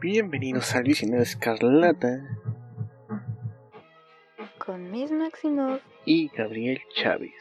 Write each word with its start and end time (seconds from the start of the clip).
Bienvenidos 0.00 0.76
al 0.76 0.84
Visionario 0.84 1.24
Escarlata 1.24 2.20
con 4.64 4.92
Miss 4.92 5.10
Maximov 5.10 5.80
y 6.04 6.28
Gabriel 6.28 6.80
Chávez. 6.94 7.32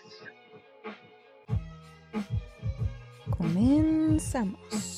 Comenzamos. 3.29 4.96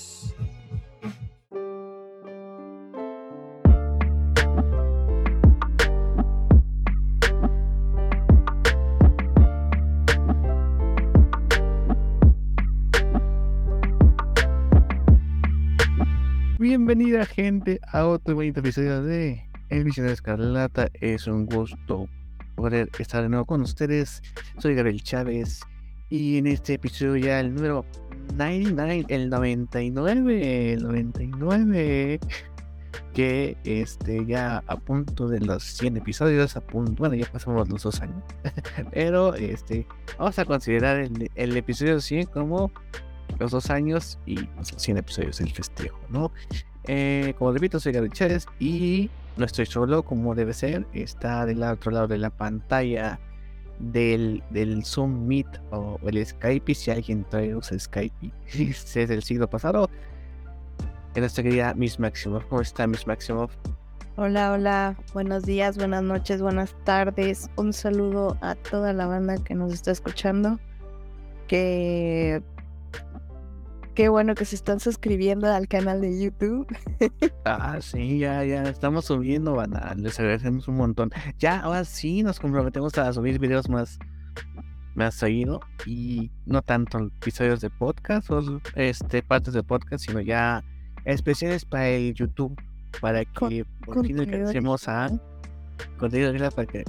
Bienvenida 16.90 17.24
gente 17.24 17.80
a 17.92 18.08
otro 18.08 18.34
bonito 18.34 18.62
episodio 18.62 19.04
de 19.04 19.48
El 19.70 19.84
Visionario 19.84 20.16
Escarlata. 20.16 20.90
Es 20.96 21.28
un 21.28 21.46
gusto 21.46 22.10
poder 22.56 22.90
estar 22.98 23.22
de 23.22 23.30
nuevo 23.30 23.46
con 23.46 23.62
ustedes. 23.62 24.24
Soy 24.58 24.74
Gabriel 24.74 25.04
Chávez 25.04 25.62
y 26.10 26.40
en 26.40 26.48
este 26.48 26.74
episodio 26.74 27.16
ya 27.18 27.42
el 27.42 27.54
número 27.54 27.86
99, 28.34 29.06
el 29.08 29.30
99, 29.30 30.74
el 30.74 30.82
99, 30.82 32.20
que 33.14 33.56
este 33.64 34.26
ya 34.26 34.64
a 34.66 34.76
punto 34.78 35.28
de 35.28 35.42
los 35.42 35.62
100 35.62 35.98
episodios, 35.98 36.56
a 36.56 36.62
punto, 36.62 36.94
bueno 36.98 37.14
ya 37.14 37.32
pasamos 37.32 37.70
los 37.70 37.84
dos 37.84 38.02
años, 38.02 38.24
pero 38.92 39.36
este 39.36 39.86
vamos 40.18 40.40
a 40.40 40.46
considerar 40.46 40.98
el, 40.98 41.30
el 41.36 41.56
episodio 41.56 42.02
100 42.02 42.26
como 42.26 42.72
los 43.40 43.52
dos 43.52 43.70
años 43.70 44.20
y 44.26 44.36
los 44.36 44.74
100 44.76 44.98
episodios 44.98 45.38
del 45.40 45.52
festejo, 45.52 46.00
¿no? 46.10 46.32
Eh, 46.86 47.34
como 47.38 47.52
repito, 47.52 47.80
soy 47.80 47.94
Gabriel 47.94 48.14
Chávez 48.14 48.46
y 48.60 49.10
no 49.38 49.46
estoy 49.46 49.66
solo 49.66 50.04
como 50.04 50.36
debe 50.36 50.54
ser, 50.54 50.86
está 50.94 51.46
del 51.46 51.64
otro 51.64 51.92
lado 51.92 52.08
de 52.08 52.18
la 52.18 52.30
pantalla 52.30 53.20
del, 53.80 54.44
del 54.50 54.84
Zoom 54.84 55.26
Meet 55.26 55.48
o 55.72 56.00
el 56.06 56.26
Skype, 56.26 56.76
si 56.76 56.92
alguien 56.92 57.26
trae 57.30 57.56
usa 57.56 57.80
Skype 57.80 58.32
es 58.54 58.94
del 58.94 59.24
siglo 59.24 59.50
pasado. 59.50 59.90
En 61.16 61.24
esta 61.24 61.42
querida 61.42 61.74
Miss 61.74 62.00
Maximoff, 62.00 62.46
¿cómo 62.46 62.62
está 62.62 62.86
Miss 62.86 63.08
Maximoff? 63.08 63.52
Hola, 64.16 64.52
hola, 64.52 64.98
buenos 65.14 65.44
días, 65.44 65.78
buenas 65.78 66.04
noches, 66.04 66.42
buenas 66.42 66.76
tardes. 66.84 67.50
Un 67.56 67.72
saludo 67.72 68.38
a 68.42 68.56
toda 68.56 68.92
la 68.92 69.08
banda 69.08 69.38
que 69.38 69.56
nos 69.56 69.74
está 69.74 69.92
escuchando. 69.92 70.60
Que 71.48 72.44
qué 74.00 74.08
bueno 74.08 74.34
que 74.34 74.46
se 74.46 74.56
están 74.56 74.80
suscribiendo 74.80 75.52
al 75.52 75.68
canal 75.68 76.00
de 76.00 76.18
YouTube. 76.24 76.66
ah, 77.44 77.80
sí, 77.82 78.20
ya, 78.20 78.46
ya 78.46 78.64
estamos 78.64 79.04
subiendo, 79.04 79.56
van 79.56 79.74
les 79.98 80.18
agradecemos 80.18 80.70
un 80.70 80.78
montón. 80.78 81.12
Ya, 81.38 81.60
ahora 81.60 81.84
sí 81.84 82.24
nos 82.24 82.40
comprometemos 82.40 82.98
a 82.98 83.12
subir 83.12 83.40
videos 83.40 83.68
más, 83.68 84.00
más 84.96 85.16
seguido 85.16 85.60
y 85.86 86.32
no 86.46 86.62
tanto 86.62 87.12
episodios 87.20 87.60
de 87.60 87.70
podcast 87.72 88.32
o 88.32 88.62
este, 88.76 89.22
partes 89.22 89.54
de 89.54 89.64
podcast, 89.64 90.06
sino 90.06 90.22
ya 90.22 90.64
especiales 91.04 91.66
para 91.66 91.90
el 91.90 92.14
YouTube, 92.14 92.56
para 93.02 93.26
que 93.26 93.66
por 93.86 94.08
fin 94.08 94.18
alcancemos 94.18 94.88
a 94.88 95.10
contenido 95.98 96.32
para 96.52 96.68
que 96.68 96.86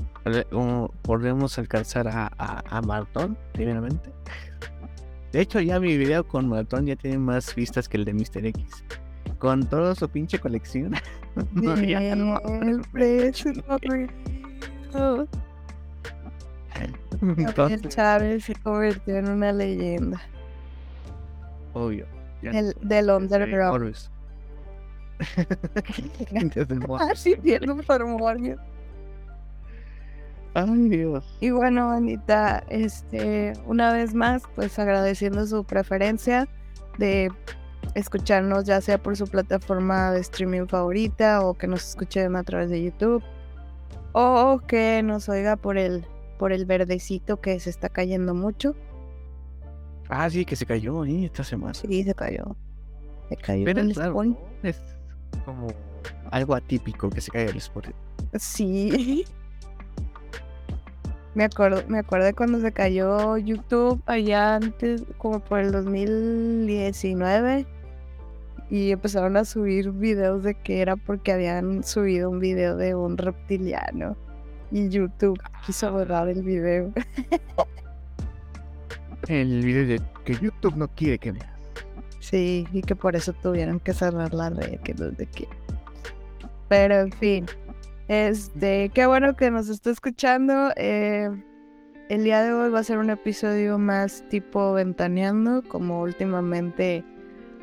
podamos 1.02 1.58
alcanzar 1.58 2.06
a, 2.06 2.30
a, 2.38 2.62
a 2.68 2.82
Martón, 2.82 3.36
primeramente. 3.52 4.12
De 5.32 5.40
hecho, 5.40 5.60
ya 5.60 5.78
mi 5.78 5.96
video 5.96 6.26
con 6.26 6.48
Maratón 6.48 6.86
ya 6.86 6.96
tiene 6.96 7.18
más 7.18 7.54
vistas 7.54 7.88
que 7.88 7.96
el 7.96 8.04
de 8.04 8.14
Mr. 8.14 8.46
X. 8.46 8.84
Con 9.38 9.66
toda 9.68 9.94
su 9.94 10.08
pinche 10.08 10.38
colección. 10.38 10.94
no, 11.52 11.76
ya 11.80 12.16
no. 12.16 12.38
El 12.62 12.80
precio 12.92 13.52
Entonces, 17.22 17.82
Chávez 17.88 18.44
se 18.44 18.54
convirtió 18.54 19.16
en 19.16 19.28
una 19.28 19.52
leyenda. 19.52 20.20
Obvio. 21.74 22.06
El, 22.42 22.74
del 22.80 23.10
underground. 23.10 23.94
Así 27.10 27.36
pierdo 27.36 27.76
por 27.76 28.06
Morgan. 28.06 28.58
Ay, 30.54 30.88
Dios. 30.88 31.24
Y 31.40 31.50
bueno, 31.50 31.90
Anita, 31.90 32.64
este, 32.68 33.52
una 33.66 33.92
vez 33.92 34.14
más, 34.14 34.42
pues 34.54 34.78
agradeciendo 34.78 35.46
su 35.46 35.64
preferencia 35.64 36.48
de 36.98 37.30
escucharnos 37.94 38.64
ya 38.64 38.80
sea 38.80 39.02
por 39.02 39.16
su 39.16 39.26
plataforma 39.26 40.12
de 40.12 40.20
streaming 40.20 40.66
favorita 40.66 41.40
o 41.42 41.54
que 41.54 41.66
nos 41.66 41.88
escuchen 41.88 42.36
a 42.36 42.44
través 42.44 42.70
de 42.70 42.82
YouTube 42.82 43.22
o 44.12 44.60
que 44.66 45.02
nos 45.02 45.28
oiga 45.28 45.56
por 45.56 45.78
el 45.78 46.04
por 46.38 46.52
el 46.52 46.64
verdecito 46.64 47.40
que 47.40 47.60
se 47.60 47.68
está 47.68 47.90
cayendo 47.90 48.34
mucho. 48.34 48.74
Ah, 50.08 50.28
sí, 50.30 50.44
que 50.46 50.56
se 50.56 50.64
cayó 50.64 51.04
¿eh? 51.04 51.26
esta 51.26 51.44
semana. 51.44 51.74
Sí, 51.74 52.02
se 52.02 52.14
cayó. 52.14 52.56
Se 53.28 53.36
cayó 53.36 53.64
Pero 53.66 53.80
el 53.80 53.92
claro, 53.92 54.22
es 54.62 54.80
como 55.44 55.68
algo 56.30 56.54
atípico 56.54 57.10
que 57.10 57.20
se 57.20 57.30
caiga 57.30 57.50
el 57.50 57.58
Spotify. 57.58 57.94
Sí. 58.38 59.24
Me 61.34 61.44
acuerdo, 61.44 61.82
me 61.88 61.98
acuerdo 61.98 62.34
cuando 62.34 62.60
se 62.60 62.72
cayó 62.72 63.38
YouTube 63.38 64.02
allá 64.06 64.56
antes, 64.56 65.04
como 65.18 65.40
por 65.40 65.60
el 65.60 65.70
2019, 65.70 67.66
y 68.68 68.90
empezaron 68.90 69.36
a 69.36 69.44
subir 69.44 69.92
videos 69.92 70.42
de 70.42 70.54
que 70.54 70.80
era 70.80 70.96
porque 70.96 71.32
habían 71.32 71.84
subido 71.84 72.30
un 72.30 72.40
video 72.40 72.76
de 72.76 72.94
un 72.94 73.16
reptiliano. 73.16 74.16
Y 74.72 74.88
YouTube 74.88 75.40
quiso 75.66 75.92
borrar 75.92 76.28
el 76.28 76.42
video. 76.42 76.92
el 79.28 79.64
video 79.64 79.86
de 79.86 80.00
que 80.24 80.34
YouTube 80.34 80.76
no 80.76 80.88
quiere 80.88 81.18
que 81.18 81.32
veas. 81.32 81.50
Sí, 82.20 82.66
y 82.72 82.82
que 82.82 82.94
por 82.94 83.16
eso 83.16 83.32
tuvieron 83.32 83.80
que 83.80 83.92
cerrar 83.92 84.32
la 84.34 84.50
red, 84.50 84.78
que 84.80 84.94
no 84.94 85.10
sé 85.16 85.26
qué. 85.26 85.48
Pero 86.68 87.00
en 87.00 87.12
fin, 87.12 87.46
este, 88.10 88.90
qué 88.92 89.06
bueno 89.06 89.36
que 89.36 89.52
nos 89.52 89.68
está 89.68 89.90
escuchando. 89.90 90.72
Eh, 90.74 91.30
el 92.08 92.24
día 92.24 92.42
de 92.42 92.52
hoy 92.52 92.68
va 92.68 92.80
a 92.80 92.82
ser 92.82 92.98
un 92.98 93.08
episodio 93.08 93.78
más 93.78 94.28
tipo 94.28 94.72
ventaneando, 94.72 95.62
como 95.68 96.00
últimamente. 96.00 97.04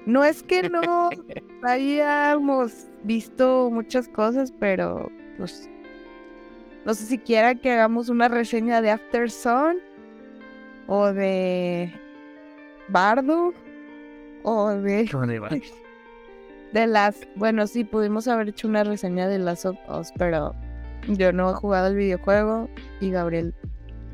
No 0.06 0.24
es 0.24 0.44
que 0.44 0.70
no 0.70 1.10
hayamos 1.64 2.88
visto 3.04 3.70
muchas 3.70 4.08
cosas, 4.08 4.54
pero 4.58 5.12
pues 5.38 5.70
no 6.86 6.94
sé 6.94 7.04
si 7.04 7.18
quiera 7.18 7.56
que 7.56 7.74
hagamos 7.74 8.08
una 8.08 8.30
reseña 8.30 8.82
de 8.82 8.92
After 8.92 9.30
Sun 9.30 9.80
o 10.88 11.08
de 11.08 11.92
Bardo 12.88 13.54
o 14.44 14.70
de 14.70 15.10
de 16.74 16.88
las, 16.88 17.28
bueno, 17.36 17.68
sí, 17.68 17.84
pudimos 17.84 18.28
haber 18.28 18.50
hecho 18.50 18.68
una 18.68 18.84
reseña 18.84 19.28
de 19.28 19.40
las 19.40 19.66
of 19.66 19.78
Us, 19.90 20.12
pero 20.18 20.54
yo 21.08 21.32
no 21.32 21.50
he 21.50 21.54
jugado 21.54 21.88
el 21.88 21.96
videojuego 21.96 22.70
y 23.00 23.12
Gabriel 23.12 23.54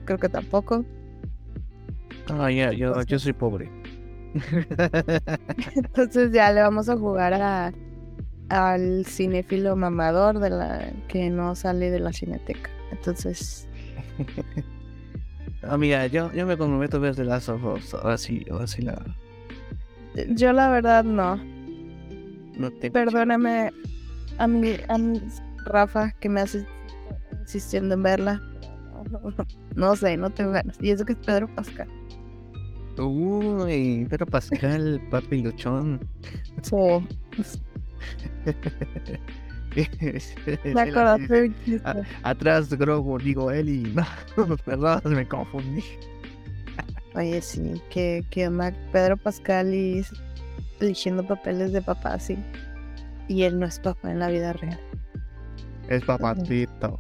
creo 0.05 0.19
que 0.19 0.29
tampoco. 0.29 0.85
Ah, 2.29 2.51
ya, 2.51 2.71
yo, 2.71 3.01
yo 3.03 3.19
soy 3.19 3.33
pobre. 3.33 3.69
Entonces 5.75 6.31
ya 6.31 6.51
le 6.51 6.61
vamos 6.61 6.89
a 6.89 6.97
jugar 6.97 7.33
a 7.33 7.73
al 8.49 9.05
cinéfilo 9.05 9.75
mamador 9.75 10.39
de 10.39 10.49
la 10.49 10.91
que 11.07 11.29
no 11.29 11.55
sale 11.55 11.89
de 11.89 11.99
la 11.99 12.13
cineteca. 12.13 12.69
Entonces. 12.91 13.67
Amiga, 15.63 16.07
yo, 16.07 16.31
yo 16.33 16.45
me 16.45 16.57
comprometo 16.57 16.97
a 16.97 16.99
ver 16.99 17.15
The 17.15 17.23
Last 17.23 17.49
of 17.49 17.63
Us. 17.63 17.93
Ahora 17.93 18.17
sí, 18.17 18.45
ahora 18.51 18.67
sí 18.67 18.81
la. 18.81 19.01
Yo 20.29 20.53
la 20.53 20.69
verdad 20.69 21.03
no. 21.03 21.39
Perdóname 22.91 23.71
a 24.37 24.47
mi, 24.47 24.73
a 24.87 24.97
Rafa 25.65 26.11
que 26.19 26.29
me 26.29 26.41
hace 26.41 26.65
insistiendo 27.39 27.95
en 27.95 28.03
verla. 28.03 28.41
No, 29.75 29.95
sé, 29.95 30.17
no 30.17 30.29
tengo 30.29 30.51
ganas. 30.51 30.77
Y 30.79 30.91
eso 30.91 31.03
que 31.03 31.13
es 31.13 31.19
Pedro 31.19 31.47
Pascal. 31.55 31.87
Uy, 32.99 34.05
Pedro 34.07 34.27
Pascal, 34.27 35.01
papi 35.11 35.41
luchón. 35.41 35.99
Sí. 36.61 36.75
Me 40.63 40.81
acordaste 40.81 41.51
Atrás 42.21 42.69
Grogu, 42.69 43.17
digo 43.17 43.49
él 43.49 43.69
y 43.69 43.81
no, 43.95 44.05
perdón, 44.57 45.01
me 45.05 45.27
confundí. 45.27 45.83
Oye, 47.15 47.41
sí, 47.41 47.81
que, 47.89 48.23
que 48.29 48.51
Pedro 48.91 49.17
Pascal 49.17 49.73
y 49.73 50.05
eligiendo 50.83 51.25
papeles 51.25 51.71
de 51.73 51.81
papá, 51.81 52.19
sí. 52.19 52.37
Y 53.27 53.43
él 53.43 53.59
no 53.59 53.65
es 53.65 53.79
papá 53.79 54.11
en 54.11 54.19
la 54.19 54.29
vida 54.29 54.53
real. 54.53 54.79
Es 55.89 56.03
papacito. 56.03 56.99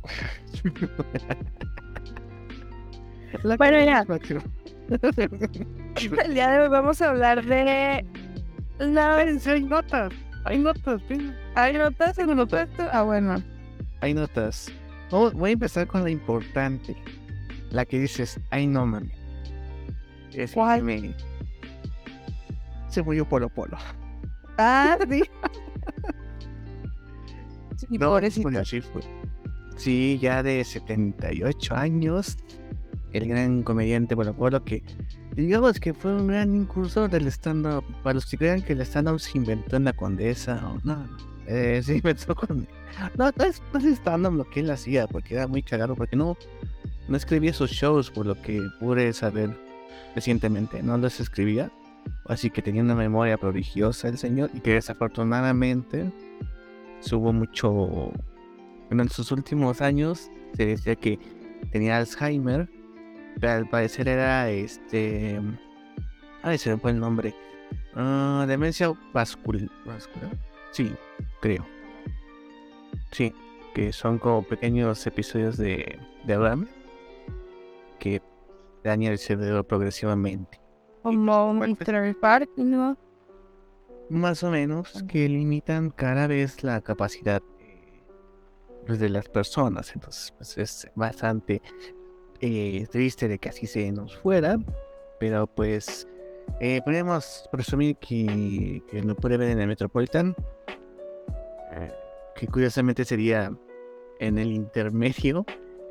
bueno, 3.57 3.79
ya. 3.83 4.05
El 6.23 6.33
día 6.33 6.51
de 6.51 6.59
hoy 6.59 6.69
vamos 6.69 7.01
a 7.01 7.09
hablar 7.09 7.43
de 7.45 8.05
la 8.79 9.15
notas. 9.61 10.13
Hay 10.45 10.59
notas. 10.59 11.01
¿Hay 11.55 11.73
notas 11.73 12.17
en 12.19 12.29
texto? 12.47 12.83
Ah, 12.91 13.03
bueno. 13.03 13.41
Hay 14.01 14.13
notas. 14.13 14.71
Vamos- 15.11 15.33
voy 15.33 15.51
a 15.51 15.53
empezar 15.53 15.87
con 15.87 16.03
la 16.03 16.09
importante. 16.09 16.95
La 17.71 17.85
que 17.85 17.99
dices, 17.99 18.39
ay 18.49 18.67
no 18.67 18.85
mami. 18.85 19.11
Es 20.33 20.51
que 20.51 20.55
¿Cuál? 20.55 21.15
Se 22.93 23.01
murió 23.01 23.27
Polo 23.27 23.49
Polo. 23.49 23.75
Ah, 24.59 24.97
sí. 25.09 25.23
Sí, 27.75 27.97
No, 27.97 28.09
pobrecito. 28.09 28.49
pues 28.49 28.85
fue. 28.85 29.01
Sí, 29.77 30.19
ya 30.21 30.43
de 30.43 30.63
78 30.63 31.75
años. 31.75 32.37
El 33.13 33.27
gran 33.27 33.63
comediante 33.63 34.15
Polo 34.15 34.35
Polo 34.35 34.63
que 34.63 34.83
digamos 35.35 35.79
que 35.79 35.93
fue 35.95 36.13
un 36.13 36.27
gran 36.27 36.55
incursor 36.55 37.09
del 37.09 37.25
stand-up. 37.27 37.83
Para 38.03 38.13
los 38.13 38.27
que 38.27 38.37
crean 38.37 38.61
que 38.61 38.73
el 38.73 38.81
stand-up 38.81 39.19
se 39.19 39.39
inventó 39.39 39.75
en 39.75 39.85
la 39.85 39.93
condesa 39.93 40.61
o 40.69 40.79
no, 40.83 40.95
no. 40.97 41.17
Eh, 41.47 41.81
se 41.83 41.95
inventó 41.97 42.35
con... 42.35 42.67
No, 43.17 43.31
no 43.35 43.43
es, 43.43 43.61
no 43.73 43.79
es 43.79 43.85
stand-up 43.97 44.33
lo 44.33 44.47
que 44.47 44.59
él 44.59 44.69
hacía, 44.69 45.07
porque 45.07 45.33
era 45.33 45.47
muy 45.47 45.63
cagado, 45.63 45.95
porque 45.95 46.15
no, 46.15 46.37
no 47.07 47.17
escribía 47.17 47.53
sus 47.53 47.71
shows, 47.71 48.11
por 48.11 48.27
lo 48.27 48.39
que 48.39 48.61
pude 48.79 49.11
saber 49.13 49.49
recientemente, 50.15 50.83
no 50.83 50.95
los 50.99 51.19
escribía. 51.19 51.71
Así 52.25 52.49
que 52.49 52.61
tenía 52.61 52.81
una 52.81 52.95
memoria 52.95 53.37
prodigiosa 53.37 54.07
el 54.07 54.17
señor 54.17 54.49
y 54.53 54.61
que 54.61 54.73
desafortunadamente 54.73 56.11
subo 56.99 57.33
mucho... 57.33 58.11
Bueno, 58.87 59.03
en 59.03 59.09
sus 59.09 59.31
últimos 59.31 59.81
años 59.81 60.29
se 60.55 60.65
decía 60.65 60.95
que 60.95 61.19
tenía 61.71 61.97
Alzheimer, 61.97 62.69
pero 63.39 63.53
al 63.53 63.69
parecer 63.69 64.07
era 64.07 64.49
este... 64.49 65.41
Ay, 66.43 66.57
se 66.57 66.71
me 66.71 66.77
fue 66.77 66.91
el 66.91 66.99
nombre. 66.99 67.33
Ah, 67.95 68.45
demencia 68.47 68.89
vascul- 69.13 69.71
vascular. 69.85 70.37
Sí, 70.71 70.93
creo. 71.41 71.65
Sí, 73.11 73.33
que 73.73 73.91
son 73.91 74.17
como 74.17 74.43
pequeños 74.43 75.05
episodios 75.07 75.57
de, 75.57 75.99
de 76.25 76.67
que 77.99 78.21
daña 78.83 79.11
el 79.11 79.17
cerebro 79.17 79.65
progresivamente. 79.65 80.62
Como. 81.03 81.53
Mr. 81.53 82.15
Park, 82.19 82.49
¿no? 82.57 82.97
Más 84.09 84.43
o 84.43 84.51
menos 84.51 85.03
que 85.07 85.27
limitan 85.29 85.89
cada 85.89 86.27
vez 86.27 86.63
la 86.63 86.81
capacidad 86.81 87.41
eh, 87.59 88.03
pues, 88.85 88.99
de 88.99 89.09
las 89.09 89.29
personas. 89.29 89.93
Entonces, 89.95 90.33
pues 90.37 90.57
es 90.57 90.87
bastante 90.95 91.61
eh, 92.41 92.85
triste 92.91 93.27
de 93.27 93.39
que 93.39 93.49
así 93.49 93.67
se 93.67 93.91
nos 93.91 94.17
fuera. 94.17 94.57
Pero 95.19 95.47
pues 95.47 96.07
eh, 96.59 96.81
podemos 96.83 97.47
presumir 97.51 97.95
que, 97.97 98.81
que 98.89 99.01
lo 99.01 99.15
puede 99.15 99.37
ver 99.37 99.49
en 99.51 99.59
el 99.59 99.67
Metropolitan. 99.67 100.35
eh, 101.71 101.91
que 102.35 102.47
curiosamente 102.47 103.05
sería 103.05 103.51
en 104.19 104.37
el 104.37 104.51
intermedio. 104.51 105.45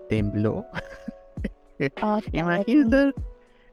Tembló. 0.09 0.67
Ah, 2.03 2.21
Imagínate, 2.33 3.15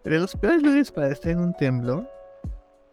de 0.09 0.19
los 0.19 0.35
peores 0.35 0.63
lugares 0.63 0.91
para 0.91 1.09
estar 1.09 1.31
en 1.31 1.39
un 1.39 1.53
temblor, 1.53 2.09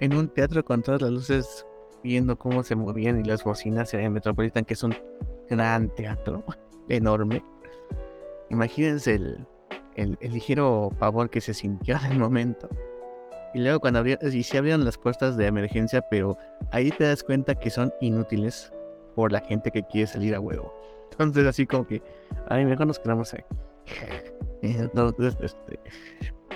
en 0.00 0.14
un 0.14 0.28
teatro 0.28 0.62
con 0.62 0.82
todas 0.82 1.00
las 1.00 1.10
luces 1.10 1.66
viendo 2.02 2.38
cómo 2.38 2.62
se 2.62 2.76
movían 2.76 3.18
y 3.18 3.24
las 3.24 3.42
bocinas 3.42 3.94
en 3.94 4.12
Metropolitan, 4.12 4.66
que 4.66 4.74
es 4.74 4.82
un 4.82 4.94
gran 5.48 5.88
teatro 5.94 6.44
enorme. 6.90 7.42
Imagínense 8.50 9.14
el, 9.14 10.18
ligero 10.20 10.90
pavor 10.98 11.30
que 11.30 11.40
se 11.40 11.54
sintió 11.54 11.96
en 12.04 12.12
el 12.12 12.18
momento. 12.18 12.68
Y 13.54 13.60
luego 13.60 13.80
cuando 13.80 14.00
abrí- 14.00 14.18
y 14.32 14.42
se 14.42 14.58
abrieron 14.58 14.84
las 14.84 14.98
puertas 14.98 15.38
de 15.38 15.46
emergencia, 15.46 16.02
pero 16.10 16.36
ahí 16.70 16.90
te 16.90 17.04
das 17.04 17.22
cuenta 17.22 17.54
que 17.54 17.70
son 17.70 17.92
inútiles 18.02 18.70
por 19.14 19.32
la 19.32 19.40
gente 19.40 19.70
que 19.70 19.82
quiere 19.84 20.06
salir 20.06 20.34
a 20.34 20.40
huevo. 20.40 20.70
Entonces 21.12 21.46
así 21.46 21.66
como 21.66 21.86
que, 21.86 22.02
ay, 22.48 22.66
mejor 22.66 22.86
nos 22.86 22.98
quedamos 22.98 23.32
aquí. 23.32 23.44
Entonces, 24.62 25.36
este, 25.40 25.80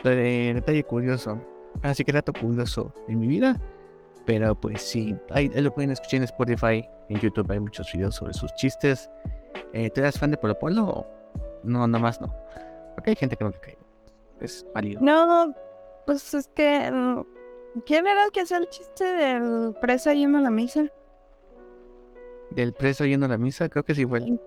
detalle 0.03 0.85
curioso. 0.85 1.41
Así 1.83 2.05
que 2.05 2.13
dato 2.13 2.33
curioso 2.33 2.93
en 3.09 3.21
mi 3.21 3.27
vida. 3.27 3.61
Pero 4.27 4.55
pues 4.55 4.83
sí, 4.83 5.17
ahí, 5.31 5.51
ahí 5.55 5.63
lo 5.63 5.73
pueden 5.75 5.91
escuchar 5.91 6.19
en 6.19 6.25
Spotify, 6.25 6.87
en 7.09 7.19
YouTube 7.19 7.51
hay 7.51 7.59
muchos 7.59 7.91
videos 7.93 8.15
sobre 8.17 8.35
sus 8.35 8.53
chistes. 8.55 9.09
Eh, 9.73 9.91
¿Tú 9.91 10.01
eres 10.01 10.19
fan 10.19 10.31
de 10.31 10.37
Polo 10.37 10.59
Polo 10.59 10.85
o 10.85 11.07
no, 11.65 11.87
nomás 11.87 12.21
no? 12.21 12.33
Porque 12.95 13.11
hay 13.11 13.17
gente 13.17 13.37
que 13.37 13.45
no 13.45 13.51
te 13.51 13.59
cae. 13.61 13.79
Es 14.41 14.65
válido. 14.75 15.01
No, 15.03 15.55
pues 16.07 16.35
es 16.35 16.49
que. 16.49 16.91
mm, 16.91 17.23
¿Quién 17.87 18.07
era 18.07 18.25
el 18.25 18.31
que 18.33 18.41
hacía 18.43 18.59
el 18.59 18.69
chiste 18.69 19.05
del 19.05 19.75
presa 19.81 20.13
yendo 20.13 20.39
a 20.39 20.41
la 20.43 20.51
misa? 20.51 20.85
Del 22.51 22.73
preso 22.73 23.05
yendo 23.05 23.27
a 23.27 23.29
la 23.29 23.39
misa, 23.39 23.69
creo 23.69 23.85
que 23.85 23.95
sí 23.95 24.05
fue 24.05 24.19
el, 24.19 24.41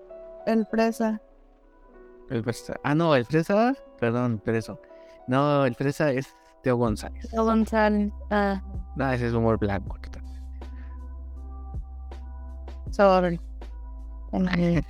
El 0.46 0.66
presa. 0.66 1.20
el 2.30 2.42
fresa. 2.44 2.74
Ah, 2.82 2.94
no, 2.94 3.14
el 3.16 3.24
fresa, 3.24 3.74
perdón, 3.98 4.38
preso. 4.44 4.78
No, 5.26 5.64
el 5.64 5.74
fresa 5.74 6.10
es 6.10 6.34
Teo 6.62 6.76
González. 6.76 7.28
Teo 7.30 7.44
González. 7.44 8.12
Ah, 8.30 8.60
No, 8.96 9.10
ese 9.10 9.28
es 9.28 9.32
humor 9.34 9.58
blanco. 9.58 9.96
sorry. 12.90 13.40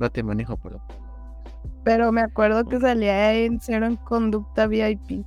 No 0.00 0.10
te 0.10 0.22
manejo 0.22 0.56
Polo 0.56 0.78
Polo. 0.86 1.00
Pero 1.84 2.10
me 2.10 2.22
acuerdo 2.22 2.64
que 2.64 2.80
salía 2.80 3.34
en 3.34 3.60
Cero 3.60 3.86
en 3.86 3.96
Conducta 3.96 4.66
VIP. 4.66 5.24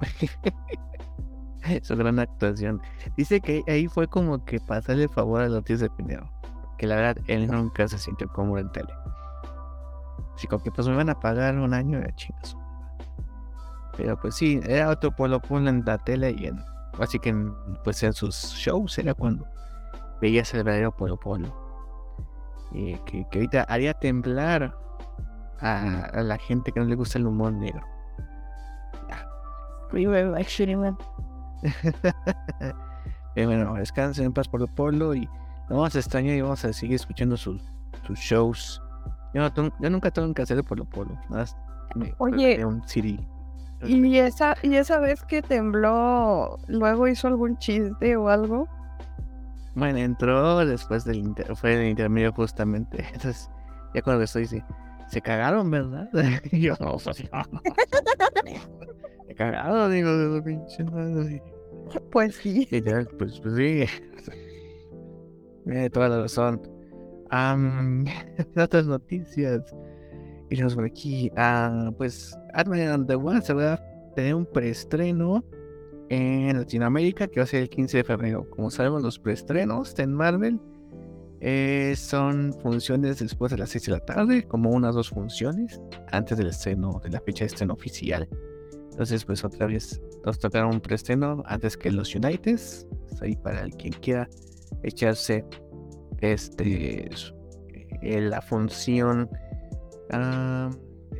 Su 1.82 1.96
gran 1.96 2.18
actuación. 2.18 2.80
Dice 3.16 3.40
que 3.40 3.62
ahí 3.66 3.88
fue 3.88 4.06
como 4.08 4.44
que 4.44 4.60
pasarle 4.60 5.04
el 5.04 5.08
favor 5.08 5.42
a 5.42 5.48
Ortiz 5.50 5.80
de 5.80 5.88
Pinero. 5.90 6.30
Que 6.78 6.86
la 6.86 6.96
verdad, 6.96 7.16
él 7.28 7.46
nunca 7.46 7.88
se 7.88 7.96
sintió 7.98 8.28
cómodo 8.28 8.58
en 8.58 8.70
tele. 8.72 8.92
Así 10.36 10.46
como 10.46 10.62
que 10.62 10.70
pues 10.70 10.86
me 10.86 10.94
van 10.94 11.08
a 11.08 11.18
pagar 11.18 11.56
un 11.56 11.74
año 11.74 11.98
de 11.98 12.14
chingas. 12.14 12.56
Pero 13.96 14.20
pues 14.20 14.34
sí, 14.34 14.60
era 14.64 14.90
otro 14.90 15.10
Polo 15.10 15.40
Polo 15.40 15.70
en 15.70 15.82
la 15.84 15.96
tele 15.98 16.36
y 16.38 16.46
en, 16.46 16.62
así 17.00 17.18
que 17.18 17.30
en, 17.30 17.54
pues 17.82 18.02
en 18.02 18.12
sus 18.12 18.34
shows 18.34 18.98
era 18.98 19.14
cuando 19.14 19.46
veías 20.20 20.52
el 20.52 20.62
verdadero 20.62 20.94
Polo 20.94 21.18
Polo. 21.18 21.54
Y 22.72 22.96
que, 22.98 23.26
que 23.30 23.38
ahorita 23.38 23.62
haría 23.62 23.94
temblar 23.94 24.76
a, 25.60 26.04
a 26.12 26.22
la 26.22 26.36
gente 26.36 26.70
que 26.70 26.80
no 26.80 26.86
le 26.86 26.94
gusta 26.94 27.18
el 27.18 27.26
humor 27.26 27.52
negro. 27.52 27.80
Eh, 33.34 33.44
bueno, 33.46 33.74
descansen 33.74 34.26
en 34.26 34.32
paz 34.32 34.48
por 34.48 34.66
Polo 34.74 35.14
y 35.14 35.26
no 35.68 35.76
vamos 35.76 35.94
a 35.94 35.98
extrañar 35.98 36.36
y 36.36 36.40
vamos 36.40 36.64
a 36.64 36.72
seguir 36.72 36.96
escuchando 36.96 37.36
sus, 37.36 37.62
sus 38.06 38.18
shows. 38.18 38.82
Yo, 39.36 39.42
no 39.42 39.52
tengo- 39.52 39.72
yo 39.80 39.90
nunca 39.90 40.10
tengo 40.10 40.32
que 40.32 40.40
hacer 40.40 40.64
Polo 40.64 40.86
Polo. 40.86 41.10
Nada 41.28 41.42
más 41.42 41.54
me- 41.94 42.14
Oye. 42.16 42.56
de 42.56 42.64
un 42.64 42.82
CD. 42.88 43.20
Y 43.84 44.16
esa, 44.16 44.56
y 44.62 44.76
esa 44.76 44.98
vez 44.98 45.22
que 45.24 45.42
tembló, 45.42 46.56
luego 46.68 47.06
hizo 47.06 47.28
algún 47.28 47.58
chiste 47.58 48.16
o 48.16 48.30
algo. 48.30 48.66
Bueno, 49.74 49.98
entró 49.98 50.64
después 50.64 51.04
del 51.04 51.18
inter- 51.18 51.54
fue 51.54 51.74
el 51.74 51.90
intermedio 51.90 52.32
justamente. 52.32 52.96
Entonces, 53.12 53.50
ya 53.94 54.00
cuando 54.00 54.22
estoy 54.24 54.46
sí, 54.46 54.62
se 55.08 55.20
cagaron, 55.20 55.70
¿verdad? 55.70 56.08
Y 56.50 56.60
yo 56.62 56.72
no, 56.80 56.96
pues, 56.96 57.18
se 57.18 57.28
cagaron, 59.34 59.92
digo, 59.92 60.16
de 60.16 60.40
pinche 60.40 60.82
madre. 60.84 61.42
Pues 62.10 62.36
sí. 62.36 62.66
Y 62.70 62.80
ya, 62.80 63.04
pues, 63.18 63.38
pues 63.40 63.54
sí. 63.56 63.84
Tiene 65.64 65.90
toda 65.90 66.08
la 66.08 66.20
razón. 66.22 66.62
Am, 67.30 68.04
otras 68.56 68.86
noticias. 68.86 69.62
Iremos 70.50 70.74
por 70.74 70.84
aquí. 70.84 71.30
Ah, 71.36 71.90
pues 71.96 72.36
Ant-Man 72.54 72.80
and 72.80 73.06
the 73.08 73.16
Wasp 73.16 73.46
se 73.46 73.54
va 73.54 73.74
a 73.74 73.80
tener 74.14 74.34
un 74.34 74.46
preestreno 74.46 75.44
en 76.08 76.56
Latinoamérica 76.56 77.26
que 77.26 77.40
va 77.40 77.44
a 77.44 77.46
ser 77.46 77.62
el 77.62 77.68
15 77.68 77.98
de 77.98 78.04
febrero. 78.04 78.48
Como 78.50 78.70
sabemos, 78.70 79.02
los 79.02 79.18
preestrenos 79.18 79.98
en 79.98 80.12
Marvel 80.12 80.60
eh, 81.40 81.94
son 81.96 82.54
funciones 82.62 83.18
después 83.18 83.50
de 83.50 83.58
las 83.58 83.70
6 83.70 83.86
de 83.86 83.92
la 83.92 84.00
tarde, 84.00 84.44
como 84.44 84.70
unas 84.70 84.94
dos 84.94 85.10
funciones 85.10 85.80
antes 86.12 86.38
del 86.38 86.48
estreno, 86.48 87.00
de 87.02 87.10
la 87.10 87.20
fecha 87.20 87.44
de 87.44 87.48
estreno 87.48 87.74
oficial. 87.74 88.28
Entonces, 88.90 89.24
pues 89.24 89.44
otra 89.44 89.66
vez 89.66 90.00
nos 90.24 90.38
tocaron 90.38 90.74
un 90.74 90.80
preestreno 90.80 91.42
antes 91.46 91.76
que 91.76 91.90
los 91.90 92.14
Uniteds. 92.14 92.86
Pues, 93.08 93.22
ahí 93.22 93.36
para 93.36 93.60
el 93.62 93.70
quien 93.72 93.92
quiera 93.94 94.28
echarse 94.82 95.44
este 96.20 97.08
eh, 98.02 98.20
la 98.20 98.40
función. 98.42 99.28
ah, 100.12 100.70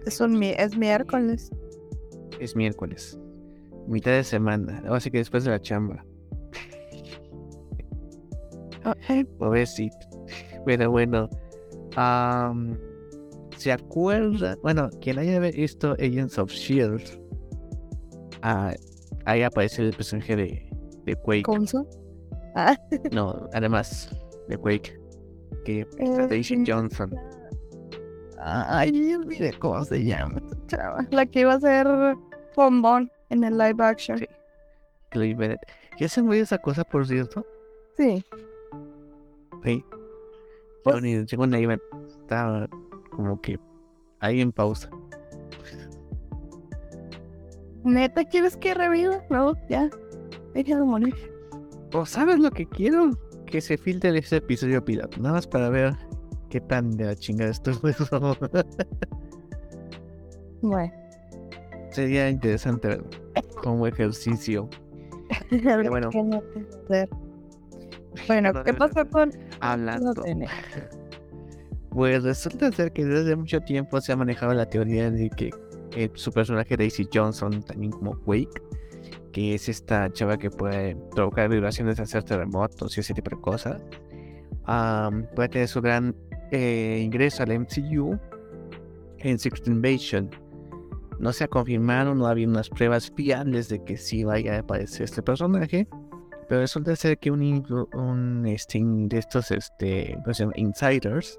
Es, 0.07 0.21
un, 0.21 0.43
es 0.43 0.77
miércoles. 0.77 1.51
es 2.41 2.55
miércoles. 2.57 3.19
Mitad 3.89 4.13
de 4.13 4.25
semana. 4.25 4.83
Así 4.91 5.11
que 5.11 5.19
después 5.19 5.45
de 5.45 5.51
la 5.51 5.61
chamba. 5.61 6.05
Pobrecito. 9.39 9.97
Pero 10.65 10.91
bueno. 10.91 11.29
am, 11.97 12.77
¿Se 13.57 13.73
acuerda? 13.73 14.57
Bueno, 14.63 14.91
quien 15.01 15.19
haya 15.19 15.41
visto 15.41 15.93
Agents 15.93 16.39
of 16.39 16.51
Shield. 16.51 17.03
ah, 18.43 18.75
ahí 19.25 19.43
aparece 19.43 19.83
el 19.83 19.93
personaje 19.95 20.37
de, 20.37 20.71
de 21.05 21.17
Quake. 21.17 21.43
¿Conso? 21.43 21.87
Ah, 22.55 22.77
No, 23.13 23.49
además 23.55 24.11
de 24.49 24.57
Quake. 24.59 24.99
Que 25.65 25.81
Eh, 25.99 26.27
Daisy. 26.29 26.65
Johnson. 26.67 27.15
ay, 28.39 29.15
olvidé 29.15 29.53
cómo 29.59 29.85
se 29.85 30.05
llama 30.05 30.39
esta 30.39 30.67
chava. 30.67 31.07
La 31.11 31.27
que 31.27 31.41
iba 31.41 31.55
a 31.55 31.61
ser 31.61 31.87
bombón 32.55 33.11
en 33.31 33.45
el 33.45 33.57
live 33.59 33.83
action. 33.83 34.19
Sí. 34.19 34.27
Chloe 35.13 35.35
Bennett. 35.35 35.61
¿Ya 35.99 36.09
se 36.09 36.23
murió 36.23 36.43
esa 36.43 36.59
cosa, 36.59 36.85
por 36.85 37.07
cierto? 37.07 37.45
Sí. 37.97 38.25
Sí. 39.65 39.85
Pues- 40.85 41.03
ni- 41.03 41.27
según 41.27 41.51
la 41.51 41.59
iba, 41.59 41.77
estaba 42.21 42.69
como 43.11 43.41
que 43.41 43.59
ahí 44.21 44.41
en 44.41 44.53
pausa. 44.53 44.91
¿Neta 47.85 48.25
quieres 48.25 48.57
que 48.57 48.75
reviva? 48.75 49.23
No, 49.31 49.55
ya. 49.69 49.89
Déjalo 50.55 50.87
morir. 50.87 51.15
¿O 51.93 52.05
sabes 52.05 52.39
lo 52.39 52.51
que 52.51 52.67
quiero? 52.67 53.11
Que 53.47 53.61
se 53.61 53.77
filtre 53.79 54.17
ese 54.19 54.37
episodio 54.37 54.85
piloto. 54.85 55.19
Nada 55.21 55.35
más 55.37 55.47
para 55.47 55.69
ver 55.71 55.95
qué 56.51 56.61
tan 56.61 56.97
de 56.97 57.07
la 57.07 57.17
chingada 57.17 57.51
estuvo 57.51 57.89
eso. 57.89 58.37
Bueno. 60.63 60.93
Sería 61.91 62.29
interesante 62.29 62.89
ver 62.89 63.05
como 63.63 63.87
ejercicio. 63.87 64.69
Bueno. 65.89 66.11
qué 66.11 66.23
no 66.23 66.41
te 66.41 66.61
hacer. 66.85 67.09
Bueno, 68.29 68.53
No, 68.53 68.65
¿qué 68.65 68.73
no, 68.73 68.79
pasó 68.79 69.09
con 69.11 69.31
Hablando. 69.61 70.13
no? 70.15 70.47
Pues 71.91 72.23
resulta 72.23 72.71
ser 72.73 72.93
que 72.93 73.05
desde 73.05 73.35
mucho 73.37 73.61
tiempo 73.61 74.01
se 74.01 74.13
ha 74.13 74.17
manejado 74.17 74.55
la 74.55 74.67
teoría 74.67 75.11
de 75.11 75.29
que 75.31 75.51
eh, 75.97 76.11
su 76.15 76.31
personaje 76.33 76.77
Daisy 76.77 77.09
Johnson, 77.13 77.63
también 77.63 77.91
como 77.93 78.19
Quake, 78.21 78.63
que 79.37 79.55
es 79.55 79.69
esta 79.69 80.11
chava 80.11 80.39
que 80.39 80.49
puede 80.51 80.97
provocar 81.15 81.51
vibraciones, 81.51 82.01
hacer 82.01 82.23
terremotos 82.25 82.97
y 82.97 83.01
ese 83.01 83.13
tipo 83.13 83.37
de 83.37 83.43
cosas, 83.43 83.83
puede 85.35 85.49
tener 85.51 85.69
su 85.69 85.83
gran 85.83 86.17
eh, 86.53 87.03
ingreso 87.05 87.43
al 87.43 87.51
MCU 87.61 88.19
en 89.19 89.39
Secret 89.39 89.69
Invasion. 89.69 90.31
No 91.19 91.35
se 91.35 91.45
ha 91.45 91.49
confirmado, 91.49 92.15
no 92.15 92.27
ha 92.27 92.31
habido 92.31 92.51
unas 92.51 92.71
pruebas 92.71 93.13
fiables 93.15 93.69
de 93.69 93.85
que 93.85 93.99
sí 93.99 94.25
vaya 94.25 94.57
a 94.57 94.59
aparecer 94.61 95.03
este 95.03 95.23
personaje, 95.23 95.87
pero 96.49 96.63
resulta 96.63 96.97
ser 96.97 97.19
que 97.19 97.31
un, 97.31 97.43
un 97.93 98.47
este, 98.47 98.79
in- 98.79 99.07
de 99.11 99.19
estos 99.19 99.51
este, 99.51 100.17
insiders 100.55 101.39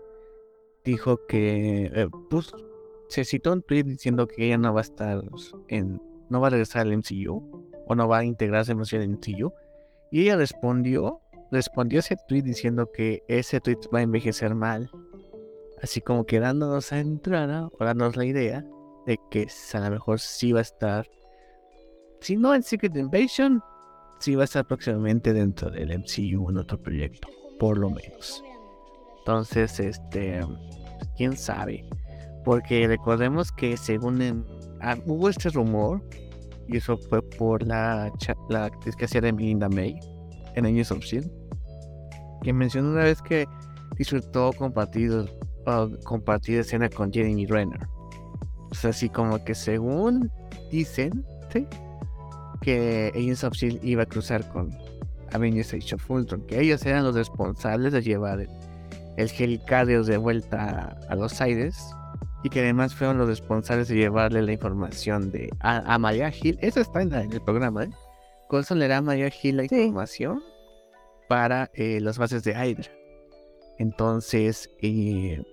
dijo 0.85 1.19
que 1.27 1.89
eh, 1.95 2.07
pues, 2.29 2.53
se 3.09 3.25
citó 3.25 3.53
un 3.53 3.63
tweet 3.63 3.85
diciendo 3.85 4.27
que 4.27 4.45
ella 4.45 4.59
no 4.59 4.71
va 4.71 4.81
a 4.81 4.83
estar 4.83 5.23
en 5.69 5.99
no 6.29 6.41
va 6.41 6.47
a 6.47 6.49
regresar 6.51 6.81
al 6.83 6.95
MCU 6.95 7.65
o 7.87 7.95
no 7.95 8.07
va 8.07 8.19
a 8.19 8.25
integrarse 8.25 8.71
en 8.71 8.79
el 8.79 9.09
MCU 9.09 9.53
y 10.11 10.21
ella 10.23 10.37
respondió 10.37 11.21
respondió 11.51 11.99
ese 11.99 12.17
tweet 12.27 12.41
diciendo 12.41 12.91
que 12.91 13.23
ese 13.27 13.61
tweet 13.61 13.79
va 13.93 13.99
a 13.99 14.01
envejecer 14.01 14.53
mal. 14.53 14.89
Así 15.81 16.01
como 16.01 16.25
que 16.25 16.39
dándonos 16.39 16.91
a 16.91 16.99
entrada 16.99 17.69
o 17.79 17.85
dándonos 17.85 18.17
la 18.17 18.25
idea 18.25 18.65
de 19.05 19.17
que 19.31 19.47
a 19.73 19.79
lo 19.79 19.91
mejor 19.91 20.19
sí 20.19 20.51
va 20.51 20.59
a 20.59 20.63
estar 20.63 21.07
si 22.19 22.35
no 22.35 22.53
en 22.53 22.63
Secret 22.63 22.95
Invasion 22.97 23.61
sí 24.19 24.35
va 24.35 24.41
a 24.41 24.45
estar 24.45 24.65
próximamente 24.65 25.33
dentro 25.33 25.69
del 25.69 25.97
MCU 25.99 26.49
en 26.49 26.57
otro 26.57 26.81
proyecto 26.81 27.27
por 27.59 27.77
lo 27.77 27.89
menos. 27.89 28.43
Entonces, 29.19 29.79
este, 29.79 30.41
quién 31.15 31.35
sabe. 31.35 31.85
Porque 32.45 32.87
recordemos 32.87 33.51
que 33.51 33.75
según 33.77 34.45
ah, 34.81 34.97
hubo 35.05 35.29
este 35.29 35.49
rumor, 35.49 36.01
y 36.67 36.77
eso 36.77 36.97
fue 36.97 37.21
por 37.21 37.65
la, 37.65 38.11
la 38.49 38.65
actriz 38.65 38.95
que 38.95 39.05
hacía 39.05 39.21
de 39.21 39.33
Melinda 39.33 39.69
May 39.69 39.99
en 40.55 40.65
Agents 40.65 40.91
of 40.91 40.99
Shield, 40.99 41.29
que 42.41 42.53
mencionó 42.53 42.89
una 42.91 43.03
vez 43.03 43.21
que 43.21 43.45
disfrutó 43.97 44.51
compartir, 44.53 45.11
ah, 45.65 45.87
compartir 46.03 46.59
escena 46.59 46.89
con 46.89 47.11
Jeremy 47.11 47.45
Renner. 47.45 47.87
O 48.69 48.75
sea, 48.75 48.89
así 48.89 49.09
como 49.09 49.43
que 49.43 49.55
según 49.55 50.31
dicen, 50.71 51.25
¿sí? 51.53 51.65
que 52.61 53.11
Agents 53.15 53.43
of 53.43 53.53
Shield 53.53 53.83
iba 53.83 54.03
a 54.03 54.05
cruzar 54.05 54.47
con 54.49 54.71
Avengers 55.33 55.73
Age 55.73 55.95
of 55.95 56.09
Ultron, 56.09 56.41
que 56.47 56.59
ellos 56.59 56.85
eran 56.85 57.03
los 57.03 57.15
responsables 57.15 57.93
de 57.93 58.01
llevar 58.01 58.39
el, 58.41 58.49
el 59.17 60.05
de 60.05 60.17
vuelta 60.17 60.97
a, 61.09 61.13
a 61.13 61.15
los 61.15 61.39
aires 61.41 61.77
y 62.43 62.49
que 62.49 62.59
además 62.61 62.93
fueron 62.95 63.17
los 63.17 63.27
responsables 63.27 63.87
de 63.87 63.95
llevarle 63.95 64.41
la 64.41 64.51
información 64.53 65.31
de 65.31 65.49
a, 65.59 65.93
a 65.93 65.97
Maria 65.97 66.31
Hill. 66.31 66.57
Eso 66.61 66.79
está 66.81 67.01
en, 67.01 67.09
la- 67.09 67.23
en 67.23 67.33
el 67.33 67.41
programa, 67.41 67.83
¿eh? 67.85 67.89
Coulson 68.47 68.79
le 68.79 68.87
da 68.87 68.97
a 68.97 69.01
Maria 69.01 69.31
Hill 69.41 69.57
la 69.57 69.63
Sí. 69.67 69.75
información 69.75 70.41
para 71.27 71.69
eh, 71.73 71.99
las 71.99 72.17
bases 72.17 72.43
de 72.43 72.51
Hydra. 72.51 72.89
Entonces, 73.77 74.69
eh, 74.81 75.43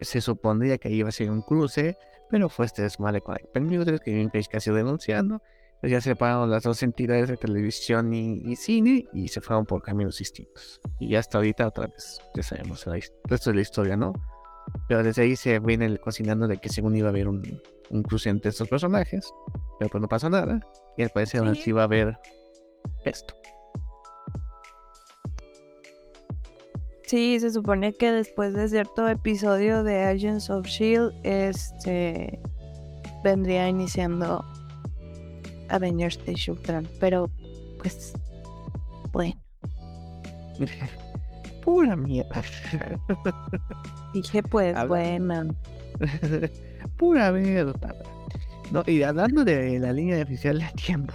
se 0.00 0.20
supondría 0.20 0.78
que 0.78 0.90
iba 0.90 1.08
a 1.08 1.12
ser 1.12 1.30
un 1.30 1.42
cruce, 1.42 1.96
pero 2.30 2.48
fue 2.48 2.66
este 2.66 2.82
desmadre 2.82 3.20
con 3.20 3.36
Hypermuted, 3.36 3.98
que 4.00 4.10
Kevin 4.12 4.30
Page 4.30 4.46
casi 4.50 4.70
denunciando. 4.70 5.42
Pues 5.80 5.92
ya 5.92 6.00
separaron 6.02 6.50
las 6.50 6.62
dos 6.64 6.82
entidades 6.82 7.28
de 7.30 7.38
televisión 7.38 8.12
y, 8.12 8.42
y 8.44 8.54
cine 8.56 9.06
y 9.14 9.28
se 9.28 9.40
fueron 9.40 9.64
por 9.64 9.80
caminos 9.82 10.18
distintos. 10.18 10.78
Y 11.00 11.14
hasta 11.16 11.38
ahorita 11.38 11.66
otra 11.68 11.86
vez, 11.86 12.20
ya 12.34 12.42
sabemos 12.42 12.86
el 12.86 13.02
resto 13.24 13.48
de 13.50 13.56
la 13.56 13.62
historia, 13.62 13.96
¿no? 13.96 14.12
Pero 14.88 15.02
desde 15.02 15.22
ahí 15.22 15.36
se 15.36 15.58
viene 15.60 15.86
el 15.86 16.00
cocinando 16.00 16.48
de 16.48 16.58
que 16.58 16.68
según 16.68 16.96
iba 16.96 17.08
a 17.08 17.10
haber 17.10 17.28
un, 17.28 17.60
un 17.90 18.02
cruce 18.02 18.28
entre 18.28 18.50
estos 18.50 18.68
personajes, 18.68 19.28
pero 19.78 19.90
pues 19.90 20.00
no 20.02 20.08
pasó 20.08 20.28
nada. 20.30 20.60
Y 20.96 21.02
al 21.02 21.10
parecer 21.10 21.42
Sí. 21.54 21.62
sí 21.62 21.72
va 21.72 21.82
a 21.82 21.84
haber 21.84 22.18
esto. 23.04 23.34
Sí, 27.06 27.40
se 27.40 27.50
supone 27.50 27.92
que 27.92 28.12
después 28.12 28.54
de 28.54 28.68
cierto 28.68 29.08
episodio 29.08 29.82
de 29.82 30.04
Agents 30.04 30.48
of 30.48 30.64
Shield, 30.66 31.12
este 31.24 32.38
vendría 33.24 33.68
iniciando 33.68 34.44
Avengers 35.70 36.20
Age 36.28 36.52
of 36.52 36.58
Ultron, 36.58 36.88
pero 37.00 37.28
pues 37.80 38.12
bueno, 39.12 39.34
Pura 41.70 41.94
mierda. 41.94 42.42
dije 44.12 44.42
pues 44.42 44.76
bueno, 44.88 45.54
Pura 46.98 47.30
mierda. 47.30 47.94
No, 48.72 48.82
y 48.88 49.04
hablando 49.04 49.44
de 49.44 49.78
la 49.78 49.92
línea 49.92 50.20
oficial 50.20 50.58
de 50.58 50.66
tiempo. 50.74 51.14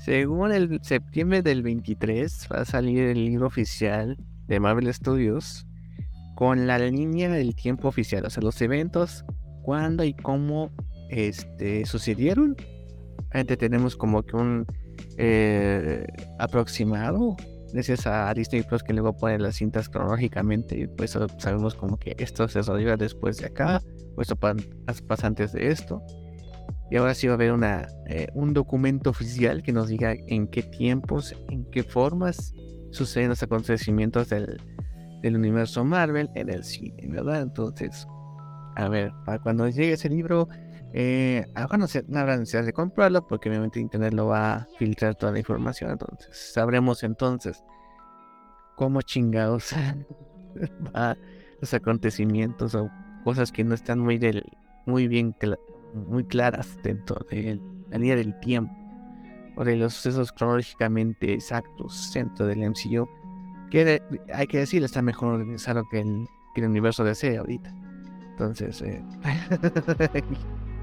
Según 0.00 0.52
el 0.52 0.80
septiembre 0.82 1.40
del 1.40 1.62
23 1.62 2.48
va 2.52 2.60
a 2.60 2.64
salir 2.66 3.04
el 3.04 3.24
libro 3.24 3.46
oficial 3.46 4.18
de 4.48 4.60
Marvel 4.60 4.92
Studios 4.92 5.66
con 6.34 6.66
la 6.66 6.78
línea 6.78 7.30
del 7.30 7.54
tiempo 7.54 7.88
oficial, 7.88 8.26
o 8.26 8.28
sea, 8.28 8.42
los 8.42 8.60
eventos, 8.60 9.24
cuándo 9.62 10.04
y 10.04 10.12
cómo 10.12 10.70
este, 11.08 11.86
sucedieron. 11.86 12.54
Gente, 13.32 13.56
tenemos 13.56 13.96
como 13.96 14.22
que 14.22 14.36
un 14.36 14.66
eh, 15.16 16.06
aproximado, 16.38 17.34
gracias 17.74 18.06
a 18.06 18.32
Disney 18.32 18.62
Plus 18.62 18.82
que 18.82 18.92
luego 18.94 19.12
pone 19.16 19.38
las 19.38 19.56
cintas 19.56 19.88
cronológicamente 19.88 20.78
y 20.78 20.86
pues 20.86 21.18
sabemos 21.38 21.74
como 21.74 21.98
que 21.98 22.14
esto 22.18 22.48
se 22.48 22.60
desarrolla 22.60 22.96
después 22.96 23.36
de 23.38 23.46
acá, 23.46 23.82
o 24.16 24.22
esto 24.22 24.36
pa- 24.36 24.54
pasa 25.06 25.26
antes 25.26 25.52
de 25.52 25.68
esto. 25.68 26.00
Y 26.90 26.96
ahora 26.96 27.14
sí 27.14 27.26
va 27.26 27.32
a 27.32 27.34
haber 27.34 27.52
una, 27.52 27.88
eh, 28.06 28.28
un 28.34 28.54
documento 28.54 29.10
oficial 29.10 29.62
que 29.62 29.72
nos 29.72 29.88
diga 29.88 30.14
en 30.28 30.46
qué 30.46 30.62
tiempos, 30.62 31.34
en 31.50 31.64
qué 31.70 31.82
formas 31.82 32.54
suceden 32.92 33.30
los 33.30 33.42
acontecimientos 33.42 34.28
del, 34.28 34.60
del 35.22 35.34
universo 35.36 35.84
Marvel 35.84 36.30
en 36.36 36.50
el 36.50 36.62
cine, 36.62 37.08
¿verdad? 37.08 37.42
Entonces, 37.42 38.06
a 38.76 38.88
ver, 38.88 39.12
para 39.24 39.40
cuando 39.40 39.68
llegue 39.68 39.94
ese 39.94 40.08
libro, 40.08 40.48
eh, 40.96 41.44
habrá 41.56 41.76
necesidad 41.76 42.64
de 42.64 42.72
comprarlo 42.72 43.26
porque 43.26 43.48
obviamente 43.48 43.80
Internet 43.80 44.14
lo 44.14 44.28
va 44.28 44.54
a 44.54 44.66
filtrar 44.78 45.16
toda 45.16 45.32
la 45.32 45.40
información, 45.40 45.90
entonces 45.90 46.52
sabremos 46.54 47.02
entonces 47.02 47.64
cómo 48.76 49.02
chingados 49.02 49.74
va 50.96 51.16
los 51.60 51.74
acontecimientos 51.74 52.76
o 52.76 52.88
cosas 53.24 53.50
que 53.50 53.64
no 53.64 53.74
están 53.74 53.98
muy 53.98 54.18
del, 54.18 54.44
muy 54.86 55.08
bien 55.08 55.34
muy 55.94 56.24
claras 56.24 56.78
dentro 56.84 57.16
de 57.28 57.60
la 57.90 57.98
línea 57.98 58.14
del 58.14 58.38
tiempo 58.38 58.72
o 59.56 59.64
de 59.64 59.74
los 59.76 59.94
sucesos 59.94 60.30
cronológicamente 60.30 61.32
exactos 61.34 62.12
dentro 62.14 62.46
del 62.46 62.62
MCU 62.62 63.08
que 63.68 63.84
de- 63.84 64.02
hay 64.32 64.46
que 64.46 64.58
decir 64.58 64.84
está 64.84 65.02
mejor 65.02 65.34
organizado 65.34 65.82
que 65.90 66.00
el, 66.02 66.26
que 66.54 66.60
el 66.60 66.68
universo 66.68 67.02
DC 67.02 67.36
ahorita. 67.36 67.74
Entonces 68.30 68.80
eh, 68.82 69.02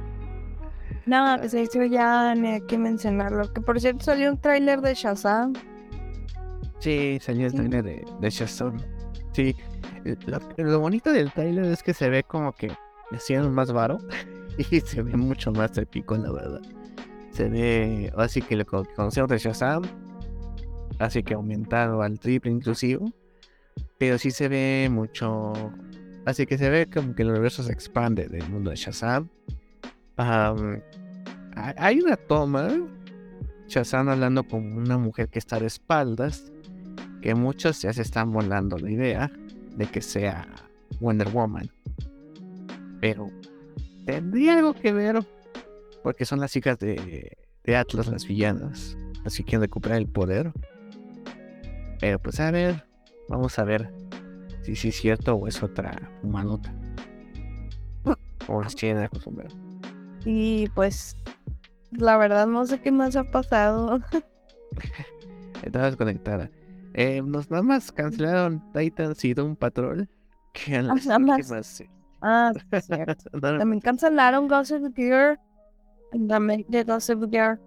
no, 1.05 1.35
pues 1.39 1.53
eso 1.53 1.83
ya 1.85 2.33
ni 2.35 2.47
hay 2.49 2.61
que 2.61 2.77
mencionarlo, 2.77 3.51
que 3.53 3.61
por 3.61 3.79
cierto 3.79 4.03
salió 4.05 4.31
un 4.31 4.37
tráiler 4.39 4.81
de 4.81 4.93
Shazam, 4.93 5.53
sí 6.79 7.17
salió 7.21 7.45
el 7.45 7.51
Sí. 7.51 7.57
trailer 7.57 7.83
de, 7.83 8.05
de 8.19 8.29
Shazam 8.29 8.77
sí 9.33 9.55
eh, 10.05 10.15
lo, 10.25 10.39
lo 10.57 10.79
bonito 10.79 11.11
del 11.11 11.31
trailer 11.31 11.65
es 11.65 11.83
que 11.83 11.93
se 11.93 12.09
ve 12.09 12.23
como 12.23 12.53
que 12.53 12.67
le 12.67 13.17
hicieron 13.17 13.53
más 13.53 13.71
varo 13.71 13.97
y 14.71 14.79
se 14.81 15.01
ve 15.01 15.15
mucho 15.15 15.51
más 15.51 15.77
épico 15.77 16.17
la 16.17 16.31
verdad 16.31 16.61
Se 17.31 17.47
ve, 17.49 18.11
así 18.17 18.41
que 18.41 18.55
lo 18.55 18.65
que 18.65 18.83
conocemos 18.95 19.29
de 19.29 19.37
Shazam, 19.37 19.83
así 20.99 21.23
que 21.23 21.33
aumentado 21.35 22.01
al 22.01 22.19
triple 22.19 22.51
inclusivo, 22.51 23.11
pero 23.97 24.17
sí 24.17 24.31
se 24.31 24.49
ve 24.49 24.89
mucho, 24.91 25.53
así 26.25 26.45
que 26.45 26.57
se 26.57 26.69
ve 26.69 26.89
como 26.93 27.15
que 27.15 27.21
el 27.23 27.29
universo 27.29 27.63
se 27.63 27.71
expande 27.71 28.27
del 28.27 28.49
mundo 28.49 28.69
de 28.71 28.75
Shazam. 28.75 29.29
Hay- 31.55 31.99
una 31.99 32.15
toma, 32.15 32.69
Shazam 33.67 34.09
hablando 34.09 34.43
con 34.43 34.73
una 34.77 34.97
mujer 34.97 35.29
que 35.29 35.39
está 35.39 35.59
de 35.59 35.67
espaldas, 35.67 36.51
que 37.21 37.35
muchos 37.35 37.81
ya 37.81 37.93
se 37.93 38.01
están 38.01 38.31
volando 38.31 38.77
la 38.77 38.89
idea 38.89 39.31
de 39.75 39.85
que 39.85 40.01
sea 40.01 40.47
Wonder 40.99 41.29
Woman. 41.29 41.69
Pero 42.99 43.29
tendría 44.05 44.57
algo 44.57 44.73
que 44.73 44.91
ver 44.91 45.25
porque 46.03 46.25
son 46.25 46.39
las 46.39 46.55
hijas 46.55 46.79
de, 46.79 47.37
Atlas, 47.75 48.07
las 48.07 48.27
villanas, 48.27 48.97
las 49.23 49.37
que 49.37 49.43
quieren 49.43 49.61
recuperar 49.61 49.97
el 49.99 50.07
poder. 50.07 50.51
Pero 51.99 52.19
pues 52.19 52.39
a 52.39 52.49
ver, 52.51 52.85
vamos 53.29 53.57
a 53.59 53.63
ver 53.63 53.93
si 54.63 54.75
sí 54.75 54.89
es 54.89 54.95
cierto 54.95 55.35
o 55.35 55.47
es 55.47 55.61
otra 55.61 56.11
humanota. 56.23 56.73
O 58.47 58.61
nos 58.63 58.75
quieren 58.75 59.03
acostumbrar. 59.03 59.51
Y 60.25 60.67
pues, 60.69 61.15
la 61.91 62.17
verdad 62.17 62.47
no 62.47 62.65
sé 62.65 62.79
qué 62.81 62.91
más 62.91 63.15
ha 63.15 63.23
pasado. 63.23 63.99
Estaba 65.63 65.85
desconectada. 65.85 66.49
Eh, 66.93 67.21
nos 67.23 67.49
nada 67.49 67.63
más 67.63 67.91
cancelaron 67.91 68.61
Titans 68.73 69.23
y 69.25 69.33
Doom 69.33 69.55
Patrol. 69.55 70.07
Que 70.53 70.75
Ah, 70.75 70.81
las 70.81 71.05
nada 71.05 71.19
más. 71.19 71.37
últimas, 71.39 71.83
Ah, 72.21 72.51
nada 73.41 73.57
También 73.59 73.79
cancelaron 73.79 74.47
Gossip 74.49 74.93
Gear. 74.95 75.39
También 76.27 76.65
de 76.67 76.83
Gossip 76.83 77.29
Gear. 77.31 77.57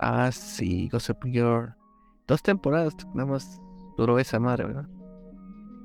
Ah, 0.00 0.30
sí, 0.32 0.88
Gossip 0.90 1.22
Girl. 1.24 1.74
Dos 2.26 2.42
temporadas, 2.42 2.94
nada 3.14 3.30
más 3.30 3.60
duró 3.96 4.18
esa 4.18 4.38
madre, 4.40 4.64
¿verdad? 4.66 4.88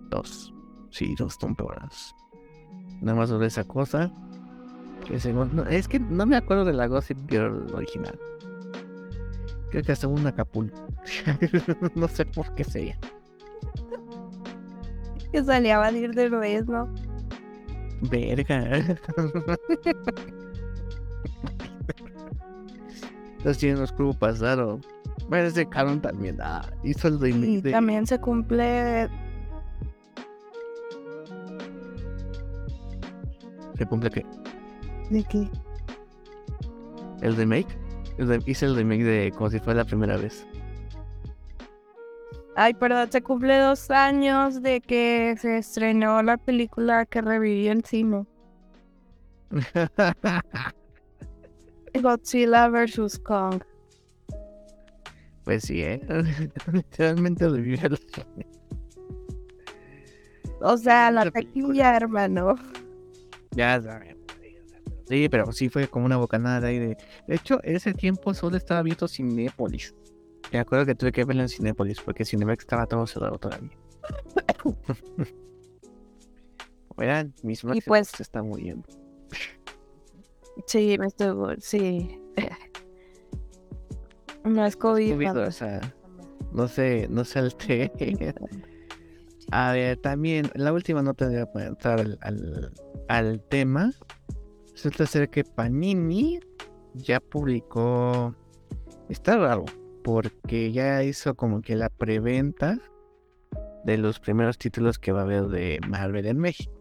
Dos. 0.09 0.51
Sí, 0.89 1.13
dos 1.17 1.37
temporadas. 1.37 2.13
Nada 3.01 3.17
más 3.17 3.29
duró 3.29 3.45
esa 3.45 3.63
cosa. 3.63 4.11
Que 5.07 5.19
según- 5.19 5.55
no, 5.55 5.63
es 5.63 5.87
que 5.87 5.99
no 5.99 6.25
me 6.25 6.35
acuerdo 6.37 6.65
de 6.65 6.73
la 6.73 6.87
Gossip 6.87 7.17
Girl 7.29 7.65
original. 7.73 8.17
Creo 9.69 9.83
que 9.83 9.91
hasta 9.91 10.07
un 10.07 10.25
Acapulco. 10.25 10.87
no 11.95 12.07
sé 12.07 12.25
por 12.25 12.53
qué 12.55 12.63
sería. 12.63 12.97
Que 15.31 15.43
salía 15.43 15.77
a 15.77 15.79
Vadir 15.79 16.13
del 16.13 16.31
Ruiz, 16.31 16.65
¿no? 16.67 16.87
Verga. 18.09 18.97
Entonces 23.37 23.57
tiene 23.57 23.77
unos 23.77 23.91
clubes 23.91 24.15
pasaron. 24.17 24.81
Bueno, 25.27 25.47
ese 25.47 25.67
cabrón 25.67 26.01
también. 26.01 26.37
Ah, 26.41 26.65
hizo 26.83 27.07
el 27.07 27.19
remake 27.19 27.47
Y 27.49 27.61
de. 27.61 27.71
también 27.71 28.05
se 28.05 28.19
cumple. 28.19 29.09
¿Se 33.77 33.85
cumple 33.85 34.09
qué? 34.11 34.25
¿De 35.09 35.23
qué? 35.23 35.49
¿El 37.21 37.35
remake? 37.35 37.77
El 38.17 38.43
hice 38.47 38.65
el 38.65 38.75
remake 38.75 39.03
de 39.03 39.31
como 39.31 39.49
si 39.49 39.59
fuera 39.59 39.79
la 39.79 39.85
primera 39.85 40.17
vez. 40.17 40.45
Ay, 42.55 42.73
perdón, 42.75 43.11
se 43.11 43.21
cumple 43.21 43.57
dos 43.57 43.89
años 43.89 44.61
de 44.61 44.79
que 44.79 45.35
se 45.39 45.57
estrenó 45.57 46.21
la 46.21 46.37
película 46.37 47.05
que 47.05 47.21
revivió 47.21 47.71
el 47.71 47.83
cine. 47.83 48.25
Godzilla 52.01 52.69
vs. 52.69 53.19
Kong. 53.19 53.61
pues 55.43 55.63
sí, 55.63 55.81
¿eh? 55.81 56.01
Literalmente 56.71 57.49
revivió 57.49 57.87
el 57.87 57.99
O 60.61 60.77
sea, 60.77 61.11
la 61.11 61.29
taquilla, 61.31 61.95
hermano. 61.97 62.55
Ya 63.51 63.81
saben. 63.81 64.22
Sí, 65.07 65.27
pero 65.29 65.51
sí 65.51 65.69
fue 65.69 65.87
como 65.87 66.05
una 66.05 66.17
bocanada 66.17 66.61
de 66.61 66.67
aire. 66.67 66.97
De 67.27 67.35
hecho, 67.35 67.61
ese 67.63 67.93
tiempo 67.93 68.33
solo 68.33 68.57
estaba 68.57 68.79
abierto 68.79 69.07
Cinépolis. 69.07 69.93
Me 70.51 70.59
acuerdo 70.59 70.85
que 70.85 70.95
tuve 70.95 71.11
que 71.11 71.25
verlo 71.25 71.41
en 71.41 71.49
Cinépolis 71.49 71.99
porque 72.01 72.25
Cinemex 72.25 72.63
estaba 72.63 72.85
todo 72.85 73.05
cerrado 73.07 73.37
todavía. 73.37 73.71
Verán, 76.97 77.33
mis 77.43 77.63
máximos 77.63 77.85
pues- 77.87 78.07
se 78.09 78.23
están 78.23 78.47
muriendo. 78.47 78.87
Sí, 80.67 80.95
me 80.99 81.07
estoy. 81.07 81.55
Sí. 81.59 82.19
No 84.45 84.65
es 84.65 84.75
COVID. 84.75 85.37
O 85.37 85.51
sea, 85.51 85.79
no 86.51 86.67
sé, 86.67 87.07
no 87.09 87.23
se 87.23 87.39
altere. 87.39 87.91
A 89.51 89.71
ver, 89.71 89.95
también, 89.97 90.49
la 90.53 90.73
última 90.73 91.01
nota 91.01 91.29
de 91.29 91.45
para 91.45 91.67
entrar 91.67 91.99
al, 92.01 92.17
al, 92.21 92.71
al 93.07 93.41
tema. 93.41 93.93
Resulta 94.73 95.05
ser 95.05 95.29
que 95.29 95.43
Panini 95.43 96.39
ya 96.93 97.19
publicó. 97.19 98.35
Está 99.09 99.37
raro, 99.37 99.65
porque 100.03 100.71
ya 100.71 101.03
hizo 101.03 101.35
como 101.35 101.61
que 101.61 101.75
la 101.75 101.89
preventa 101.89 102.79
de 103.85 103.97
los 103.97 104.19
primeros 104.19 104.57
títulos 104.57 104.97
que 104.97 105.11
va 105.11 105.21
a 105.21 105.23
haber 105.23 105.47
de 105.47 105.79
Marvel 105.87 106.25
en 106.25 106.37
México. 106.37 106.71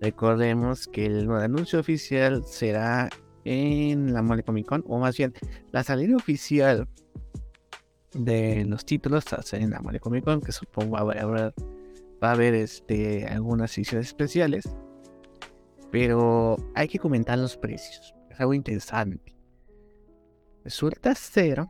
Recordemos 0.00 0.88
que 0.88 1.06
el 1.06 1.30
anuncio 1.30 1.78
oficial 1.80 2.44
será 2.44 3.08
en 3.44 4.12
la 4.12 4.22
Mole 4.22 4.42
Comic 4.42 4.66
Con, 4.66 4.84
o 4.86 4.98
más 4.98 5.16
bien, 5.16 5.34
la 5.72 5.84
salida 5.84 6.16
oficial 6.16 6.88
de 8.14 8.64
los 8.66 8.84
títulos 8.84 9.24
va 9.32 9.38
a 9.38 9.42
ser 9.42 9.62
en 9.62 9.70
la 9.70 9.80
Mole 9.80 10.00
Comic 10.00 10.24
Con, 10.24 10.40
que 10.40 10.52
supongo 10.52 10.96
haber, 10.96 11.52
va 12.22 12.28
a 12.28 12.32
haber 12.32 12.54
este, 12.54 13.26
algunas 13.26 13.76
ediciones 13.76 14.08
especiales. 14.08 14.64
Pero 15.90 16.56
hay 16.74 16.88
que 16.88 16.98
comentar 16.98 17.38
los 17.38 17.56
precios. 17.56 18.14
Es 18.30 18.40
algo 18.40 18.54
interesante. 18.54 19.34
Resulta 20.64 21.14
ser. 21.14 21.64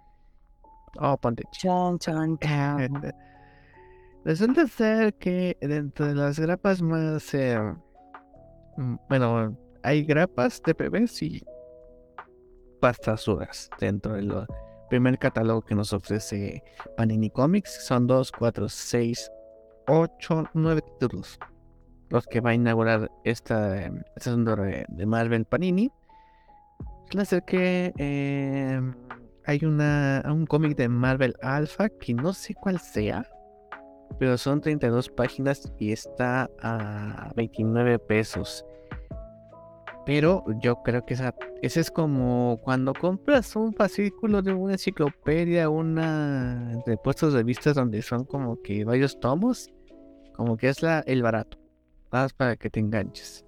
Oh, 0.99 1.17
ponte 1.17 1.45
Chan, 1.53 1.99
chan, 1.99 2.39
chan. 2.39 3.15
Resulta 4.25 4.67
ser 4.67 5.15
que 5.15 5.57
dentro 5.61 6.07
de 6.07 6.15
las 6.15 6.39
grapas 6.39 6.83
más. 6.83 7.33
eh, 7.33 7.59
mm, 8.77 8.97
bueno, 9.09 9.57
hay 9.83 10.05
grapas 10.05 10.61
de 10.63 10.75
bebés 10.75 11.23
y 11.23 11.43
pastas 12.81 13.25
duras 13.25 13.71
dentro 13.79 14.15
del 14.15 14.47
primer 14.91 15.19
catálogo 15.19 15.63
que 15.63 15.75
nos 15.75 15.93
ofrece 15.93 16.63
Panini 16.97 17.31
Comics. 17.31 17.87
Son 17.87 18.07
2, 18.07 18.33
4, 18.33 18.69
6, 18.69 19.31
8, 19.87 20.45
9 20.53 20.83
títulos. 20.83 21.39
Los 22.11 22.27
que 22.27 22.41
va 22.41 22.51
a 22.51 22.55
inaugurar 22.55 23.11
esta, 23.25 23.87
esta 23.87 24.31
segunda 24.31 24.57
de, 24.57 25.07
Marvel 25.07 25.45
Panini. 25.45 25.91
Resulta 27.07 27.25
ser 27.25 27.43
que 27.45 27.93
eh, 27.97 28.81
hay 29.47 29.65
una, 29.65 30.23
un 30.27 30.47
cómic 30.47 30.77
de 30.77 30.89
Marvel 30.89 31.35
Alpha 31.43 31.89
que 31.89 32.15
no 32.15 32.33
sé 32.33 32.55
cuál 32.55 32.79
sea 32.79 33.27
pero 34.19 34.37
son 34.37 34.61
32 34.61 35.09
páginas 35.11 35.73
y 35.79 35.93
está 35.93 36.51
a 36.61 37.33
29 37.37 37.99
pesos. 38.01 38.65
Pero 40.07 40.45
yo 40.61 40.83
creo 40.83 41.05
que 41.05 41.15
esa, 41.15 41.35
ese 41.63 41.81
es 41.81 41.91
como 41.91 42.59
cuando 42.63 42.95
compras 42.95 43.55
un 43.55 43.73
fascículo 43.75 44.43
de 44.43 44.53
una 44.53 44.73
enciclopedia, 44.73 45.69
una 45.69 46.83
de 46.87 46.97
puestos 46.97 47.35
de 47.35 47.45
vistas 47.45 47.75
donde 47.75 48.03
son 48.03 48.25
como 48.25 48.61
que 48.63 48.85
varios 48.85 49.21
tomos, 49.21 49.71
como 50.35 50.57
que 50.57 50.69
es 50.69 50.83
la, 50.83 51.01
el 51.01 51.23
barato, 51.23 51.59
más 52.11 52.33
para 52.33 52.57
que 52.57 52.71
te 52.71 52.81
enganches. 52.81 53.45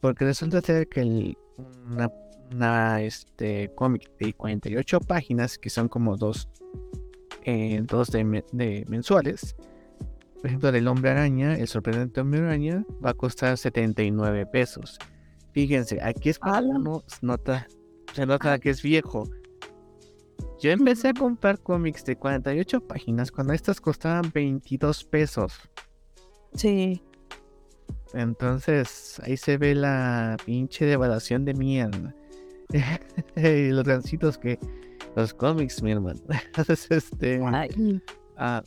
Porque 0.00 0.24
resulta 0.24 0.60
ser 0.60 0.88
que 0.88 1.00
el, 1.00 1.38
una, 1.86 2.10
una, 2.52 3.02
este 3.02 3.70
cómic 3.74 4.10
de 4.18 4.32
48 4.32 5.00
páginas, 5.00 5.58
que 5.58 5.70
son 5.70 5.88
como 5.88 6.16
dos, 6.16 6.48
eh, 7.44 7.82
dos 7.86 8.10
de, 8.10 8.44
de 8.52 8.84
mensuales, 8.88 9.56
por 10.40 10.46
ejemplo, 10.46 10.72
del 10.72 10.88
hombre 10.88 11.10
araña, 11.10 11.54
el 11.54 11.68
sorprendente 11.68 12.20
hombre 12.20 12.40
araña, 12.40 12.84
va 13.04 13.10
a 13.10 13.14
costar 13.14 13.58
79 13.58 14.46
pesos. 14.46 14.98
Fíjense, 15.52 15.98
aquí 16.02 16.30
es 16.30 16.38
cuando 16.38 16.70
uno 16.70 17.04
nota, 17.20 17.66
se 18.14 18.24
nota 18.24 18.58
que 18.58 18.70
es 18.70 18.82
viejo. 18.82 19.28
Yo 20.58 20.70
empecé 20.70 21.08
a 21.08 21.14
comprar 21.14 21.58
cómics 21.60 22.04
de 22.04 22.16
48 22.16 22.80
páginas 22.86 23.30
cuando 23.30 23.52
estas 23.52 23.80
costaban 23.80 24.30
22 24.32 25.04
pesos. 25.04 25.52
Sí. 26.54 27.02
Entonces, 28.14 29.20
ahí 29.24 29.36
se 29.36 29.56
ve 29.56 29.74
la 29.74 30.36
pinche 30.44 30.84
devaluación 30.84 31.44
de 31.44 31.54
mierda. 31.54 32.14
y 33.36 33.70
los 33.70 33.84
gancitos 33.84 34.38
que. 34.38 34.58
Los 35.16 35.34
cómics, 35.34 35.82
mi 35.82 35.92
hermano. 35.92 36.20
Entonces, 36.46 36.86
este. 36.90 37.40
Ay, 37.44 38.00
ah, 38.36 38.62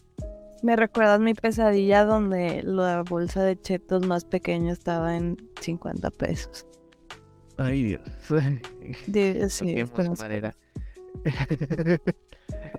Me 0.61 0.75
recuerdas 0.75 1.19
mi 1.19 1.33
pesadilla 1.33 2.03
donde 2.03 2.63
la 2.63 3.03
bolsa 3.03 3.43
de 3.43 3.59
chetos 3.59 4.05
más 4.05 4.25
pequeña 4.25 4.73
estaba 4.73 5.15
en 5.15 5.37
50 5.61 6.11
pesos. 6.11 6.65
Ay, 7.57 7.83
Dios. 7.83 8.01
De, 9.07 9.49
sí, 9.49 9.75
pero- 9.95 10.13
madera. 10.15 10.55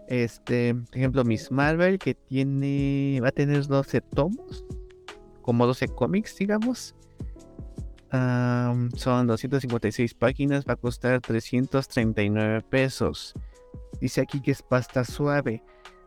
Este, 0.08 0.74
por 0.74 0.96
ejemplo, 0.96 1.24
Miss 1.24 1.50
Marvel, 1.50 1.98
que 1.98 2.14
tiene. 2.14 3.18
Va 3.22 3.28
a 3.28 3.32
tener 3.32 3.66
12 3.66 4.00
tomos. 4.02 4.64
Como 5.44 5.66
12 5.66 5.88
cómics, 5.88 6.36
digamos. 6.36 6.94
Am, 8.10 8.90
son 8.92 9.26
256 9.26 10.14
páginas. 10.14 10.64
Va 10.66 10.72
a 10.72 10.76
costar 10.76 11.20
339 11.20 12.62
pesos. 12.62 13.34
Dice 14.00 14.22
aquí 14.22 14.40
que 14.40 14.52
es 14.52 14.62
pasta 14.62 15.04
suave. 15.04 15.62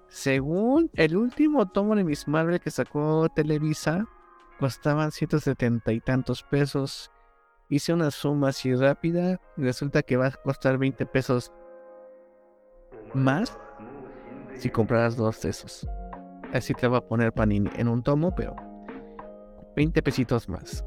Según 0.09 0.89
el 0.93 1.15
último 1.15 1.67
tomo 1.67 1.95
de 1.95 2.03
Miss 2.03 2.27
Marvel 2.27 2.59
que 2.59 2.71
sacó 2.71 3.27
Televisa, 3.29 4.07
costaban 4.59 5.11
170 5.11 5.91
y 5.91 5.99
tantos 5.99 6.41
pesos. 6.43 7.11
Hice 7.69 7.93
una 7.93 8.09
suma 8.11 8.49
así 8.49 8.73
rápida 8.73 9.39
resulta 9.57 10.01
que 10.01 10.17
va 10.17 10.27
a 10.27 10.31
costar 10.31 10.77
20 10.77 11.05
pesos 11.05 11.51
más 13.13 13.57
si 14.55 14.69
compraras 14.69 15.15
dos 15.15 15.41
de 15.41 15.49
esos. 15.49 15.87
Así 16.53 16.73
te 16.73 16.87
va 16.87 16.99
a 16.99 17.05
poner 17.05 17.33
Panini 17.33 17.69
en 17.75 17.89
un 17.89 18.01
tomo, 18.01 18.33
pero 18.33 18.55
20 19.77 20.01
pesitos 20.01 20.49
más. 20.49 20.83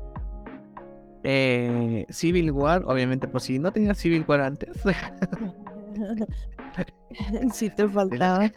Eh, 1.23 2.05
Civil 2.11 2.51
War, 2.51 2.83
obviamente, 2.87 3.29
por 3.29 3.41
si 3.41 3.61
no 3.61 3.73
tenías 3.73 3.99
Civil 3.99 4.25
War 4.27 4.41
antes, 4.41 4.83
sí 7.53 7.71
te 7.71 7.89
faltaba. 7.89 8.51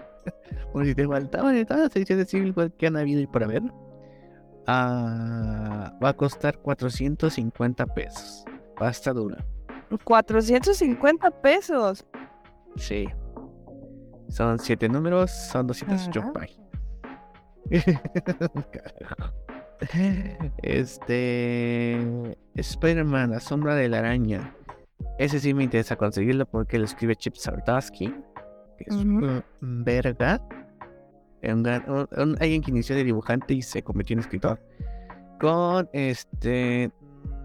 por 0.72 0.86
si 0.86 0.94
te 0.94 1.06
faltaban 1.06 1.62
todas 1.66 1.82
las 1.82 1.96
ediciones 1.96 2.24
de 2.24 2.30
Civil 2.30 2.54
War 2.56 2.72
que 2.72 2.86
han 2.86 2.96
habido 2.96 3.20
y 3.20 3.26
por 3.26 3.44
haber, 3.44 3.62
ah, 4.66 5.92
va 6.02 6.08
a 6.08 6.16
costar 6.16 6.56
450 6.58 7.84
pesos. 7.86 8.46
Pasta 8.78 9.12
dura. 9.12 9.44
450 10.04 11.30
pesos. 11.42 12.02
Sí. 12.76 13.06
Son 14.28 14.58
7 14.58 14.88
números, 14.88 15.30
son 15.30 15.66
208 15.66 16.10
Carajo. 16.12 16.32
páginas. 16.32 16.70
Carajo. 18.72 19.45
Este. 20.62 22.36
Spider-Man, 22.54 23.30
la 23.30 23.40
sombra 23.40 23.74
de 23.74 23.88
la 23.88 23.98
araña. 23.98 24.54
Ese 25.18 25.40
sí 25.40 25.54
me 25.54 25.64
interesa 25.64 25.96
conseguirlo 25.96 26.46
porque 26.46 26.78
lo 26.78 26.84
escribe 26.84 27.16
Chip 27.16 27.36
Zdarsky, 27.36 28.08
que 28.78 28.84
es 28.86 28.94
un 28.94 29.42
verga. 29.84 30.40
Un 31.42 31.62
gran- 31.62 31.84
un- 31.88 32.08
un- 32.16 32.36
alguien 32.40 32.62
que 32.62 32.70
inició 32.70 32.96
de 32.96 33.04
dibujante 33.04 33.54
y 33.54 33.62
se 33.62 33.82
convirtió 33.82 34.14
en 34.14 34.20
escritor. 34.20 34.60
Con 35.40 35.88
este. 35.92 36.90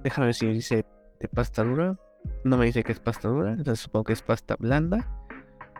Déjame 0.04 0.28
ver 0.28 0.34
si 0.36 0.48
dice 0.48 0.86
de 1.20 1.28
pasta 1.28 1.63
dura. 1.63 1.98
No 2.44 2.58
me 2.58 2.65
dice 2.65 2.84
que 2.84 2.91
es 2.94 3.00
pasta 3.00 3.28
dura, 3.30 3.52
entonces 3.52 3.80
supongo 3.80 4.06
que 4.06 4.13
es 4.13 4.22
pasta 4.22 4.56
blanda. 4.58 5.08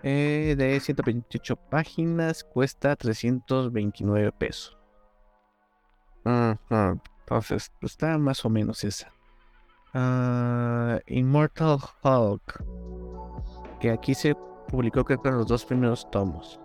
Eh, 0.04 0.56
de 0.58 0.80
128 0.80 1.56
páginas, 1.56 2.44
cuesta 2.44 2.96
329 2.96 4.32
pesos. 4.32 4.78
Ajá, 6.24 6.98
Entonces, 7.22 7.72
pues, 7.80 7.94
está 7.94 8.18
más 8.18 8.46
o 8.46 8.50
menos 8.50 8.84
esa. 8.84 9.12
Ah, 9.94 11.00
Immortal 11.08 11.80
Hulk. 12.04 12.64
Que 13.80 13.92
aquí 13.92 14.14
se 14.14 14.36
publicó 14.68 15.04
creo 15.04 15.22
que 15.22 15.32
los 15.32 15.48
dos 15.48 15.66
primeros 15.66 16.10
tomos. 16.12 16.60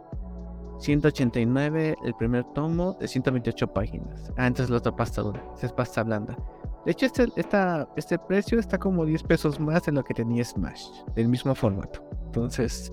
189 0.78 1.96
el 2.04 2.14
primer 2.14 2.44
tomo 2.52 2.94
de 3.00 3.08
128 3.08 3.72
páginas. 3.72 4.32
Ah, 4.36 4.46
entonces 4.46 4.70
la 4.70 4.78
otra 4.78 4.94
pasta 4.94 5.22
dura. 5.22 5.42
Es 5.62 5.72
pasta 5.72 6.02
blanda. 6.02 6.36
De 6.84 6.92
hecho, 6.92 7.06
este, 7.06 7.26
esta, 7.34 7.88
este 7.96 8.18
precio 8.18 8.60
está 8.60 8.78
como 8.78 9.04
10 9.04 9.24
pesos 9.24 9.58
más 9.58 9.84
de 9.86 9.92
lo 9.92 10.04
que 10.04 10.14
tenía 10.14 10.44
Smash. 10.44 10.86
Del 11.14 11.28
mismo 11.28 11.54
formato. 11.54 12.04
Entonces, 12.26 12.92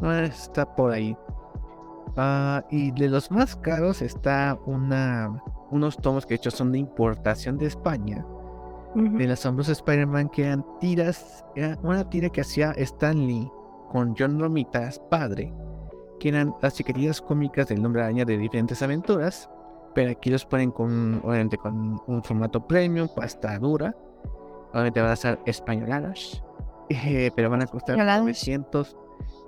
no 0.00 0.12
está 0.12 0.64
por 0.76 0.92
ahí. 0.92 1.16
Ah, 2.16 2.62
y 2.70 2.92
de 2.92 3.08
los 3.08 3.30
más 3.30 3.56
caros 3.56 4.02
está 4.02 4.58
una, 4.66 5.42
unos 5.72 5.96
tomos 5.96 6.24
que 6.24 6.34
de 6.34 6.36
hecho 6.36 6.50
son 6.50 6.70
de 6.70 6.78
importación 6.78 7.58
de 7.58 7.66
España. 7.66 8.24
De 8.94 9.26
las 9.26 9.40
asombrosas 9.40 9.78
Spider-Man 9.78 10.28
que 10.28 10.44
eran 10.44 10.64
tiras. 10.78 11.44
Era 11.56 11.78
una 11.82 12.08
tira 12.08 12.28
que 12.28 12.42
hacía 12.42 12.72
Stan 12.72 13.26
Lee 13.26 13.50
con 13.90 14.14
John 14.16 14.38
Romita, 14.38 14.90
padre. 15.10 15.52
Que 16.20 16.28
eran 16.28 16.54
las 16.60 16.74
chiquitillas 16.74 17.20
cómicas 17.22 17.68
del 17.68 17.80
nombre 17.82 18.02
araña 18.02 18.26
de 18.26 18.36
diferentes 18.36 18.82
aventuras. 18.82 19.48
Pero 19.94 20.10
aquí 20.10 20.28
los 20.30 20.44
ponen 20.44 20.70
con, 20.70 21.20
obviamente, 21.24 21.56
con 21.56 22.00
un 22.06 22.22
formato 22.22 22.66
premium, 22.66 23.08
pasta 23.14 23.58
dura. 23.58 23.96
Obviamente 24.72 25.00
van 25.00 25.10
a 25.10 25.16
ser 25.16 25.38
españoladas. 25.46 26.42
eh, 26.90 27.30
pero 27.36 27.48
van 27.48 27.62
a 27.62 27.66
costar 27.66 27.94
Españoladas. 27.94 28.20
900 28.20 28.96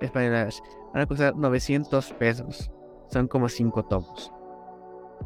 españoladas. 0.01 0.63
Van 0.91 1.03
a 1.03 1.05
costar 1.05 1.35
900 1.35 2.13
pesos. 2.13 2.71
Son 3.09 3.27
como 3.27 3.47
5 3.47 3.83
tomos. 3.85 4.31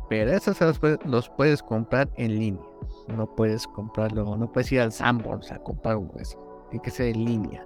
Pero 0.10 0.32
esos 0.32 0.58
se 0.58 0.66
los 0.66 0.80
puedes, 0.80 1.00
puedes 1.38 1.64
comprar 1.64 2.10
en 2.16 2.40
línea. 2.40 2.64
No 3.08 3.28
puedes 3.36 3.68
comprarlo, 3.68 4.36
no 4.36 4.52
puedes 4.52 4.72
ir 4.72 4.82
al 4.82 4.92
Sanborns 4.92 5.52
a 5.52 5.60
comprar 5.60 5.98
uno 5.98 6.12
de. 6.14 6.26
Tiene 6.70 6.84
que 6.84 6.92
ser 6.92 7.08
en 7.08 7.26
línea. 7.26 7.66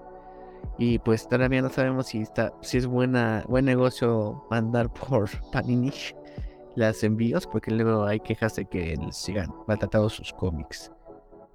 Y 0.77 0.99
pues 0.99 1.27
todavía 1.27 1.61
no 1.61 1.69
sabemos 1.69 2.07
si 2.07 2.21
está, 2.21 2.53
si 2.61 2.77
es 2.77 2.87
buena, 2.87 3.43
buen 3.47 3.65
negocio 3.65 4.45
mandar 4.49 4.91
por 5.09 5.29
Panini 5.51 5.91
las 6.75 7.03
envíos, 7.03 7.45
porque 7.45 7.71
luego 7.71 8.05
hay 8.05 8.19
quejas 8.19 8.55
de 8.55 8.65
que 8.65 8.97
sigan 9.11 9.53
maltratados 9.67 10.13
sus 10.13 10.33
cómics. 10.33 10.91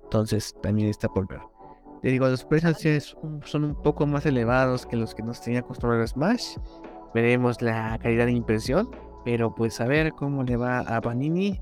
Entonces 0.05 0.55
también 0.63 0.89
está 0.89 1.09
por 1.09 1.27
ver. 1.27 1.41
Te 2.03 2.09
digo, 2.09 2.29
los 2.29 2.45
precios 2.45 3.17
son 3.45 3.65
un 3.65 3.75
poco 3.83 4.07
más 4.07 4.25
elevados 4.25 4.87
que 4.87 4.97
los 4.97 5.15
que 5.15 5.23
nos 5.23 5.41
tenía 5.41 5.61
acostumbrado 5.61 6.07
Smash. 6.07 6.57
Veremos 7.13 7.61
la 7.61 7.99
calidad 8.01 8.27
de 8.27 8.33
impresión, 8.33 8.89
pero 9.25 9.55
pues 9.55 9.81
a 9.81 9.87
ver 9.87 10.13
cómo 10.13 10.43
le 10.43 10.57
va 10.57 10.81
a 10.81 11.01
Panini, 11.01 11.61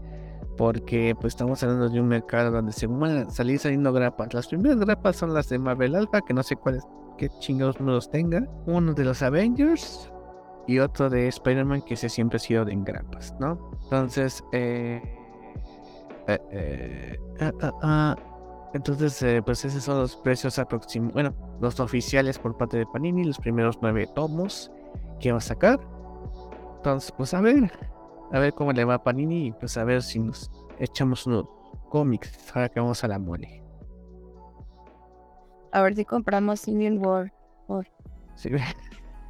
porque 0.57 1.15
pues 1.21 1.35
estamos 1.35 1.63
hablando 1.63 1.89
de 1.89 2.01
un 2.01 2.09
mercado 2.09 2.51
donde 2.51 2.73
se 2.73 2.87
van 2.87 3.19
a 3.19 3.31
salir 3.31 3.59
saliendo 3.59 3.93
grapas. 3.93 4.33
Las 4.33 4.49
primeras 4.49 4.79
grapas 4.79 5.17
son 5.17 5.35
las 5.35 5.49
de 5.49 5.59
Marvel 5.59 5.95
Alpha, 5.95 6.21
que 6.21 6.35
no 6.35 6.43
sé 6.43 6.57
cuáles, 6.57 6.85
qué 7.19 7.29
chingados 7.41 7.79
números 7.79 8.11
tenga. 8.11 8.47
Uno 8.67 8.95
de 8.95 9.05
los 9.05 9.23
Avengers 9.23 10.11
y 10.67 10.79
otro 10.79 11.11
de 11.11 11.29
Spider-Man, 11.29 11.83
que 11.83 11.95
ese 11.95 12.09
siempre 12.09 12.37
ha 12.37 12.41
sido 12.41 12.65
de 12.65 12.75
grapas, 12.77 13.35
¿no? 13.39 13.71
Entonces, 13.85 14.43
eh, 14.53 15.01
eh, 16.27 16.39
eh, 16.51 17.19
ah, 17.41 17.53
ah, 17.63 17.73
ah, 17.83 18.17
entonces, 18.75 19.23
eh, 19.23 19.43
pues 19.45 19.65
esos 19.65 19.85
son 19.85 19.99
los 20.01 20.17
precios 20.17 20.59
aproximados, 20.59 21.15
bueno, 21.15 21.35
los 21.61 21.79
oficiales 21.81 22.39
por 22.39 22.57
parte 22.57 22.79
de 22.79 22.87
Panini, 22.87 23.25
los 23.25 23.39
primeros 23.39 23.79
nueve 23.81 24.09
tomos 24.15 24.71
que 25.21 25.33
va 25.33 25.39
a 25.39 25.41
sacar. 25.41 25.81
Entonces, 26.87 27.11
pues 27.17 27.35
a 27.35 27.41
ver, 27.41 27.69
a 28.31 28.39
ver 28.39 28.55
cómo 28.55 28.73
le 28.73 28.85
va 28.85 28.95
a 28.95 29.03
Panini 29.03 29.49
y 29.49 29.53
pues 29.53 29.77
a 29.77 29.83
ver 29.83 30.05
si 30.05 30.21
nos 30.21 30.53
echamos 30.79 31.27
unos 31.27 31.47
cómics 31.89 32.39
ahora 32.55 32.69
que 32.69 32.79
vamos 32.79 33.03
a 33.03 33.09
la 33.09 33.19
mole. 33.19 33.61
A 35.73 35.83
ver 35.83 35.97
si 35.97 36.05
compramos 36.05 36.61
Civil 36.61 36.99
War. 36.99 37.33
Sí, 38.37 38.51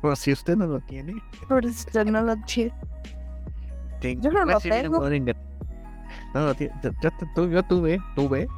Pues 0.03 0.19
si 0.19 0.33
usted 0.33 0.55
no 0.55 0.67
lo 0.67 0.81
tiene, 0.81 1.15
Por 1.49 1.65
si 1.65 1.71
usted 1.71 2.05
no 2.05 2.21
lo 2.21 2.37
tiene. 2.45 2.75
Yo 4.21 4.31
no 4.31 4.45
lo 4.45 4.61
tengo. 4.61 5.01
No. 6.35 6.53
Yo, 6.53 6.69
yo 7.01 7.49
yo 7.49 7.63
tuve, 7.63 7.99
tuve, 8.17 8.49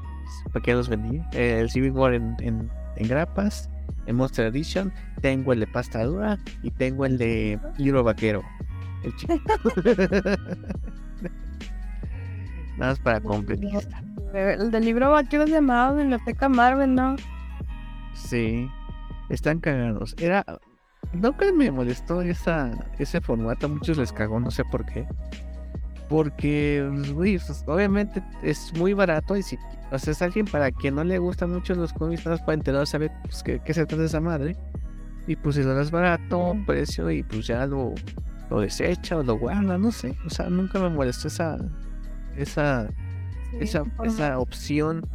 porque 0.53 0.75
los 0.75 0.89
vendí. 0.89 1.19
eh, 1.35 1.61
el 1.61 1.71
Civil 1.71 1.93
War 1.93 2.15
en, 2.15 2.35
en, 2.41 2.69
en 2.97 3.09
grapas, 3.09 3.71
en 4.07 4.17
Monster 4.17 4.47
Edition. 4.47 4.93
Tengo 5.23 5.53
el 5.53 5.61
de 5.61 5.69
pasta 5.69 6.03
dura 6.03 6.37
y 6.65 6.73
tengo 6.73 7.07
el 7.07 7.17
de 7.17 7.61
libro 7.77 8.03
vaquero. 8.03 8.43
El 9.03 9.15
chico. 9.17 9.35
Nada 12.79 12.93
más 12.93 13.01
para 13.01 13.21
completista. 13.21 14.03
El 14.33 14.71
del 14.71 14.85
libro 14.85 15.11
vaquero 15.11 15.47
se 15.47 15.53
llamaba 15.55 15.97
Biblioteca 15.97 16.49
Marvel, 16.49 16.95
¿no? 16.95 17.17
Sí, 18.15 18.69
están 19.29 19.61
cagados. 19.61 20.15
Era. 20.19 20.45
Nunca 21.13 21.51
me 21.53 21.71
molestó 21.71 22.21
esa, 22.23 22.71
ese 22.99 23.21
formato, 23.21 23.67
a 23.67 23.69
muchos 23.71 23.97
les 23.97 24.13
cagó, 24.13 24.39
no 24.41 24.51
sé 24.51 24.63
por 24.65 24.85
qué. 24.85 25.07
Porque, 26.09 26.87
pues, 26.93 27.13
güey, 27.13 27.39
pues, 27.39 27.65
obviamente 27.67 28.23
es 28.43 28.73
muy 28.77 28.93
barato 28.93 29.37
y 29.37 29.43
si, 29.43 29.59
o 29.91 29.99
sea, 29.99 30.13
es 30.13 30.23
alguien 30.23 30.47
para 30.47 30.71
quien 30.71 30.95
no 30.97 31.05
le 31.05 31.19
gustan 31.19 31.51
mucho 31.51 31.75
los 31.75 31.93
cómics, 31.93 32.25
nada 32.25 32.37
más 32.37 32.45
para 32.45 32.55
enterar, 32.55 32.87
saber 32.87 33.11
pues, 33.23 33.43
qué, 33.43 33.61
qué 33.65 33.75
se 33.75 33.87
trata 33.87 34.03
de 34.03 34.07
esa 34.07 34.21
madre. 34.21 34.57
Y 35.27 35.37
pues 35.37 35.57
si 35.57 35.63
lo 35.63 35.75
das 35.75 35.91
barato, 35.91 36.57
precio, 36.67 37.11
y 37.11 37.23
pues 37.23 37.47
ya 37.47 37.67
lo, 37.67 37.95
lo 38.51 38.61
desecha 38.61 39.17
o 39.17 39.23
lo 39.23 39.39
guarda, 39.39 39.79
no 39.79 39.91
sé. 39.93 40.17
O 40.27 40.31
sea, 40.31 40.49
nunca 40.49 40.79
me 40.79 40.91
molestó 40.91 41.29
esa, 41.29 41.59
esa, 42.37 42.89
esa, 43.61 43.83
esa 44.05 44.39
opción. 44.39 45.07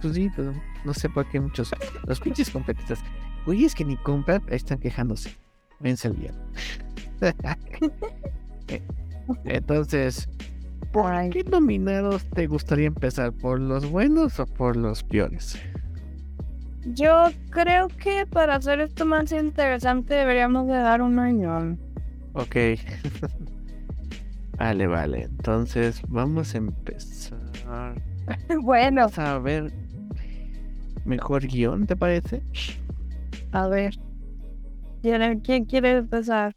Pues 0.00 0.14
sí, 0.14 0.30
pero 0.34 0.52
no 0.84 0.94
sé 0.94 1.08
por 1.08 1.28
qué 1.28 1.40
muchos. 1.40 1.70
Los 2.06 2.20
pinches 2.20 2.50
completistas. 2.50 3.00
Güey, 3.46 3.64
es 3.64 3.74
que 3.74 3.84
ni 3.84 3.96
compran, 3.96 4.42
ahí 4.48 4.56
están 4.56 4.78
quejándose. 4.78 5.36
Vence 5.80 6.08
el 6.08 6.14
bien. 6.14 6.34
Entonces, 9.44 10.28
¿por 10.92 11.12
Ay. 11.12 11.30
qué 11.30 11.44
nominados 11.44 12.24
te 12.30 12.46
gustaría 12.46 12.86
empezar? 12.86 13.32
¿Por 13.32 13.60
los 13.60 13.90
buenos 13.90 14.38
o 14.40 14.46
por 14.46 14.76
los 14.76 15.02
peores? 15.02 15.58
Yo 16.84 17.28
creo 17.50 17.88
que 17.88 18.26
para 18.26 18.56
hacer 18.56 18.80
esto 18.80 19.04
más 19.04 19.32
interesante 19.32 20.14
deberíamos 20.14 20.66
de 20.66 20.74
dar 20.74 21.02
un 21.02 21.18
año. 21.18 21.76
Ok. 22.34 22.56
vale, 24.58 24.86
vale. 24.86 25.22
Entonces 25.22 26.02
vamos 26.08 26.54
a 26.54 26.58
empezar. 26.58 27.94
bueno. 28.62 29.02
Vamos 29.02 29.18
a 29.18 29.38
ver. 29.38 29.72
Mejor 31.04 31.46
guion, 31.46 31.86
¿te 31.86 31.96
parece? 31.96 32.42
A 33.52 33.68
ver. 33.68 33.94
¿Quién, 35.02 35.64
quiere 35.64 35.98
empezar? 35.98 36.54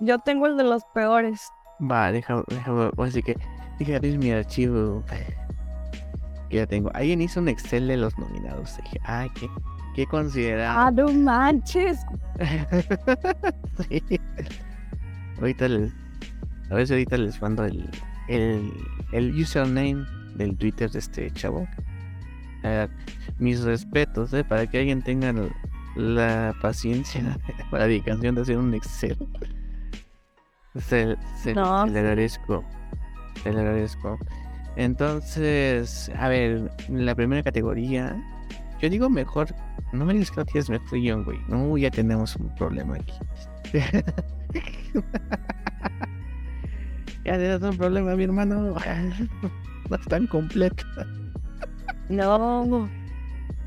Yo 0.00 0.18
tengo 0.18 0.46
el 0.46 0.56
de 0.56 0.64
los 0.64 0.82
peores. 0.94 1.40
Va, 1.80 2.12
déjame, 2.12 2.42
déjame, 2.48 2.90
así 2.98 3.22
que, 3.22 3.36
dije 3.78 3.96
abrir 3.96 4.18
mi 4.18 4.30
archivo 4.30 5.02
que 6.50 6.56
ya 6.56 6.66
tengo. 6.66 6.90
Alguien 6.94 7.22
hizo 7.22 7.40
un 7.40 7.48
Excel 7.48 7.88
de 7.88 7.96
los 7.96 8.16
nominados. 8.18 8.76
Dije, 8.84 9.00
ay, 9.04 9.30
¿qué, 9.34 9.48
qué 9.94 10.06
considera? 10.06 10.86
Ah, 10.86 10.90
no 10.90 11.10
manches. 11.10 11.98
sí. 13.88 14.02
Ahorita 15.38 15.66
a 16.70 16.74
ver 16.74 16.86
si 16.86 16.92
ahorita 16.94 17.16
les 17.16 17.40
mando 17.40 17.64
el, 17.64 17.88
el, 18.28 18.72
el 19.12 19.30
username 19.34 20.04
del 20.34 20.56
Twitter 20.56 20.90
de 20.90 20.98
este 20.98 21.30
chavo. 21.30 21.66
Eh, 22.62 22.88
mis 23.38 23.62
respetos, 23.62 24.32
eh, 24.32 24.44
para 24.44 24.66
que 24.66 24.78
alguien 24.78 25.02
tenga 25.02 25.32
la 25.94 26.54
paciencia, 26.60 27.38
la 27.72 27.86
dedicación 27.86 28.34
de 28.34 28.40
hacer 28.42 28.58
un 28.58 28.74
Excel. 28.74 29.16
Se, 30.74 31.16
se, 31.42 31.54
No, 31.54 31.86
se 31.86 31.92
le 31.92 31.98
agradezco. 32.00 32.64
Se 33.42 33.52
le 33.52 33.60
agradezco. 33.60 34.18
Entonces, 34.76 36.10
a 36.18 36.28
ver, 36.28 36.70
la 36.90 37.14
primera 37.14 37.42
categoría. 37.42 38.16
Yo 38.80 38.90
digo 38.90 39.08
mejor. 39.08 39.54
No 39.92 40.04
me 40.04 40.12
digas 40.12 40.30
que 40.30 40.36
no 40.38 40.44
tienes 40.44 40.68
mejor 40.68 40.98
guion, 40.98 41.24
güey. 41.24 41.38
No, 41.48 41.78
ya 41.78 41.90
tenemos 41.90 42.36
un 42.36 42.54
problema 42.56 42.96
aquí. 42.96 43.14
ya 47.24 47.38
tienes 47.38 47.62
un 47.62 47.76
problema, 47.76 48.16
mi 48.16 48.24
hermano. 48.24 48.74
No 49.88 49.94
es 49.94 50.04
tan 50.06 50.26
completo. 50.26 50.82
No. 52.08 52.88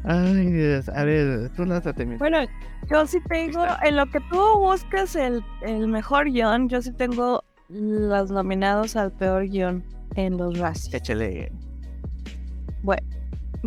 Ay, 0.03 0.51
Dios. 0.51 0.89
A 0.89 1.05
ver, 1.05 1.49
tú 1.55 1.63
lánzate, 1.63 2.05
mi. 2.05 2.17
Bueno, 2.17 2.39
yo 2.89 3.05
sí 3.05 3.19
tengo, 3.29 3.65
en 3.83 3.95
lo 3.95 4.05
que 4.07 4.19
tú 4.29 4.37
buscas 4.59 5.15
el, 5.15 5.41
el 5.61 5.87
mejor 5.87 6.25
guion, 6.25 6.67
yo 6.67 6.81
sí 6.81 6.91
tengo 6.91 7.41
los 7.69 8.31
nominados 8.31 8.95
al 8.95 9.11
peor 9.13 9.47
guion 9.47 9.83
en 10.15 10.37
los 10.37 10.57
Razzies. 10.57 10.93
Échale. 10.93 11.51
Bueno, 12.83 13.03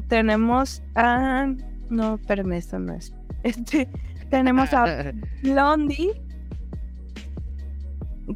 tenemos 0.08 0.82
a... 0.94 1.46
No, 1.90 2.14
espérame, 2.14 2.52
esto 2.52 2.78
no 2.78 2.94
es. 2.94 3.14
Este, 3.42 3.88
tenemos 4.32 4.72
a 4.72 5.12
Blondie, 5.42 6.10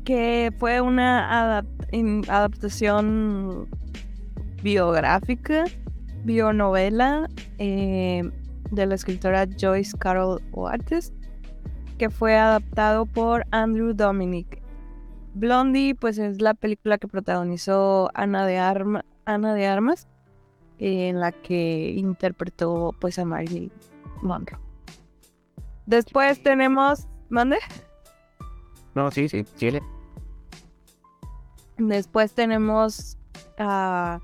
que 0.04 0.52
fue 0.58 0.80
una 0.80 1.58
adaptación 2.28 3.68
biográfica, 4.62 5.64
bionovela 6.24 7.28
eh, 7.58 8.22
de 8.70 8.86
la 8.86 8.94
escritora 8.94 9.46
Joyce 9.60 9.96
Carol 9.98 10.40
Oates, 10.52 11.12
que 11.98 12.10
fue 12.10 12.36
adaptado 12.36 13.06
por 13.06 13.44
Andrew 13.50 13.94
Dominic. 13.94 14.60
Blondie, 15.34 15.94
pues 15.94 16.18
es 16.18 16.40
la 16.40 16.54
película 16.54 16.98
que 16.98 17.08
protagonizó 17.08 18.10
Ana 18.14 18.46
de, 18.46 18.58
Arma- 18.58 19.04
Ana 19.24 19.54
de 19.54 19.66
Armas, 19.66 20.08
en 20.78 21.20
la 21.20 21.32
que 21.32 21.94
interpretó 21.96 22.94
pues 23.00 23.18
a 23.18 23.24
Marilyn 23.24 23.70
Monroe. 24.22 24.58
Después 25.86 26.42
tenemos, 26.42 27.06
¿mande? 27.28 27.58
No, 28.94 29.10
sí, 29.10 29.28
sí, 29.28 29.44
chile. 29.56 29.82
Después 31.78 32.32
tenemos 32.32 33.18
a 33.58 34.20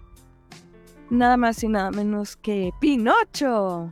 nada 1.11 1.37
más 1.37 1.62
y 1.62 1.68
nada 1.68 1.90
menos 1.90 2.37
que 2.37 2.72
Pinocho. 2.81 3.90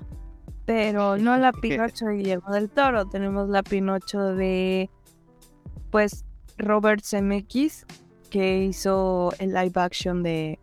Pero 0.65 1.17
no 1.17 1.37
la 1.37 1.53
Pinocho 1.61 2.07
de 2.07 2.17
Guillermo 2.17 2.51
del 2.53 2.71
Toro, 2.71 3.07
tenemos 3.07 3.49
la 3.49 3.63
Pinocho 3.63 4.21
de 4.35 4.91
pues 5.91 6.25
Robert 6.57 7.05
Zemeckis 7.05 7.87
que 8.31 8.65
hizo 8.65 9.33
el 9.39 9.53
live 9.53 9.73
action 9.75 10.23
de 10.23 10.59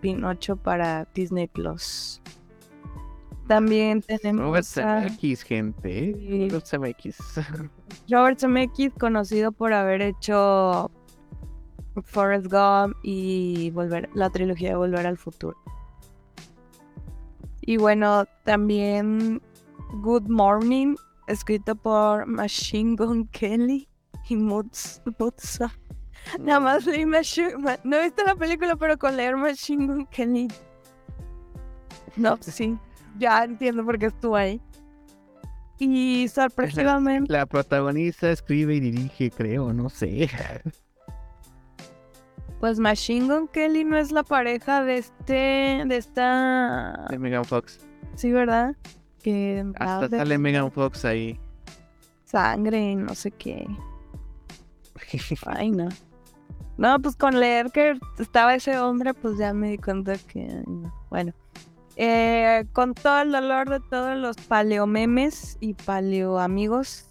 Pinocho 0.00 0.56
para 0.56 1.06
Disney 1.14 1.48
Plus. 1.48 2.22
También 3.48 4.02
tenemos 4.02 4.42
Robert 4.42 4.64
a 4.78 5.00
Zemeckis, 5.02 5.42
gente. 5.42 6.10
¿eh? 6.10 6.14
Sí. 6.18 6.48
Robert 6.48 6.66
Zemeckis. 6.66 7.18
Robert 8.10 8.38
Zemeckis, 8.40 8.92
conocido 8.98 9.52
por 9.52 9.72
haber 9.72 10.00
hecho 10.02 10.90
Forrest 12.04 12.46
Gump 12.46 12.96
y 13.02 13.70
volver 13.72 14.08
la 14.14 14.30
trilogía 14.30 14.70
de 14.70 14.76
Volver 14.76 15.06
al 15.06 15.18
Futuro. 15.18 15.56
Y 17.60 17.76
bueno, 17.76 18.24
también 18.44 19.40
Good 20.02 20.28
Morning, 20.28 20.96
escrito 21.26 21.74
por 21.76 22.26
Machine 22.26 22.96
Gun 22.96 23.26
Kelly 23.28 23.88
y 24.28 24.36
Mutsa. 24.36 25.72
Nada 26.40 26.60
más 26.60 26.86
leí 26.86 27.04
Machine, 27.04 27.56
Ma- 27.58 27.78
no 27.84 27.96
he 27.96 28.04
visto 28.04 28.22
la 28.24 28.34
película, 28.36 28.76
pero 28.76 28.96
con 28.96 29.16
leer 29.16 29.36
Machine 29.36 29.86
Gun 29.86 30.06
Kelly. 30.06 30.48
No, 32.16 32.36
sí, 32.40 32.78
ya 33.18 33.44
entiendo 33.44 33.84
por 33.84 33.98
qué 33.98 34.06
estuvo 34.06 34.36
ahí. 34.36 34.60
Y 35.78 36.28
sorpresivamente. 36.28 37.32
La 37.32 37.44
protagonista 37.46 38.30
escribe 38.30 38.74
y 38.76 38.80
dirige, 38.80 39.30
creo, 39.30 39.72
no 39.72 39.88
sé. 39.88 40.30
Pues 42.60 42.78
Machine 42.78 43.26
Gun 43.26 43.48
Kelly 43.48 43.84
no 43.84 43.96
es 43.96 44.12
la 44.12 44.22
pareja 44.22 44.84
de 44.84 44.98
este, 44.98 45.82
de 45.84 45.96
esta, 45.96 47.06
De 47.10 47.18
Megan 47.18 47.44
Fox. 47.44 47.80
sí, 48.14 48.30
¿verdad? 48.30 48.76
Que 49.22 49.64
Hasta 49.76 50.08
de 50.08 50.18
sale 50.18 50.38
Megan 50.38 50.70
Fox 50.70 51.04
ahí. 51.04 51.40
sangre 52.24 52.92
y 52.92 52.94
no 52.96 53.14
sé 53.16 53.32
qué. 53.32 53.66
Ay, 55.46 55.70
no. 55.72 55.88
No, 56.78 56.98
pues 57.00 57.16
con 57.16 57.38
leer 57.38 57.70
que 57.72 57.98
estaba 58.18 58.54
ese 58.54 58.78
hombre, 58.78 59.12
pues 59.14 59.36
ya 59.38 59.52
me 59.52 59.70
di 59.70 59.78
cuenta 59.78 60.14
que, 60.16 60.62
bueno. 61.10 61.32
Eh, 61.96 62.64
con 62.72 62.94
todo 62.94 63.20
el 63.20 63.32
dolor 63.32 63.68
de 63.68 63.80
todos 63.80 64.16
los 64.16 64.36
paleomemes 64.36 65.58
y 65.60 65.74
paleoamigos, 65.74 67.06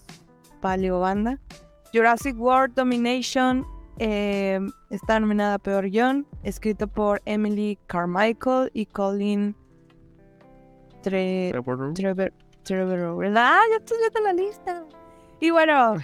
paleobanda, 0.60 1.40
Jurassic 1.94 2.40
World 2.40 2.74
Domination 2.76 3.66
eh, 4.00 4.60
está 4.90 5.20
nominada 5.20 5.56
a 5.56 5.60
Peor 5.60 5.90
Guión, 5.90 6.26
escrito 6.44 6.88
por 6.88 7.22
Emily 7.26 7.78
Carmichael 7.88 8.72
y 8.74 8.86
Colin 8.88 9.56
Tre 11.04 11.52
Trevor, 11.52 12.34
Trevor, 12.64 13.18
¿verdad? 13.18 13.44
Ah, 13.46 13.62
ya 13.70 13.78
estoy 13.78 13.98
viendo 14.00 14.20
la 14.22 14.34
lista. 14.34 14.84
Y 15.40 15.50
bueno, 15.50 15.96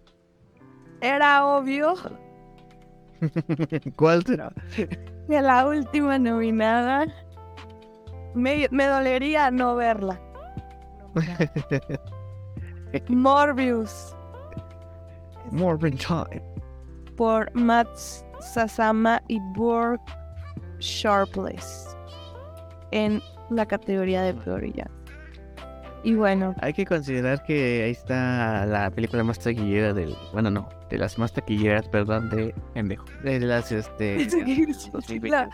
era 1.00 1.46
obvio 1.46 1.94
¿Cuál 3.96 4.24
será? 4.24 4.52
la 5.28 5.66
última 5.66 6.18
nominada 6.18 7.06
me, 8.34 8.68
me 8.70 8.86
dolería 8.86 9.50
no 9.50 9.76
verla. 9.76 10.20
Morbius 13.08 14.14
Morbid 15.50 15.98
Time. 15.98 16.42
por 17.16 17.52
Matt 17.54 17.88
Sasama 18.40 19.20
y 19.28 19.40
Burke 19.54 20.12
Sharpless 20.78 21.96
en 22.92 23.20
la 23.50 23.66
categoría 23.66 24.22
de 24.22 24.34
peor 24.34 24.62
villano. 24.62 24.90
Y 26.04 26.14
bueno, 26.14 26.54
Hay 26.60 26.72
que 26.72 26.86
considerar 26.86 27.42
que 27.42 27.82
ahí 27.82 27.90
está 27.90 28.64
la 28.66 28.90
película 28.90 29.24
más 29.24 29.40
taquillera 29.40 29.92
del. 29.92 30.14
Bueno, 30.32 30.48
no, 30.50 30.68
de 30.90 30.98
las 30.98 31.18
más 31.18 31.32
taquilleras, 31.32 31.88
perdón, 31.88 32.30
de 32.30 32.54
pendejo. 32.72 33.04
De 33.24 33.40
las, 33.40 33.72
este. 33.72 34.28
la, 35.22 35.50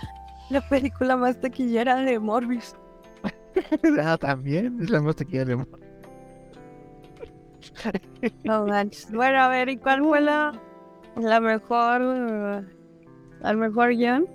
la 0.55 0.61
película 0.69 1.17
más 1.17 1.41
taquillera 1.41 1.97
de 1.97 2.19
Morbius. 2.19 2.77
ah, 4.01 4.17
también 4.17 4.81
es 4.81 4.89
la 4.89 5.01
más 5.01 5.17
taquillera 5.17 5.57
de 5.57 5.67
No 8.45 8.67
manches. 8.67 9.11
Bueno, 9.11 9.41
a 9.41 9.49
ver, 9.49 9.69
¿y 9.69 9.77
cuál 9.77 10.03
fue 10.03 10.21
la, 10.21 10.53
la 11.17 11.41
mejor, 11.41 12.01
el 13.43 13.57
mejor 13.57 13.91
guion? 13.91 14.29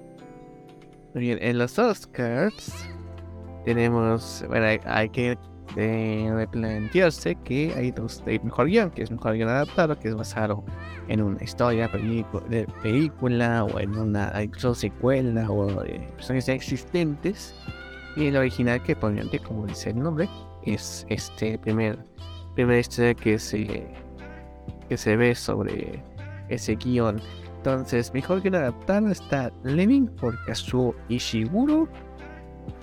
Muy 1.14 1.24
bien, 1.24 1.40
en 1.42 1.58
los 1.58 1.80
Oscars 1.80 2.86
tenemos, 3.64 4.44
bueno, 4.48 4.66
hay, 4.66 4.80
hay 4.86 5.10
que 5.10 5.38
eh, 5.76 6.30
replantearse 6.34 7.36
que 7.36 7.74
hay 7.76 7.92
dos, 7.92 8.24
hay 8.26 8.40
mejor 8.40 8.68
guion, 8.68 8.90
que 8.92 9.04
es 9.04 9.12
mejor 9.12 9.34
guion 9.34 9.50
adaptado, 9.50 9.98
que 9.98 10.10
es 10.10 10.16
basado 10.16 10.64
en 11.08 11.22
una 11.22 11.44
historia, 11.44 11.88
de 11.88 12.68
película 12.82 13.64
o 13.64 13.80
en 13.80 13.98
una 13.98 14.34
secuela 14.74 15.50
o 15.50 15.84
de 15.84 16.00
personajes 16.16 16.46
ya 16.46 16.54
existentes. 16.54 17.56
Y 18.16 18.28
el 18.28 18.38
original 18.38 18.82
que 18.84 18.94
obviamente, 18.94 19.40
como 19.40 19.68
dice 19.68 19.92
el 19.92 20.00
nombre, 20.00 20.28
es 20.64 21.06
este 21.10 21.58
primer 21.60 21.98
primera 22.56 22.80
historia 22.80 23.14
que 23.14 23.40
se 23.40 23.88
que 24.90 24.98
se 24.98 25.16
ve 25.16 25.36
sobre 25.36 26.04
ese 26.50 26.76
guion. 26.76 27.22
Entonces, 27.58 28.14
mejor 28.14 28.42
que 28.42 28.50
adaptado 28.50 29.10
está 29.10 29.52
Lemming 29.64 30.08
por 30.08 30.34
Kazuo 30.46 30.96
Ishiguro, 31.10 31.88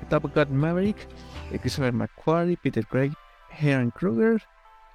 Top 0.09 0.31
Gun 0.35 0.57
Maverick, 0.57 0.97
Christopher 1.51 1.93
McQuarrie, 1.93 2.57
Peter 2.63 2.85
Craig, 2.87 3.13
Aaron 3.63 3.91
Kruger. 3.91 4.43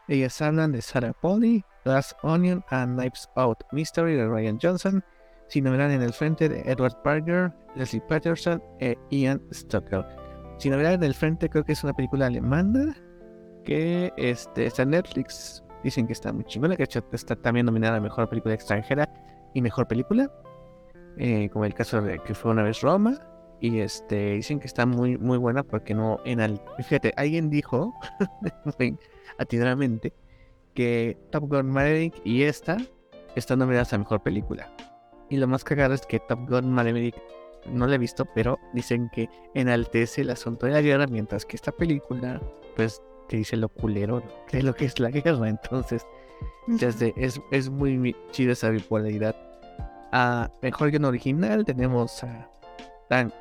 Ellas 0.07 0.41
hablan 0.41 0.71
de 0.71 0.81
Sarah 0.81 1.13
Polly, 1.13 1.63
Last 1.85 2.13
Onion 2.23 2.63
and 2.69 2.97
Knives 2.97 3.29
Out 3.35 3.63
Mystery 3.71 4.15
de 4.15 4.27
Ryan 4.27 4.59
Johnson. 4.61 5.03
Sin 5.47 5.65
novedad 5.65 5.91
en 5.91 6.01
el 6.01 6.13
frente 6.13 6.47
de 6.47 6.61
Edward 6.61 7.01
Parker, 7.03 7.51
Leslie 7.75 8.01
Patterson 8.07 8.61
e 8.79 8.97
Ian 9.09 9.41
Stockwell. 9.51 10.05
Sin 10.57 10.71
novedad 10.71 10.93
en 10.93 11.03
el 11.03 11.13
frente, 11.13 11.49
creo 11.49 11.63
que 11.63 11.73
es 11.73 11.83
una 11.83 11.93
película 11.93 12.27
alemana 12.27 12.95
que 13.65 14.13
este, 14.17 14.65
está 14.65 14.83
en 14.83 14.91
Netflix. 14.91 15.63
Dicen 15.83 16.07
que 16.07 16.13
está 16.13 16.31
muy 16.31 16.43
chingona, 16.45 16.75
que 16.75 16.83
está 16.83 17.35
también 17.35 17.65
nominada 17.65 17.97
a 17.97 17.99
Mejor 17.99 18.29
Película 18.29 18.53
Extranjera 18.53 19.11
y 19.53 19.61
Mejor 19.61 19.87
Película. 19.87 20.31
Eh, 21.17 21.49
como 21.51 21.65
el 21.65 21.73
caso 21.73 22.01
de 22.01 22.19
que 22.19 22.33
fue 22.33 22.51
una 22.51 22.63
vez 22.63 22.81
Roma. 22.81 23.17
Y 23.61 23.79
este 23.79 24.33
dicen 24.33 24.59
que 24.59 24.65
está 24.65 24.87
muy, 24.87 25.17
muy 25.17 25.37
buena 25.37 25.61
porque 25.63 25.93
no 25.93 26.19
en. 26.25 26.59
Fíjate, 26.77 27.13
alguien 27.15 27.49
dijo 27.51 27.93
atinadamente 29.37 30.13
que 30.73 31.15
Top 31.29 31.47
Gun 31.47 31.69
Maverick 31.69 32.15
y 32.25 32.43
esta 32.43 32.77
están 33.35 33.59
nominadas 33.59 33.93
a 33.93 33.99
Mejor 33.99 34.21
Película. 34.23 34.73
Y 35.29 35.37
lo 35.37 35.47
más 35.47 35.63
cagado 35.63 35.93
es 35.93 36.05
que 36.07 36.19
Top 36.19 36.49
Gun 36.49 36.71
Maverick 36.71 37.15
no 37.69 37.85
la 37.85 37.95
he 37.95 37.97
visto, 37.99 38.25
pero 38.33 38.59
dicen 38.73 39.09
que 39.13 39.29
enaltece 39.53 40.21
el 40.21 40.31
asunto 40.31 40.65
de 40.65 40.73
la 40.73 40.81
guerra, 40.81 41.05
mientras 41.07 41.45
que 41.45 41.55
esta 41.55 41.71
película, 41.71 42.41
pues, 42.75 43.01
te 43.29 43.37
dice 43.37 43.55
lo 43.55 43.69
culero 43.69 44.23
de 44.51 44.63
lo 44.63 44.73
que 44.73 44.85
es 44.85 44.99
la 44.99 45.11
guerra. 45.11 45.47
Entonces, 45.47 46.05
es, 46.79 47.41
es 47.51 47.69
muy 47.69 48.15
chida 48.31 48.53
esa 48.53 48.69
bipolaridad. 48.69 49.35
A 50.11 50.51
mejor 50.61 50.91
guion 50.91 51.05
original 51.05 51.63
tenemos 51.63 52.23
a 52.23 52.49
Dan, 53.11 53.33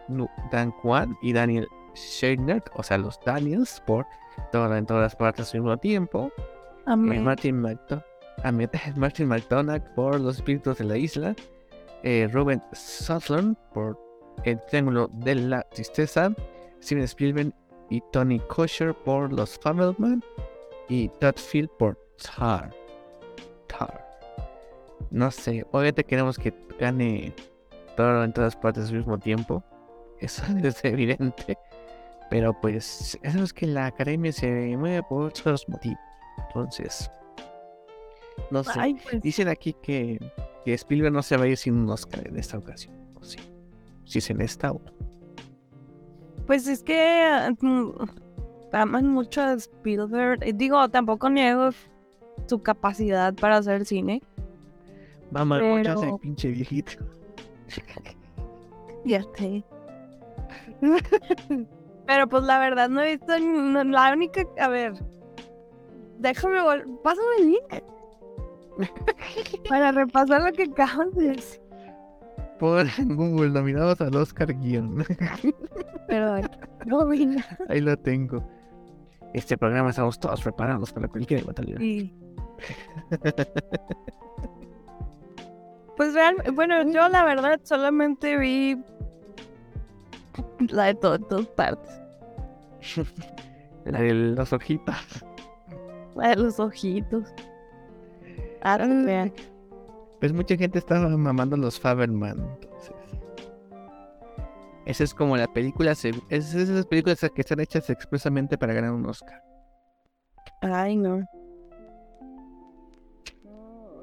Dan 0.50 0.72
Kwan 0.82 1.16
y 1.22 1.32
Daniel 1.32 1.68
Scheiner, 1.94 2.60
o 2.74 2.82
sea, 2.82 2.98
los 2.98 3.20
Daniels, 3.24 3.80
por 3.86 4.04
en 4.52 4.86
todas 4.86 5.14
partes 5.14 5.54
al 5.54 5.60
mismo 5.60 5.76
tiempo. 5.76 6.32
Eh, 6.88 6.96
Martin, 6.96 7.60
Martin 8.96 9.28
McDonagh 9.28 9.94
por 9.94 10.20
Los 10.20 10.36
Espíritus 10.36 10.78
de 10.78 10.84
la 10.84 10.96
Isla. 10.96 11.36
Eh, 12.02 12.28
Ruben 12.32 12.60
Sutherland 12.72 13.56
por 13.72 13.96
El 14.44 14.60
Triángulo 14.66 15.08
de 15.12 15.36
la 15.36 15.62
Tristeza. 15.70 16.34
Steven 16.82 17.04
Spielberg 17.04 17.52
y 17.90 18.02
Tony 18.10 18.40
Kosher 18.40 18.92
por 18.92 19.32
Los 19.32 19.56
Fableman. 19.58 20.24
Y 20.88 21.08
Todd 21.20 21.36
Field 21.36 21.70
por 21.78 21.96
Tar. 22.16 22.74
Tar. 23.68 24.04
No 25.10 25.30
sé, 25.30 25.64
obviamente 25.70 26.02
queremos 26.02 26.38
que 26.38 26.52
gane 26.80 27.32
todo 27.96 28.24
en 28.24 28.32
todas 28.32 28.56
partes 28.56 28.88
al 28.88 28.96
mismo 28.96 29.18
tiempo. 29.18 29.62
Eso 30.20 30.42
es 30.62 30.84
evidente. 30.84 31.56
Pero 32.30 32.52
pues, 32.60 33.18
eso 33.22 33.42
es 33.42 33.52
que 33.52 33.66
la 33.66 33.86
academia 33.86 34.30
se 34.30 34.76
mueve 34.76 35.02
por 35.02 35.26
otros 35.26 35.68
motivos. 35.68 35.98
Entonces, 36.46 37.10
no 38.50 38.62
sé. 38.62 38.94
Pues. 39.02 39.20
Dicen 39.20 39.48
aquí 39.48 39.74
que, 39.82 40.18
que, 40.64 40.74
Spielberg 40.74 41.12
no 41.12 41.22
se 41.22 41.36
va 41.36 41.44
a 41.44 41.48
ir 41.48 41.56
sin 41.56 41.74
un 41.74 41.90
Oscar 41.90 42.26
en 42.28 42.36
esta 42.36 42.56
ocasión. 42.56 42.94
O 43.20 43.24
sí. 43.24 43.38
Si 44.04 44.18
es 44.18 44.30
en 44.30 44.40
esta 44.40 44.70
o 44.70 44.80
Pues 46.46 46.68
es 46.68 46.84
que 46.84 47.52
mm, 47.60 47.90
aman 48.72 49.08
mucho 49.08 49.42
a 49.42 49.54
Spielberg. 49.54 50.56
Digo, 50.56 50.88
tampoco 50.88 51.28
niego 51.28 51.70
su 52.46 52.62
capacidad 52.62 53.34
para 53.34 53.56
hacer 53.56 53.84
cine. 53.84 54.22
Vamos, 55.32 55.58
pero... 55.58 55.76
mucho 55.76 55.92
ese 55.92 56.18
pinche 56.20 56.48
viejito. 56.48 56.92
ya 59.04 59.22
sé. 59.36 59.64
Pero 62.06 62.28
pues 62.28 62.42
la 62.44 62.58
verdad 62.58 62.88
no 62.88 63.02
he 63.02 63.16
visto 63.16 63.38
la 63.38 64.12
única, 64.12 64.42
a 64.58 64.68
ver, 64.68 64.94
déjame 66.18 66.60
volver, 66.62 66.86
pásame 67.04 67.28
el 67.38 67.46
link 67.52 67.82
para 69.68 69.92
repasar 69.92 70.42
lo 70.42 70.52
que 70.52 70.64
acabas 70.64 71.14
de 71.14 71.28
decir. 71.28 71.60
Por 72.58 72.86
Google 72.98 73.50
nominados 73.50 74.00
al 74.00 74.14
Oscar 74.16 74.52
guion. 74.58 75.04
Perdón, 76.08 76.50
no 76.84 77.06
vine. 77.06 77.42
Ahí 77.68 77.80
lo 77.80 77.96
tengo. 77.96 78.44
Este 79.32 79.56
programa 79.56 79.90
estamos 79.90 80.18
todos 80.18 80.42
preparados 80.42 80.92
para 80.92 81.08
cualquier 81.08 81.44
batalla. 81.44 81.78
Sí. 81.78 82.14
Pues 86.00 86.14
real, 86.14 86.36
bueno, 86.54 86.82
yo 86.90 87.10
la 87.10 87.26
verdad 87.26 87.60
solamente 87.62 88.38
vi 88.38 88.82
la 90.70 90.84
de 90.84 90.94
todas 90.94 91.46
partes. 91.48 92.00
La 93.84 94.00
de 94.00 94.14
los 94.14 94.50
ojitos. 94.50 94.96
La 96.14 96.28
de 96.28 96.36
los 96.36 96.58
ojitos. 96.58 97.34
Ahora 98.62 98.88
Pues 100.20 100.32
mucha 100.32 100.56
gente 100.56 100.78
estaba 100.78 101.06
mamando 101.06 101.58
los 101.58 101.78
Faberman. 101.78 102.38
Entonces. 102.38 102.94
Esa 104.86 105.04
es 105.04 105.12
como 105.12 105.36
la 105.36 105.52
película. 105.52 105.92
Es 105.92 106.04
esas 106.30 106.86
películas 106.86 107.20
que 107.20 107.42
están 107.42 107.60
hechas 107.60 107.90
expresamente 107.90 108.56
para 108.56 108.72
ganar 108.72 108.92
un 108.92 109.04
Oscar. 109.04 109.42
Ay, 110.62 110.96
no. 110.96 111.28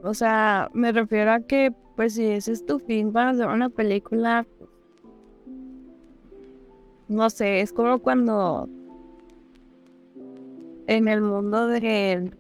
O 0.08 0.14
sea, 0.14 0.70
me 0.74 0.94
refiero 0.94 1.34
a 1.34 1.42
que, 1.42 1.74
pues, 1.98 2.14
si 2.14 2.26
ese 2.26 2.54
es 2.54 2.66
tu 2.66 2.80
fin 2.80 3.12
para 3.12 3.32
hacer 3.32 3.48
una 3.48 3.70
película, 3.70 4.48
no 7.10 7.30
sé, 7.30 7.60
es 7.60 7.74
como 7.74 8.00
cuando 8.00 8.70
en 10.88 11.10
el 11.10 11.22
mundo 11.22 11.68
de, 11.68 12.32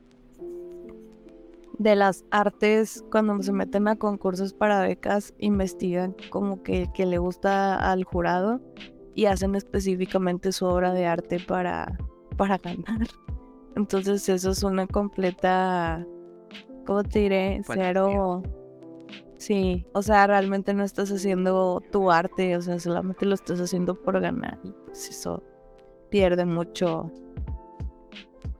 de 1.78 1.96
las 1.98 2.24
artes, 2.32 3.04
cuando 3.12 3.44
se 3.44 3.52
meten 3.52 3.90
a 3.90 3.98
concursos 3.98 4.54
para 4.54 4.82
becas, 4.82 5.34
investigan 5.38 6.16
como 6.30 6.64
que, 6.64 6.90
que 6.94 7.06
le 7.06 7.18
gusta 7.18 7.92
al 7.92 8.06
jurado 8.06 8.62
y 9.14 9.26
hacen 9.26 9.56
específicamente 9.56 10.54
su 10.54 10.66
obra 10.66 10.94
de 10.94 11.06
arte 11.06 11.42
para, 11.42 11.98
para 12.38 12.60
ganar. 12.60 13.08
Entonces 13.76 14.30
eso 14.30 14.52
es 14.52 14.64
una 14.64 14.88
completa, 14.88 16.08
¿cómo 16.88 17.04
te 17.04 17.20
diré? 17.20 17.62
Cero... 17.68 18.42
Sí, 19.38 19.86
o 19.94 20.02
sea, 20.02 20.26
realmente 20.26 20.74
no 20.74 20.84
estás 20.84 21.12
haciendo 21.12 21.80
tu 21.92 22.10
arte, 22.10 22.58
o 22.58 22.62
sea, 22.62 22.80
solamente 22.80 23.24
lo 23.26 23.36
estás 23.36 23.60
haciendo 23.60 23.94
por 23.94 24.20
ganar. 24.20 24.58
Y 24.64 24.74
pues 24.86 25.10
eso 25.10 25.44
pierde 26.10 26.44
mucho 26.44 27.12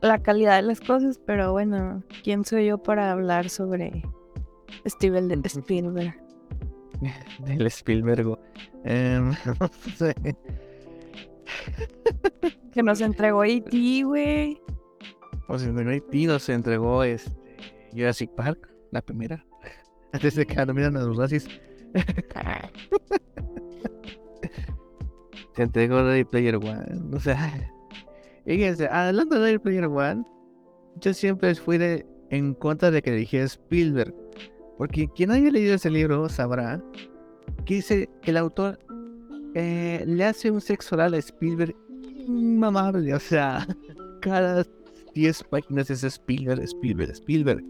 la 0.02 0.22
calidad 0.22 0.58
de 0.58 0.62
las 0.62 0.80
cosas, 0.80 1.20
pero 1.26 1.52
bueno, 1.52 2.04
¿quién 2.24 2.46
soy 2.46 2.68
yo 2.68 2.78
para 2.78 3.12
hablar 3.12 3.50
sobre 3.50 4.04
Steven 4.86 5.28
de 5.30 5.48
Spielberg? 5.48 6.16
Del 7.46 7.66
Spielberg. 7.68 8.38
Em, 8.84 9.32
no 9.60 9.70
sé. 9.96 10.14
que 12.72 12.84
nos 12.84 13.02
entregó 13.02 13.44
E.T., 13.44 14.04
güey. 14.04 14.62
O 15.48 15.58
se 15.58 15.70
entregó 15.70 15.90
E.T., 15.90 16.28
nos 16.28 16.50
entregó 16.50 17.04
este, 17.04 17.47
Jurassic 17.94 18.30
Park, 18.32 18.70
la 18.92 19.02
primera. 19.02 19.46
Antes 20.14 20.36
de 20.36 20.46
que 20.46 20.66
miran 20.74 20.98
a 20.98 21.02
los 21.02 21.18
racis. 21.18 21.48
Se 25.56 25.64
entregó 25.64 26.04
Ready 26.04 26.24
Player 26.24 26.56
One. 26.58 27.16
O 27.16 27.20
sea, 27.20 27.72
fíjense, 28.46 28.88
hablando 28.88 29.36
de 29.40 29.42
Ready 29.42 29.58
Player 29.58 29.86
One, 29.86 30.24
yo 30.98 31.14
siempre 31.14 31.56
fui 31.56 31.78
de, 31.78 32.06
en 32.30 32.54
contra 32.54 32.92
de 32.92 33.02
que 33.02 33.12
dijera 33.12 33.46
Spielberg. 33.46 34.14
Porque 34.78 35.08
quien 35.16 35.32
haya 35.32 35.50
leído 35.50 35.76
ese 35.76 35.90
libro 35.90 36.30
sabrá 36.30 36.82
que 37.66 37.76
dice 37.76 38.10
que 38.22 38.32
el 38.32 38.38
autor 38.38 38.78
eh, 39.56 40.04
le 40.06 40.24
hace 40.24 40.52
un 40.52 40.62
sexo 40.62 40.96
oral 40.96 41.16
a 41.16 41.18
Spielberg 41.18 41.76
inmamable. 42.28 43.14
O 43.14 43.20
sea, 43.20 43.68
cada 44.22 44.64
10 45.18 45.46
páginas 45.46 45.90
es 45.90 46.04
Spielberg, 46.04 46.62
Spielberg, 46.62 47.10
Spielberg. 47.10 47.64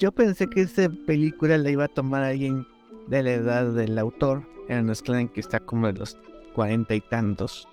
Yo 0.00 0.10
pensé 0.10 0.48
que 0.48 0.62
esta 0.62 0.88
película 1.06 1.56
la 1.56 1.70
iba 1.70 1.84
a 1.84 1.88
tomar 1.88 2.24
alguien 2.24 2.66
de 3.06 3.22
la 3.22 3.34
edad 3.34 3.72
del 3.72 3.96
autor, 3.96 4.44
Ernest 4.68 5.02
Klein, 5.02 5.28
que 5.28 5.38
está 5.38 5.60
como 5.60 5.86
de 5.86 5.92
los 5.92 6.18
cuarenta 6.52 6.96
y 6.96 7.00
tantos, 7.02 7.68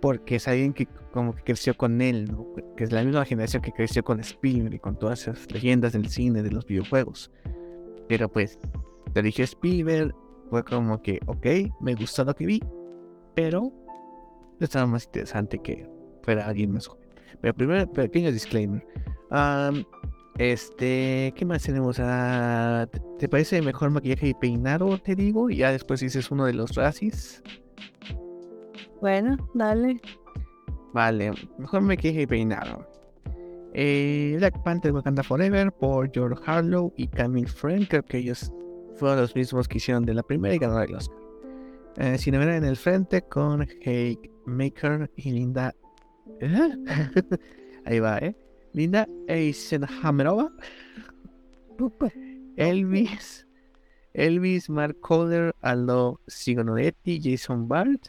porque 0.00 0.36
es 0.36 0.48
alguien 0.48 0.72
que 0.72 0.88
como 1.12 1.36
que 1.36 1.44
creció 1.44 1.76
con 1.76 2.00
él, 2.00 2.36
que 2.76 2.82
es 2.82 2.90
la 2.90 3.04
misma 3.04 3.24
generación 3.24 3.62
que 3.62 3.70
creció 3.70 4.02
con 4.02 4.18
Spielberg 4.18 4.74
y 4.74 4.78
con 4.80 4.98
todas 4.98 5.22
esas 5.22 5.48
leyendas 5.52 5.92
del 5.92 6.08
cine, 6.08 6.42
de 6.42 6.50
los 6.50 6.66
videojuegos. 6.66 7.30
Pero 8.08 8.28
pues, 8.28 8.58
te 9.12 9.22
dije 9.22 9.44
Spielberg, 9.44 10.12
fue 10.50 10.64
como 10.64 11.00
que, 11.00 11.20
ok, 11.26 11.46
me 11.80 11.94
gustó 11.94 12.24
lo 12.24 12.34
que 12.34 12.46
vi, 12.46 12.60
pero 13.36 13.72
estaba 14.58 14.86
más 14.88 15.04
interesante 15.04 15.60
que 15.60 15.88
fuera 16.24 16.48
alguien 16.48 16.72
más 16.72 16.88
joven. 16.88 17.03
Pero 17.40 17.54
primero, 17.54 17.90
pequeño 17.92 18.32
disclaimer. 18.32 18.84
este, 20.38 21.32
¿qué 21.36 21.44
más 21.44 21.62
tenemos? 21.62 21.98
Ah, 22.00 22.86
¿te, 23.18 23.28
parece 23.28 23.60
mejor 23.62 23.90
maquillaje 23.90 24.28
y 24.28 24.34
peinado, 24.34 24.98
te 24.98 25.14
digo? 25.14 25.50
Y 25.50 25.56
ya 25.58 25.72
después 25.72 26.00
dices 26.00 26.30
uno 26.30 26.46
de 26.46 26.54
los 26.54 26.74
racis. 26.74 27.42
Bueno, 29.00 29.36
dale. 29.54 30.00
Vale, 30.92 31.32
mejor 31.58 31.82
maquillaje 31.82 32.22
y 32.22 32.26
peinado. 32.26 32.86
Eh, 33.76 34.36
Black 34.38 34.62
Panther 34.62 34.92
Wakanda 34.92 35.24
Forever 35.24 35.72
por 35.72 36.08
George 36.12 36.40
Harlow 36.46 36.92
y 36.96 37.08
Camille 37.08 37.50
creo 37.88 38.04
que 38.04 38.18
ellos 38.18 38.52
fueron 38.94 39.20
los 39.20 39.34
mismos 39.34 39.66
que 39.66 39.78
hicieron 39.78 40.06
de 40.06 40.14
la 40.14 40.22
primera 40.22 40.54
y 40.54 40.58
ganaron 40.58 40.88
el 40.88 40.94
Oscar. 40.94 41.18
Eh, 41.96 42.18
Cinema 42.18 42.56
en 42.56 42.64
el 42.64 42.76
frente 42.76 43.22
con 43.22 43.62
Hake 43.62 44.30
Maker 44.46 45.10
y 45.16 45.32
Linda. 45.32 45.74
¿Eh? 46.40 46.70
Ahí 47.84 48.00
va, 48.00 48.18
¿eh? 48.18 48.34
Linda 48.72 49.08
Eisenhamerova. 49.28 50.50
Elvis. 52.56 53.46
Elvis, 54.14 54.70
Mark 54.70 54.96
Calder, 55.00 55.54
Aldo 55.62 56.20
Sigonoretti, 56.28 57.20
Jason 57.20 57.66
Bart, 57.68 58.08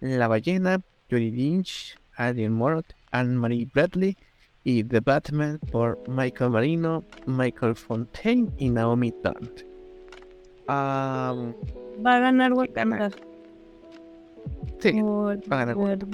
La 0.00 0.28
Ballena, 0.28 0.82
Judy 1.10 1.30
Lynch, 1.30 1.96
Adrian 2.18 2.52
Mort, 2.52 2.92
Anne-Marie 3.12 3.68
Bradley 3.72 4.16
y 4.64 4.84
The 4.84 5.00
Batman 5.00 5.58
por 5.72 5.98
Michael 6.08 6.50
Marino, 6.50 7.04
Michael 7.26 7.74
Fontaine 7.74 8.50
y 8.58 8.68
Naomi 8.68 9.14
Dunn. 9.22 9.50
va 10.68 12.16
a 12.16 12.20
ganar 12.20 12.52
Wakanda. 12.52 13.10
Sí, 14.78 15.00
va 15.00 15.32
a 15.32 15.64
ganar 15.64 16.08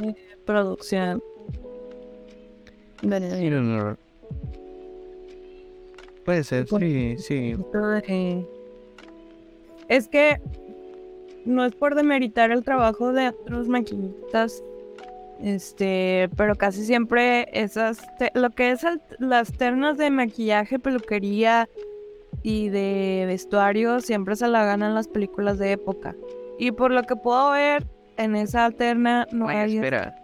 Producción. 0.47 1.23
Puede 6.25 6.45
ser, 6.45 6.69
sí, 6.69 7.17
sí. 7.19 7.57
Es 9.89 10.09
que 10.09 10.41
no 11.45 11.65
es 11.65 11.75
por 11.75 11.95
demeritar 11.95 12.51
el 12.53 12.63
trabajo 12.63 13.13
de 13.13 13.29
otros 13.29 13.69
maquinistas, 13.69 14.63
este, 15.43 16.31
pero 16.37 16.55
casi 16.55 16.85
siempre 16.85 17.49
esas, 17.53 18.01
lo 18.35 18.51
que 18.51 18.71
es 18.71 18.87
las 19.19 19.53
ternas 19.53 19.99
de 19.99 20.11
maquillaje, 20.11 20.79
peluquería 20.79 21.69
y 22.43 22.69
de 22.69 23.25
vestuario 23.27 24.01
siempre 24.01 24.37
se 24.37 24.47
la 24.47 24.65
ganan 24.65 24.95
las 24.95 25.09
películas 25.09 25.59
de 25.59 25.73
época. 25.73 26.15
Y 26.59 26.71
por 26.71 26.93
lo 26.93 27.03
que 27.03 27.17
puedo 27.17 27.51
ver, 27.51 27.85
en 28.17 28.37
esa 28.37 28.71
terna 28.71 29.27
no 29.33 29.49
hay... 29.49 29.77
Espera, 29.77 30.15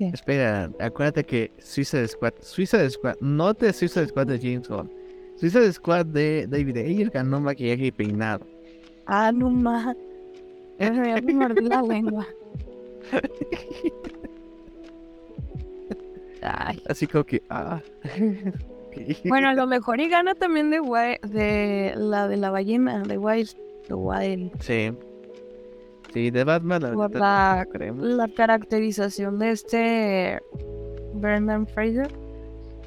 Espera, 0.00 0.70
acuérdate 0.78 1.24
que 1.24 1.50
Suicide 1.58 2.08
Squad, 2.08 2.34
Suicide 2.40 2.90
Squad, 2.90 3.16
no 3.20 3.52
de 3.52 3.72
Suicide 3.72 4.06
Squad 4.06 4.26
de 4.26 4.38
James 4.38 4.68
Gunn, 4.68 4.90
Suicide 5.36 5.72
Squad 5.72 6.06
de 6.06 6.46
David 6.46 6.78
Ayer 6.78 7.10
ganó 7.10 7.40
maquillaje 7.40 7.86
y 7.86 7.92
peinado. 7.92 8.46
Ah, 9.06 9.32
no 9.32 9.50
más. 9.50 9.96
Me 10.78 10.90
voy 10.90 11.42
a 11.42 11.48
la 11.48 11.82
lengua. 11.82 12.26
Así 16.88 17.06
como 17.06 17.24
que, 17.24 17.42
ah. 17.50 17.80
Bueno, 19.24 19.48
a 19.48 19.54
lo 19.54 19.66
mejor 19.66 20.00
y 20.00 20.08
gana 20.08 20.34
también 20.34 20.70
de, 20.70 20.80
de 21.22 21.92
la 21.96 22.26
de 22.26 22.36
la 22.36 22.50
ballena, 22.50 23.02
de 23.02 23.16
Wild. 23.16 23.50
The 23.86 23.94
Wild. 23.94 24.60
Sí. 24.60 24.92
Sí, 26.12 26.30
de 26.30 26.44
Batman. 26.44 26.82
La, 27.12 27.66
la, 27.98 28.28
caracterización 28.28 29.38
de 29.38 29.50
este 29.50 30.40
Brendan 31.14 31.66
Fraser. 31.66 32.08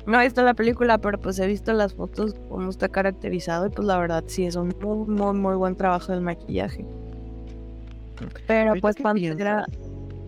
No 0.08 0.20
he 0.20 0.24
visto 0.24 0.42
la 0.44 0.56
película, 0.56 0.98
pero 0.98 1.20
pues 1.20 1.38
he 1.40 1.46
visto 1.46 1.74
las 1.74 1.94
fotos, 1.94 2.36
cómo 2.50 2.70
está 2.70 2.90
caracterizado. 2.90 3.68
Y 3.68 3.70
pues 3.70 3.88
la 3.88 4.00
verdad 4.00 4.24
sí 4.28 4.46
es 4.46 4.56
un 4.56 4.74
muy, 4.82 5.08
muy, 5.08 5.34
muy 5.34 5.56
buen 5.56 5.76
trabajo 5.76 6.12
del 6.12 6.22
maquillaje. 6.22 6.84
Pero 8.48 8.74
pues 8.82 8.96
Pantera. 8.96 9.66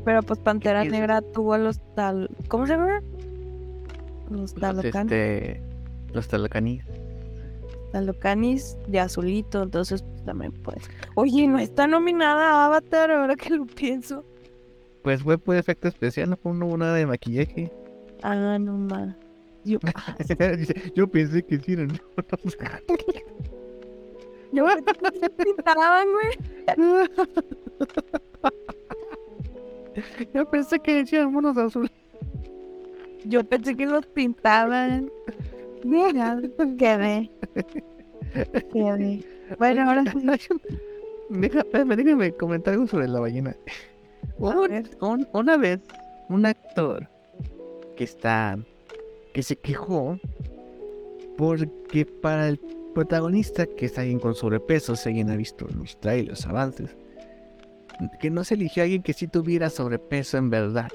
Pero 0.06 0.22
pues 0.22 0.40
Pantera 0.40 0.84
Negra 0.84 1.22
tuvo 1.22 1.58
los 1.58 1.80
tal. 1.96 2.30
¿Cómo 2.48 2.68
se 2.68 2.74
llama? 2.74 3.02
Los 4.30 4.54
talocanis. 4.54 5.12
Este, 5.12 5.62
los 6.14 6.28
talocanis. 7.94 8.74
Talocanis 8.74 8.78
de 8.88 9.00
azulito, 9.00 9.64
entonces 9.64 10.04
también 10.26 10.52
pues. 10.52 10.90
Oye, 11.16 11.48
no 11.48 11.60
está 11.60 11.88
nominada 11.88 12.66
Avatar 12.66 13.12
ahora 13.12 13.36
que 13.36 13.52
lo 13.52 13.66
pienso. 13.66 14.26
Pues 15.04 15.22
fue 15.22 15.38
por 15.38 15.56
efecto 15.56 15.88
especial, 15.88 16.30
no 16.30 16.38
fue 16.38 16.52
una 16.52 16.94
de 16.94 17.06
maquillaje. 17.06 17.72
Ah, 18.22 18.58
no 18.58 18.78
más. 18.78 19.16
Yo, 19.66 19.80
Yo 20.96 21.08
pensé 21.08 21.44
que 21.44 21.60
sí, 21.60 21.76
no. 21.76 21.88
Yo 24.52 24.66
pintaban, 25.38 26.08
güey. 26.12 26.38
Yo 30.34 30.50
pensé 30.50 30.80
que 30.80 30.96
decían 30.96 31.32
monos 31.32 31.58
azules. 31.58 31.92
Yo 33.26 33.44
pensé 33.44 33.76
que 33.76 33.86
los 33.86 34.06
pintaban. 34.08 35.12
Mira, 35.84 36.42
quedé. 36.78 37.30
Quedé. 38.72 39.24
Bueno, 39.58 39.90
ahora 39.90 40.04
déjame, 41.30 41.96
déjame 41.96 42.32
comentar 42.34 42.74
algo 42.74 42.88
sobre 42.88 43.08
la 43.08 43.20
ballena. 43.20 43.56
una 45.34 45.58
vez, 45.58 45.80
un 46.30 46.46
actor 46.46 47.08
que 47.96 48.04
está. 48.04 48.58
que 49.34 49.44
se 49.44 49.56
quejó 49.56 50.18
porque 51.38 52.06
para 52.06 52.48
el 52.48 52.60
protagonista, 52.94 53.66
que 53.66 53.86
está 53.86 54.02
alguien 54.02 54.20
con 54.20 54.36
sobrepeso, 54.36 54.96
si 54.96 55.10
alguien 55.10 55.30
ha 55.32 55.36
visto 55.36 55.68
los 55.76 56.00
trailers, 56.00 56.46
avances, 56.46 56.96
que 58.20 58.30
no 58.30 58.44
se 58.44 58.54
eligió 58.56 58.84
a 58.84 58.86
alguien 58.86 59.04
que 59.04 59.14
sí 59.14 59.28
tuviera 59.28 59.70
sobrepeso 59.70 60.38
en 60.38 60.50
verdad. 60.50 60.92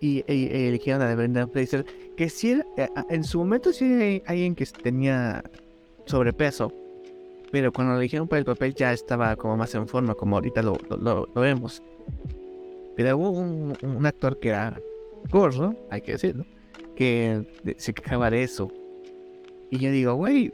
Y, 0.00 0.24
eligieron 0.28 1.02
a 1.02 1.14
Brendan 1.14 1.50
Fraser, 1.50 1.84
que 2.18 2.28
sí, 2.28 2.60
eh, 2.76 2.88
en 3.10 3.22
su 3.22 3.38
momento 3.38 3.72
sí 3.72 3.84
hay 3.84 4.22
alguien 4.26 4.56
que 4.56 4.66
tenía 4.66 5.40
sobrepeso, 6.04 6.72
pero 7.52 7.72
cuando 7.72 7.92
lo 7.94 8.00
eligieron 8.00 8.26
para 8.26 8.40
el 8.40 8.44
papel 8.44 8.74
ya 8.74 8.92
estaba 8.92 9.36
como 9.36 9.56
más 9.56 9.72
en 9.76 9.86
forma, 9.86 10.16
como 10.16 10.34
ahorita 10.34 10.60
lo, 10.62 10.76
lo, 11.00 11.28
vemos. 11.36 11.80
Pero 12.96 13.16
hubo 13.16 13.30
un, 13.30 14.04
actor 14.04 14.40
que 14.40 14.48
era 14.48 14.80
gordo, 15.30 15.76
hay 15.90 16.00
que 16.00 16.12
decirlo, 16.12 16.44
que 16.96 17.46
se 17.76 17.94
quejaba 17.94 18.30
de 18.30 18.42
eso. 18.42 18.68
Y 19.70 19.78
yo 19.78 19.92
digo, 19.92 20.14
güey, 20.14 20.52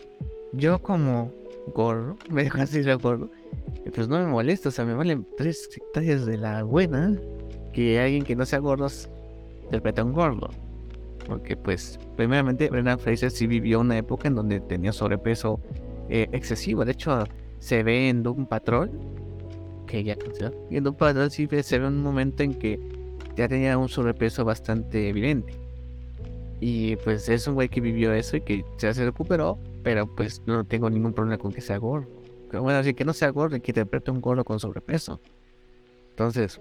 yo 0.52 0.82
como 0.82 1.32
gordo, 1.74 2.18
me 2.30 2.44
dejo 2.44 2.60
así 2.60 2.82
de 2.82 2.94
gordo, 2.96 3.30
pues 3.94 4.06
no 4.06 4.18
me 4.18 4.26
molesta, 4.26 4.68
o 4.68 4.72
sea, 4.72 4.84
me 4.84 4.92
valen 4.92 5.26
tres 5.38 5.70
hectáreas 5.74 6.26
de 6.26 6.36
la 6.36 6.62
buena 6.62 7.18
que 7.72 7.98
alguien 7.98 8.22
que 8.22 8.36
no 8.36 8.44
sea 8.44 8.58
gordo 8.58 8.86
interpreta 9.62 10.04
un 10.04 10.12
gordo. 10.12 10.50
Porque 11.26 11.56
pues, 11.56 11.98
primeramente, 12.16 12.68
Brendan 12.68 12.98
Fraser 12.98 13.30
sí 13.30 13.46
vivió 13.46 13.80
una 13.80 13.96
época 13.96 14.28
en 14.28 14.34
donde 14.34 14.60
tenía 14.60 14.92
sobrepeso 14.92 15.60
eh, 16.08 16.28
excesivo. 16.32 16.84
De 16.84 16.92
hecho, 16.92 17.24
se 17.58 17.82
ve 17.82 18.08
en 18.08 18.26
un 18.26 18.46
Patrol, 18.46 18.90
que 19.86 20.04
ya 20.04 20.16
en 20.70 20.86
un 20.86 20.94
Patrol 20.94 21.30
sí 21.30 21.48
se 21.62 21.78
ve 21.78 21.86
un 21.86 22.02
momento 22.02 22.42
en 22.42 22.54
que 22.54 22.78
ya 23.36 23.48
tenía 23.48 23.78
un 23.78 23.88
sobrepeso 23.88 24.44
bastante 24.44 25.08
evidente. 25.08 25.54
Y 26.60 26.96
pues 26.96 27.28
es 27.28 27.46
un 27.46 27.54
güey 27.54 27.68
que 27.68 27.80
vivió 27.80 28.12
eso 28.12 28.36
y 28.36 28.40
que 28.40 28.64
ya 28.78 28.94
se 28.94 29.04
recuperó, 29.04 29.58
pero 29.82 30.06
pues 30.06 30.42
no 30.46 30.64
tengo 30.64 30.88
ningún 30.88 31.12
problema 31.12 31.38
con 31.38 31.52
que 31.52 31.60
sea 31.60 31.78
gordo. 31.78 32.08
Bueno, 32.52 32.78
así 32.78 32.94
que 32.94 33.04
no 33.04 33.12
sea 33.12 33.30
gordo 33.30 33.56
y 33.56 33.60
que 33.60 33.72
interprete 33.72 34.10
un 34.10 34.20
gordo 34.20 34.44
con 34.44 34.60
sobrepeso. 34.60 35.20
Entonces, 36.10 36.60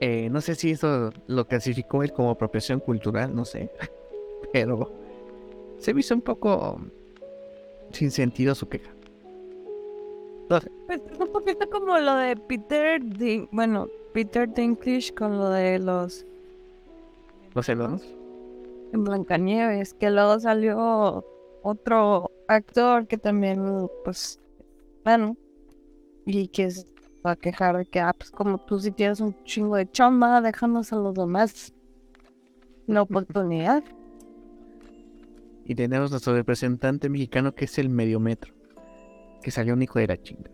eh, 0.00 0.28
no 0.30 0.40
sé 0.40 0.54
si 0.54 0.72
eso 0.72 1.10
lo 1.26 1.46
clasificó 1.46 2.02
él 2.02 2.12
como 2.12 2.30
apropiación 2.30 2.80
cultural, 2.80 3.34
no 3.34 3.44
sé. 3.44 3.70
Pero 4.52 4.90
se 5.78 5.94
me 5.94 6.00
hizo 6.00 6.14
un 6.14 6.20
poco 6.20 6.80
sin 7.92 8.10
sentido 8.10 8.54
su 8.54 8.68
queja. 8.68 8.90
No 10.48 10.60
sé. 10.60 10.70
Pues 10.86 11.00
un 11.18 11.28
poquito 11.32 11.68
como 11.70 11.98
lo 11.98 12.14
de 12.16 12.36
Peter, 12.36 13.00
bueno, 13.50 13.88
Peter 14.12 14.52
Dinklage 14.52 15.14
con 15.14 15.38
lo 15.38 15.50
de 15.50 15.78
los... 15.78 16.24
¿Los 17.54 17.68
enanos? 17.68 18.02
En 18.92 19.02
Blancanieves, 19.02 19.94
que 19.94 20.10
luego 20.10 20.38
salió 20.38 21.24
otro 21.62 22.30
actor 22.48 23.06
que 23.06 23.18
también, 23.18 23.88
pues, 24.04 24.38
bueno, 25.04 25.36
y 26.26 26.48
que 26.48 26.64
es 26.64 26.86
va 27.26 27.32
a 27.32 27.36
quejar 27.36 27.76
de 27.76 27.86
que, 27.86 28.00
ah, 28.00 28.14
pues 28.16 28.30
como 28.30 28.58
tú 28.58 28.78
si 28.78 28.90
tienes 28.92 29.20
un 29.20 29.36
chingo 29.44 29.76
de 29.76 29.90
chamba, 29.90 30.40
déjanos 30.40 30.92
a 30.92 30.96
los 30.96 31.14
demás 31.14 31.74
la 32.86 33.02
oportunidad. 33.02 33.82
Y 35.64 35.74
tenemos 35.74 36.10
nuestro 36.10 36.34
representante 36.34 37.08
mexicano 37.08 37.54
que 37.54 37.64
es 37.64 37.78
el 37.78 37.88
Mediometro, 37.88 38.54
que 39.42 39.50
salió 39.50 39.74
un 39.74 39.82
hijo 39.82 39.98
de 39.98 40.06
la 40.06 40.22
chinga. 40.22 40.50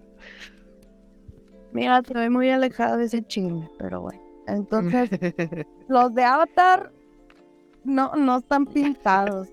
Mira, 1.72 1.98
estoy 1.98 2.30
muy 2.30 2.50
alejado 2.50 2.96
de 2.96 3.04
ese 3.04 3.22
chingo, 3.22 3.70
pero 3.78 4.02
bueno. 4.02 4.20
Entonces, 4.46 5.10
los 5.88 6.14
de 6.14 6.24
Avatar, 6.24 6.92
no, 7.84 8.14
no 8.16 8.38
están 8.38 8.66
pintados. 8.66 9.48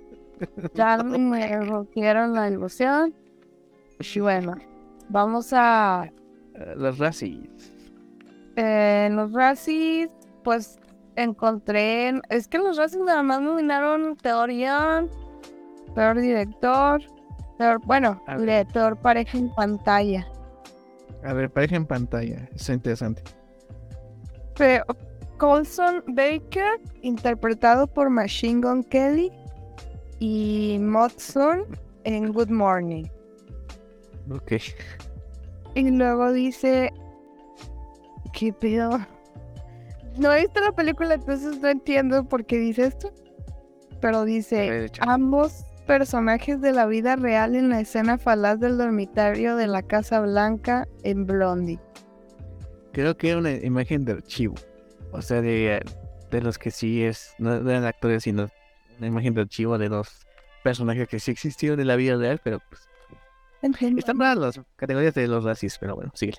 Ya 0.74 0.98
me 1.04 1.60
rompieron 1.66 2.34
la 2.34 2.50
ilusión. 2.50 3.14
Y 4.00 4.20
bueno, 4.20 4.56
vamos 5.10 5.52
a... 5.52 6.10
Los 6.76 6.97
Razzies. 6.97 7.72
eh, 8.55 9.10
los 9.12 9.32
Razzies, 9.32 10.10
pues 10.43 10.80
encontré... 11.16 12.20
Es 12.30 12.47
que 12.47 12.57
los 12.57 12.78
Razzies 12.78 13.03
nada 13.03 13.24
más 13.24 13.41
nominaron 13.41 14.16
peor 14.18 14.49
guion, 14.49 15.10
peor 15.95 16.20
director, 16.20 17.01
peor... 17.57 17.80
Bueno, 17.86 18.22
director 18.38 18.97
pareja 18.97 19.38
en 19.38 19.53
pantalla. 19.55 20.28
A 21.24 21.34
ver, 21.34 21.49
pareja 21.49 21.76
en 21.76 21.86
pantalla. 21.86 22.49
Es 22.55 22.70
interesante. 22.70 23.22
Pero 24.55 24.86
Colson 25.38 26.03
Baker, 26.07 26.80
interpretado 27.01 27.88
por 27.88 28.10
Machine 28.10 28.62
Gun 28.62 28.84
Kelly, 28.84 29.32
y 30.20 30.78
Motsun 30.82 31.66
en 32.03 32.34
Good 32.34 32.49
Morning. 32.49 33.05
Ok. 34.30 34.53
Y 35.76 35.90
luego 35.92 36.32
dice, 36.32 36.92
¿qué 38.34 38.54
pedo? 38.54 39.00
No 40.18 40.34
he 40.34 40.42
visto 40.42 40.60
la 40.60 40.72
película, 40.72 41.16
entonces 41.16 41.60
no 41.60 41.70
entiendo 41.70 42.24
por 42.26 42.46
qué 42.46 42.58
dice 42.58 42.88
esto. 42.88 43.12
Pero 44.02 44.26
dice, 44.26 44.92
ambos 45.02 45.66
personajes 45.86 46.62
de 46.62 46.72
la 46.72 46.86
vida 46.86 47.16
real 47.16 47.56
en 47.56 47.70
la 47.70 47.82
escena 47.82 48.18
falaz 48.18 48.60
del 48.60 48.78
dormitorio 48.78 49.56
de 49.56 49.68
la 49.68 49.82
Casa 49.82 50.22
Blanca 50.22 50.88
en 51.04 51.26
Blondie. 51.26 51.80
Creo 52.94 53.16
que 53.18 53.30
era 53.30 53.40
una 53.40 53.52
imagen 53.52 54.06
de 54.06 54.14
archivo. 54.14 54.56
O 55.12 55.22
sea, 55.22 55.42
de, 55.42 55.82
de 56.32 56.42
los 56.42 56.58
que 56.58 56.72
sí 56.72 57.04
es. 57.04 57.34
No 57.40 57.60
no 57.60 57.70
eran 57.70 57.86
actores, 57.86 58.24
sino 58.24 58.50
una 58.98 59.08
imagen 59.08 59.34
de 59.34 59.42
archivo 59.42 59.78
de 59.78 59.90
dos 59.90 60.28
personajes 60.64 61.08
que 61.08 61.20
sí 61.20 61.32
existieron 61.32 61.80
en 61.80 61.88
la 61.88 61.96
vida 61.96 62.16
real, 62.18 62.40
pero 62.44 62.60
pues. 62.70 62.89
Entiendo. 63.62 63.99
Están 63.99 64.20
raras 64.20 64.38
las 64.38 64.62
categorías 64.76 65.14
de 65.14 65.28
los 65.28 65.43
racis, 65.43 65.78
pero 65.80 65.95
bueno, 65.95 66.12
sigue. 66.16 66.34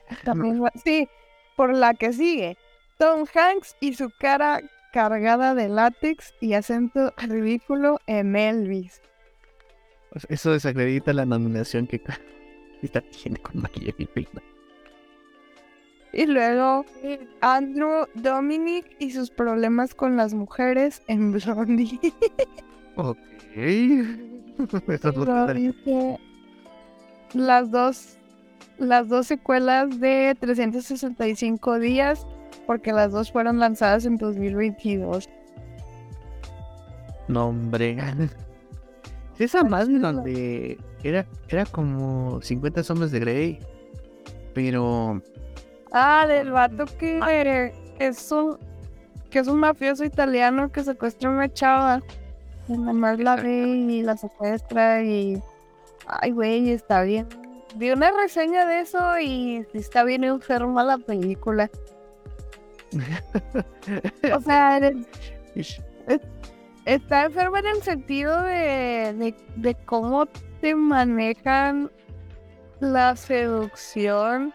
Sí, 0.82 1.08
por 1.56 1.74
la 1.74 1.94
que 1.94 2.12
sigue. 2.12 2.56
Tom 2.98 3.24
Hanks 3.34 3.76
y 3.80 3.94
su 3.94 4.10
cara 4.18 4.60
cargada 4.92 5.54
de 5.54 5.68
látex 5.68 6.34
y 6.40 6.54
acento 6.54 7.12
ridículo 7.18 7.98
en 8.06 8.36
Elvis. 8.36 9.00
Sea, 10.16 10.28
Eso 10.28 10.52
desacredita 10.52 11.12
la 11.12 11.24
nominación 11.24 11.86
que 11.86 12.02
esta 12.82 13.00
tiene 13.02 13.38
con 13.38 13.60
maquillaje 13.62 14.02
y 14.02 14.06
peinado. 14.06 14.42
Y 16.12 16.26
luego 16.26 16.84
Andrew 17.40 18.06
Dominic 18.14 18.96
y 18.98 19.12
sus 19.12 19.30
problemas 19.30 19.94
con 19.94 20.16
las 20.16 20.34
mujeres 20.34 21.02
en 21.06 21.32
Blondie. 21.32 22.00
Ok. 22.96 23.16
Cosas- 24.70 25.54
dice 25.54 26.18
las 27.35 27.70
dos 27.70 28.16
las 28.78 29.09
dos 29.09 29.26
secuelas 29.26 30.01
de 30.01 30.35
365 30.41 31.78
días 31.78 32.26
porque 32.66 32.93
las 32.93 33.12
dos 33.12 33.31
fueron 33.31 33.59
lanzadas 33.59 34.07
en 34.07 34.16
2022. 34.16 35.28
No, 37.28 37.49
hombre. 37.49 37.99
Esa 39.39 39.64
más 39.64 39.89
de 39.89 39.99
donde 39.99 40.78
era, 41.03 41.26
era 41.49 41.64
como 41.66 42.41
50 42.43 42.83
sombras 42.83 43.11
de 43.11 43.20
Grey. 43.20 43.59
Pero 44.55 45.22
Ah, 45.93 46.26
del 46.28 46.53
vato 46.53 46.85
que 46.99 47.72
es 47.99 48.33
un 48.33 48.59
que 49.31 49.39
es 49.39 49.47
un 49.47 49.61
mafioso 49.61 50.05
italiano 50.05 50.70
que 50.72 50.83
secuestra 50.83 51.31
a 51.31 51.33
una 51.33 51.53
chava. 51.53 52.03
Y 52.68 52.76
más 52.76 53.18
la 53.18 53.37
ve 53.37 53.66
y 53.66 54.03
la 54.03 54.16
secuestra 54.16 55.03
y 55.03 55.41
ay 56.20 56.32
güey, 56.32 56.70
está 56.70 57.02
bien. 57.02 57.28
Vi 57.76 57.90
una 57.90 58.11
reseña 58.11 58.66
de 58.66 58.80
eso 58.80 59.18
y 59.20 59.66
está 59.74 60.02
bien 60.04 60.24
enferma 60.24 60.82
la 60.82 60.98
película. 60.98 61.70
O 64.34 64.40
sea, 64.44 64.80
está 66.84 67.24
enferma 67.24 67.61
en 67.61 67.66
el 67.66 67.82
sentido 67.82 68.42
de, 68.42 69.14
de, 69.16 69.34
de 69.56 69.74
cómo 69.86 70.26
te 70.61 70.74
manejan 70.74 71.90
la 72.80 73.14
seducción. 73.16 74.52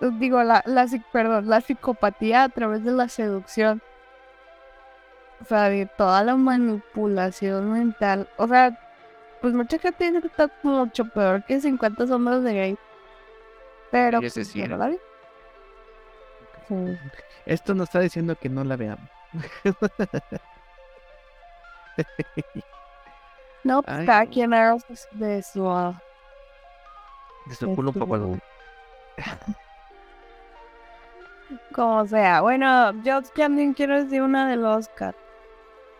Digo, 0.00 0.42
la, 0.44 0.62
la, 0.64 0.86
perdón, 1.12 1.48
la 1.48 1.60
psicopatía 1.60 2.44
a 2.44 2.48
través 2.48 2.84
de 2.84 2.92
la 2.92 3.08
seducción. 3.08 3.82
O 5.40 5.44
sea, 5.44 5.68
de 5.68 5.86
toda 5.86 6.22
la 6.24 6.34
manipulación 6.36 7.72
mental. 7.72 8.28
O 8.36 8.48
sea, 8.48 8.76
pues 9.40 9.54
mucha 9.54 9.78
gente 9.78 10.04
dice 10.06 10.20
que 10.20 10.26
está 10.28 10.50
mucho 10.62 11.04
peor 11.06 11.44
que 11.44 11.60
50 11.60 12.06
sombras 12.06 12.42
de 12.42 12.54
gay. 12.54 12.78
Pero, 13.90 14.20
pues, 14.20 14.34
sí 14.34 14.60
era. 14.60 14.76
no 14.76 14.84
la 14.84 14.88
vi. 14.88 14.98
Sí. 16.68 16.98
esto 17.46 17.74
nos 17.74 17.84
está 17.88 18.00
diciendo 18.00 18.36
que 18.36 18.48
no 18.48 18.62
la 18.64 18.76
veamos. 18.76 19.08
No, 23.64 23.82
pues 23.82 23.98
Ay, 23.98 24.06
cada 24.06 24.24
no. 24.24 24.30
quien 24.30 24.50
pues, 24.86 25.08
de 25.12 25.42
su... 25.42 25.68
ah, 25.68 26.00
De 27.46 27.54
su 27.56 27.74
culo 27.74 27.90
un 27.90 27.98
poco 27.98 28.16
Este, 28.16 29.30
al- 29.30 29.56
Como 31.72 32.06
sea. 32.06 32.40
Bueno, 32.40 32.92
yo 33.02 33.20
también 33.22 33.74
quiero 33.74 34.02
decir 34.02 34.22
una 34.22 34.48
del 34.48 34.64
Oscar. 34.64 35.14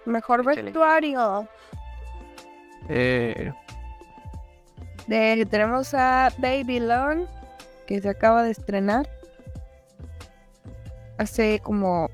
Mejor 0.09 0.41
Échale. 0.41 0.63
vestuario. 0.63 1.49
Eh, 2.89 3.53
De, 5.07 5.47
tenemos 5.51 5.93
a 5.95 6.31
Baby 6.39 6.81
Lone, 6.81 7.27
que 7.87 8.01
se 8.01 8.09
acaba 8.09 8.43
de 8.43 8.51
estrenar. 8.53 9.09
Hace 11.19 11.61
como... 11.61 12.09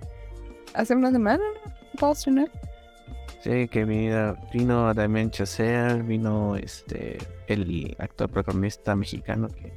Hace 0.74 0.94
una 0.94 1.10
semana, 1.12 1.38
¿no? 1.64 1.72
¿Puedo 1.98 2.12
estrenar? 2.12 2.48
sí, 3.42 3.68
que 3.68 3.84
vino, 3.84 4.36
vino 4.52 4.92
Damien 4.94 5.30
Chazelle, 5.30 6.02
vino 6.02 6.56
este 6.56 7.18
el 7.46 7.94
actor 7.98 8.30
protagonista 8.30 8.96
mexicano 8.96 9.48
que 9.48 9.70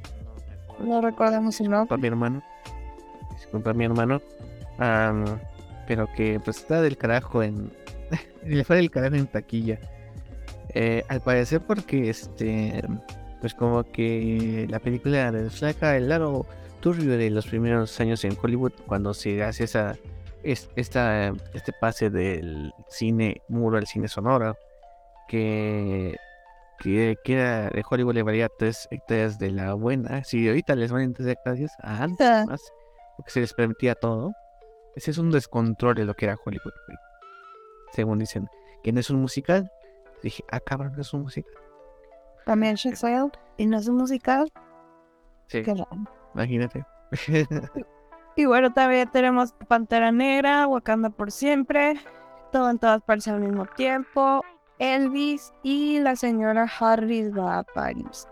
No 0.80 1.02
recordamos 1.02 1.56
su 1.56 1.64
nombre. 1.64 1.80
disculpa 1.82 1.98
mi 1.98 2.08
hermano. 2.08 2.42
Disculpa 3.36 3.72
mi 3.74 3.84
hermano. 3.84 4.22
Am, 4.78 5.38
pero 5.86 6.08
que 6.16 6.40
pues 6.42 6.56
está 6.58 6.80
del 6.80 6.96
carajo 6.96 7.42
en. 7.42 7.70
Le 8.56 8.64
fue 8.64 8.76
del 8.76 8.90
carajo 8.90 9.14
en 9.16 9.26
taquilla. 9.26 9.78
Eh, 10.74 11.02
al 11.08 11.20
parecer 11.22 11.60
porque 11.60 12.10
este. 12.10 12.82
Pues 13.40 13.54
como 13.54 13.84
que 13.84 14.66
la 14.68 14.80
película 14.80 15.30
refleja 15.30 15.96
el 15.96 16.08
lado 16.08 16.44
turbio 16.80 17.16
de 17.16 17.30
los 17.30 17.46
primeros 17.46 17.98
años 18.00 18.24
en 18.24 18.36
Hollywood 18.40 18.72
cuando 18.86 19.14
se 19.14 19.42
hace 19.44 19.64
esa 19.64 19.96
es- 20.42 20.68
esta, 20.76 21.28
este 21.54 21.72
pase 21.80 22.10
del 22.10 22.72
cine 22.88 23.40
muro 23.48 23.76
al 23.78 23.86
cine 23.86 24.08
sonoro 24.08 24.56
que 25.28 26.16
que, 26.80 27.16
que 27.24 27.32
era 27.34 27.70
de 27.70 27.82
Hollywood 27.88 28.14
le 28.14 28.22
valía 28.22 28.48
tres 28.56 28.86
hectáreas 28.92 29.38
de 29.38 29.50
la 29.50 29.74
buena 29.74 30.22
si 30.24 30.46
ahorita 30.48 30.74
les 30.76 30.92
valen 30.92 31.12
tres 31.12 31.28
hectáreas 31.28 31.72
antes 31.80 32.26
Ah. 32.26 32.44
más 32.48 32.60
porque 33.16 33.30
se 33.32 33.40
les 33.40 33.52
permitía 33.52 33.94
todo 33.96 34.32
ese 34.94 35.10
es 35.10 35.18
un 35.18 35.30
descontrol 35.30 35.94
de 35.96 36.04
lo 36.04 36.14
que 36.14 36.24
era 36.26 36.36
Hollywood. 36.44 36.72
Según 37.92 38.18
dicen 38.18 38.48
que 38.82 38.92
no 38.92 39.00
es 39.00 39.10
un 39.10 39.20
musical 39.20 39.70
dije 40.22 40.44
ah 40.50 40.60
cabrón 40.60 40.92
no 40.94 41.02
es 41.02 41.12
un 41.14 41.22
musical 41.22 41.52
También 42.44 42.74
Shazam. 42.76 43.30
Y 43.56 43.66
no 43.66 43.78
es 43.78 43.88
un 43.88 43.96
musical. 43.96 44.50
sí 45.48 45.62
Qué 45.62 45.74
raro. 45.74 45.88
imagínate 46.34 46.84
Y 48.36 48.44
bueno, 48.44 48.72
también 48.72 49.10
tenemos 49.10 49.52
Pantera 49.66 50.12
Negra, 50.12 50.68
Wakanda 50.68 51.10
por 51.10 51.32
siempre, 51.32 51.94
todo 52.52 52.70
en 52.70 52.78
todas 52.78 53.02
partes 53.02 53.26
al 53.26 53.40
mismo 53.40 53.66
tiempo, 53.66 54.44
Elvis 54.78 55.52
y 55.64 55.98
la 55.98 56.14
señora 56.14 56.68
Harris 56.78 57.36
va 57.36 57.58
a 57.58 57.62
París. 57.64 58.28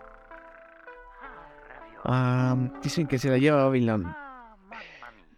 Dicen 2.81 3.05
que 3.05 3.19
se 3.19 3.29
la 3.29 3.37
lleva 3.37 3.65
Babylon 3.65 4.15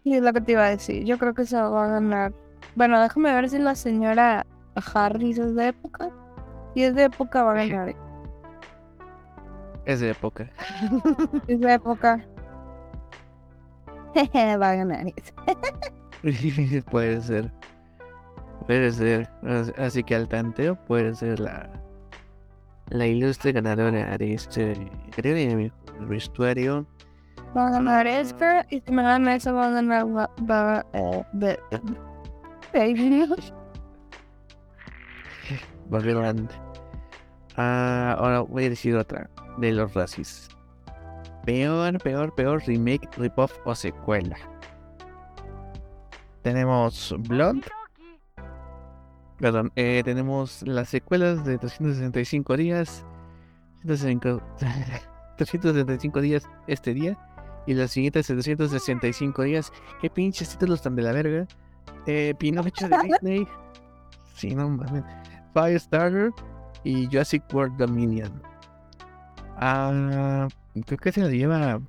Y 0.04 0.14
es 0.14 0.22
lo 0.22 0.32
que 0.32 0.40
te 0.40 0.52
iba 0.52 0.66
a 0.66 0.70
decir, 0.70 1.04
yo 1.04 1.18
creo 1.18 1.34
que 1.34 1.44
se 1.46 1.60
va 1.60 1.84
a 1.84 1.88
ganar. 1.88 2.32
Bueno, 2.74 3.00
déjame 3.00 3.32
ver 3.34 3.48
si 3.48 3.58
la 3.58 3.74
señora 3.74 4.46
Harris 4.94 5.38
es 5.38 5.54
de 5.54 5.68
época. 5.68 6.10
Si 6.74 6.84
es 6.84 6.94
de 6.94 7.04
época, 7.04 7.42
va 7.42 7.52
a 7.52 7.54
ganar. 7.66 7.94
es 9.86 10.00
de 10.00 10.10
época 10.10 10.48
es 11.48 11.60
de 11.60 11.72
época. 11.74 12.24
va 14.60 14.70
a 14.70 14.74
ganar. 14.74 15.04
puede 16.90 17.20
ser 17.22 17.50
puede 18.66 18.92
ser 18.92 19.28
As- 19.42 19.72
así 19.78 20.04
que 20.04 20.14
al 20.14 20.28
tanteo 20.28 20.76
puede 20.84 21.14
ser 21.14 21.40
la 21.40 21.68
la 22.90 23.06
ilustre 23.06 23.52
ganadora 23.52 24.18
de 24.18 24.34
este 24.34 24.90
premio 25.16 25.56
mejor 25.56 26.06
vestuario 26.08 26.86
Va 27.56 27.68
a 27.68 27.70
ganar 27.70 28.06
Esper 28.06 28.66
y 28.70 28.80
si 28.80 28.92
me 28.92 29.02
gana 29.02 29.34
eso 29.34 29.52
va 29.54 29.66
a 29.66 29.70
ganar. 29.70 30.06
Va, 30.06 30.30
va- 30.48 30.86
eh, 30.92 31.24
baby. 32.72 33.26
Volvieron. 35.88 36.48
Ah, 37.56 38.14
ahora 38.18 38.40
voy 38.40 38.66
a 38.66 38.70
decir 38.70 38.96
otra 38.96 39.30
de 39.58 39.72
los 39.72 39.94
racis. 39.94 40.48
Peor, 41.44 41.98
peor, 41.98 42.34
peor 42.34 42.62
remake, 42.66 43.08
rip-off 43.16 43.52
o 43.64 43.74
secuela. 43.74 44.36
Tenemos 46.42 47.14
Blonde. 47.28 47.66
Perdón, 49.38 49.72
eh, 49.74 50.02
tenemos 50.04 50.62
las 50.62 50.90
secuelas 50.90 51.44
de 51.44 51.58
365 51.58 52.56
días. 52.56 53.04
365 53.82 56.20
días 56.22 56.48
este 56.66 56.94
día. 56.94 57.18
Y 57.66 57.74
las 57.74 57.90
siguientes 57.90 58.26
365 58.26 59.42
días. 59.42 59.72
Qué 60.00 60.08
pinches 60.10 60.50
títulos 60.50 60.82
tan 60.82 60.94
de 60.94 61.02
la 61.02 61.12
verga. 61.12 61.48
Eh, 62.06 62.34
Pinocho 62.38 62.88
de 62.88 62.98
Disney. 63.04 63.46
Sí, 64.34 64.54
no 64.54 64.68
mames. 64.68 65.04
Firestarter 65.54 66.30
y 66.84 67.06
Jurassic 67.06 67.42
World 67.52 67.76
Dominion. 67.76 68.42
Ah, 69.56 70.48
creo 70.86 70.98
que 70.98 71.12
se 71.12 71.20
lo 71.20 71.28
lleva 71.28 71.80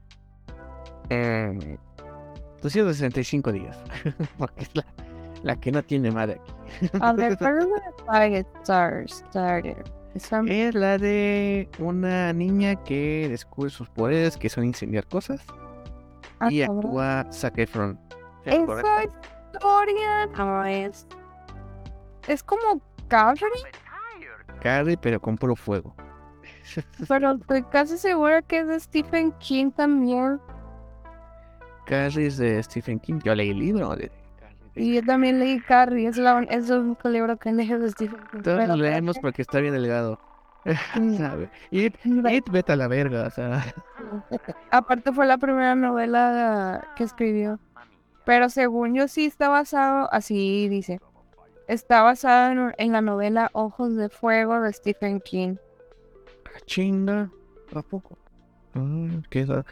eh, 1.10 1.78
265 2.62 3.52
días. 3.52 3.78
Porque 4.38 4.64
es 4.64 4.76
la, 4.76 4.86
la 5.44 5.56
que 5.56 5.72
no 5.72 5.82
tiene 5.84 6.12
madre 6.12 6.40
aquí. 6.42 6.90
A 7.00 7.14
ver, 7.14 7.38
pero 7.40 7.68
Firestarter. 8.12 9.84
Es 10.14 10.76
la 10.76 10.98
de 10.98 11.70
una 11.80 12.34
niña 12.34 12.76
que 12.84 13.28
descubre 13.30 13.70
sus 13.70 13.88
poderes, 13.90 14.36
que 14.36 14.50
son 14.50 14.66
incendiar 14.66 15.08
cosas. 15.08 15.42
Ah, 16.40 16.52
y 16.52 16.64
actúa 16.64 17.28
Zac 17.32 17.58
Efron. 17.60 17.98
Historia 19.62 20.26
no 20.38 20.66
es. 20.66 21.08
Es 22.28 22.44
como 22.44 22.82
Carrie, 23.08 23.48
Carrie, 24.62 24.98
pero 24.98 25.20
con 25.20 25.38
puro 25.38 25.56
fuego. 25.56 25.96
pero 27.08 27.32
estoy 27.32 27.64
casi 27.64 27.98
segura 27.98 28.42
que 28.42 28.60
es 28.60 28.68
de 28.68 28.80
Stephen 28.80 29.32
King 29.34 29.72
también. 29.72 30.40
Carrie 31.86 32.28
es 32.28 32.38
de 32.38 32.62
Stephen 32.64 33.00
King. 33.00 33.20
Yo 33.24 33.36
leí 33.36 33.50
el 33.50 33.60
libro 33.60 33.96
de 33.96 34.12
Carrie. 34.40 34.58
Y 34.76 34.96
yo 34.96 35.04
también 35.04 35.40
leí 35.40 35.60
Carrie, 35.60 36.08
es, 36.08 36.18
la, 36.18 36.42
es 36.44 36.70
el 36.70 36.80
único 36.80 37.10
libro 37.10 37.38
que 37.38 37.52
leí 37.52 37.68
de 37.68 37.90
Stephen 37.92 38.20
King. 38.32 38.42
Todos 38.42 38.68
lo 38.68 38.76
leemos 38.76 39.18
porque 39.20 39.42
está 39.42 39.60
bien 39.60 39.74
delgado. 39.74 40.20
¿Sabe? 41.18 41.50
It, 41.72 41.96
it, 42.06 42.50
vete 42.52 42.72
a 42.72 42.76
la 42.76 42.88
verga, 42.88 43.26
o 43.26 43.30
sea. 43.32 43.64
Aparte 44.70 45.12
fue 45.12 45.26
la 45.26 45.40
primera 45.40 45.74
novela 45.74 46.88
que 46.96 47.04
escribió. 47.04 47.60
Pero 48.26 48.50
según 48.50 48.94
yo 48.96 49.08
sí 49.08 49.26
está 49.26 49.50
basado, 49.50 50.08
así 50.12 50.70
dice, 50.70 51.00
está 51.68 52.02
basado 52.04 52.52
en, 52.52 52.74
en 52.78 52.92
la 52.92 53.02
novela 53.02 53.50
Ojos 53.54 53.96
de 53.96 54.10
Fuego 54.10 54.60
de 54.62 54.72
Stephen 54.74 55.20
King. 55.22 55.56
Chinga. 56.66 57.30
¿A 57.74 57.82
poco? 57.82 58.18
Mm, 58.74 59.20
¿qué 59.30 59.42
es? 59.42 59.50
Ah, 59.50 59.64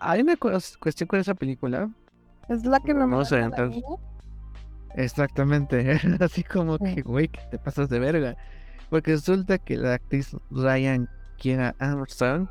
Hay 0.00 0.22
una 0.22 0.36
cues- 0.36 0.76
cuestión 0.78 1.06
con 1.06 1.20
esa 1.20 1.34
película. 1.34 1.88
Es 2.48 2.64
la 2.64 2.80
que 2.80 2.92
me 2.94 3.00
Vamos 3.00 3.32
a 3.32 3.36
mata 3.36 3.38
la 3.38 3.44
entrar. 3.66 3.82
Exactamente. 4.94 5.98
Así 6.20 6.42
como 6.42 6.76
Sí. 6.78 6.94
que, 6.96 7.02
güey, 7.02 7.28
que 7.28 7.40
te 7.50 7.58
pasas 7.58 7.88
de 7.88 7.98
verga. 7.98 8.36
Porque 8.90 9.12
resulta 9.12 9.58
que 9.58 9.76
la 9.76 9.94
actriz 9.94 10.36
Ryan 10.50 11.08
Kiera 11.36 11.74
Armstrong, 11.78 12.48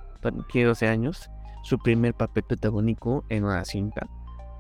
tiene 0.52 0.68
12 0.70 0.88
años, 0.88 1.30
su 1.64 1.78
primer 1.80 2.14
papel 2.14 2.44
protagónico 2.44 3.24
en 3.30 3.44
una 3.44 3.64
cinta. 3.66 4.08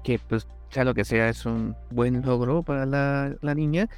Que, 0.04 0.20
pues, 0.20 0.47
sea 0.70 0.84
lo 0.84 0.93
que 0.93 1.06
sea, 1.06 1.30
es 1.30 1.45
un 1.45 1.76
buen 1.91 2.22
logro 2.22 2.64
para 2.64 2.86
la, 2.86 3.36
la 3.41 3.56
niña. 3.56 3.89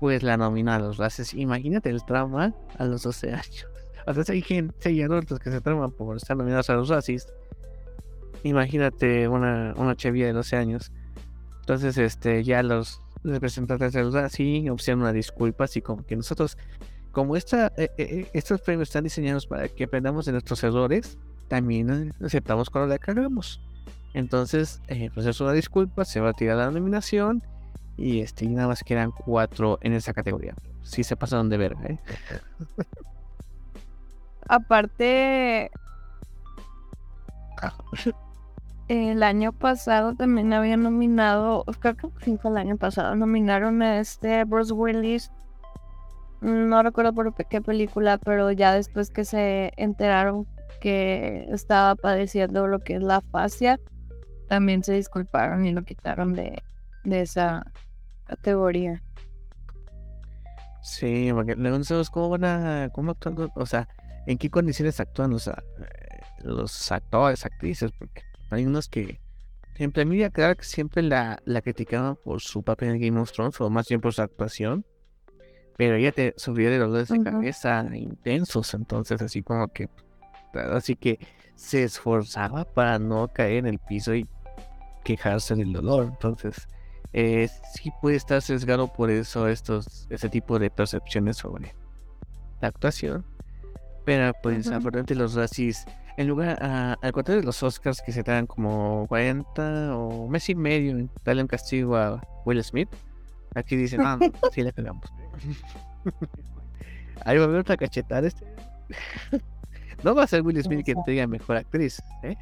Pues 0.00 0.22
la 0.22 0.36
nomina 0.36 0.76
a 0.76 0.78
los 0.78 0.96
Razzies. 0.96 1.34
Imagínate 1.34 1.90
el 1.90 2.04
trauma 2.04 2.54
a 2.78 2.84
los 2.84 3.02
12 3.02 3.32
años. 3.32 3.66
O 4.06 4.32
hay 4.32 4.42
gente, 4.42 4.88
hay 4.88 5.02
adultos 5.02 5.38
que 5.38 5.50
se 5.50 5.60
trauman 5.60 5.90
por 5.90 6.16
estar 6.16 6.36
nominados 6.36 6.70
a 6.70 6.74
los 6.74 6.88
Razzies. 6.88 7.26
Imagínate 8.42 9.28
una, 9.28 9.74
una 9.76 9.94
chavilla 9.94 10.26
de 10.26 10.32
12 10.32 10.56
años. 10.56 10.92
Entonces, 11.60 11.98
este, 11.98 12.42
ya 12.42 12.62
los 12.62 13.00
representantes 13.22 13.92
de 13.92 14.02
los 14.02 14.14
Razzies 14.14 14.70
ofrecieron 14.70 15.02
una 15.02 15.12
disculpa, 15.12 15.64
así 15.64 15.82
como 15.82 16.04
que 16.04 16.16
nosotros, 16.16 16.56
como 17.12 17.36
esta, 17.36 17.72
eh, 17.76 17.90
eh, 17.98 18.30
estos 18.32 18.62
premios 18.62 18.88
están 18.88 19.04
diseñados 19.04 19.46
para 19.46 19.68
que 19.68 19.84
aprendamos 19.84 20.24
de 20.24 20.32
nuestros 20.32 20.64
errores, 20.64 21.18
también 21.48 22.14
aceptamos 22.20 22.70
cuando 22.70 22.88
la 22.88 22.98
cagamos. 22.98 23.60
Entonces, 24.14 24.80
eh, 24.88 25.10
pues 25.14 25.26
es 25.26 25.40
una 25.40 25.52
disculpa, 25.52 26.04
se 26.04 26.20
va 26.20 26.30
a 26.30 26.32
tirar 26.32 26.56
la 26.56 26.70
nominación 26.70 27.42
y 27.96 28.20
este, 28.20 28.46
nada 28.46 28.68
más 28.68 28.82
quedan 28.82 29.12
cuatro 29.12 29.78
en 29.82 29.92
esa 29.92 30.12
categoría. 30.12 30.54
Sí 30.82 31.04
se 31.04 31.16
pasaron 31.16 31.48
de 31.48 31.58
verga, 31.58 31.86
¿eh? 31.86 31.98
Aparte, 34.48 35.70
el 38.88 39.22
año 39.22 39.52
pasado 39.52 40.14
también 40.16 40.52
había 40.52 40.76
nominado, 40.76 41.64
creo 41.78 41.96
que 41.96 42.08
fue 42.38 42.50
el 42.50 42.56
año 42.56 42.76
pasado, 42.76 43.14
nominaron 43.14 43.82
a 43.82 44.00
este 44.00 44.42
Bruce 44.44 44.72
Willis. 44.72 45.30
No 46.40 46.82
recuerdo 46.82 47.12
por 47.12 47.32
qué 47.34 47.60
película, 47.60 48.18
pero 48.18 48.50
ya 48.50 48.72
después 48.72 49.10
que 49.10 49.24
se 49.24 49.72
enteraron 49.76 50.46
que 50.80 51.46
estaba 51.50 51.94
padeciendo 51.94 52.66
lo 52.66 52.80
que 52.80 52.96
es 52.96 53.02
la 53.02 53.20
fascia, 53.20 53.78
también 54.50 54.82
se 54.82 54.94
disculparon 54.94 55.64
y 55.64 55.70
lo 55.70 55.84
quitaron 55.84 56.32
de, 56.32 56.60
de 57.04 57.20
esa 57.20 57.64
categoría. 58.24 59.00
Sí, 60.82 61.30
porque 61.32 61.54
sabemos 61.84 62.10
cómo 62.10 62.30
van 62.30 62.44
a, 62.44 62.88
cómo 62.92 63.12
actúan, 63.12 63.36
o 63.54 63.64
sea, 63.64 63.88
en 64.26 64.38
qué 64.38 64.50
condiciones 64.50 64.98
actúan 64.98 65.30
los, 65.30 65.46
eh, 65.46 65.52
los 66.42 66.90
actores, 66.90 67.46
actrices, 67.46 67.92
porque 67.96 68.22
hay 68.50 68.66
unos 68.66 68.88
que, 68.88 69.20
siempre 69.76 70.02
a 70.02 70.04
mí 70.04 70.16
me 70.16 70.30
quedaba 70.32 70.56
que 70.56 70.64
siempre 70.64 71.02
la, 71.02 71.40
la 71.44 71.62
criticaban 71.62 72.16
por 72.16 72.40
su 72.40 72.64
papel 72.64 72.88
en 72.88 73.00
Game 73.00 73.20
of 73.20 73.30
Thrones, 73.30 73.60
o 73.60 73.70
más 73.70 73.86
bien 73.86 74.00
por 74.00 74.12
su 74.12 74.20
actuación, 74.20 74.84
pero 75.76 75.94
ella 75.94 76.10
te 76.10 76.34
sufría 76.36 76.70
de 76.70 76.78
dolores 76.78 77.06
de 77.06 77.22
cabeza 77.22 77.86
intensos, 77.94 78.74
entonces 78.74 79.22
así 79.22 79.44
como 79.44 79.68
que, 79.68 79.88
así 80.54 80.96
que 80.96 81.20
se 81.54 81.84
esforzaba 81.84 82.64
para 82.64 82.98
no 82.98 83.28
caer 83.28 83.58
en 83.58 83.66
el 83.66 83.78
piso 83.78 84.12
y 84.12 84.26
quejarse 85.04 85.54
del 85.54 85.72
dolor, 85.72 86.06
entonces 86.10 86.68
eh, 87.12 87.48
sí 87.74 87.90
puede 88.00 88.16
estar 88.16 88.40
sesgado 88.42 88.92
por 88.92 89.10
eso 89.10 89.48
estos 89.48 90.06
ese 90.10 90.28
tipo 90.28 90.58
de 90.58 90.70
percepciones 90.70 91.36
sobre 91.38 91.74
la 92.60 92.68
actuación 92.68 93.24
pero 94.04 94.32
pues 94.42 94.66
Ujú. 94.68 94.76
aparte 94.76 95.14
los 95.14 95.34
racis 95.34 95.84
en 96.16 96.28
lugar 96.28 96.58
a- 96.62 96.96
al 97.02 97.12
contrario 97.12 97.40
de 97.40 97.46
los 97.46 97.62
Oscars 97.62 98.00
que 98.02 98.12
se 98.12 98.22
dan 98.22 98.46
como 98.46 99.06
40 99.08 99.96
o 99.96 100.28
mes 100.28 100.48
y 100.50 100.54
medio 100.54 100.92
en 100.92 101.10
darle 101.24 101.42
un 101.42 101.48
castigo 101.48 101.96
a 101.96 102.20
Will 102.44 102.62
Smith 102.62 102.88
aquí 103.54 103.74
dicen 103.76 104.00
ah 104.02 104.16
no, 104.20 104.30
sí 104.52 104.62
le 104.62 104.72
pegamos 104.72 105.04
ahí 107.24 107.36
va 107.38 107.44
a 107.44 107.46
haber 107.46 107.60
otra 107.60 107.76
cachetada 107.76 108.26
este 108.28 108.46
no 110.04 110.14
va 110.14 110.24
a 110.24 110.26
ser 110.26 110.42
Will 110.42 110.62
Smith 110.62 110.84
quien 110.84 110.98
Eso. 110.98 111.04
te 111.04 111.10
diga 111.12 111.26
mejor 111.26 111.56
actriz 111.56 112.00
¿eh? 112.22 112.36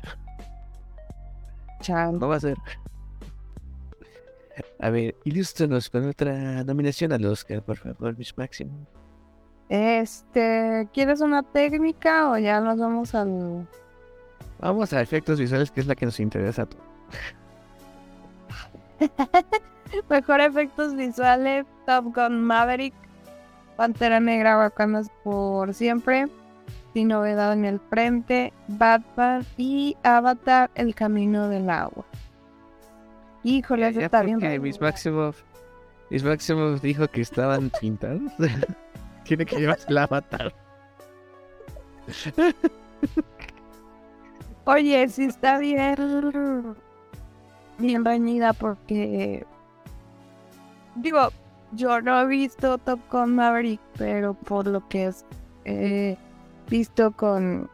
Chao. 1.81 2.12
No 2.12 2.29
va 2.29 2.37
a 2.37 2.41
ser. 2.41 2.57
A 4.81 4.91
ver, 4.91 5.16
ilústranos 5.24 5.89
con 5.91 6.09
otra 6.09 6.64
nominación 6.64 7.12
al 7.12 7.24
Oscar, 7.24 7.62
por 7.62 7.76
favor, 7.76 8.16
Miss 8.16 8.37
Máximo. 8.37 8.87
Este, 9.68 10.89
¿quieres 10.93 11.20
una 11.20 11.43
técnica 11.43 12.31
o 12.31 12.39
ya 12.39 12.61
nos 12.61 12.79
vamos 12.79 13.14
al... 13.14 13.68
Vamos 14.61 14.93
a 14.93 15.01
efectos 15.01 15.39
visuales, 15.39 15.70
que 15.70 15.81
es 15.81 15.87
la 15.87 15.95
que 15.95 16.07
nos 16.07 16.18
interesa. 16.18 16.62
a 16.62 16.66
todos. 16.66 16.85
Mejor 20.11 20.41
efectos 20.41 20.95
visuales, 20.97 21.66
Top 21.87 22.14
Gun 22.14 22.43
Maverick, 22.43 22.95
Pantera 23.76 24.20
Negra 24.20 24.59
Wakanda 24.59 25.03
por 25.22 25.72
siempre, 25.74 26.26
Sin 26.95 27.09
Novedad 27.09 27.53
en 27.53 27.64
el 27.64 27.80
Frente, 27.80 28.53
Batman 28.66 29.45
y 29.57 29.97
Avatar 30.03 30.70
El 30.74 30.95
Camino 30.95 31.49
del 31.49 31.68
Agua. 31.70 32.05
Híjole, 33.45 33.89
eso 33.89 34.01
está 34.01 34.22
bien. 34.22 34.41
Miss 34.62 34.80
Maximoff, 34.80 35.43
Miss 36.11 36.24
Maximoff 36.24 36.80
dijo 36.80 37.07
que 37.09 37.20
estaban 37.20 37.70
pintados. 37.80 38.32
Tiene 39.24 39.45
que 39.45 39.57
llevarse 39.57 39.86
el 39.89 39.99
avatar. 39.99 40.53
Oye, 44.64 45.09
sí 45.09 45.24
está 45.24 45.59
bien. 45.59 46.76
Bien 47.78 48.05
reñida 48.05 48.53
porque. 48.53 49.47
Digo, 50.95 51.28
yo 51.72 52.01
no 52.01 52.20
he 52.20 52.26
visto 52.26 52.78
Top 52.78 53.01
Gun 53.11 53.34
Maverick, 53.36 53.80
pero 53.97 54.34
por 54.34 54.66
lo 54.66 54.86
que 54.89 55.07
es 55.07 55.24
he 55.64 56.16
visto 56.69 57.11
con 57.12 57.69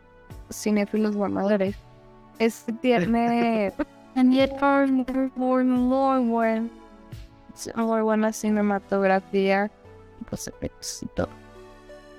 cinéfilos 0.51 1.17
mamadores, 1.17 1.77
es 2.39 2.65
tiene. 2.81 3.73
muy 4.15 5.65
buen 6.25 6.71
muy 7.77 8.01
buena 8.03 8.33
cinematografía, 8.33 9.71
pues 10.29 10.49
efectos 10.49 11.03
y 11.03 11.07
todo. 11.07 11.29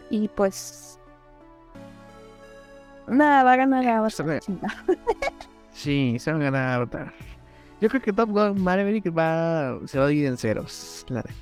Y 0.09 0.27
pues 0.29 0.99
nada, 3.07 3.43
va 3.43 3.53
a 3.53 3.55
ganar 3.57 3.87
a 3.87 4.09
Se 4.09 4.23
ve. 4.23 4.39
Sí, 5.71 6.17
se 6.19 6.31
van 6.31 6.41
a 6.41 6.45
ganar 6.45 6.75
Avatar. 6.75 7.13
Yo 7.81 7.89
creo 7.89 8.01
que 8.01 8.13
Top 8.13 8.29
Gun 8.29 8.63
Maverick 8.63 9.15
va, 9.15 9.77
se 9.85 9.99
va 9.99 10.05
a 10.05 10.11
ir 10.11 10.25
en 10.25 10.37
ceros, 10.37 11.05
la 11.09 11.17
neta. 11.17 11.33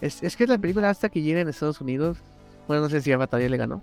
Es, 0.00 0.22
es 0.22 0.36
que 0.36 0.46
la 0.46 0.56
película 0.56 0.88
hasta 0.88 1.10
que 1.10 1.20
llegue 1.20 1.40
en 1.42 1.48
Estados 1.48 1.82
Unidos, 1.82 2.18
bueno, 2.70 2.84
no 2.84 2.88
sé 2.88 3.00
si 3.00 3.10
Avatar 3.10 3.40
ya 3.40 3.48
le 3.48 3.56
ganó, 3.56 3.82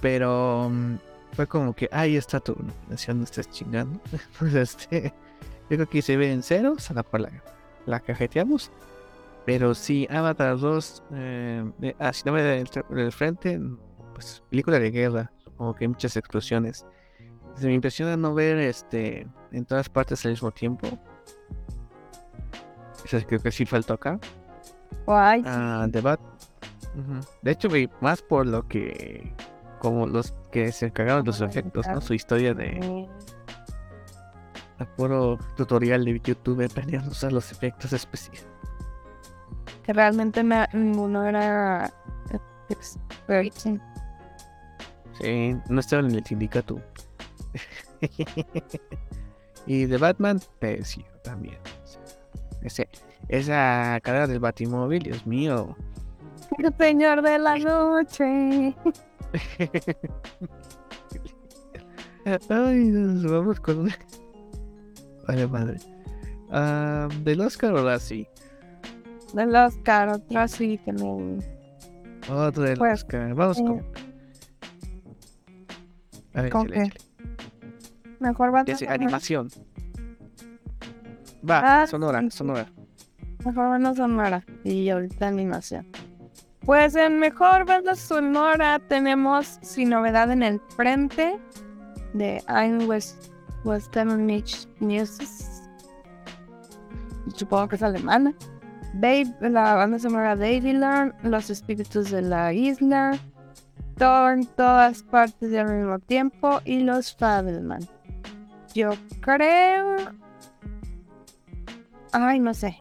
pero 0.00 0.68
mm, 0.70 0.94
fue 1.32 1.46
como 1.48 1.74
que, 1.74 1.88
ahí 1.90 2.16
está 2.16 2.38
tu 2.38 2.54
nominación, 2.54 3.18
no 3.18 3.24
estés 3.24 3.50
chingando. 3.50 3.98
Pues 4.38 4.54
este, 4.54 5.12
yo 5.68 5.76
creo 5.76 5.88
que 5.88 6.00
se 6.00 6.16
ve 6.16 6.30
en 6.32 6.44
ceros, 6.44 6.88
a 6.90 6.94
la 6.94 7.02
cual 7.02 7.22
la, 7.22 7.30
la 7.86 7.98
cajeteamos. 8.00 8.70
Pero 9.44 9.74
sí, 9.74 10.06
Avatar 10.08 10.56
2, 10.58 11.02
eh, 11.14 11.72
de- 11.78 11.96
ah, 11.98 12.12
si 12.12 12.22
no 12.26 12.32
me 12.32 12.42
del, 12.42 12.68
del 12.90 13.10
frente, 13.10 13.58
pues 14.14 14.42
película 14.50 14.78
de 14.78 14.90
guerra, 14.92 15.32
como 15.56 15.74
que 15.74 15.84
hay 15.84 15.88
muchas 15.88 16.16
explosiones. 16.16 16.86
Se 17.56 17.66
me 17.66 17.74
impresiona 17.74 18.16
no 18.16 18.34
ver 18.34 18.58
este 18.58 19.26
en 19.50 19.64
todas 19.64 19.88
partes 19.88 20.24
al 20.24 20.30
mismo 20.30 20.52
tiempo. 20.52 20.86
Eso 23.04 23.18
creo 23.26 23.40
que 23.40 23.50
sí 23.50 23.66
faltó 23.66 23.94
acá. 23.94 24.18
Guay. 25.06 25.42
Ah, 25.44 25.88
The 25.90 26.00
Bat. 26.00 26.20
De 27.42 27.50
hecho, 27.52 27.68
vi 27.68 27.88
más 28.00 28.22
por 28.22 28.46
lo 28.46 28.66
que. 28.68 29.32
Como 29.78 30.06
los 30.06 30.32
que 30.52 30.72
se 30.72 30.86
encargaron 30.86 31.22
de 31.24 31.28
los 31.28 31.40
efectos, 31.40 31.86
¿no? 31.86 32.00
Su 32.00 32.14
historia 32.14 32.52
de. 32.54 32.66
Eh, 32.82 33.08
a 34.78 34.84
puro 34.96 35.38
tutorial 35.56 36.04
de 36.04 36.20
YouTube 36.20 36.64
aprendiendo 36.64 37.08
a 37.08 37.10
usar 37.12 37.32
los 37.32 37.50
efectos 37.52 37.92
especiales. 37.92 38.46
que 39.84 39.92
realmente 39.92 40.42
na- 40.42 40.68
ninguno 40.72 41.24
era 41.24 41.92
experto. 42.68 43.78
Sí, 45.20 45.56
no 45.68 45.80
estaban 45.80 46.06
en 46.10 46.14
el 46.16 46.24
sindicato. 46.24 46.80
y 49.66 49.84
de 49.86 49.96
Batman, 49.98 50.40
pues 50.58 50.88
sí, 50.88 51.04
también. 51.22 51.58
Ese, 52.62 52.88
esa 53.28 53.98
carrera 54.02 54.26
del 54.26 54.40
Batimóvil, 54.40 55.02
Dios 55.02 55.26
mío. 55.26 55.76
El 56.58 56.74
señor 56.76 57.22
de 57.22 57.38
la 57.38 57.56
noche. 57.58 58.74
Ay, 62.48 62.84
nos 62.90 63.24
vamos 63.30 63.60
con 63.60 63.78
una. 63.78 63.96
Vale, 65.26 65.46
madre. 65.46 65.78
Del 67.22 67.40
Oscar 67.40 67.76
ahora 67.76 67.98
sí. 67.98 68.26
Del 69.34 69.54
Oscar, 69.54 70.08
otro 70.08 70.48
sí 70.48 70.78
que 70.84 70.92
no. 70.92 71.38
Otro 72.28 72.62
del 72.64 72.78
Pues, 72.78 73.04
Oscar. 73.04 73.34
Vamos 73.34 73.58
eh, 73.58 73.62
con. 73.64 73.86
A 76.34 76.42
ver, 76.42 76.52
¿con 76.52 76.66
échale, 76.68 76.90
qué? 76.90 76.98
Mejor 78.20 78.52
sé, 78.66 78.76
sonora. 78.76 78.94
animación. 78.94 79.48
Va, 81.48 81.82
Ah, 81.82 81.86
sonora, 81.86 82.20
sí, 82.20 82.30
sonora. 82.30 82.66
Mejor 83.44 83.68
banda 83.70 83.94
sonora. 83.94 84.44
Y 84.64 84.88
ahorita 84.90 85.28
animación. 85.28 85.86
Pues 86.70 86.94
en 86.94 87.18
mejor 87.18 87.64
banda 87.64 87.96
sonora 87.96 88.78
tenemos 88.78 89.58
Sin 89.60 89.90
Novedad 89.90 90.30
en 90.30 90.44
el 90.44 90.60
Frente 90.76 91.36
de 92.12 92.40
Ein 92.46 92.88
West 92.88 93.32
Western 93.64 94.24
Mix 94.24 94.68
Music. 94.78 95.28
Supongo 97.34 97.66
que 97.66 97.74
es 97.74 97.82
alemana. 97.82 98.32
Babe, 98.94 99.34
la 99.40 99.74
banda 99.74 99.98
sonora 99.98 100.36
Babylon, 100.36 101.12
Los 101.24 101.50
Espíritus 101.50 102.12
de 102.12 102.22
la 102.22 102.52
Isla, 102.52 103.18
Thor 103.96 104.34
en 104.34 104.46
todas 104.46 105.02
partes 105.02 105.52
al 105.56 105.76
mismo 105.76 105.98
tiempo 105.98 106.60
y 106.64 106.84
Los 106.84 107.16
Fabelman. 107.16 107.80
Yo 108.74 108.90
creo. 109.20 109.96
Ay, 112.12 112.38
no 112.38 112.54
sé. 112.54 112.80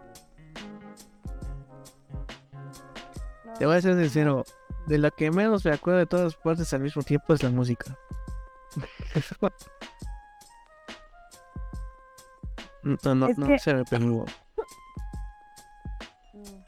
Te 3.60 3.66
voy 3.66 3.76
a 3.76 3.82
ser 3.82 3.96
sincero. 4.00 4.44
De 4.88 4.98
lo 4.98 5.12
que 5.12 5.30
menos 5.30 5.64
me 5.66 5.72
acuerdo 5.72 6.00
de 6.00 6.06
todas 6.08 6.36
partes 6.36 6.74
al 6.74 6.80
mismo 6.82 7.04
tiempo 7.04 7.34
es 7.34 7.44
la 7.44 7.50
música. 7.50 7.96
no, 12.84 13.16
no, 13.16 13.28
Es 13.28 13.38
no 13.38 13.48
que- 13.48 13.60
se 13.60 13.74
me 13.74 13.84
pegó. 13.86 14.26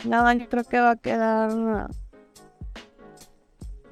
Nada, 0.05 0.33
yo 0.33 0.49
creo 0.49 0.63
que 0.63 0.79
va 0.79 0.91
a 0.91 0.95
quedar 0.95 1.51
uh, 1.55 1.87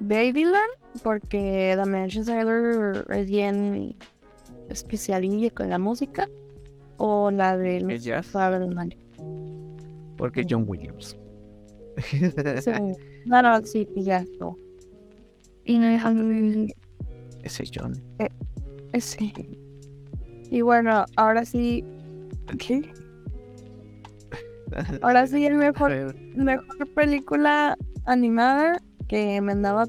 Babyland, 0.00 0.72
porque 1.04 1.76
Dimension 1.82 2.24
Sailor 2.24 3.06
es 3.10 3.26
bien 3.28 3.96
especialilla 4.68 5.50
con 5.50 5.70
la 5.70 5.78
música. 5.78 6.28
O 6.98 7.30
la 7.30 7.56
de 7.56 7.78
¿El 7.78 7.86
los 7.88 8.04
jazz? 8.04 8.30
Porque 10.18 10.44
John 10.48 10.64
Williams. 10.66 11.16
No, 13.26 13.42
no, 13.42 13.62
sí, 13.66 13.86
pues 13.92 14.06
ya 14.06 14.24
no. 14.40 14.56
Y 15.64 15.76
um, 15.76 16.66
Ese 17.42 17.64
John. 17.72 17.92
sí. 18.98 19.32
Y 20.50 20.62
bueno, 20.62 21.04
ahora 21.16 21.44
sí. 21.44 21.84
¿Qué? 22.58 22.90
Ahora 25.02 25.26
sí, 25.26 25.44
el 25.46 25.56
mejor 25.56 26.14
mejor 26.36 26.88
película 26.94 27.76
animada 28.06 28.80
que 29.08 29.40
me 29.40 29.52
andaba 29.52 29.86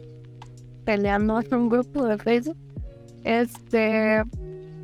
peleando 0.86 1.40
en 1.40 1.54
un 1.54 1.70
grupo 1.70 2.06
de 2.06 2.18
Facebook. 2.18 2.58
Este, 3.24 4.24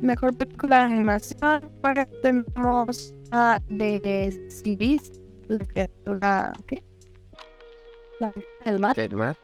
mejor 0.00 0.36
película 0.36 0.78
de 0.78 0.94
animación. 0.94 1.70
Para 1.80 2.06
tenemos 2.22 3.14
a 3.30 3.60
de 3.68 4.46
CDs, 4.48 5.20
la 5.48 5.58
criatura, 5.58 6.52
¿qué? 6.66 6.87
La 8.20 8.32
el 8.64 8.78
mar. 8.78 8.96
Dead 8.96 9.12
Man. 9.12 9.36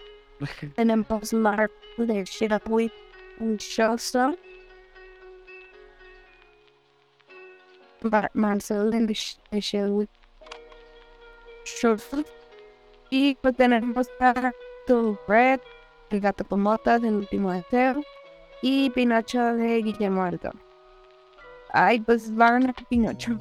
Tenemos 0.74 1.32
Marvel 1.32 1.70
de 1.96 2.24
Shirahui 2.24 2.90
y 3.40 3.56
Showstone. 3.56 4.36
Mar 8.02 8.30
Marcel 8.34 8.90
de 8.90 8.98
Sh- 9.14 9.38
de 9.50 9.60
Shirahui 9.60 10.08
Showstone. 11.64 12.24
Y 13.10 13.34
pues 13.36 13.56
tenemos 13.56 14.08
a 14.20 14.52
Tu 14.86 15.16
Red, 15.28 15.60
El 16.10 16.20
Gato 16.20 16.44
con 16.44 16.62
Botas, 16.64 17.02
El 17.02 17.14
Último 17.14 17.52
Deseo. 17.52 18.02
Y 18.60 18.90
Pinocho 18.90 19.54
de 19.54 19.82
Guillermo 19.82 20.24
del 20.24 20.40
Toro. 20.40 20.58
Ay, 21.70 22.00
pues 22.00 22.32
va 22.32 22.56
a 22.56 22.72
Pinocho. 22.88 23.36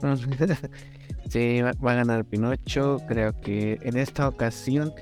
sí, 1.28 1.60
va, 1.62 1.70
a 1.70 1.94
ganar 1.94 2.24
Pinocho. 2.24 2.98
Creo 3.08 3.32
que 3.40 3.78
en 3.82 3.96
esta 3.96 4.28
ocasión, 4.28 4.92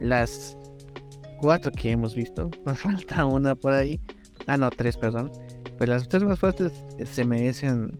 las 0.00 0.56
cuatro 1.40 1.72
que 1.72 1.90
hemos 1.90 2.14
visto, 2.14 2.50
nos 2.64 2.78
falta 2.78 3.24
una 3.26 3.54
por 3.54 3.72
ahí. 3.72 4.00
Ah, 4.46 4.56
no, 4.56 4.70
tres, 4.70 4.96
perdón. 4.96 5.30
Pues 5.78 5.90
las 5.90 6.08
tres 6.08 6.22
más 6.22 6.38
fuertes 6.38 6.72
se 7.04 7.24
merecen 7.24 7.96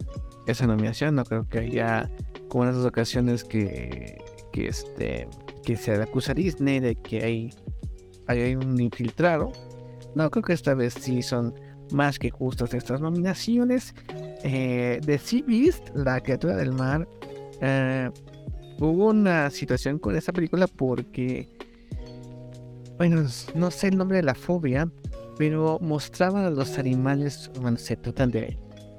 esa 0.47 0.67
nominación. 0.67 1.15
No 1.15 1.25
creo 1.25 1.49
que 1.49 1.59
haya, 1.59 2.11
como 2.49 2.65
en 2.65 2.71
otras 2.71 2.87
ocasiones, 2.87 3.45
que, 3.45 4.17
que, 4.53 4.69
este, 4.69 5.29
se 5.77 5.93
acusa 5.95 6.33
a 6.33 6.35
Disney 6.35 6.81
de 6.81 6.95
que 6.95 7.23
hay, 7.23 7.55
hay 8.29 8.55
un 8.55 8.81
infiltrado. 8.81 9.53
No, 10.15 10.31
creo 10.31 10.43
que 10.43 10.53
esta 10.55 10.75
vez 10.75 10.95
sí 10.95 11.23
son 11.23 11.55
más 11.93 12.19
que 12.19 12.31
justas 12.31 12.73
estas 12.75 13.01
nominaciones. 13.01 13.95
Eh, 14.43 15.01
de 15.05 15.19
Sea 15.19 15.43
Beast, 15.47 15.91
la 15.95 16.21
criatura 16.21 16.57
del 16.57 16.73
mar, 16.73 17.07
eh, 17.61 18.11
hubo 18.79 19.09
una 19.09 19.51
situación 19.51 19.99
con 19.99 20.17
esta 20.17 20.33
película 20.33 20.67
porque, 20.67 21.49
bueno, 22.99 23.25
no 23.55 23.71
sé 23.71 23.89
el 23.89 23.97
nombre 23.97 24.19
de 24.19 24.23
la 24.23 24.35
fobia, 24.35 24.91
pero 25.39 25.79
mostraban 25.81 26.45
a 26.45 26.51
los 26.51 26.79
animales, 26.79 27.51
bueno, 27.61 27.77
se 27.77 27.97
tratan 27.97 28.31
de 28.31 28.59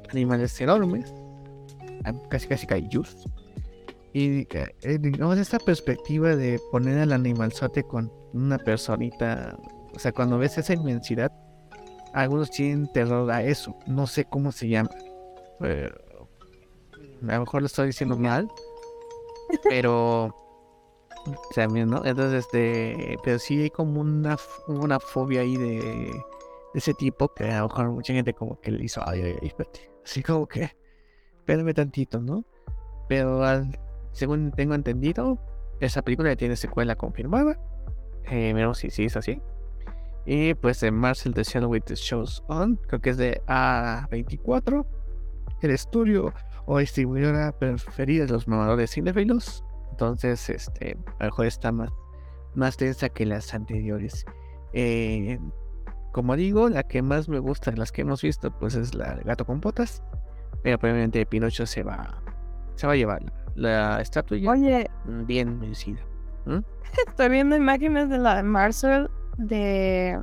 animales 0.10 0.60
enormes, 0.62 1.14
ah, 2.06 2.14
casi 2.30 2.48
casi 2.48 2.68
kaijus. 2.68 3.16
Y 4.14 4.42
eh, 4.42 4.76
eh, 4.82 4.98
digamos, 5.00 5.38
esta 5.38 5.60
perspectiva 5.60 6.36
de 6.36 6.60
poner 6.72 7.00
al 7.00 7.12
animalzote 7.14 7.84
con 7.84 8.12
una 8.34 8.58
personita, 8.58 9.58
o 9.96 10.00
sea, 10.00 10.12
cuando 10.12 10.38
ves 10.38 10.58
esa 10.58 10.74
inmensidad, 10.74 11.32
algunos 12.14 12.50
tienen 12.50 12.92
terror 12.94 13.30
a 13.30 13.44
eso, 13.44 13.78
no 13.86 14.08
sé 14.08 14.26
cómo 14.26 14.52
se 14.52 14.70
llama. 14.70 14.90
eh, 15.62 15.90
a 17.22 17.34
lo 17.34 17.40
mejor 17.42 17.62
lo 17.62 17.68
estoy 17.68 17.88
diciendo 17.88 18.18
mal, 18.18 18.50
pero 19.64 20.36
también, 21.56 21.90
¿no? 21.90 22.04
Entonces, 22.06 22.46
este, 22.46 23.18
pero 23.24 23.40
sí 23.40 23.64
hay 23.64 23.70
como 23.70 24.02
una, 24.02 24.38
una 24.68 25.00
fobia 25.00 25.42
ahí 25.42 25.58
de, 25.58 25.80
de 25.80 26.24
ese 26.74 26.94
tipo 26.94 27.34
que 27.34 27.46
a 27.46 27.60
lo 27.60 27.68
mejor 27.68 27.90
mucha 27.92 28.14
gente 28.14 28.34
como 28.34 28.60
que 28.60 28.72
le 28.72 28.84
hizo, 28.84 29.02
ay, 29.08 29.22
ay, 29.22 29.36
ay, 29.42 29.48
espérate. 29.48 29.92
Así 30.04 30.24
como 30.24 30.48
que 30.48 30.72
espérame 31.48 31.74
tantito, 31.74 32.20
¿no? 32.20 32.44
Pero 33.08 33.44
al, 33.44 33.80
según 34.12 34.52
tengo 34.52 34.76
entendido, 34.76 35.40
esa 35.80 36.02
película 36.02 36.30
ya 36.30 36.36
tiene 36.36 36.56
secuela 36.56 36.96
confirmada. 36.96 37.58
Eh, 38.30 38.54
si, 38.74 38.90
si 38.90 39.06
es 39.06 39.16
así. 39.16 39.42
Y 40.26 40.54
pues 40.56 40.84
en 40.84 40.96
Marcel 40.96 41.34
The 41.34 41.44
Shadow 41.44 41.70
with 41.70 41.84
the 41.84 41.96
Shows 41.96 42.44
On, 42.48 42.76
creo 42.76 43.00
que 43.00 43.12
es 43.12 43.18
de 43.18 43.42
A24, 43.48 44.86
el 45.62 45.72
estudio 45.72 46.34
o 46.68 46.78
distribuidora 46.80 47.52
preferida 47.58 48.26
de 48.26 48.34
los 48.34 48.48
mamadores 48.48 48.92
cinefilos. 48.92 49.64
Entonces, 49.92 50.50
este, 50.50 50.98
a 51.20 51.24
lo 51.24 51.30
mejor 51.32 51.46
está 51.48 51.72
más, 51.72 51.90
más 52.54 52.78
densa 52.78 53.10
que 53.10 53.26
las 53.26 53.54
anteriores. 53.54 54.26
Eh, 54.74 55.40
como 56.12 56.36
digo, 56.36 56.70
la 56.70 56.84
que 56.84 57.02
más 57.02 57.30
me 57.30 57.40
gusta 57.40 57.72
de 57.72 57.78
las 57.78 57.92
que 57.92 58.02
hemos 58.02 58.22
visto, 58.22 58.52
pues 58.52 58.76
es 58.76 58.94
la 58.94 59.16
de 59.16 59.24
Gato 59.24 59.46
con 59.46 59.62
Botas. 59.62 60.04
Pero 60.62 60.78
probablemente 60.78 61.26
Pinocho 61.26 61.66
se 61.66 61.84
va, 61.84 62.22
se 62.76 62.86
va 62.86 62.94
a 62.94 62.96
llevar 62.96 63.24
la, 63.56 64.02
estatua 64.02 64.38
Oye, 64.52 64.90
bien 65.26 65.60
vencida. 65.60 66.00
Estoy 67.08 67.30
viendo 67.30 67.56
imágenes 67.56 68.10
de 68.10 68.18
la 68.18 68.36
de 68.36 68.44
Marcel 68.44 69.10
de 69.38 70.20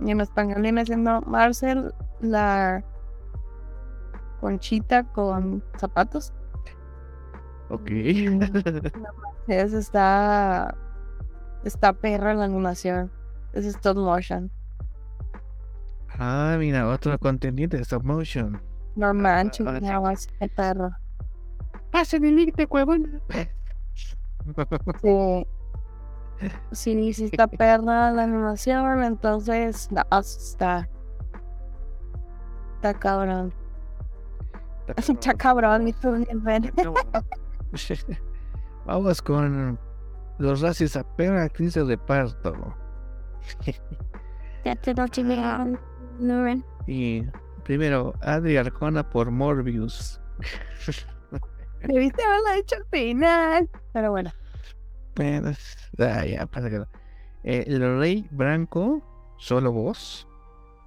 y 0.00 0.10
en 0.10 0.20
español 0.20 0.62
viene 0.62 0.84
siendo 0.84 1.20
Marcel 1.22 1.92
la 2.20 2.84
conchita 4.44 5.04
con 5.04 5.64
zapatos. 5.78 6.34
Ok. 7.70 7.88
es, 9.48 9.72
está 9.72 10.76
está 11.64 11.94
perra 11.94 12.34
la 12.34 12.44
animación. 12.44 13.10
Es 13.54 13.64
stop 13.64 13.96
motion. 13.96 14.50
Ah, 16.18 16.56
mira, 16.58 16.86
otro 16.86 17.18
contendiente 17.18 17.78
de 17.78 17.84
stop 17.84 18.04
motion. 18.04 18.60
No 18.96 19.14
manches, 19.14 19.64
no, 19.64 20.10
es 20.10 20.28
perro. 20.54 20.90
Pasen 21.90 22.26
el 22.26 22.36
link 22.36 22.54
de 22.54 22.66
huevón. 22.66 23.22
Sí. 25.00 25.46
Sí, 26.72 27.12
sí 27.14 27.24
está 27.32 27.46
perra 27.46 28.12
la 28.12 28.24
animación, 28.24 29.04
entonces 29.04 29.90
no, 29.90 30.02
está. 30.18 30.86
Está 32.76 32.92
cabrón. 32.92 33.63
Está 34.96 35.34
cabrón, 35.34 35.84
mi 35.84 35.94
Vamos 38.86 39.22
con 39.22 39.78
los 40.38 40.60
racis 40.60 40.96
a 40.96 41.04
peor 41.16 41.38
actriz 41.38 41.74
de 41.74 41.84
reparto. 41.84 42.74
y 46.86 47.22
primero, 47.64 48.14
Adri 48.22 48.56
Arjona 48.56 49.08
por 49.08 49.30
Morbius. 49.30 50.20
Debiste 51.82 52.22
haberla 52.22 52.56
hecho 52.56 52.76
al 52.76 52.84
final. 52.90 53.70
Pero 53.92 54.10
bueno. 54.10 54.30
Pero, 55.14 55.52
ah, 55.98 56.26
ya, 56.26 56.46
pasa 56.46 56.70
que 56.70 56.82
eh, 57.44 57.64
el 57.66 57.98
Rey 57.98 58.26
Branco, 58.30 59.02
solo 59.38 59.70
voz, 59.72 60.26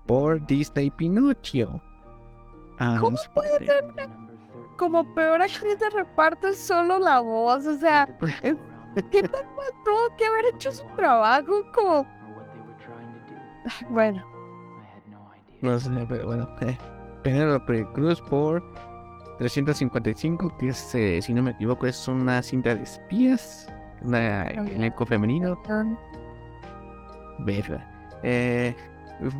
por 0.05 0.45
Disney 0.47 0.89
Pinocchio. 0.89 1.81
Ah, 2.79 2.97
¿Cómo 2.99 3.17
puede 3.33 3.65
ser 3.65 3.85
como 4.77 5.13
peor 5.15 5.41
actriz 5.41 5.79
de 5.79 5.89
reparto 5.89 6.47
es 6.47 6.59
solo 6.59 6.99
la 6.99 7.19
voz? 7.19 7.65
O 7.65 7.77
sea, 7.77 8.07
¿qué 9.11 9.23
tal 9.23 9.45
tuvo 9.83 10.15
que 10.17 10.25
haber 10.25 10.45
hecho 10.53 10.71
su 10.71 10.85
trabajo 10.95 11.63
como... 11.73 12.05
Bueno. 13.89 14.23
No 15.61 15.79
sé, 15.79 15.89
pero 16.07 16.27
bueno. 16.27 16.47
Eh. 16.61 16.77
Penélope 17.23 17.85
Cruz 17.93 18.21
por 18.21 18.63
355, 19.39 20.55
que 20.57 20.69
es, 20.69 20.95
eh, 20.95 21.19
si 21.21 21.33
no 21.33 21.43
me 21.43 21.51
equivoco, 21.51 21.87
es 21.87 22.07
una 22.07 22.41
cinta 22.41 22.75
de 22.75 22.83
espías 22.83 23.67
una 24.01 24.47
elenco 24.47 25.05
femenino. 25.05 25.59
Verga. 27.39 27.85
Eh, 28.23 28.75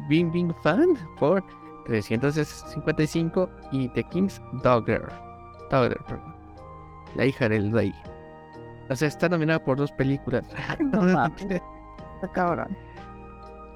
Bing 0.07 0.31
Bing 0.31 0.53
Fan 0.63 0.95
por 1.19 1.43
355 1.88 3.49
y 3.71 3.89
The 3.89 4.03
King's 4.03 4.41
Dogger. 4.63 5.07
Dogger, 5.71 5.97
La 7.15 7.25
hija 7.25 7.49
del 7.49 7.71
rey. 7.71 7.93
O 8.89 8.95
sea, 8.95 9.07
está 9.07 9.27
nominada 9.27 9.63
por 9.63 9.77
dos 9.77 9.91
películas. 9.93 10.45
Está 12.17 12.31
cabrón. 12.33 12.75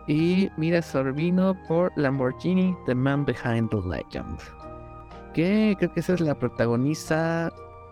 Y 0.07 0.49
Mira 0.57 0.81
Sorbino 0.81 1.55
por 1.67 1.91
Lamborghini, 1.95 2.75
The 2.85 2.95
Man 2.95 3.25
Behind 3.25 3.69
the 3.69 3.81
Legend. 3.87 4.39
Que 5.33 5.75
creo 5.77 5.93
que 5.93 5.99
esa 5.99 6.13
es 6.13 6.21
la 6.21 6.37
protagonista 6.37 7.51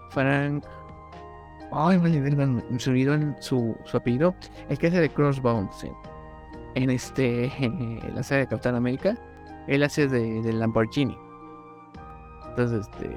Frank 0.10 0.66
Ay, 1.72 1.98
vale, 1.98 2.20
verdad, 2.20 2.64
se 2.78 2.90
olvidó 2.90 3.16
su, 3.42 3.78
su 3.86 3.98
apellido. 3.98 4.34
El 4.70 4.78
que 4.80 4.88
hace 4.88 5.02
de 5.02 5.10
Crossbones 5.10 5.86
en, 6.76 6.90
este 6.90 7.46
en 7.64 8.00
la 8.16 8.24
serie 8.24 8.46
de 8.46 8.48
Capitán 8.48 8.76
América. 8.76 9.16
Él 9.70 9.84
hace 9.84 10.08
de, 10.08 10.42
de 10.42 10.54
Lamborghini. 10.54 11.18
Entonces, 12.50 12.88
este. 12.92 13.08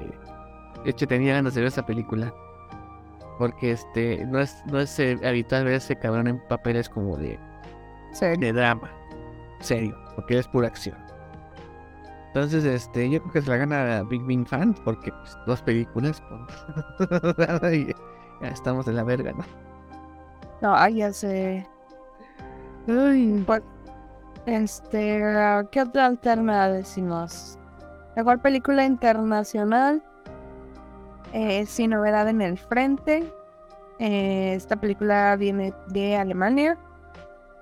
De 0.83 0.89
hecho, 0.89 1.07
tenía 1.07 1.33
ganas 1.33 1.55
de 1.55 1.61
ver 1.61 1.67
esa 1.67 1.85
película. 1.85 2.33
Porque 3.39 3.71
este 3.71 4.25
no 4.27 4.39
es, 4.39 4.63
no 4.67 4.79
es 4.79 4.97
eh, 4.99 5.19
habitual 5.25 5.65
ver 5.65 5.73
a 5.73 5.77
ese 5.77 5.95
cabrón 5.95 6.27
en 6.27 6.39
papeles 6.47 6.87
como 6.87 7.17
de, 7.17 7.39
de 8.21 8.53
drama. 8.53 8.91
Serio, 9.59 9.97
porque 10.15 10.37
es 10.37 10.47
pura 10.47 10.67
acción. 10.67 10.95
Entonces, 12.27 12.63
este, 12.63 13.09
yo 13.09 13.21
creo 13.21 13.33
que 13.33 13.41
se 13.41 13.49
la 13.49 13.57
gana 13.57 14.03
Big 14.03 14.21
Bang 14.23 14.45
Fan, 14.45 14.75
porque 14.85 15.11
pues, 15.11 15.37
dos 15.47 15.61
películas. 15.61 16.21
Pues, 16.99 17.95
estamos 18.41 18.85
de 18.85 18.93
la 18.93 19.03
verga, 19.03 19.33
¿no? 19.33 19.43
No, 20.61 20.75
ay, 20.75 20.95
ya 20.95 21.11
sé. 21.11 21.67
Uy, 22.87 23.43
pues, 23.45 23.61
este, 24.45 25.19
¿qué 25.71 25.81
otra 25.81 26.05
alterna 26.05 26.69
decimos? 26.69 27.57
Mejor 28.15 28.39
película 28.39 28.85
internacional, 28.85 30.03
eh, 31.33 31.65
sin 31.65 31.91
novedad 31.91 32.27
en 32.29 32.41
el 32.41 32.57
frente. 32.57 33.23
Eh, 33.99 34.53
esta 34.55 34.75
película 34.75 35.35
viene 35.35 35.73
de 35.87 36.15
Alemania. 36.15 36.77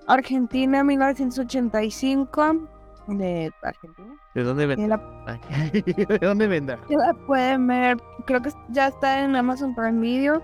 Argentina, 0.07 0.83
1985. 0.83 2.67
De 3.07 3.51
Argentina. 3.61 4.15
¿De 4.33 4.43
dónde 4.43 4.65
vende? 4.65 4.87
¿De 6.07 6.19
dónde 6.19 6.47
vende? 6.47 6.77
La 6.89 7.13
pueden 7.27 7.67
ver. 7.67 7.97
Creo 8.25 8.41
que 8.41 8.51
ya 8.69 8.87
está 8.87 9.23
en 9.23 9.35
Amazon 9.35 9.75
Prime 9.75 9.99
Video 9.99 10.41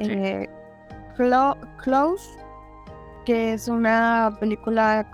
eh, 0.00 0.48
Close, 1.16 2.38
que 3.24 3.52
es 3.52 3.68
una 3.68 4.36
película 4.40 5.06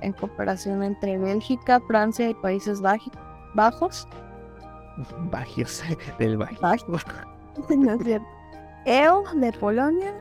en 0.00 0.12
cooperación 0.12 0.82
entre 0.82 1.18
Bélgica, 1.18 1.80
Francia 1.86 2.30
y 2.30 2.34
Países 2.34 2.80
Bajos. 3.54 4.08
Bajos, 5.30 5.84
del 6.18 6.36
Bajo. 6.36 6.60
no 7.76 7.92
es 7.92 8.02
cierto. 8.02 8.26
EO 8.84 9.24
de 9.34 9.52
Polonia 9.52 10.14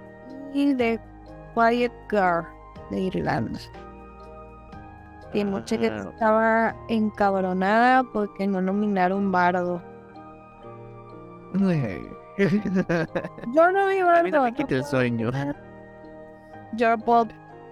y 0.54 0.74
de 0.74 1.00
Quiet 1.54 1.94
Girl 2.10 2.46
de 2.90 3.00
Irlanda. 3.00 3.60
Y 5.34 5.44
mucha 5.44 5.78
gente 5.78 6.02
ah. 6.06 6.10
estaba 6.14 6.76
encabronada 6.88 8.04
porque 8.04 8.48
no 8.48 8.62
nominaron 8.62 9.32
Bardo. 9.32 9.82
Yo 13.54 13.72
no 13.72 13.88
vi 13.88 14.02
Bardo. 14.02 14.44
Me 14.44 14.54
quita 14.54 14.76
el 14.76 14.86
sueño. 14.86 15.32
Yo 16.76 16.98
puedo, 16.98 17.28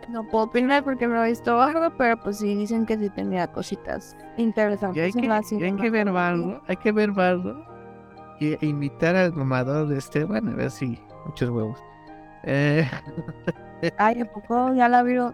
no 0.10 0.28
puedo 0.28 0.46
opinar 0.46 0.84
porque 0.84 1.08
me 1.08 1.20
he 1.24 1.30
visto 1.30 1.56
Bardo, 1.56 1.92
pero 1.98 2.18
pues 2.18 2.38
sí 2.38 2.56
dicen 2.56 2.86
que 2.86 2.98
sí 2.98 3.10
tenía 3.10 3.48
cositas 3.48 4.16
interesantes. 4.38 4.98
Y 4.98 5.02
hay, 5.02 5.12
que, 5.14 5.66
hay 5.66 5.76
que 5.76 5.90
ver 5.90 6.12
Bardo, 6.12 6.62
hay 6.68 6.78
que 6.78 6.92
ver 6.92 7.12
Bardo 7.12 7.74
y 8.40 8.66
invitar 8.66 9.16
al 9.16 9.34
domador 9.34 9.88
de 9.88 9.98
Esteban 9.98 10.48
a 10.48 10.56
ver 10.56 10.72
si 10.72 11.00
muchos 11.26 11.50
huevos. 11.50 11.80
Eh... 12.44 12.90
Ay, 13.98 14.22
¿a 14.22 14.32
poco 14.32 14.74
ya 14.74 14.88
la 14.88 15.04
vio? 15.04 15.34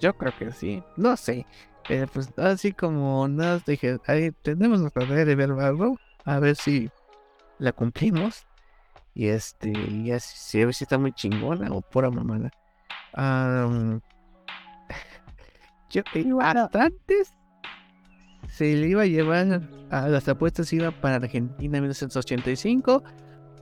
Yo 0.00 0.16
creo 0.16 0.32
que 0.36 0.50
sí, 0.52 0.82
no 0.96 1.16
sé. 1.16 1.46
Eh, 1.88 2.06
pues 2.12 2.32
así 2.38 2.72
como 2.72 3.26
nos 3.28 3.64
dije, 3.64 3.98
ahí 4.06 4.30
tenemos 4.42 4.80
la 4.80 4.90
tarea 4.90 5.24
de 5.24 5.34
ver 5.34 5.52
Bardo, 5.52 5.96
a 6.24 6.38
ver 6.38 6.56
si 6.56 6.90
la 7.58 7.72
cumplimos. 7.72 8.46
Y 9.14 9.28
este, 9.28 9.70
y 9.70 10.10
así, 10.10 10.62
a 10.62 10.72
si 10.72 10.84
está 10.84 10.98
muy 10.98 11.12
chingona 11.12 11.70
o 11.70 11.82
pura 11.82 12.10
mamada. 12.10 12.50
yo, 15.90 16.02
eh, 16.14 16.24
antes 16.40 17.34
se 18.48 18.76
le 18.76 18.88
iba 18.88 19.02
a 19.02 19.06
llevar 19.06 19.62
a 19.90 20.08
las 20.08 20.28
apuestas 20.28 20.72
iba 20.72 20.90
para 20.90 21.16
Argentina 21.16 21.78
en 21.78 21.82
1985, 21.84 23.02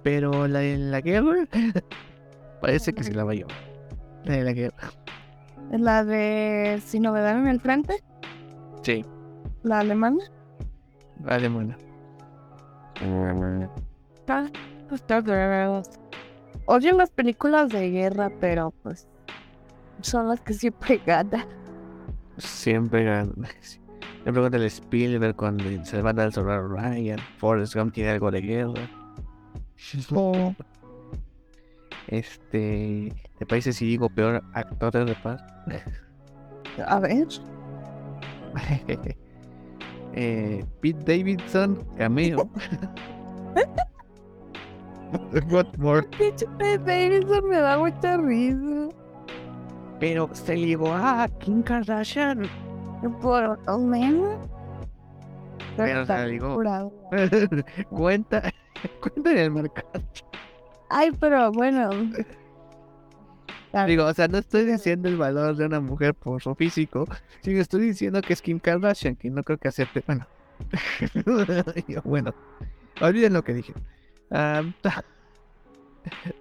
pero 0.03 0.47
la 0.47 0.61
de 0.61 0.79
la 0.79 1.01
guerra 1.01 1.47
parece 2.61 2.93
que 2.93 3.03
se 3.03 3.13
la 3.13 3.25
va 3.25 3.33
a 3.33 3.35
llevar. 3.35 3.57
La 4.25 4.37
de 4.37 4.45
la 4.45 4.53
guerra. 4.53 4.93
¿La 5.71 6.05
de 6.05 6.83
Novedad 7.01 7.39
en 7.39 7.47
el 7.49 7.61
Frente? 7.61 8.03
Sí. 8.83 9.05
¿La 9.63 9.81
alemana? 9.81 10.25
La 11.25 11.37
alemana. 11.37 11.77
Ah, 13.03 13.71
Star 14.21 14.43
Wars. 14.45 14.80
Odio 16.67 16.97
las 16.97 17.11
películas 17.11 17.71
de 17.71 17.91
guerra, 17.91 18.31
pero 18.41 18.73
pues 18.83 19.09
son 20.03 20.29
las 20.29 20.41
que 20.41 20.55
siempre 20.55 21.01
ganan. 21.07 21.47
Siempre 22.39 23.05
gana. 23.05 23.33
Me 24.25 24.33
pregunta 24.33 24.57
el 24.57 24.65
Spielberg 24.65 25.35
cuando 25.35 25.65
se 25.85 26.03
va 26.03 26.11
a 26.11 26.31
soldado 26.31 26.69
Ryan. 26.69 27.19
Forrest 27.39 27.75
Gump 27.75 27.95
tiene 27.95 28.11
algo 28.11 28.31
de 28.31 28.41
guerra. 28.41 28.91
Este. 32.09 33.13
¿Te 33.39 33.47
parece 33.47 33.73
si 33.73 33.87
digo 33.87 34.09
peor 34.09 34.43
actor 34.55 34.93
de 34.93 35.05
reparto? 35.05 35.45
A 36.87 36.99
ver. 36.99 37.29
eh, 40.15 40.65
Pete 40.81 41.19
Davidson, 41.19 41.87
cameo. 41.97 42.51
What 45.51 45.77
more? 45.79 46.07
Davidson 46.59 47.49
me 47.49 47.57
da 47.57 47.79
mucha 47.79 48.17
risa. 48.17 48.89
Pero 49.99 50.31
se 50.33 50.57
ligó 50.57 50.93
a 50.93 51.29
Kim 51.41 51.63
Kardashian. 51.63 52.49
Por 53.21 53.59
un 53.67 53.91
meme. 53.91 54.37
Pero 55.77 56.07
se 56.07 56.27
ligó. 56.29 56.61
cuenta, 57.91 58.53
cuenta 59.01 59.31
en 59.31 59.39
el 59.39 59.51
mercado. 59.51 59.91
Ay, 60.89 61.11
pero 61.19 61.53
bueno. 61.53 61.91
Digo, 63.87 64.05
o 64.05 64.15
sea, 64.15 64.27
no 64.27 64.39
estoy 64.39 64.65
diciendo 64.65 65.09
el 65.09 65.17
valor 65.17 65.57
de 65.57 65.67
una 65.67 65.81
mujer 65.81 66.15
por 66.15 66.43
su 66.43 66.55
físico, 66.57 67.07
sino 67.41 67.61
estoy 67.61 67.83
diciendo 67.83 68.21
que 68.21 68.33
es 68.33 68.43
Kim 68.43 68.59
Kardashian, 68.59 69.15
que 69.15 69.31
no 69.31 69.45
creo 69.45 69.59
que 69.59 69.69
acepte. 69.69 70.03
Bueno, 70.07 70.27
Yo, 71.89 72.03
bueno, 72.03 72.35
olviden 73.01 73.33
lo 73.33 73.43
que 73.45 73.55
dije. 73.55 73.75
Ah, 74.31 74.63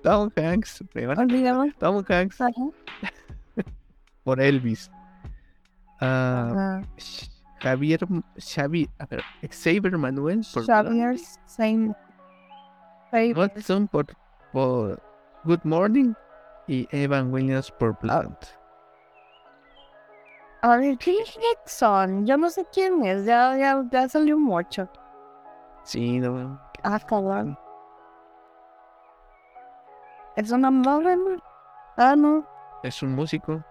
Tom 0.04 0.30
Hanks, 0.36 0.84
me 0.94 1.06
van 1.06 1.18
a- 1.20 1.22
Olvidamos. 1.24 1.76
Tom 1.80 2.04
Hanks 2.08 2.40
Ajá. 2.42 2.52
por 4.24 4.40
Elvis. 4.40 4.90
Ah, 6.02 6.50
Ajá. 6.52 6.82
Javier, 7.62 8.00
Xavi, 8.38 8.90
a 9.00 9.06
ver, 9.06 9.22
Xavier 9.52 9.98
Manuel 9.98 10.42
por 10.54 10.64
Xavier 10.66 11.18
Saint. 11.46 11.96
Watson 13.12 13.88
por, 13.88 14.06
por 14.54 15.02
Good 15.44 15.62
Morning 15.64 16.14
y 16.68 16.88
Evan 16.92 17.34
Williams 17.34 17.70
por 17.72 17.98
Plant. 17.98 18.38
A 20.62 20.78
ver, 20.78 20.98
¿qué 21.00 21.18
son? 21.66 22.26
Yo 22.26 22.38
no 22.38 22.50
sé 22.50 22.66
quién 22.72 23.04
es. 23.06 23.26
Ya, 23.26 23.58
ya, 23.58 23.84
ya 23.92 24.08
salió 24.08 24.38
mucho. 24.38 24.88
Sí, 25.84 26.20
no, 26.20 26.60
Ah, 26.84 27.00
cabrón. 27.00 27.58
¿Es 30.40 30.52
una 30.52 30.72
morra? 30.72 31.18
Ah, 31.98 32.16
no. 32.16 32.48
es 32.82 33.04
un 33.04 33.14
músico. 33.14 33.62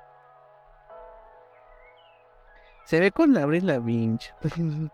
Se 2.85 3.01
ve 3.01 3.11
con 3.11 3.33
la 3.33 3.47
Lavigne. 3.47 4.19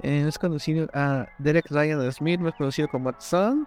Eh, 0.00 0.24
es 0.28 0.38
conocido 0.38 0.86
a 0.94 1.26
Derek 1.40 1.66
Ryan 1.70 2.12
Smith, 2.12 2.38
más 2.38 2.54
conocido 2.54 2.86
como 2.86 3.12
Son. 3.18 3.66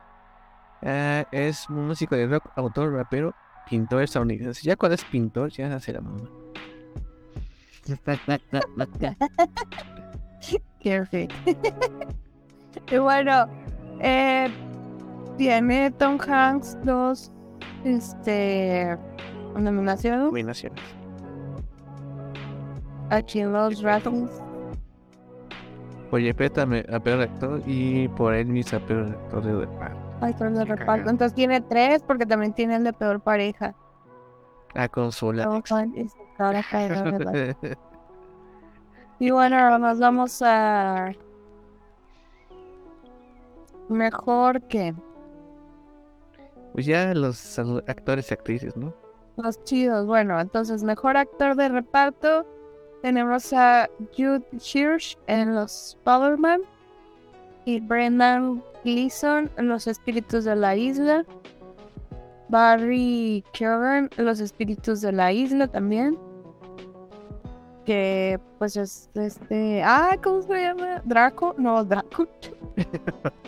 Eh, 0.81 1.25
es 1.33 1.67
un 1.67 1.87
músico 1.87 2.15
de 2.15 2.25
rock, 2.25 2.45
autor, 2.55 2.93
rapero, 2.93 3.35
pintor 3.69 4.03
estadounidense. 4.03 4.61
Ya 4.63 4.77
cuando 4.77 4.95
es 4.95 5.03
pintor, 5.03 5.49
ya 5.49 5.75
hace 5.75 5.91
la 5.91 5.99
mamá. 5.99 6.29
Y 12.91 12.97
bueno, 12.97 13.47
eh, 13.99 14.49
tiene 15.41 15.89
Tom 15.89 16.19
Hanks 16.19 16.77
dos 16.83 17.31
este, 17.83 18.95
nominaciones 19.55 20.19
Nominaciones. 20.19 20.79
aquí 23.09 23.41
los 23.41 23.81
Razzies. 23.81 24.29
Por 26.11 26.21
Yepeto 26.21 26.61
a, 26.61 26.99
peor 26.99 27.21
actor 27.21 27.59
y 27.65 28.07
por 28.09 28.35
Elvis 28.35 28.71
a 28.75 28.79
peor 28.81 29.07
actor 29.07 29.43
de 29.43 29.65
reparto. 29.65 29.99
Ay, 30.21 30.35
pero 30.37 30.51
de 30.51 30.63
reparto. 30.63 31.09
Entonces 31.09 31.33
tiene 31.33 31.59
tres 31.59 32.03
porque 32.03 32.27
también 32.27 32.53
tiene 32.53 32.75
el 32.75 32.83
de 32.83 32.93
peor 32.93 33.19
pareja. 33.19 33.73
A 34.75 34.87
consola. 34.89 35.45
Tom 35.45 35.63
Hanks, 35.67 36.13
ahora 36.37 36.61
caerá, 36.69 37.01
¿verdad? 37.01 37.55
Y 39.17 39.31
bueno, 39.31 39.57
ahora 39.57 39.79
nos 39.79 39.97
vamos 39.97 40.39
a. 40.43 41.13
Mejor 43.89 44.61
que 44.67 44.93
pues 46.73 46.85
ya 46.85 47.13
los 47.13 47.59
actores 47.87 48.31
y 48.31 48.33
actrices, 48.33 48.75
¿no? 48.77 48.93
los 49.37 49.63
chidos. 49.63 50.05
Bueno, 50.05 50.39
entonces, 50.39 50.83
mejor 50.83 51.17
actor 51.17 51.55
de 51.55 51.69
reparto. 51.69 52.45
Tenemos 53.01 53.51
a 53.53 53.89
Jude 54.15 54.43
Hirsch 54.53 55.17
en 55.27 55.55
Los 55.55 55.95
Spider-Man. 55.95 56.61
Y 57.65 57.79
Brendan 57.79 58.63
Gleeson 58.83 59.49
en 59.57 59.67
Los 59.67 59.87
Espíritus 59.87 60.45
de 60.45 60.55
la 60.55 60.75
Isla. 60.75 61.25
Barry 62.49 63.43
Keoghan 63.53 64.09
en 64.17 64.25
Los 64.25 64.39
Espíritus 64.39 65.01
de 65.01 65.11
la 65.11 65.31
Isla 65.31 65.67
también. 65.67 66.17
Que 67.85 68.39
pues 68.59 68.77
es 68.77 69.09
este. 69.15 69.81
Ah, 69.83 70.15
¿cómo 70.21 70.41
se 70.43 70.53
llama? 70.53 71.01
Draco. 71.05 71.55
No, 71.57 71.83
Draco. 71.83 72.27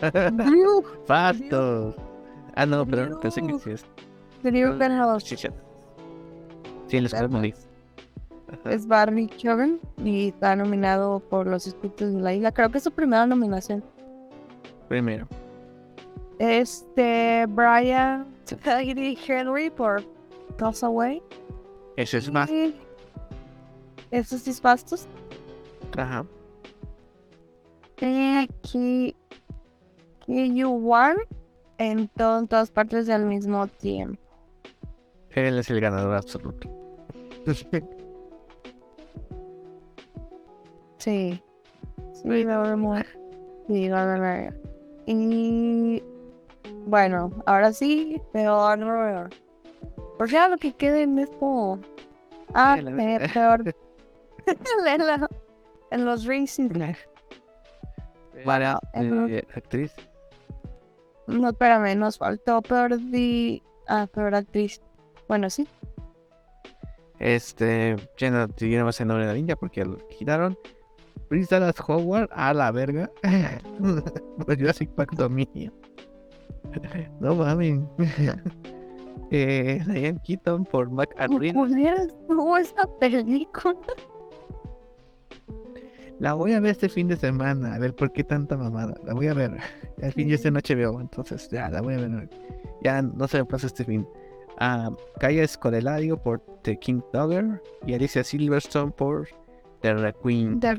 Drew. 0.32 0.84
Ah, 2.54 2.66
no, 2.66 2.86
pero 2.86 3.06
Dios. 3.06 3.18
pensé 3.20 3.42
que 3.42 3.58
sí 3.58 3.70
es. 3.70 3.86
En 4.44 4.98
los 4.98 5.22
Sí, 5.24 5.36
sí. 5.36 5.48
Sí, 6.88 6.96
en 6.96 7.04
los 7.04 7.14
es 8.64 8.86
Barry 8.86 9.26
Keoghan 9.26 9.80
y 9.98 10.28
está 10.28 10.54
nominado 10.54 11.20
por 11.20 11.46
Los 11.46 11.66
Espíritus 11.66 12.14
de 12.14 12.20
la 12.20 12.34
Isla. 12.34 12.52
Creo 12.52 12.70
que 12.70 12.78
es 12.78 12.84
su 12.84 12.92
primera 12.92 13.26
nominación. 13.26 13.82
Primero. 14.88 15.26
Este, 16.38 17.46
Brian 17.48 18.26
Henry 19.26 19.70
por 19.70 20.02
Toss 20.56 20.82
Away. 20.84 21.22
Eso 21.96 22.18
es 22.18 22.30
más. 22.30 22.50
Y 22.50 22.74
Estos 24.10 24.42
sí 24.42 24.52
pastos. 24.60 25.06
Ajá. 25.96 26.24
Y 28.00 28.36
aquí. 28.36 29.16
Y 30.26 30.54
You 30.54 30.70
One 30.70 31.16
en 31.78 32.08
to- 32.08 32.38
en 32.38 32.48
todas 32.48 32.70
partes 32.70 33.08
al 33.08 33.24
mismo 33.26 33.66
tiempo. 33.66 34.20
Él 35.30 35.58
es 35.58 35.68
el 35.70 35.80
ganador 35.80 36.14
absoluto. 36.16 36.68
Sí. 40.98 41.42
Sí, 42.14 42.44
la. 42.44 43.04
Sí, 43.68 43.88
la. 43.88 44.54
Y. 45.06 46.02
Bueno, 46.86 47.30
ahora 47.46 47.72
sí, 47.72 48.20
peor. 48.32 48.78
no, 48.78 49.28
Por 50.16 50.28
ya 50.30 50.48
lo 50.48 50.56
que 50.56 50.72
quede 50.72 51.02
en 51.02 51.18
esto. 51.18 51.78
Ah, 52.54 52.78
eh, 52.80 53.28
peor. 53.34 53.74
en, 54.86 55.06
la- 55.06 55.28
en 55.90 56.04
los 56.06 56.24
races. 56.26 56.70
Para 58.44 58.72
Ajá. 58.72 59.26
eh, 59.28 59.46
actriz. 59.54 59.92
No, 61.26 61.48
espérame, 61.48 61.96
nos 61.96 62.18
faltó 62.18 62.60
peor 62.62 62.98
de. 62.98 63.62
Ah, 63.88 64.06
peor 64.12 64.34
actriz. 64.34 64.80
Bueno, 65.28 65.48
sí. 65.50 65.66
Este, 67.18 67.96
ya 68.18 68.30
no 68.30 68.84
más 68.84 69.00
el 69.00 69.08
nombre 69.08 69.26
de 69.26 69.32
la 69.32 69.36
niña 69.36 69.56
porque 69.56 69.84
lo 69.84 69.96
quitaron. 70.08 70.58
Prince 71.28 71.54
Dallas 71.54 71.76
Howard 71.86 72.28
a 72.32 72.52
la 72.52 72.70
verga. 72.70 73.10
Jurassic 74.46 74.90
Park 74.90 75.12
Dominion. 75.16 75.72
No 77.20 77.34
mames. 77.34 77.80
eh, 79.30 79.80
Diane 79.86 80.20
Keaton 80.24 80.64
por 80.64 80.90
Mac. 80.90 81.14
Culera 81.28 82.02
estuvo 82.02 82.56
esa 82.56 82.86
película. 82.98 83.76
La 86.20 86.34
voy 86.34 86.52
a 86.52 86.60
ver 86.60 86.72
este 86.72 86.88
fin 86.88 87.08
de 87.08 87.16
semana. 87.16 87.74
A 87.74 87.78
ver 87.78 87.94
por 87.94 88.12
qué 88.12 88.24
tanta 88.24 88.56
mamada. 88.56 88.94
La 89.04 89.14
voy 89.14 89.26
a 89.28 89.34
ver. 89.34 89.56
Al 90.02 90.12
fin 90.12 90.28
ya 90.28 90.36
está 90.36 90.48
en 90.48 90.54
HBO. 90.54 91.00
Entonces 91.00 91.48
ya 91.50 91.68
la 91.68 91.80
voy 91.82 91.94
a 91.94 91.96
ver. 91.98 92.30
Ya 92.82 93.02
no 93.02 93.26
se 93.28 93.38
me 93.38 93.44
pasa 93.44 93.66
este 93.66 93.84
fin. 93.84 94.06
Ah, 94.58 94.90
Kaya 95.18 95.42
Escodelario 95.42 96.16
por 96.22 96.40
The 96.62 96.78
King 96.78 97.00
Dogger. 97.12 97.60
Y 97.86 97.94
Alicia 97.94 98.22
Silverstone 98.22 98.92
por 98.92 99.28
The 99.80 99.94
Red 99.94 100.14
Queen. 100.22 100.60
The, 100.60 100.78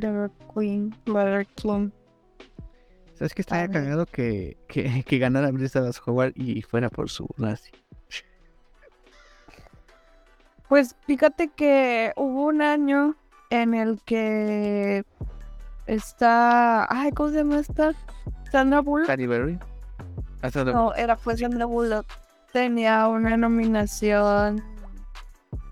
The 0.00 0.30
Queen, 0.54 0.94
Mother 1.06 1.46
King. 1.54 1.90
¿Sabes 3.14 3.34
que 3.34 3.42
estaría 3.42 3.64
A 3.64 3.68
ver. 3.68 3.82
cagado 3.82 4.06
que, 4.06 4.56
que, 4.68 5.02
que 5.06 5.18
ganara 5.18 5.50
Bryce 5.50 5.78
Dallas 5.78 6.00
Howard 6.06 6.32
y 6.34 6.62
fuera 6.62 6.88
por 6.90 7.08
su 7.10 7.28
nazi? 7.36 7.70
Pues 10.68 10.96
fíjate 11.06 11.48
que 11.48 12.12
hubo 12.16 12.46
un 12.46 12.60
año 12.60 13.14
en 13.50 13.74
el 13.74 14.00
que 14.04 15.04
Está. 15.86 16.86
Ay, 16.90 17.12
¿cómo 17.12 17.30
se 17.30 17.36
llama 17.36 17.58
esta? 17.58 17.92
Sandra 18.50 18.80
Bullock. 18.80 19.08
Halle 19.08 19.26
Berry. 19.26 19.58
Ah, 20.42 20.50
Sandra 20.50 20.74
No, 20.74 20.94
era 20.94 21.16
fue 21.16 21.36
Sandra 21.36 21.64
Bullock. 21.64 22.06
Tenía 22.52 23.06
una 23.08 23.36
nominación. 23.36 24.62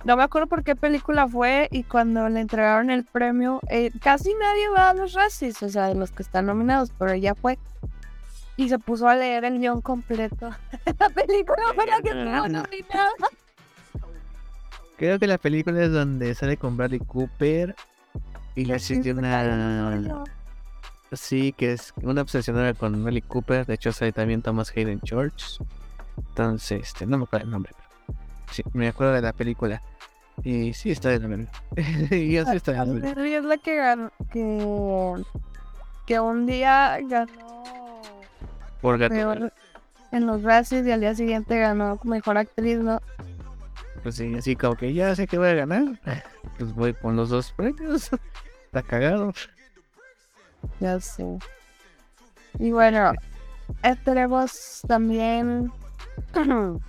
No 0.05 0.16
me 0.16 0.22
acuerdo 0.22 0.47
por 0.49 0.62
qué 0.62 0.77
película 0.77 1.27
fue 1.27 1.68
y 1.70 1.83
cuando 1.83 2.29
le 2.29 2.41
entregaron 2.41 2.91
el 2.91 3.05
premio, 3.05 3.61
eh, 3.70 3.91
casi 4.03 4.35
nadie 4.35 4.68
va 4.68 4.91
a 4.91 4.95
los 4.95 5.14
Razzies, 5.14 5.62
o 5.62 5.68
sea, 5.68 5.89
de 5.89 5.95
los 5.95 6.11
que 6.11 6.22
están 6.22 6.47
nominados, 6.47 6.93
pero 6.99 7.12
ella 7.12 7.35
fue. 7.35 7.59
Y 8.57 8.68
se 8.68 8.79
puso 8.79 9.09
a 9.09 9.16
leer 9.16 9.45
el 9.47 9.59
guion 9.59 9.81
completo 9.81 10.51
de 10.85 10.95
la 10.99 11.09
película 11.09 11.62
para 11.75 12.01
que 12.03 12.11
estuvo 12.11 12.49
nominada. 12.49 13.11
Creo 14.97 15.19
que 15.19 15.27
la 15.27 15.39
película 15.39 15.83
es 15.83 15.93
donde 15.93 16.35
sale 16.35 16.57
con 16.57 16.77
Bradley 16.77 17.01
Cooper 17.01 17.75
y 18.55 18.65
le 18.65 18.77
existe 18.77 19.13
una. 19.13 20.25
Sí, 21.13 21.53
que 21.53 21.73
es 21.73 21.93
una 22.03 22.23
obsesionada 22.23 22.75
con 22.75 23.03
Bradley 23.03 23.23
Cooper. 23.23 23.67
De 23.67 23.75
hecho, 23.75 23.93
sale 23.93 24.13
también 24.13 24.43
Thomas 24.43 24.73
Hayden 24.75 25.01
Church. 25.01 25.61
Entonces, 26.17 26.83
este, 26.83 27.07
no 27.07 27.19
me 27.19 27.25
acuerdo 27.25 27.47
el 27.47 27.51
nombre, 27.51 27.73
pero 27.77 28.19
sí, 28.53 28.63
me 28.73 28.89
acuerdo 28.89 29.15
de 29.15 29.23
la 29.23 29.33
película. 29.33 29.83
Y 30.43 30.73
sí, 30.73 30.91
está 30.91 31.11
de 31.11 31.21
nombre. 31.21 31.47
y 32.17 32.37
así 32.37 32.57
está 32.57 32.73
de 32.73 32.79
nombre. 32.79 33.37
Es 33.37 33.45
la 33.45 33.57
que 33.57 33.77
ganó, 33.77 34.13
que, 34.33 35.23
que 36.07 36.21
un 36.21 36.47
día 36.47 36.99
ganó 37.03 38.03
Por 38.81 38.99
gato. 38.99 39.15
peor 39.15 39.53
en 40.13 40.27
los 40.27 40.43
Razzies 40.43 40.87
y 40.87 40.93
al 40.93 41.01
día 41.01 41.15
siguiente 41.15 41.59
ganó 41.59 41.99
mejor 42.05 42.39
actriz, 42.39 42.79
¿no? 42.79 43.01
Pues 44.05 44.17
sí, 44.17 44.35
así 44.35 44.55
como 44.55 44.77
que 44.77 44.93
ya 44.93 45.17
sé 45.17 45.27
que 45.27 45.39
voy 45.39 45.49
a 45.49 45.55
ganar. 45.55 45.99
Pues 46.59 46.75
voy 46.75 46.93
con 46.93 47.17
los 47.17 47.31
dos 47.31 47.53
premios. 47.53 48.11
Está 48.67 48.83
cagado. 48.83 49.33
Ya 50.79 51.01
sé. 51.01 51.39
Y 52.59 52.71
bueno, 52.71 53.15
tenemos 54.05 54.83
también. 54.87 55.73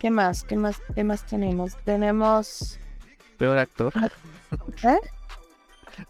¿Qué 0.00 0.10
más? 0.10 0.42
¿Qué 0.42 0.56
más? 0.56 0.82
¿Qué 0.92 1.04
más 1.04 1.24
tenemos? 1.24 1.76
Tenemos. 1.84 2.80
Peor 3.38 3.58
actor. 3.58 3.92
¿Eh? 4.82 4.98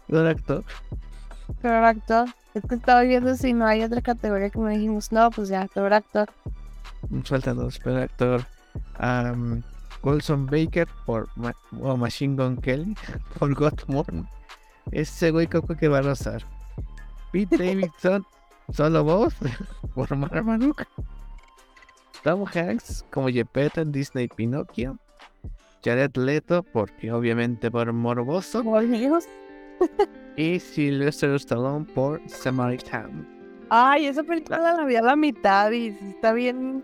Peor 0.07 0.25
actor. 0.25 0.63
Peor 1.61 1.83
actor. 1.83 2.29
Es 2.55 2.63
que 2.67 2.75
estaba 2.75 3.01
viendo 3.01 3.35
si 3.35 3.53
no 3.53 3.67
hay 3.67 3.83
otra 3.83 4.01
categoría 4.01 4.49
que 4.49 4.57
me 4.57 4.71
dijimos, 4.71 5.11
no, 5.11 5.29
pues 5.29 5.49
ya, 5.49 5.67
peor 5.67 5.93
actor. 5.93 6.31
Faltan 7.25 7.57
dos. 7.57 7.77
Peor 7.77 8.01
actor. 8.01 8.47
Um, 8.99 9.61
Colson 10.01 10.45
Baker 10.47 10.87
por 11.05 11.27
Ma- 11.35 11.55
o 11.79 11.95
Machine 11.95 12.35
Gun 12.35 12.57
Kelly 12.57 12.95
por 13.39 13.53
Godmore. 13.53 14.23
Ese 14.91 15.31
güey 15.31 15.47
creo 15.47 15.63
que 15.63 15.87
va 15.87 15.99
a 15.99 16.01
rozar. 16.01 16.43
Pete 17.31 17.57
Davidson, 17.57 18.25
solo 18.73 19.03
voz 19.03 19.35
por 19.95 20.15
Marmaduke. 20.15 20.85
Tom 22.23 22.45
Hanks 22.53 23.05
como 23.11 23.29
Gepetto 23.29 23.81
en 23.81 23.91
Disney 23.91 24.27
Pinocchio. 24.27 24.97
Jared 25.83 26.15
Leto, 26.15 26.61
porque 26.61 27.11
obviamente 27.11 27.71
por 27.71 27.91
Morboso. 27.91 28.63
Como 28.63 28.79
dijimos. 28.81 29.25
Y 30.37 30.59
Sylvester 30.59 31.31
Stallone 31.31 31.85
por 31.85 32.21
Samaritan. 32.29 33.27
Ay, 33.71 34.05
esa 34.05 34.21
película 34.21 34.59
la 34.59 34.85
vi 34.85 34.95
a 34.95 35.01
la 35.01 35.15
mitad 35.15 35.71
y 35.71 35.87
está 35.87 36.33
bien. 36.33 36.83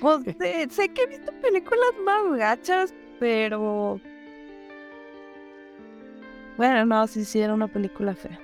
Pues 0.00 0.24
sé, 0.38 0.66
sé 0.70 0.88
que 0.88 1.02
he 1.02 1.06
visto 1.06 1.32
películas 1.42 1.90
más 2.04 2.38
gachas, 2.38 2.94
pero. 3.18 4.00
Bueno, 6.56 6.86
no, 6.86 7.06
sí, 7.06 7.24
sí, 7.24 7.40
era 7.40 7.54
una 7.54 7.68
película 7.68 8.14
fea. 8.14 8.38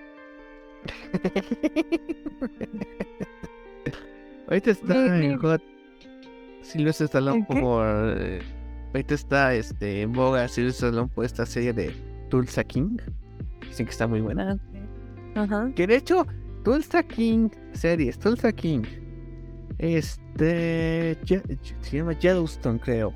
Ahorita 4.49 4.71
está 4.71 5.19
en 5.19 5.39
Hot. 5.39 5.63
Sylvester 6.63 7.07
Stallone 7.07 7.45
por. 7.49 7.85
eh, 8.19 8.41
ahorita 8.89 9.15
está 9.15 9.55
este, 9.55 10.03
en 10.03 10.13
boga 10.13 10.47
Sylvester 10.49 10.89
Stallone 10.89 11.11
por 11.15 11.25
esta 11.25 11.47
serie 11.47 11.73
de 11.73 11.91
Tulsa 12.29 12.63
King. 12.65 12.99
Dicen 13.67 13.87
que 13.87 13.93
está 13.93 14.07
muy 14.07 14.21
buena. 14.21 14.59
Ah, 15.35 15.43
Ajá. 15.43 15.71
Que 15.75 15.87
de 15.87 15.97
hecho, 15.97 16.27
Tulsa 16.65 17.03
King 17.03 17.49
series, 17.73 18.19
Tulsa 18.19 18.53
King. 18.53 18.83
Este. 19.79 20.22
Ye- 20.39 21.43
se 21.81 21.97
llama 21.97 22.19
Yellowstone, 22.19 22.79
creo. 22.79 23.13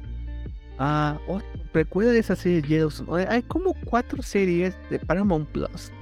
Ah, 0.78 1.18
oh, 1.28 1.40
recuerda 1.72 2.12
de 2.12 2.18
esa 2.18 2.36
serie 2.36 2.62
Yellowstone. 2.62 3.10
Oye, 3.10 3.26
Hay 3.28 3.42
como 3.42 3.74
cuatro 3.84 4.22
series 4.22 4.76
de 4.90 4.98
Paramount 4.98 5.48
Plus 5.48 5.92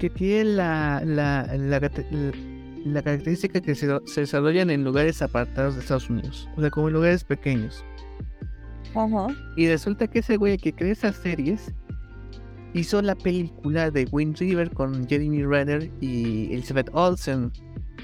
que 0.00 0.08
tienen 0.08 0.56
la, 0.56 1.02
la, 1.04 1.46
la, 1.54 3.02
característica 3.02 3.60
que 3.60 3.74
se, 3.74 3.86
se 4.06 4.20
desarrollan 4.22 4.70
en 4.70 4.82
lugares 4.82 5.20
apartados 5.20 5.74
de 5.74 5.82
Estados 5.82 6.08
Unidos. 6.08 6.48
O 6.56 6.62
sea, 6.62 6.70
como 6.70 6.88
en 6.88 6.94
lugares 6.94 7.22
pequeños. 7.22 7.84
Ajá. 8.94 9.26
Y 9.56 9.68
resulta 9.68 10.06
que 10.06 10.20
ese 10.20 10.38
güey 10.38 10.56
que 10.56 10.72
crea 10.72 10.92
esas 10.92 11.16
series 11.16 11.72
hizo 12.72 13.02
la 13.02 13.14
película 13.14 13.90
de 13.90 14.08
Wind 14.10 14.38
River 14.38 14.70
con 14.70 15.06
Jeremy 15.06 15.44
Renner 15.44 15.90
y 16.00 16.52
Elizabeth 16.54 16.88
Olsen, 16.94 17.52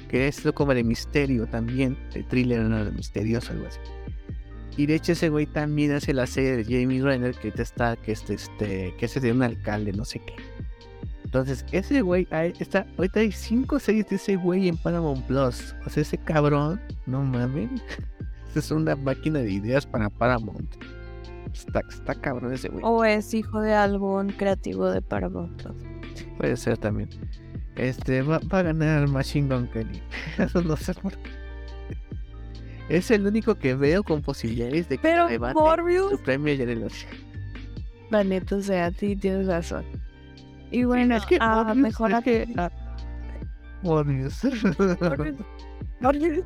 que 0.08 0.28
es 0.28 0.42
como 0.54 0.74
de 0.74 0.84
misterio 0.84 1.46
también, 1.46 1.96
de 2.12 2.22
thriller 2.22 2.60
no, 2.62 2.84
de 2.84 2.90
misterioso, 2.92 3.52
algo 3.52 3.66
así. 3.66 3.78
Y 4.76 4.86
de 4.86 4.96
hecho 4.96 5.12
ese 5.12 5.30
güey 5.30 5.46
también 5.46 5.92
hace 5.92 6.12
la 6.12 6.26
serie 6.26 6.56
de 6.58 6.64
Jeremy 6.64 7.00
Renner 7.00 7.34
que 7.34 7.48
está, 7.56 7.96
que 7.96 8.12
este, 8.12 8.34
este, 8.34 8.94
que 8.98 9.06
es 9.06 9.20
de 9.20 9.32
un 9.32 9.42
alcalde, 9.42 9.92
no 9.92 10.04
sé 10.04 10.20
qué. 10.20 10.34
Entonces, 11.24 11.64
ese 11.72 12.02
güey, 12.02 12.28
hay- 12.30 12.52
está, 12.60 12.86
ahorita 12.96 13.20
hay 13.20 13.32
cinco 13.32 13.78
series 13.78 14.08
de 14.08 14.16
ese 14.16 14.36
güey 14.36 14.68
en 14.68 14.76
Paramount 14.76 15.24
Plus. 15.26 15.74
O 15.84 15.90
sea, 15.90 16.02
ese 16.02 16.18
cabrón, 16.18 16.80
no 17.06 17.22
mames. 17.22 17.70
Es 18.54 18.70
una 18.70 18.96
máquina 18.96 19.40
de 19.40 19.50
ideas 19.50 19.84
para 19.84 20.08
Paramount. 20.08 20.76
Está, 21.52 21.82
está 21.90 22.14
cabrón 22.14 22.54
ese 22.54 22.70
güey. 22.70 22.82
O 22.86 23.04
es 23.04 23.34
hijo 23.34 23.60
de 23.60 23.74
algún 23.74 24.28
creativo 24.30 24.88
de 24.90 25.02
Paramount. 25.02 25.60
Plus. 25.62 25.76
Puede 26.38 26.56
ser 26.56 26.78
también. 26.78 27.10
Este, 27.76 28.22
va, 28.22 28.40
va 28.52 28.58
a 28.60 28.62
ganar 28.62 29.06
Machine 29.08 29.54
Gun 29.54 29.66
Kelly. 29.68 30.02
Eso 30.38 30.62
no 30.62 30.76
sé 30.76 30.94
por 30.94 31.12
qué. 31.18 31.30
Es 32.88 33.10
el 33.10 33.26
único 33.26 33.56
que 33.56 33.74
veo 33.74 34.02
con 34.04 34.22
posibilidades 34.22 34.88
de 34.88 34.96
que 34.98 35.02
Pero 35.02 35.28
Morbius, 35.54 36.10
su 36.12 36.18
premio 36.22 36.52
ayer 36.52 36.68
en 36.70 36.80
los- 36.82 37.06
la 38.10 38.22
neta, 38.22 38.56
o 38.56 38.62
sea, 38.62 38.90
sí 38.92 39.16
tienes 39.16 39.48
razón. 39.48 39.84
Y 40.70 40.84
bueno, 40.84 41.16
es 41.16 41.26
que 41.26 41.38
ah, 41.40 41.64
Morbius, 41.64 41.76
mejor 41.82 42.12
es 42.12 42.24
que- 42.24 42.48
ah, 42.56 42.70
Morbius. 43.82 44.44
Morbius. 45.00 45.34
Morbius. 46.00 46.44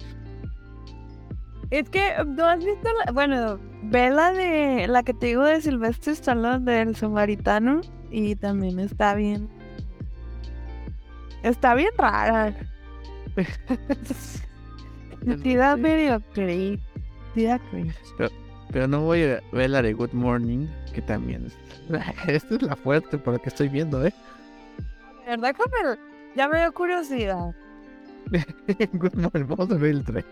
Es 1.71 1.89
que 1.91 2.13
no 2.27 2.45
has 2.47 2.59
visto 2.65 2.89
la, 3.05 3.13
bueno, 3.13 3.61
ve 3.85 4.11
la 4.11 4.33
de 4.33 4.89
la 4.89 5.03
que 5.05 5.15
te 5.15 5.27
digo 5.27 5.45
de 5.45 5.61
Sylvester 5.61 6.15
Stallone 6.15 6.65
del 6.65 6.97
Samaritano 6.97 7.83
y 8.11 8.35
también 8.37 8.81
está 8.81 9.15
bien. 9.15 9.49
Está 11.43 11.75
bien 11.75 11.91
rara. 11.97 12.55
Da 15.23 15.77
medio 15.77 16.21
cringe. 16.33 16.81
Da 17.37 17.59
cringe. 17.71 17.95
Pero 18.73 18.87
no 18.87 19.01
voy 19.03 19.23
a 19.25 19.41
ver 19.53 19.71
la 19.71 19.83
de 19.83 19.93
Good 19.93 20.13
Morning, 20.13 20.67
que 20.95 21.03
también 21.03 21.47
es. 21.47 21.59
Esta 22.29 22.55
es 22.55 22.63
la 22.63 22.77
fuerte 22.77 23.19
por 23.19 23.35
lo 23.35 23.41
que 23.43 23.49
estoy 23.51 23.69
viendo, 23.69 24.05
¿eh? 24.07 24.15
De 25.27 25.31
verdad 25.37 25.55
que 25.55 25.63
me- 25.71 25.99
ya 26.37 26.49
me 26.49 26.59
dio 26.61 26.73
curiosidad. 26.73 27.55
Good 28.95 29.15
Morning, 29.15 29.47
vamos 29.49 29.71
a 29.71 29.75
ver 29.75 29.91
el 29.91 30.05
trailer. 30.05 30.25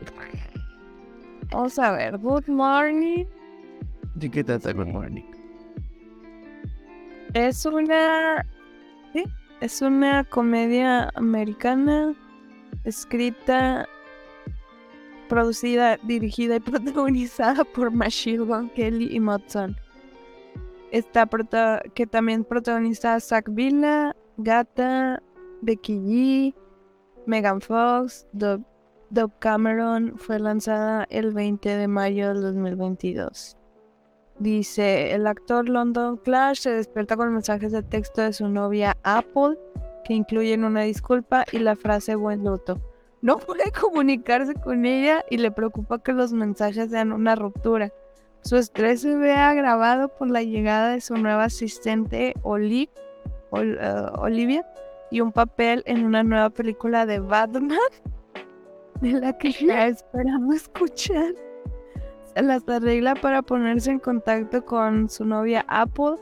Vamos 1.50 1.78
a 1.78 1.92
ver. 1.92 2.16
Good 2.18 2.46
morning. 2.48 3.24
¿De 4.14 4.30
qué 4.30 4.42
trata 4.44 4.72
Good 4.72 4.86
Morning? 4.86 5.24
Es 7.34 7.66
una. 7.66 8.46
Es 9.60 9.82
una 9.82 10.22
comedia 10.22 11.10
americana 11.16 12.14
escrita, 12.84 13.88
producida, 15.28 15.96
dirigida 16.04 16.56
y 16.56 16.60
protagonizada 16.70 17.64
por 17.64 17.90
Machine 17.90 18.44
Gun 18.44 18.70
Kelly 18.70 19.08
y 19.10 19.18
Mudson. 19.18 19.76
Está 20.92 21.28
que 21.94 22.06
también 22.06 22.44
protagoniza 22.44 23.18
Zach 23.18 23.46
Villa, 23.48 24.14
Gata, 24.36 25.20
Becky 25.60 25.94
G, 25.94 26.54
Megan 27.26 27.60
Fox, 27.60 28.28
Dove 28.32 28.64
Cameron. 29.40 30.16
Fue 30.18 30.38
lanzada 30.38 31.04
el 31.10 31.34
20 31.34 31.68
de 31.68 31.88
mayo 31.88 32.28
del 32.28 32.42
2022. 32.42 33.57
Dice, 34.38 35.12
el 35.14 35.26
actor 35.26 35.68
London 35.68 36.16
Clash 36.18 36.60
se 36.60 36.70
despierta 36.70 37.16
con 37.16 37.32
mensajes 37.32 37.72
de 37.72 37.82
texto 37.82 38.22
de 38.22 38.32
su 38.32 38.48
novia 38.48 38.96
Apple, 39.02 39.58
que 40.04 40.14
incluyen 40.14 40.64
una 40.64 40.82
disculpa 40.82 41.44
y 41.50 41.58
la 41.58 41.74
frase 41.74 42.14
buen 42.14 42.44
luto. 42.44 42.80
No 43.20 43.38
puede 43.38 43.72
comunicarse 43.80 44.54
con 44.54 44.84
ella 44.86 45.24
y 45.28 45.38
le 45.38 45.50
preocupa 45.50 46.00
que 46.02 46.12
los 46.12 46.32
mensajes 46.32 46.90
sean 46.90 47.12
una 47.12 47.34
ruptura. 47.34 47.92
Su 48.42 48.56
estrés 48.56 49.00
se 49.00 49.16
ve 49.16 49.32
agravado 49.32 50.08
por 50.08 50.30
la 50.30 50.42
llegada 50.44 50.90
de 50.90 51.00
su 51.00 51.16
nueva 51.16 51.44
asistente 51.44 52.34
Ol- 52.42 52.88
eh, 53.52 54.06
Olivia 54.18 54.64
y 55.10 55.20
un 55.20 55.32
papel 55.32 55.82
en 55.86 56.04
una 56.04 56.22
nueva 56.22 56.50
película 56.50 57.06
de 57.06 57.18
Batman, 57.18 57.76
de 59.00 59.12
la 59.14 59.36
que 59.36 59.50
ya 59.50 59.86
esperamos 59.88 60.54
escuchar. 60.54 61.34
Las 62.42 62.68
arregla 62.68 63.14
para 63.16 63.42
ponerse 63.42 63.90
en 63.90 63.98
contacto 63.98 64.64
con 64.64 65.10
su 65.10 65.24
novia 65.24 65.64
Apple, 65.68 66.16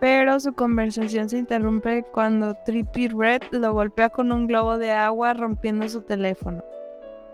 pero 0.00 0.40
su 0.40 0.54
conversación 0.54 1.28
se 1.28 1.38
interrumpe 1.38 2.02
cuando 2.12 2.54
Trippy 2.64 3.08
Red 3.08 3.42
lo 3.52 3.74
golpea 3.74 4.08
con 4.08 4.32
un 4.32 4.46
globo 4.46 4.78
de 4.78 4.92
agua 4.92 5.34
rompiendo 5.34 5.88
su 5.88 6.00
teléfono. 6.00 6.62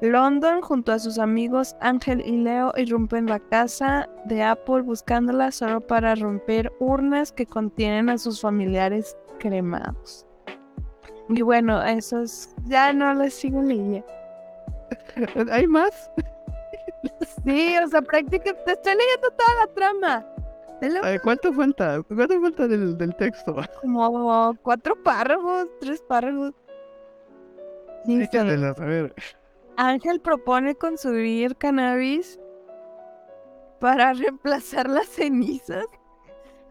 London 0.00 0.62
junto 0.62 0.92
a 0.92 0.98
sus 0.98 1.18
amigos 1.18 1.76
Ángel 1.80 2.22
y 2.26 2.38
Leo 2.38 2.72
irrumpen 2.76 3.26
la 3.26 3.38
casa 3.38 4.08
de 4.24 4.42
Apple 4.42 4.82
buscándola 4.82 5.52
solo 5.52 5.80
para 5.80 6.14
romper 6.14 6.72
urnas 6.80 7.30
que 7.32 7.46
contienen 7.46 8.08
a 8.08 8.18
sus 8.18 8.40
familiares 8.40 9.16
cremados. 9.38 10.26
Y 11.28 11.42
bueno, 11.42 11.80
eso 11.82 12.22
es... 12.22 12.54
Ya 12.64 12.92
no 12.92 13.14
les 13.14 13.34
sigo 13.34 13.62
leyendo. 13.62 14.04
¿Hay 15.52 15.66
más? 15.66 16.10
Sí, 17.44 17.76
o 17.78 17.88
sea, 17.88 18.02
prácticamente 18.02 18.62
te 18.64 18.72
estoy 18.72 18.94
leyendo 18.94 19.30
toda 19.30 19.54
la 19.64 19.74
trama. 19.74 20.26
¿Cuánto 21.22 21.52
falta? 21.52 22.02
¿Cuánto 22.02 22.40
falta 22.40 22.68
del, 22.68 22.96
del 22.96 23.14
texto? 23.16 23.56
Como 23.82 24.56
cuatro 24.62 24.94
párrafos, 25.02 25.68
tres 25.80 26.02
párrafos. 26.02 26.52
A 28.06 28.84
ver. 28.84 29.14
Ángel 29.76 30.20
propone 30.20 30.74
consumir 30.74 31.56
cannabis 31.56 32.38
para 33.78 34.12
reemplazar 34.14 34.88
las 34.88 35.06
cenizas 35.06 35.86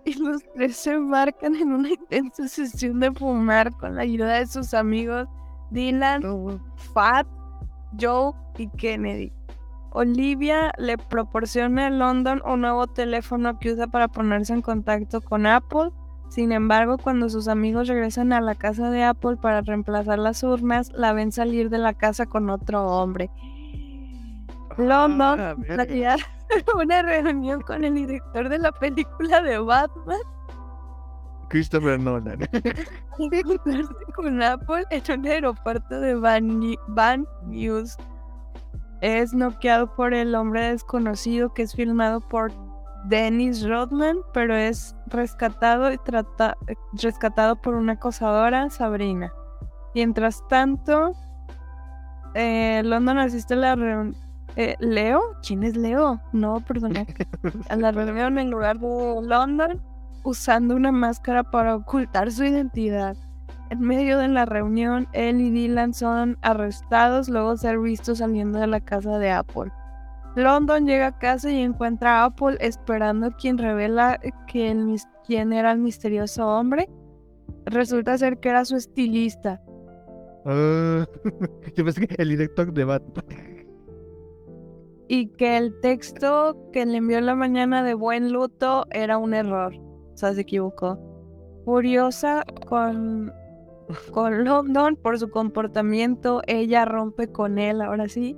y 0.05 0.13
los 0.13 0.43
tres 0.53 0.75
se 0.75 0.91
embarcan 0.93 1.55
en 1.55 1.73
una 1.73 1.89
intensa 1.89 2.47
sesión 2.47 2.99
de 2.99 3.11
fumar 3.11 3.71
con 3.77 3.95
la 3.95 4.03
ayuda 4.03 4.39
de 4.39 4.47
sus 4.47 4.73
amigos 4.73 5.27
Dylan, 5.71 6.21
No, 6.21 6.59
Fat, 6.93 7.27
Joe 7.99 8.31
y 8.57 8.67
Kennedy. 8.69 9.31
Olivia 9.91 10.71
le 10.77 10.97
proporciona 10.97 11.87
a 11.87 11.89
London 11.89 12.41
un 12.45 12.61
nuevo 12.61 12.87
teléfono 12.87 13.59
que 13.59 13.73
usa 13.73 13.87
para 13.87 14.07
ponerse 14.07 14.53
en 14.53 14.61
contacto 14.61 15.21
con 15.21 15.45
Apple. 15.45 15.91
Sin 16.29 16.51
embargo, 16.51 16.97
cuando 16.97 17.29
sus 17.29 17.47
amigos 17.47 17.87
regresan 17.87 18.33
a 18.33 18.41
la 18.41 18.53
casa 18.53 18.91
de 18.91 19.03
Apple 19.03 19.37
para 19.37 19.61
reemplazar 19.61 20.19
las 20.19 20.43
urnas, 20.43 20.91
la 20.93 21.13
ven 21.13 21.31
salir 21.31 21.69
de 21.69 21.79
la 21.79 21.93
casa 21.93 22.27
con 22.27 22.49
otro 22.49 22.85
hombre. 22.85 23.31
London 24.77 25.39
Ah, 25.39 25.55
una 26.75 27.01
reunión 27.01 27.61
con 27.61 27.83
el 27.83 27.95
director 27.95 28.49
de 28.49 28.59
la 28.59 28.71
película 28.71 29.41
de 29.41 29.59
Batman 29.59 30.19
Christopher 31.49 31.99
Nolan. 31.99 32.47
con 34.15 34.41
Apple 34.41 34.85
en 34.91 35.19
un 35.19 35.27
aeropuerto 35.27 35.99
de 35.99 36.15
Van, 36.15 36.75
Van 36.89 37.25
Nuys. 37.47 37.97
Es 39.01 39.33
noqueado 39.33 39.95
por 39.95 40.13
el 40.13 40.35
hombre 40.35 40.71
desconocido 40.71 41.53
que 41.53 41.61
es 41.63 41.73
filmado 41.73 42.19
por 42.19 42.51
Dennis 43.05 43.67
Rodman, 43.67 44.17
pero 44.33 44.55
es 44.55 44.95
rescatado 45.07 45.91
y 45.91 45.97
trata, 45.99 46.57
rescatado 46.93 47.55
por 47.55 47.75
una 47.75 47.93
acosadora, 47.93 48.69
Sabrina. 48.69 49.31
Mientras 49.95 50.45
tanto, 50.49 51.13
eh, 52.33 52.81
London 52.83 53.19
asiste 53.19 53.53
a 53.53 53.57
la 53.57 53.75
reunión. 53.75 54.15
¿Leo? 54.79 55.21
¿Quién 55.41 55.63
es 55.63 55.77
Leo? 55.77 56.19
No, 56.33 56.59
perdón. 56.59 56.93
A 57.69 57.75
la 57.77 57.91
reunión 57.93 58.37
en 58.37 58.49
lugar 58.49 58.77
de 58.77 59.21
London 59.23 59.81
usando 60.23 60.75
una 60.75 60.91
máscara 60.91 61.43
para 61.43 61.75
ocultar 61.75 62.31
su 62.31 62.43
identidad. 62.43 63.15
En 63.69 63.81
medio 63.81 64.17
de 64.17 64.27
la 64.27 64.45
reunión, 64.45 65.07
él 65.13 65.39
y 65.41 65.51
Dylan 65.51 65.93
son 65.93 66.37
arrestados 66.41 67.29
luego 67.29 67.51
de 67.51 67.57
ser 67.57 67.79
vistos 67.79 68.17
saliendo 68.17 68.59
de 68.59 68.67
la 68.67 68.81
casa 68.81 69.19
de 69.19 69.29
Apple. 69.31 69.71
London 70.35 70.85
llega 70.85 71.07
a 71.07 71.17
casa 71.19 71.51
y 71.51 71.61
encuentra 71.61 72.21
a 72.21 72.25
Apple 72.25 72.57
esperando 72.59 73.27
a 73.27 73.35
quien 73.35 73.57
revela 73.57 74.19
que 74.47 74.71
el 74.71 74.97
quién 75.25 75.53
era 75.53 75.71
el 75.71 75.79
misterioso 75.79 76.47
hombre. 76.47 76.89
Resulta 77.65 78.17
ser 78.17 78.39
que 78.39 78.49
era 78.49 78.65
su 78.65 78.75
estilista. 78.75 79.61
Ah, 80.45 81.05
yo 81.75 81.85
pensé 81.85 82.07
que 82.07 82.15
el 82.21 82.29
director 82.29 82.73
de 82.73 82.83
Batman. 82.85 83.25
y 85.07 85.27
que 85.27 85.57
el 85.57 85.79
texto 85.81 86.57
que 86.71 86.85
le 86.85 86.97
envió 86.97 87.17
en 87.17 87.25
la 87.25 87.35
mañana 87.35 87.83
de 87.83 87.93
buen 87.93 88.31
luto 88.31 88.85
era 88.91 89.17
un 89.17 89.33
error. 89.33 89.75
O 90.13 90.17
sea, 90.17 90.33
se 90.33 90.41
equivocó. 90.41 90.99
Furiosa 91.65 92.43
con, 92.67 93.31
con 94.11 94.43
London 94.45 94.95
por 94.95 95.17
su 95.19 95.29
comportamiento, 95.29 96.41
ella 96.47 96.85
rompe 96.85 97.27
con 97.27 97.57
él, 97.59 97.81
ahora 97.81 98.07
sí, 98.07 98.35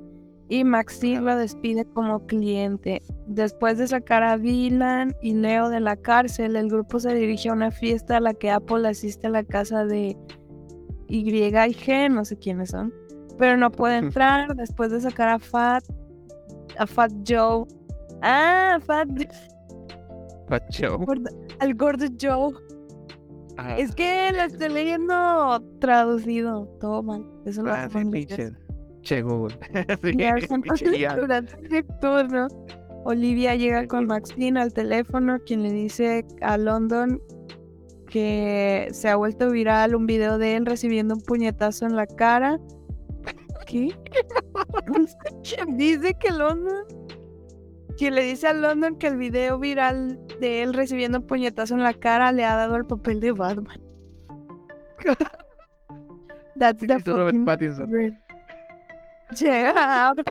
y 0.49 0.63
Maxine 0.63 1.21
lo 1.21 1.35
despide 1.37 1.85
como 1.85 2.25
cliente. 2.25 3.01
Después 3.27 3.77
de 3.77 3.87
sacar 3.87 4.21
a 4.23 4.37
Dylan 4.37 5.15
y 5.21 5.33
Leo 5.33 5.69
de 5.69 5.79
la 5.79 5.95
cárcel, 5.95 6.55
el 6.55 6.69
grupo 6.69 6.99
se 6.99 7.13
dirige 7.15 7.49
a 7.49 7.53
una 7.53 7.71
fiesta 7.71 8.17
a 8.17 8.19
la 8.19 8.33
que 8.33 8.51
Apple 8.51 8.87
asiste 8.87 9.27
a 9.27 9.31
la 9.31 9.43
casa 9.43 9.85
de 9.85 10.17
Y 11.07 11.29
y 11.29 11.51
G, 11.51 12.09
no 12.11 12.25
sé 12.25 12.37
quiénes 12.37 12.69
son, 12.71 12.93
pero 13.37 13.55
no 13.57 13.71
puede 13.71 13.97
entrar 13.97 14.55
después 14.55 14.91
de 14.91 14.99
sacar 15.01 15.29
a 15.29 15.39
Fat 15.39 15.83
a 16.77 16.85
Fat 16.87 17.11
Joe. 17.27 17.65
Ah, 18.21 18.77
Fat 18.85 19.09
Pacho. 20.47 20.97
gordo- 20.99 21.29
al 21.59 21.73
gordo 21.75 22.05
Joe. 22.21 22.53
Es 23.77 23.93
que 23.95 24.31
lo 24.33 24.43
estoy 24.43 24.69
leyendo 24.69 25.61
traducido, 25.79 26.65
todo 26.79 27.03
mal. 27.03 27.25
Eso 27.45 27.63
lo 27.63 27.71
ah, 27.71 27.89
sí, 27.89 28.05
pinche. 28.05 28.51
Che, 29.01 29.21
Google. 29.21 29.57
Sí, 30.77 31.05
durante 31.15 31.77
el 31.77 31.85
turno, 31.99 32.47
Olivia 33.03 33.55
llega 33.55 33.87
con 33.87 34.05
Maxine 34.05 34.59
al 34.59 34.73
teléfono, 34.73 35.39
quien 35.45 35.63
le 35.63 35.71
dice 35.71 36.25
a 36.41 36.57
London 36.57 37.21
que 38.11 38.89
se 38.91 39.09
ha 39.09 39.15
vuelto 39.15 39.49
viral 39.49 39.95
un 39.95 40.05
video 40.05 40.37
de 40.37 40.57
él 40.57 40.65
recibiendo 40.65 41.15
un 41.15 41.21
puñetazo 41.21 41.85
en 41.85 41.95
la 41.95 42.05
cara. 42.05 42.59
¿Qué? 43.65 43.95
dice 45.69 46.13
que 46.19 46.31
London. 46.31 46.85
Que 48.01 48.09
le 48.09 48.23
dice 48.23 48.47
a 48.47 48.53
London 48.53 48.95
que 48.95 49.05
el 49.05 49.15
video 49.15 49.59
viral 49.59 50.19
de 50.39 50.63
él 50.63 50.73
recibiendo 50.73 51.19
un 51.19 51.27
puñetazo 51.27 51.75
en 51.75 51.83
la 51.83 51.93
cara 51.93 52.31
le 52.31 52.43
ha 52.43 52.55
dado 52.55 52.75
el 52.75 52.83
papel 52.83 53.19
de 53.19 53.31
Batman. 53.31 53.79
That's 56.57 56.79
the 56.79 57.13
Robert 57.13 57.45
Pattinson. 57.45 57.91
Llega 59.39 59.73
a 59.75 60.09
Apple, 60.09 60.23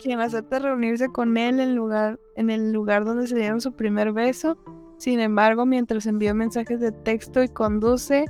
quien 0.00 0.20
acepta 0.20 0.60
reunirse 0.60 1.08
con 1.08 1.36
él 1.36 1.58
en, 1.58 1.74
lugar, 1.74 2.20
en 2.36 2.50
el 2.50 2.70
lugar 2.70 3.04
donde 3.04 3.26
se 3.26 3.34
dieron 3.34 3.60
su 3.60 3.72
primer 3.72 4.12
beso. 4.12 4.56
Sin 4.98 5.18
embargo, 5.18 5.66
mientras 5.66 6.06
envió 6.06 6.36
mensajes 6.36 6.78
de 6.78 6.92
texto 6.92 7.42
y 7.42 7.48
conduce, 7.48 8.26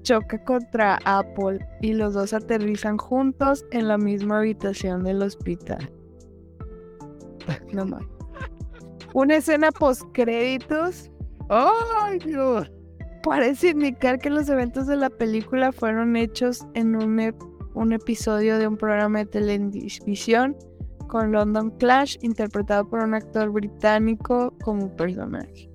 choca 0.00 0.42
contra 0.44 0.98
Apple 1.04 1.58
y 1.82 1.92
los 1.92 2.14
dos 2.14 2.32
aterrizan 2.32 2.96
juntos 2.96 3.66
en 3.70 3.86
la 3.86 3.98
misma 3.98 4.38
habitación 4.38 5.04
del 5.04 5.20
hospital. 5.20 5.92
No 7.72 7.84
más. 7.86 8.02
Una 9.14 9.36
escena 9.36 9.70
post 9.72 10.02
créditos 10.12 11.10
¡Ay, 11.48 12.18
Dios! 12.20 12.70
parece 13.22 13.68
indicar 13.68 14.18
que 14.18 14.30
los 14.30 14.48
eventos 14.48 14.86
de 14.86 14.96
la 14.96 15.10
película 15.10 15.70
fueron 15.72 16.16
hechos 16.16 16.66
en 16.74 16.96
un, 16.96 17.18
ep- 17.18 17.70
un 17.74 17.92
episodio 17.92 18.58
de 18.58 18.66
un 18.66 18.76
programa 18.76 19.20
de 19.20 19.26
televisión 19.26 20.56
con 21.08 21.30
London 21.30 21.70
Clash, 21.78 22.16
interpretado 22.22 22.88
por 22.88 23.00
un 23.00 23.14
actor 23.14 23.50
británico 23.50 24.54
como 24.64 24.90
personaje. 24.96 25.68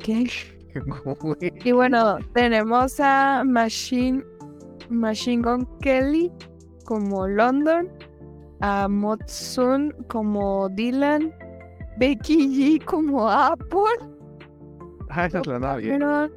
¿Qué? 0.00 0.26
Y 1.64 1.72
bueno, 1.72 2.16
tenemos 2.34 2.98
a 2.98 3.42
Machine, 3.44 4.22
Machine 4.88 5.42
Gun 5.42 5.68
Kelly 5.80 6.30
como 6.86 7.28
London, 7.28 7.90
a 8.62 8.86
Motsun 8.88 9.92
como 10.06 10.68
Dylan, 10.68 11.34
Becky 11.98 12.78
G 12.78 12.84
como 12.84 13.28
Apple. 13.28 13.98
Ah, 15.10 15.26
esa 15.26 15.40
es 15.40 15.46
la 15.48 15.58
novia. 15.58 15.98
Cameron, 15.98 16.30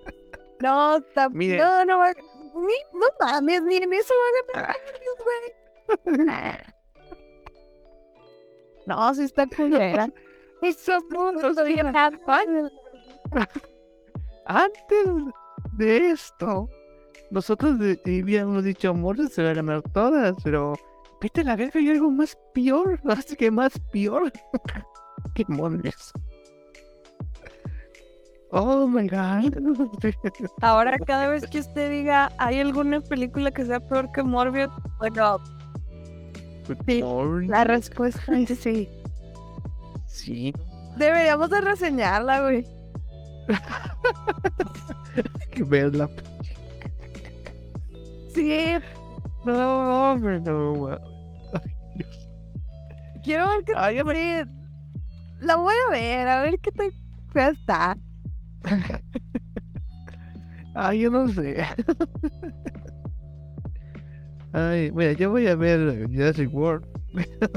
No, 0.60 0.96
está, 0.96 1.28
Mire. 1.28 1.58
no, 1.58 1.84
no 1.84 1.98
va, 1.98 2.12
ni, 2.12 2.74
no 2.92 3.06
mames, 3.20 3.62
ni 3.62 3.76
en 3.76 3.92
eso 3.92 4.12
va 4.54 4.60
a 4.60 4.62
ganar, 4.62 4.76
güey. 5.24 5.52
No, 8.86 9.14
sí 9.14 9.22
está 9.22 9.46
culera. 9.46 10.08
Eso 10.62 10.98
no 11.10 11.54
soy 11.54 11.78
Antes 14.46 15.06
de 15.76 16.10
esto, 16.10 16.68
nosotros 17.30 17.78
habíamos 18.04 18.64
dicho, 18.64 18.94
Morse 18.94 19.28
se 19.28 19.42
va 19.42 19.50
a 19.50 19.54
ganar 19.54 19.82
todas, 19.92 20.34
pero 20.42 20.74
vete 21.20 21.42
a 21.42 21.44
la 21.44 21.56
verga, 21.56 21.80
hay 21.80 21.90
algo 21.90 22.10
más 22.10 22.36
peor, 22.54 23.00
así 23.08 23.36
que 23.36 23.50
más 23.50 23.72
peor. 23.92 24.32
¡Qué 25.34 25.44
mones! 25.48 26.12
Oh 28.50 28.86
my 28.86 29.06
god. 29.08 29.54
Ahora, 30.62 30.98
cada 30.98 31.28
vez 31.28 31.46
que 31.46 31.58
usted 31.60 31.90
diga, 31.90 32.32
¿hay 32.38 32.60
alguna 32.60 33.00
película 33.00 33.50
que 33.50 33.66
sea 33.66 33.78
peor 33.78 34.10
que 34.12 34.22
Morbius? 34.22 34.70
Bueno, 34.98 35.38
Good 36.66 36.78
Sí, 36.86 37.02
la 37.46 37.64
respuesta 37.64 38.38
es 38.38 38.58
sí. 38.58 38.88
Sí. 40.06 40.54
Deberíamos 40.96 41.50
de 41.50 41.60
reseñarla, 41.60 42.40
güey. 42.42 42.66
Que 45.50 45.62
verla. 45.64 46.08
Sí, 48.38 48.70
No, 49.44 50.12
hombre, 50.12 50.40
no. 50.40 50.96
quiero 53.24 53.48
ver 53.48 53.64
qué 53.64 53.72
Ay, 53.76 53.98
sí, 53.98 54.50
La 55.40 55.56
voy 55.56 55.74
a 55.88 55.90
ver, 55.90 56.28
a 56.28 56.42
ver 56.42 56.60
qué 56.60 56.70
tan 56.70 56.90
fea 57.32 57.48
está. 57.48 57.96
Ay, 60.74 61.00
yo 61.00 61.10
no 61.10 61.26
sé. 61.28 61.64
Ay, 64.52 64.92
mira, 64.92 65.12
yo 65.12 65.30
voy 65.30 65.48
a 65.48 65.56
ver 65.56 66.06
Jurassic 66.08 66.54
World. 66.54 66.86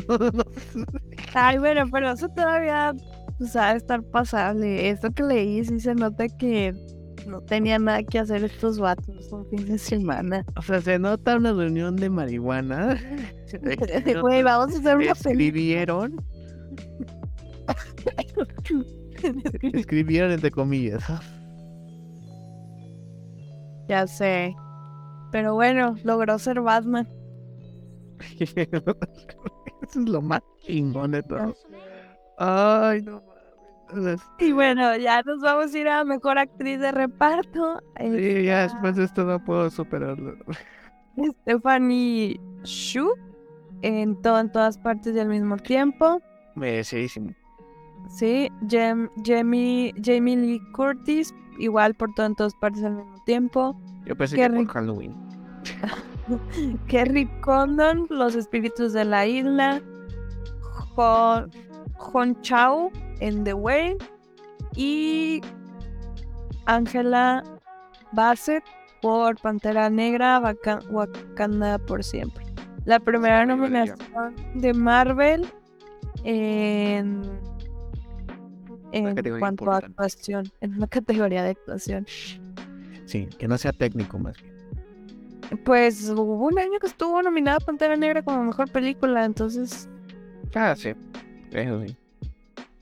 No 0.08 0.44
sé. 0.56 0.86
Ay, 1.36 1.60
bueno, 1.60 1.84
pero 1.92 2.12
eso 2.12 2.28
todavía, 2.30 2.94
o 3.40 3.46
sea, 3.46 3.76
estar 3.76 4.02
pasable. 4.02 4.90
Esto 4.90 5.12
que 5.12 5.22
leí 5.24 5.64
sí 5.64 5.80
se 5.80 5.94
nota 5.94 6.28
que 6.28 6.74
no 7.26 7.42
tenía 7.42 7.80
nada 7.80 8.04
que 8.04 8.20
hacer 8.20 8.44
estos 8.44 8.80
vatos 8.80 9.32
un 9.32 9.46
fin 9.48 9.66
de 9.66 9.78
semana. 9.78 10.46
o 10.56 10.62
sea, 10.62 10.82
se 10.82 11.00
nota 11.00 11.38
una 11.38 11.54
reunión 11.54 11.96
de 11.96 12.10
marihuana. 12.10 13.00
Güey, 14.22 14.44
vamos 14.44 14.76
a 14.76 14.80
hacer 14.80 14.98
una 14.98 15.14
película. 15.16 15.32
Escribieron, 15.34 16.26
escribieron 19.74 20.32
entre 20.32 20.52
comillas. 20.52 21.04
Ya 23.88 24.08
sé. 24.08 24.56
Pero 25.32 25.54
bueno, 25.56 25.96
logró 26.04 26.40
ser 26.40 26.62
Batman. 26.62 27.08
Eso 28.40 30.00
es 30.00 30.10
lo 30.10 30.22
más 30.22 30.42
chingón 30.66 31.12
de 31.12 31.24
todo. 31.24 31.56
Ay, 32.38 33.02
no. 33.02 33.31
Y 34.40 34.52
bueno, 34.52 34.96
ya 34.98 35.22
nos 35.24 35.42
vamos 35.42 35.74
a 35.74 35.78
ir 35.78 35.88
a 35.88 36.04
mejor 36.04 36.38
actriz 36.38 36.80
de 36.80 36.92
reparto. 36.92 37.82
Sí, 38.00 38.44
ya 38.44 38.66
Está 38.66 38.74
después 38.76 38.96
de 38.96 39.04
esto 39.06 39.24
no 39.24 39.44
puedo 39.44 39.70
superarlo. 39.70 40.36
Stephanie 41.44 42.40
Shu 42.64 43.14
en 43.82 44.22
todo 44.22 44.40
en 44.40 44.52
todas 44.52 44.78
partes 44.78 45.16
y 45.16 45.20
al 45.20 45.28
mismo 45.28 45.58
tiempo. 45.58 46.22
Merecidísimo. 46.56 47.32
Sí, 48.10 48.50
Jem- 48.68 49.10
Jamie, 49.26 49.94
Jamie 50.04 50.36
Lee 50.38 50.62
Curtis, 50.74 51.34
igual 51.60 51.94
por 51.96 52.14
todo 52.14 52.26
en 52.28 52.36
todas 52.36 52.54
partes 52.56 52.84
al 52.84 52.96
mismo 52.96 53.22
tiempo. 53.26 53.80
Yo 54.06 54.16
pensé 54.16 54.36
Qué 54.36 54.44
que 54.44 54.50
por. 54.50 54.68
Halloween. 54.68 55.16
Kerry 56.88 57.28
Condon, 57.42 58.08
Los 58.10 58.36
Espíritus 58.36 58.94
de 58.94 59.06
la 59.06 59.26
Isla. 59.28 59.82
Jo- 60.96 61.46
Hon 62.14 62.40
Chao 62.42 62.92
en 63.20 63.44
The 63.44 63.54
Way. 63.54 63.98
Y 64.76 65.42
Angela 66.66 67.44
Bassett 68.14 68.64
por 69.02 69.40
Pantera 69.42 69.90
Negra, 69.90 70.40
Waka- 70.40 70.80
Wakanda 70.90 71.78
por 71.80 72.04
siempre. 72.04 72.46
La 72.86 73.00
primera 73.00 73.46
nominación 73.46 73.98
de 74.56 74.74
Marvel 74.74 75.48
en, 76.24 77.22
en 78.92 79.40
cuanto 79.40 79.72
a 79.72 79.78
actuación, 79.78 80.52
en 80.62 80.76
una 80.76 80.88
categoría 80.88 81.44
de 81.44 81.50
actuación. 81.52 82.06
Sí, 83.06 83.28
que 83.38 83.48
no 83.48 83.58
sea 83.58 83.72
técnico 83.74 84.18
más 84.20 84.36
bien. 84.42 84.52
Pues 85.66 86.10
hubo 86.10 86.46
un 86.48 86.58
año 86.60 86.80
que 86.80 86.88
estuvo 86.88 87.22
nominada 87.22 87.60
Pantera 87.60 87.96
Negra 87.98 88.22
como 88.22 88.44
mejor 88.44 88.72
película, 88.72 89.26
entonces 89.26 89.90
Ah, 90.56 90.76
sí. 90.78 90.94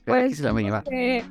Pues, 0.06 0.36
se 0.38 0.42
la 0.42 0.52
va 0.52 0.58
a 0.58 0.62
llevar. 0.62 0.84
eh, 0.90 1.22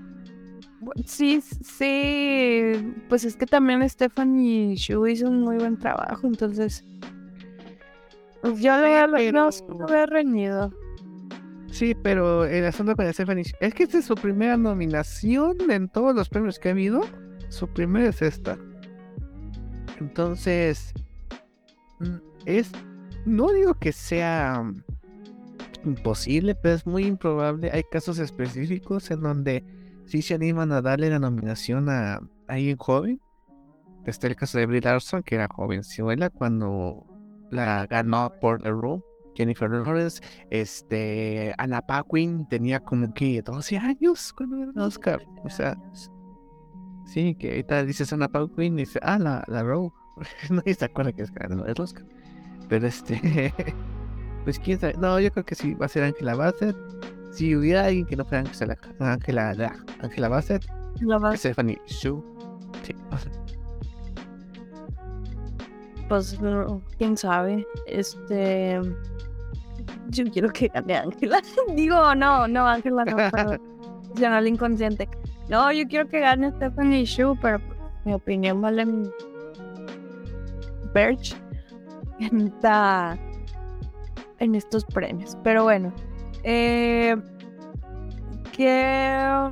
sí, 1.06 1.42
sí, 1.42 2.94
pues 3.10 3.24
es 3.26 3.36
que 3.36 3.46
también 3.46 3.88
Stephanie 3.90 4.76
Shu 4.76 5.06
hizo 5.08 5.28
un 5.28 5.42
muy 5.42 5.58
buen 5.58 5.78
trabajo, 5.78 6.28
entonces 6.28 6.86
pues 8.42 8.60
yo 8.62 8.78
lo 8.78 9.08
no, 9.08 9.14
pero- 9.18 9.52
sí 9.52 9.64
lo 9.68 9.86
veo 9.88 10.06
reñido. 10.06 10.74
Sí, 11.72 11.94
pero 12.02 12.46
el 12.46 12.66
asunto 12.66 12.96
con 12.96 13.12
Stephanie 13.14 13.44
Shu- 13.44 13.56
es 13.60 13.74
que 13.74 13.84
esta 13.84 14.00
es 14.00 14.06
su 14.06 14.16
primera 14.16 14.58
nominación 14.58 15.58
en 15.70 15.88
todos 15.90 16.16
los 16.16 16.28
premios 16.30 16.58
que 16.58 16.70
ha 16.70 16.72
habido. 16.72 17.02
Su 17.50 17.68
primera 17.68 18.10
es 18.10 18.22
esta. 18.22 18.58
Entonces, 20.00 20.94
mm, 22.00 22.16
es. 22.46 22.72
No 23.26 23.50
digo 23.52 23.74
que 23.76 23.92
sea 23.92 24.64
imposible, 25.86 26.56
pero 26.56 26.76
es 26.76 26.86
muy 26.86 27.06
improbable. 27.06 27.72
Hay 27.72 27.84
casos 27.84 28.20
específicos 28.20 29.10
en 29.12 29.22
donde 29.22 29.64
sí 30.06 30.22
se 30.22 30.34
animan 30.34 30.72
a 30.72 30.82
darle 30.82 31.10
la 31.10 31.20
nominación 31.20 31.90
a, 31.90 32.20
alguien 32.48 32.78
joven. 32.78 33.22
Está 34.06 34.28
el 34.28 34.36
caso 34.36 34.58
de 34.58 34.66
Brie 34.66 34.82
Larson, 34.82 35.24
que 35.24 35.36
era 35.36 35.48
jovenciuela 35.48 36.30
cuando 36.30 37.06
la 37.52 37.86
ganó 37.88 38.32
por 38.42 38.62
The 38.62 38.72
Room. 38.72 39.04
Jennifer 39.36 39.70
Lawrence, 39.70 40.22
este, 40.50 41.54
Anna 41.58 41.82
Paquin 41.82 42.46
tenía 42.50 42.82
como 42.82 43.14
que 43.14 43.42
12 43.42 43.78
años 43.78 44.34
cuando 44.34 44.58
ganó 44.58 44.72
el 44.72 44.80
Oscar. 44.80 45.22
O 45.46 45.50
sea, 45.50 45.78
sí, 47.06 47.36
que 47.36 47.52
ahorita 47.52 47.86
dices 47.86 48.12
Anna 48.12 48.28
Paquin 48.28 48.74
y 48.74 48.82
dice, 48.82 49.00
ah, 49.02 49.18
la, 49.18 49.44
la 49.48 49.64
Row. 49.64 49.94
Nadie 50.50 50.74
se 50.74 50.86
acuerda 50.86 51.14
que 51.14 51.22
es 51.22 51.32
ganó 51.32 51.66
el 51.66 51.80
Oscar. 51.80 52.06
Pero 52.68 52.88
este, 52.88 53.54
pues 54.50 54.58
quién 54.58 54.80
sabe. 54.80 54.96
No, 54.98 55.20
yo 55.20 55.32
creo 55.32 55.46
que 55.46 55.54
sí 55.54 55.76
va 55.76 55.86
a 55.86 55.90
ser 55.90 56.04
Angela 56.04 56.34
Bassett. 56.34 56.76
Si 57.32 57.56
hubiera 57.56 57.86
alguien 57.86 58.08
que 58.08 58.16
no 58.16 58.26
fuera 58.26 58.40
Angela, 58.40 58.76
Angela, 59.00 59.54
la- 59.54 59.76
Angela 60.02 60.28
Bassett, 60.28 60.66
La 61.02 61.20
más, 61.20 61.38
Stephanie 61.38 61.80
Shu. 61.86 62.24
Sí, 62.82 62.96
pues 66.08 66.42
no, 66.42 66.82
quién 66.98 67.16
sabe, 67.16 67.68
este, 67.86 68.82
yo 70.08 70.26
quiero 70.32 70.50
que 70.50 70.70
gane 70.70 70.96
Ángela, 70.98 71.40
digo, 71.76 72.16
no, 72.16 72.48
no, 72.48 72.66
Ángela 72.66 73.06
no, 73.06 73.18
pero 73.32 73.62
ya 74.16 74.32
no, 74.32 74.40
el 74.40 74.48
inconsciente, 74.48 75.08
no, 75.48 75.72
yo 75.72 75.88
quiero 75.88 76.08
que 76.10 76.22
gane 76.22 76.50
Stephanie 76.54 77.06
Shu, 77.06 77.38
pero 77.40 77.60
pues, 77.60 77.78
mi 78.06 78.14
opinión 78.16 78.60
vale 78.60 78.82
en, 78.82 79.12
esta, 82.48 83.16
en 84.40 84.56
estos 84.56 84.86
premios. 84.86 85.38
Pero 85.44 85.64
bueno, 85.64 85.94
eh, 86.44 87.16
que 88.56 89.52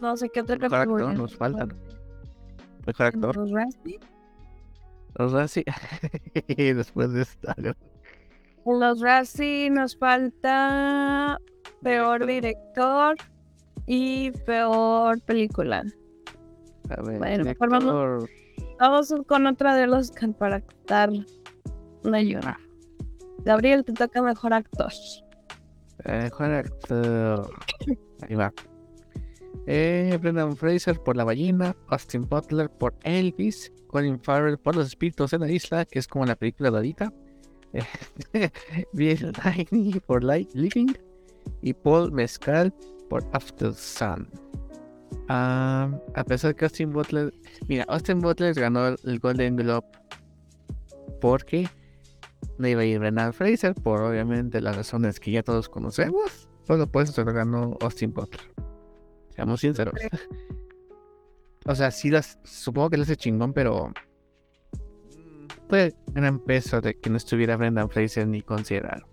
no 0.00 0.16
sé 0.16 0.28
qué 0.30 0.40
otra 0.40 0.56
Mejor 0.58 0.78
actor 0.78 1.14
nos 1.14 1.36
faltan. 1.36 1.72
Mejor 2.86 3.06
actor. 3.06 3.36
Los 3.36 3.50
Razzie. 3.52 4.00
Los 5.16 5.32
Razzie. 5.32 5.64
Después 6.74 7.12
de 7.12 7.22
esta. 7.22 7.54
Los 8.66 9.00
Razzie 9.00 9.70
nos 9.70 9.96
falta 9.96 11.38
peor 11.82 12.26
director 12.26 13.16
y 13.86 14.30
peor 14.46 15.20
película. 15.22 15.84
A 16.90 17.02
ver, 17.02 17.18
Bueno, 17.18 17.52
vamos- 18.78 19.14
con 19.26 19.46
otra 19.46 19.74
de 19.76 19.86
los 19.86 20.10
para 20.38 20.60
quitar 20.60 21.10
una 22.02 22.18
ayuda. 22.18 22.58
Gabriel, 23.44 23.84
te 23.84 23.92
toca 23.92 24.22
mejor 24.22 24.52
actor. 24.52 24.92
Mejor 26.04 26.52
actor. 26.52 27.50
Ahí 28.22 28.34
va. 28.34 28.52
Eh, 29.66 30.18
Brendan 30.20 30.56
Fraser 30.56 30.98
por 30.98 31.16
La 31.16 31.24
Ballena, 31.24 31.74
Austin 31.88 32.28
Butler 32.28 32.68
por 32.68 32.94
Elvis, 33.02 33.72
Colin 33.86 34.20
Farrell 34.20 34.58
por 34.58 34.76
Los 34.76 34.88
Espíritus 34.88 35.32
en 35.32 35.40
la 35.40 35.50
Isla, 35.50 35.84
que 35.84 35.98
es 35.98 36.08
como 36.08 36.26
la 36.26 36.36
película 36.36 36.70
dorita, 36.70 37.12
Bill 38.92 39.32
Nighy 39.44 40.00
por 40.00 40.22
Light 40.22 40.52
Living 40.54 40.92
y 41.62 41.72
Paul 41.72 42.12
Mescal 42.12 42.72
por 43.08 43.24
After 43.32 43.72
Sun. 43.72 44.28
Ah, 45.28 45.90
a 46.14 46.24
pesar 46.24 46.54
que 46.54 46.66
Austin 46.66 46.92
Butler, 46.92 47.32
mira, 47.68 47.84
Austin 47.88 48.20
Butler 48.20 48.54
ganó 48.54 48.88
el 48.88 49.18
Golden 49.18 49.56
Globe 49.56 49.86
porque 51.20 51.68
no 52.58 52.68
iba 52.68 52.82
a 52.82 52.84
ir 52.84 52.98
Brendan 52.98 53.32
Fraser 53.32 53.74
por 53.74 54.00
obviamente 54.02 54.60
las 54.60 54.76
razones 54.76 55.20
que 55.20 55.30
ya 55.30 55.42
todos 55.42 55.68
conocemos. 55.68 56.48
Solo 56.66 56.86
por 56.86 57.02
eso 57.02 57.12
se 57.12 57.24
lo 57.24 57.32
ganó 57.32 57.76
Austin 57.80 58.12
Butler. 58.12 58.52
Seamos 59.30 59.60
sinceros. 59.60 59.94
o 61.66 61.74
sea, 61.74 61.90
sí 61.90 62.10
las 62.10 62.38
supongo 62.44 62.90
que 62.90 62.96
lo 62.96 63.02
hace 63.02 63.16
chingón, 63.16 63.52
pero 63.52 63.92
fue 65.68 65.94
gran 66.12 66.38
peso 66.38 66.80
de 66.80 66.94
que 66.94 67.10
no 67.10 67.16
estuviera 67.16 67.56
Brendan 67.56 67.90
Fraser 67.90 68.26
ni 68.26 68.42
considerado. 68.42 69.06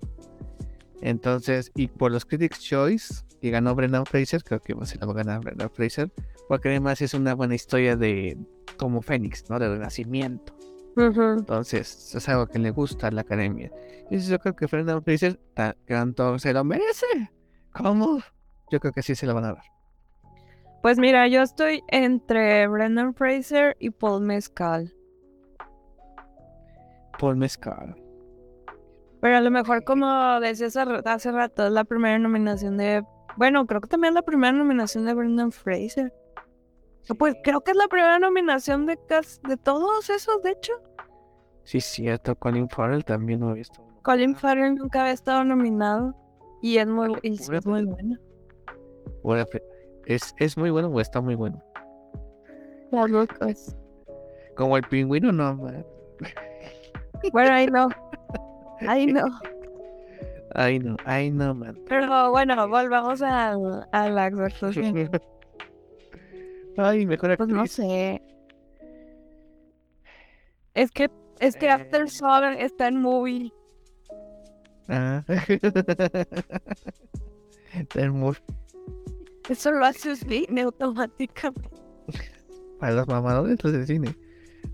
Entonces, 1.02 1.72
y 1.76 1.88
por 1.88 2.12
los 2.12 2.26
Critics 2.26 2.60
Choice, 2.60 3.26
que 3.42 3.50
ganó 3.50 3.74
Brendan 3.74 4.06
Fraser, 4.06 4.44
creo 4.44 4.60
que 4.60 4.76
se 4.86 5.00
la 5.00 5.08
va 5.08 5.14
a 5.14 5.16
ganar 5.16 5.42
Brendan 5.42 5.72
Fraser, 5.72 6.12
porque 6.48 6.70
además 6.70 7.02
es 7.02 7.14
una 7.14 7.34
buena 7.34 7.56
historia 7.56 7.96
de 7.96 8.38
como 8.78 9.02
Fénix, 9.02 9.50
¿no? 9.50 9.58
De 9.58 9.68
renacimiento. 9.68 10.54
Entonces, 10.98 12.14
es 12.16 12.30
algo 12.30 12.48
que 12.48 12.60
le 12.60 12.72
gusta 12.72 13.08
a 13.08 13.12
la 13.12 13.22
academia. 13.22 13.72
Y 14.10 14.18
yo 14.20 14.40
creo 14.40 14.56
que 14.56 14.66
Brendan 14.66 15.04
Fraser 15.04 15.40
ta- 15.54 15.76
tanto 15.88 16.38
se 16.40 16.54
lo 16.54 16.64
merece. 16.64 17.06
¿Cómo? 17.74 18.20
Yo 18.70 18.80
creo 18.80 18.92
que 18.94 19.02
sí 19.02 19.16
se 19.16 19.26
lo 19.26 19.34
van 19.34 19.46
a 19.46 19.54
dar. 19.54 19.64
Pues 20.82 20.98
mira, 20.98 21.28
yo 21.28 21.42
estoy 21.42 21.84
entre 21.88 22.68
Brendan 22.68 23.14
Fraser 23.14 23.78
y 23.80 23.92
Paul 23.92 24.24
Mescal. 24.24 24.94
Paul 27.20 27.38
Mescal. 27.38 27.96
Pero 29.22 29.38
a 29.38 29.42
lo 29.42 29.52
mejor, 29.52 29.84
como 29.84 30.40
decías 30.40 30.76
hace 30.76 31.32
rato, 31.32 31.68
es 31.68 31.72
la 31.72 31.84
primera 31.84 32.18
nominación 32.18 32.78
de. 32.78 33.04
Bueno, 33.38 33.66
creo 33.68 33.80
que 33.80 33.88
también 33.88 34.12
es 34.14 34.16
la 34.16 34.22
primera 34.24 34.52
nominación 34.52 35.06
de 35.06 35.14
Brendan 35.14 35.52
Fraser. 35.52 36.12
No, 37.10 37.16
Pues 37.16 37.36
creo 37.44 37.62
que 37.62 37.72
es 37.72 37.78
la 37.78 37.88
primera 37.88 38.20
nominación 38.20 38.86
de, 38.86 38.98
de 39.48 39.58
todos 39.58 40.10
esos, 40.10 40.42
de 40.44 40.52
hecho. 40.52 40.74
Sí, 41.64 41.82
cierto. 41.82 42.36
Colin 42.36 42.70
Farrell 42.70 43.04
también 43.06 43.42
lo 43.42 43.52
he 43.52 43.56
visto. 43.56 43.84
Colin 44.04 44.36
Farrell 44.36 44.76
nunca 44.76 45.02
había 45.02 45.14
estado 45.14 45.44
nominado. 45.44 46.16
Y 46.62 46.78
es 46.78 46.88
muy, 46.88 47.18
y 47.24 47.34
es 47.34 47.66
muy 47.66 47.86
bueno. 47.86 48.18
Bueno, 49.24 49.46
¿Es, 50.06 50.34
¿Es 50.38 50.58
muy 50.58 50.70
bueno 50.70 50.90
o 50.90 51.00
está 51.00 51.22
muy 51.22 51.36
bueno? 51.36 51.62
Las. 52.92 53.76
Como 54.56 54.78
el 54.78 54.84
pingüino, 54.84 55.32
no. 55.32 55.56
man. 55.56 55.86
Bueno, 57.32 57.54
ahí 57.54 57.68
no. 57.68 57.90
Ahí 58.88 59.08
no. 59.08 59.24
Ay, 60.54 60.80
no. 60.80 60.98
Ay, 61.06 61.32
no, 61.32 61.54
man. 61.54 61.80
Pero 61.88 62.32
bueno, 62.32 62.68
volvamos 62.68 63.22
al 63.22 64.18
actor. 64.18 64.52
pues, 64.60 64.76
bien. 64.76 65.10
Ay, 66.86 67.06
mejor 67.06 67.36
Pues 67.38 67.50
no 67.50 67.62
actriz. 67.62 67.74
sé. 67.76 68.22
Es 70.74 70.92
que, 70.92 71.10
es 71.40 71.56
que 71.56 71.70
After 71.70 72.10
Sun 72.10 72.54
está 72.58 72.88
en 72.88 73.02
movie. 73.02 73.52
Ah. 74.88 75.24
Tenemos 77.94 78.42
Eso 79.50 79.72
lo 79.72 79.86
hace 79.86 80.14
bien 80.26 80.60
automáticamente. 80.60 81.70
para 82.80 82.94
los 82.94 83.08
mamadores 83.08 83.64
los 83.64 83.74
de 83.74 83.86
cine. 83.86 84.16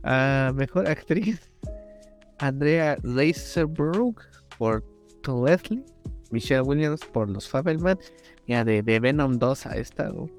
Ah, 0.03 0.51
mejor 0.55 0.87
actriz. 0.87 1.51
Andrea 2.39 2.97
Riseborough 3.03 4.15
por 4.57 4.83
To 5.23 5.45
Leslie. 5.45 5.83
Michelle 6.31 6.61
Williams 6.61 7.01
por 7.05 7.29
Los 7.29 7.49
Fabelman. 7.49 7.97
Ya 8.47 8.63
de, 8.63 8.81
de 8.83 8.99
Venom 8.99 9.37
2 9.39 9.65
ha 9.65 9.77
estado. 9.77 10.29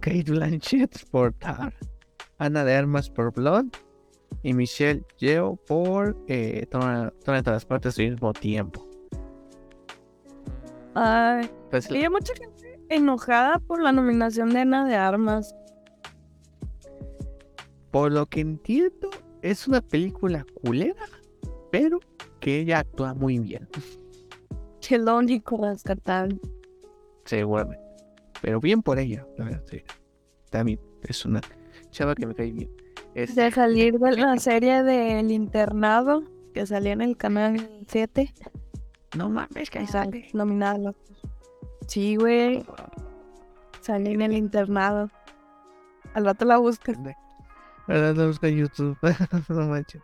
Kate 0.00 0.24
Blanchett 0.30 1.04
por 1.10 1.32
Tar. 1.34 1.74
Ana 2.38 2.64
de 2.64 2.74
Armas 2.74 3.10
por 3.10 3.32
Blood. 3.32 3.66
Y 4.42 4.54
Michelle 4.54 5.04
Yeoh 5.18 5.56
por 5.66 6.16
eh, 6.28 6.66
Toma 6.70 7.12
en 7.26 7.44
todas 7.44 7.64
partes 7.66 7.98
al 7.98 8.10
mismo 8.10 8.32
tiempo. 8.32 8.86
Ay, 10.94 11.50
Pues, 11.70 11.90
había 11.90 12.08
mucha 12.10 12.32
gente 12.34 12.80
enojada 12.88 13.58
por 13.58 13.82
la 13.82 13.92
nominación 13.92 14.50
de 14.50 14.60
Ana 14.60 14.86
de 14.86 14.94
Armas. 14.96 15.54
por 17.90 18.12
lo 18.12 18.24
que 18.26 18.40
entiendo, 18.40 19.10
es 19.42 19.66
una 19.66 19.80
película 19.80 20.46
culera, 20.62 21.06
pero 21.72 21.98
que 22.38 22.60
ella 22.60 22.78
actúa 22.80 23.14
muy 23.14 23.40
bien. 23.40 23.68
Que 24.80 24.96
lo 24.96 25.18
único 25.18 25.56
rescatable. 25.60 26.38
Seguramente. 27.24 27.89
Pero 28.42 28.60
bien 28.60 28.82
por 28.82 28.98
ella, 28.98 29.26
la 29.36 29.44
verdad, 29.46 29.62
sí. 29.70 29.82
También 30.50 30.80
es 31.02 31.24
una 31.24 31.40
chava 31.90 32.14
que 32.14 32.26
me 32.26 32.34
cae 32.34 32.50
bien. 32.52 32.70
Es, 33.14 33.34
De 33.34 33.50
salir 33.50 33.98
de 33.98 34.16
la 34.16 34.36
serie 34.38 34.82
del 34.82 35.30
internado 35.30 36.22
que 36.54 36.66
salía 36.66 36.92
en 36.92 37.00
el 37.02 37.16
canal 37.16 37.68
7. 37.88 38.32
no 39.16 39.28
mames, 39.28 39.70
que 39.70 39.78
Ahí 39.80 39.86
sale, 39.86 40.28
nominada. 40.32 40.78
loco. 40.78 40.98
Sí, 41.86 42.16
güey. 42.16 42.64
Salí 43.80 44.12
en 44.12 44.22
el 44.22 44.32
internado. 44.32 45.10
Al 46.14 46.24
rato 46.24 46.44
la 46.44 46.58
buscas. 46.58 46.96
Ahora 47.86 48.12
la 48.12 48.26
busca 48.26 48.48
en 48.48 48.58
YouTube. 48.58 48.96
no 49.48 49.66
manches. 49.66 50.02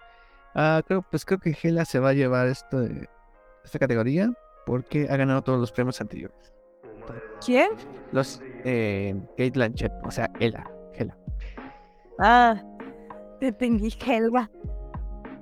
Ah, 0.55 0.83
creo, 0.87 1.03
pues 1.03 1.25
creo 1.25 1.39
que 1.39 1.53
Gela 1.53 1.85
se 1.85 1.99
va 1.99 2.11
a 2.11 2.15
llevar 2.15 2.47
esto 2.49 2.81
de- 2.81 3.09
esta 3.65 3.79
categoría 3.79 4.33
porque 4.65 5.07
ha 5.11 5.17
ganado 5.17 5.43
todos 5.43 5.61
los 5.61 5.71
premios 5.73 6.01
anteriores. 6.01 6.53
¿Quién? 7.45 7.71
Los 8.13 8.41
eh, 8.65 9.15
Kate 9.31 9.51
Blanchett, 9.51 9.93
o 10.05 10.11
sea, 10.11 10.31
Ella, 10.41 10.69
Gela. 10.95 11.17
Ah, 12.19 12.63
te 13.41 13.49
entendí, 13.49 13.93
Helga. 14.05 14.51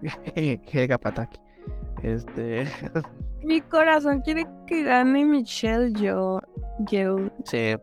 Helga 0.34 0.98
Pataki. 0.98 1.40
Este. 2.02 2.66
Mi 3.42 3.60
corazón 3.60 4.20
quiere 4.22 4.46
que 4.66 4.84
gane 4.84 5.24
Michelle 5.24 5.92
yo. 5.92 6.40
Yo. 6.90 7.16
Sí. 7.44 7.76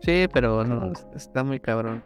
Sí, 0.00 0.26
pero 0.32 0.64
no, 0.64 0.92
está 1.14 1.42
muy 1.42 1.60
cabrón. 1.60 2.02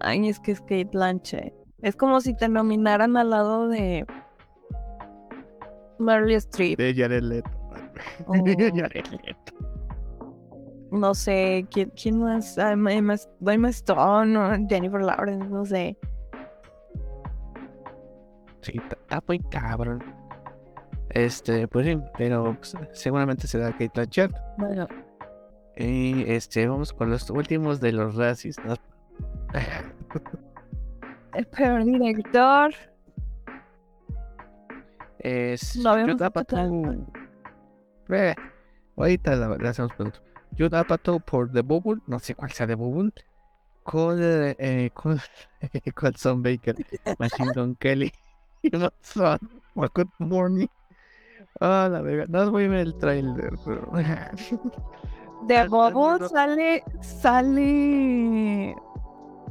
Ay, 0.00 0.28
es 0.28 0.40
que 0.40 0.52
es 0.52 0.60
Kate 0.60 0.88
Blanchett. 0.92 1.54
Es 1.82 1.94
como 1.94 2.20
si 2.20 2.34
te 2.36 2.48
nominaran 2.48 3.16
al 3.16 3.30
lado 3.30 3.68
de 3.68 4.04
Meryl 5.98 6.36
Streep. 6.36 6.78
De 6.78 6.94
Jared 6.94 7.22
Leto. 7.22 7.50
Oh. 8.26 8.32
Jared 8.74 9.06
Leto. 9.06 9.67
No 10.90 11.14
sé, 11.14 11.66
¿quién, 11.70 11.90
quién 11.90 12.18
más? 12.20 12.56
Emma, 12.58 12.92
Emma- 12.94 13.68
Stone 13.68 14.36
o 14.38 14.66
Jennifer 14.68 15.02
Lawrence, 15.02 15.46
no 15.48 15.64
sé. 15.64 15.96
Sí, 18.62 18.72
está- 18.82 19.22
muy 19.26 19.38
cabrón. 19.40 20.02
Este, 21.10 21.66
pues 21.68 21.86
sí, 21.86 21.98
pero 22.16 22.54
pues, 22.56 22.74
seguramente 22.92 23.46
será 23.46 23.70
Kate 23.72 23.90
Blanchett. 23.94 24.32
Bueno, 24.58 24.86
Y 25.76 26.30
este, 26.30 26.66
vamos 26.66 26.92
con 26.92 27.10
los 27.10 27.28
últimos 27.30 27.80
de 27.80 27.92
los 27.92 28.14
racis. 28.16 28.56
¿no? 28.64 28.74
el 31.34 31.46
peor 31.46 31.84
director. 31.84 32.74
Es 35.20 35.76
Lo 35.76 35.90
habíamos. 35.90 36.20
Eh, 38.10 38.34
ahorita 38.96 39.36
la, 39.36 39.56
la 39.58 39.70
hacemos 39.70 39.92
por 39.94 40.12
Judd 40.58 40.74
Apatow 40.74 41.20
por 41.20 41.52
The 41.52 41.62
Bubble, 41.62 42.00
no 42.06 42.18
sé 42.18 42.34
cuál 42.34 42.50
sea 42.50 42.66
The 42.66 42.74
Bubble. 42.74 43.12
Con, 43.84 44.18
eh, 44.20 44.90
con, 44.92 45.18
con 45.94 46.14
Son 46.14 46.42
Baker, 46.42 46.76
Machine 47.18 47.52
Gun 47.54 47.74
Kelly. 47.76 48.12
Good 48.62 48.90
son. 49.02 49.38
Good 49.74 50.08
morning. 50.18 50.66
Ah, 51.60 51.88
la 51.90 52.02
verga. 52.02 52.26
No 52.28 52.50
voy 52.50 52.64
a 52.64 52.68
ver 52.68 52.80
el 52.80 52.98
trailer, 52.98 53.52
pero. 53.64 53.90
De 55.46 55.68
Bobo 55.68 56.28
sale. 56.28 56.82
Sale. 57.00 58.76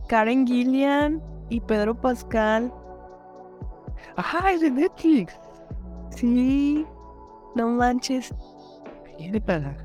Karen 0.08 0.46
Gillian 0.46 1.22
y 1.50 1.62
Pedro 1.62 1.96
Pascal. 1.96 2.74
Ajá, 4.16 4.52
es 4.52 4.62
de 4.62 4.72
Netflix. 4.72 5.40
Sí. 6.10 6.86
No 7.56 7.70
manches. 7.70 8.34
Viene 9.18 9.42
para. 9.42 9.76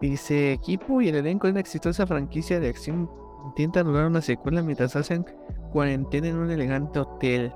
Dice 0.00 0.52
equipo 0.52 1.00
y 1.00 1.08
el 1.08 1.16
elenco 1.16 1.46
de 1.46 1.52
una 1.52 1.60
exitosa 1.60 2.06
franquicia 2.06 2.60
de 2.60 2.68
acción 2.68 3.10
intentan 3.46 3.86
lograr 3.86 4.06
una 4.06 4.20
secuela 4.20 4.62
mientras 4.62 4.94
hacen 4.94 5.24
cuarentena 5.72 6.28
en 6.28 6.36
un 6.36 6.50
elegante 6.50 6.98
hotel. 6.98 7.52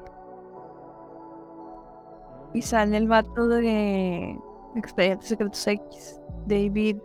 Y 2.54 2.62
sale 2.62 2.96
el 2.96 3.08
vato 3.08 3.46
de 3.46 4.38
Expedientes 4.74 5.28
Secretos 5.28 5.66
X, 5.66 6.20
David. 6.46 6.96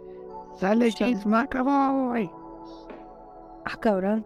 Sale 0.57 0.91
James 0.91 1.25
McAvoy. 1.25 2.31
Ah, 3.65 3.77
cabrón. 3.79 4.25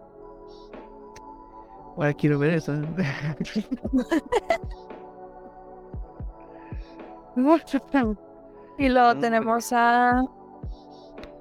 Ahora 1.96 2.14
quiero 2.14 2.38
ver 2.38 2.54
eso. 2.54 2.72
y 8.78 8.88
luego 8.88 9.16
tenemos 9.16 9.72
a 9.72 10.22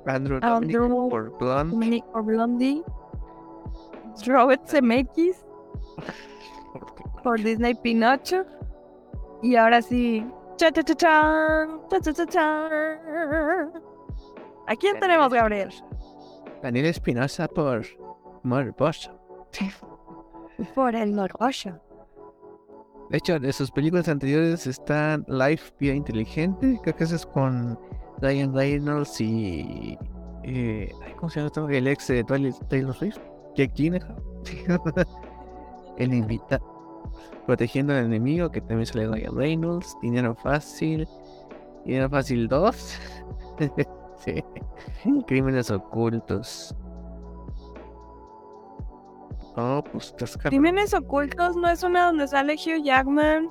Andrew, 0.10 0.40
Andrew 0.42 0.88
Dominic 0.88 1.10
por 1.10 1.38
Blonde. 1.38 1.72
Dominic 1.72 2.04
Orlandi, 2.14 2.84
Robert 4.26 4.68
Zemeckis 4.68 5.46
por 7.24 7.40
Disney 7.40 7.76
Pinocho. 7.76 8.46
Y 9.42 9.56
ahora 9.56 9.82
sí. 9.82 10.26
cha, 10.58 10.72
cha, 10.72 10.84
cha, 10.84 10.96
chan, 10.96 11.82
cha, 11.90 12.02
cha, 12.02 12.14
cha, 12.14 12.26
chan. 12.26 13.72
¿A 14.68 14.76
quién 14.76 15.00
tenemos, 15.00 15.32
Gabriel? 15.34 15.70
Daniel 16.62 16.86
Espinosa 16.88 17.48
por 17.48 17.86
Morboso. 18.44 19.12
Por 20.76 20.94
el 20.94 21.14
Morboso. 21.14 21.80
De 23.10 23.18
hecho, 23.18 23.40
de 23.40 23.52
sus 23.54 23.72
películas 23.72 24.10
anteriores 24.10 24.68
están 24.68 25.26
Life 25.28 25.72
Vía 25.80 25.94
Inteligente, 25.94 26.80
creo 26.84 26.96
que 26.96 27.06
es 27.06 27.26
con 27.26 27.80
Ryan 28.22 28.54
Reynolds 28.54 29.20
y. 29.22 29.98
eh, 30.44 30.92
¿Cómo 31.18 31.30
se 31.30 31.42
llama? 31.42 31.74
El 31.74 31.88
ex 31.88 32.08
de 32.08 32.24
Taylor 32.24 32.96
Swift, 32.96 33.20
Jake 33.56 33.74
Gyllenhaal. 33.76 34.16
el 35.98 36.14
invita. 36.14 36.62
Protegiendo 37.46 37.94
al 37.94 38.06
enemigo, 38.06 38.50
que 38.52 38.62
también 38.62 38.86
sale 38.86 39.08
Ryan 39.08 39.36
Reynolds. 39.36 39.98
Dinero 40.02 40.36
fácil. 40.36 41.08
Dinero 41.86 42.10
fácil 42.10 42.48
2. 42.48 43.00
sí. 44.18 44.44
Crímenes 45.28 45.72
ocultos. 45.72 46.76
Oh, 49.56 49.84
pues. 49.92 50.14
Crímenes 50.44 50.94
ocultos 50.94 51.56
no 51.56 51.70
es 51.70 51.84
una 51.84 52.06
donde 52.06 52.28
sale 52.28 52.54
Hugh 52.54 52.84
Jackman. 52.84 53.50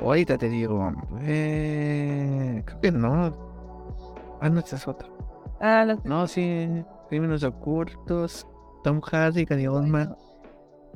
Ahorita 0.00 0.38
te 0.38 0.48
digo. 0.48 0.92
Eh, 1.22 2.62
creo 2.64 2.80
que 2.80 2.92
no. 2.92 3.34
Ah, 4.40 4.48
no, 4.48 4.60
esta 4.60 4.76
es 4.76 4.86
otra. 4.86 5.08
Ah, 5.60 5.84
la- 5.84 5.98
No, 6.04 6.26
sí. 6.26 6.84
Crímenes 7.08 7.42
ocultos. 7.44 8.46
Tom 8.84 9.00
Hardy, 9.00 9.44
Gary 9.44 9.66
Oldman. 9.66 10.16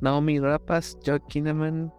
Naomi 0.01 0.39
Rapace, 0.39 0.97
Joe 1.05 1.21
Kinnaman. 1.29 1.93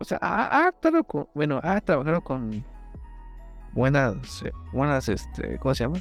O 0.00 0.04
sea, 0.04 0.18
ha, 0.20 0.46
ha 0.46 0.66
actuado 0.68 1.04
con. 1.04 1.28
Bueno, 1.34 1.60
ha 1.62 1.80
trabajado 1.80 2.20
con. 2.22 2.64
Buenas. 3.72 4.42
eh, 4.44 4.52
Buenas, 4.72 5.08
este. 5.08 5.58
¿Cómo 5.58 5.74
se 5.74 5.84
llama? 5.84 5.98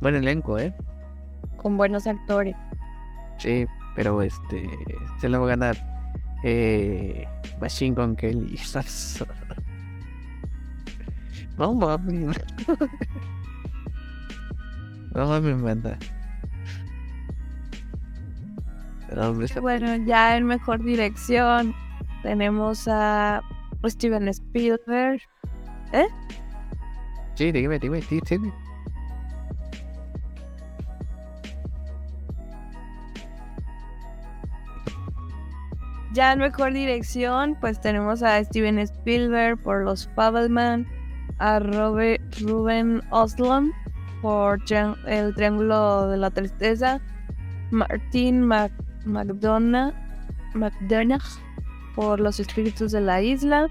Buen 0.00 0.14
elenco, 0.14 0.58
¿eh? 0.58 0.74
con 1.56 1.76
buenos 1.76 2.06
actores. 2.06 2.54
Sí, 3.38 3.66
pero 3.96 4.22
este. 4.22 4.68
Se 5.18 5.28
lo 5.28 5.40
va 5.40 5.46
a 5.46 5.48
ganar. 5.50 5.76
Eh. 6.44 7.26
Machine 7.60 7.94
Gun 7.94 8.16
Kelly. 8.16 8.58
No 11.58 11.72
mames. 11.72 12.36
No 15.14 15.26
mames, 15.26 15.56
manda. 15.56 15.98
Bueno, 19.62 19.96
ya 20.04 20.36
en 20.36 20.44
mejor 20.44 20.82
dirección 20.82 21.74
tenemos 22.22 22.86
a 22.86 23.40
Steven 23.86 24.28
Spielberg. 24.28 25.22
Sí, 27.36 27.52
dígame, 27.52 27.78
dígame, 27.78 28.02
sí, 28.02 28.20
Ya 36.16 36.32
en 36.32 36.38
mejor 36.38 36.72
dirección, 36.72 37.58
pues 37.60 37.78
tenemos 37.78 38.22
a 38.22 38.42
Steven 38.42 38.78
Spielberg 38.78 39.58
por 39.58 39.84
Los 39.84 40.08
Fabelman, 40.14 40.86
a 41.36 41.58
Ruben 41.58 43.02
Ostlund 43.10 43.70
por 44.22 44.58
El 45.06 45.34
Triángulo 45.34 46.08
de 46.08 46.16
la 46.16 46.30
Tristeza, 46.30 47.02
Martin 47.70 48.40
Mac 48.40 48.72
McDonough, 49.04 49.92
McDonough 50.54 51.38
por 51.94 52.18
Los 52.18 52.40
Espíritus 52.40 52.92
de 52.92 53.02
la 53.02 53.20
Isla, 53.20 53.68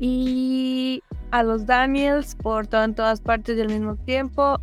y 0.00 1.00
a 1.30 1.44
los 1.44 1.64
Daniels 1.64 2.34
por 2.34 2.66
Todo 2.66 2.82
en 2.82 2.96
todas 2.96 3.20
partes 3.20 3.60
al 3.60 3.68
mismo 3.68 3.94
tiempo, 3.98 4.58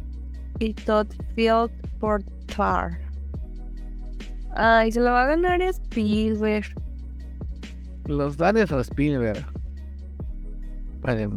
y 0.59 0.73
Todd 0.73 1.07
Field 1.33 1.71
por 2.01 2.21
Tar. 2.57 3.04
Ay, 4.55 4.91
se 4.91 4.99
lo 4.99 5.11
va 5.11 5.23
a 5.23 5.27
ganar 5.27 5.61
Spielberg. 5.61 6.65
Los 8.05 8.37
Danes 8.37 8.71
o 8.71 8.79
Spielberg. 8.79 9.45
Vale. 11.01 11.29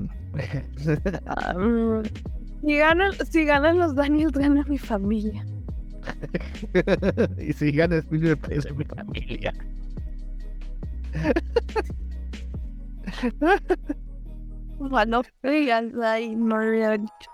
Si, 2.63 2.77
ganan, 2.77 3.13
si 3.31 3.45
ganan 3.45 3.79
los 3.79 3.95
Daniels, 3.95 4.33
gana 4.33 4.65
mi 4.69 4.79
familia. 4.79 5.45
y 7.39 7.53
si 7.53 7.73
gana 7.73 7.97
Spielberg, 7.97 8.41
pues 8.41 8.67
es 8.67 8.75
mi 8.75 8.85
familia. 8.85 9.53
Bueno, 14.79 15.23
no 15.43 16.57
había 16.57 16.91
dicho. 16.93 17.31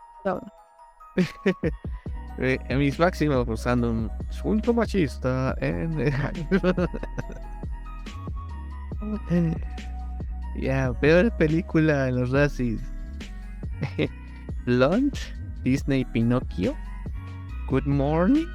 Eh, 2.39 2.59
En 2.69 2.79
mis 2.79 2.99
máximos 2.99 3.47
usando 3.49 3.91
un 3.91 4.11
insulto 4.27 4.75
machista 4.75 5.55
en 5.61 5.97
Ya, 10.57 10.93
peor 11.01 11.31
película 11.37 12.09
en 12.09 12.21
los 12.21 12.31
racis. 12.31 12.81
Blonde, 14.67 15.19
Disney 15.63 16.05
Pinocchio, 16.05 16.75
Good 17.69 17.87
Morning, 17.87 18.47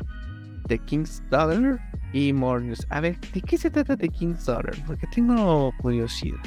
The 0.67 0.77
King's 0.79 1.21
Daughter 1.29 1.79
y 2.13 2.33
Mornings. 2.33 2.85
A 2.89 3.01
ver, 3.01 3.19
¿de 3.33 3.41
qué 3.41 3.57
se 3.57 3.69
trata 3.69 3.97
The 3.97 4.09
King's 4.09 4.45
Daughter? 4.45 4.75
Porque 4.87 5.05
tengo 5.07 5.71
curiosidad. 5.79 6.39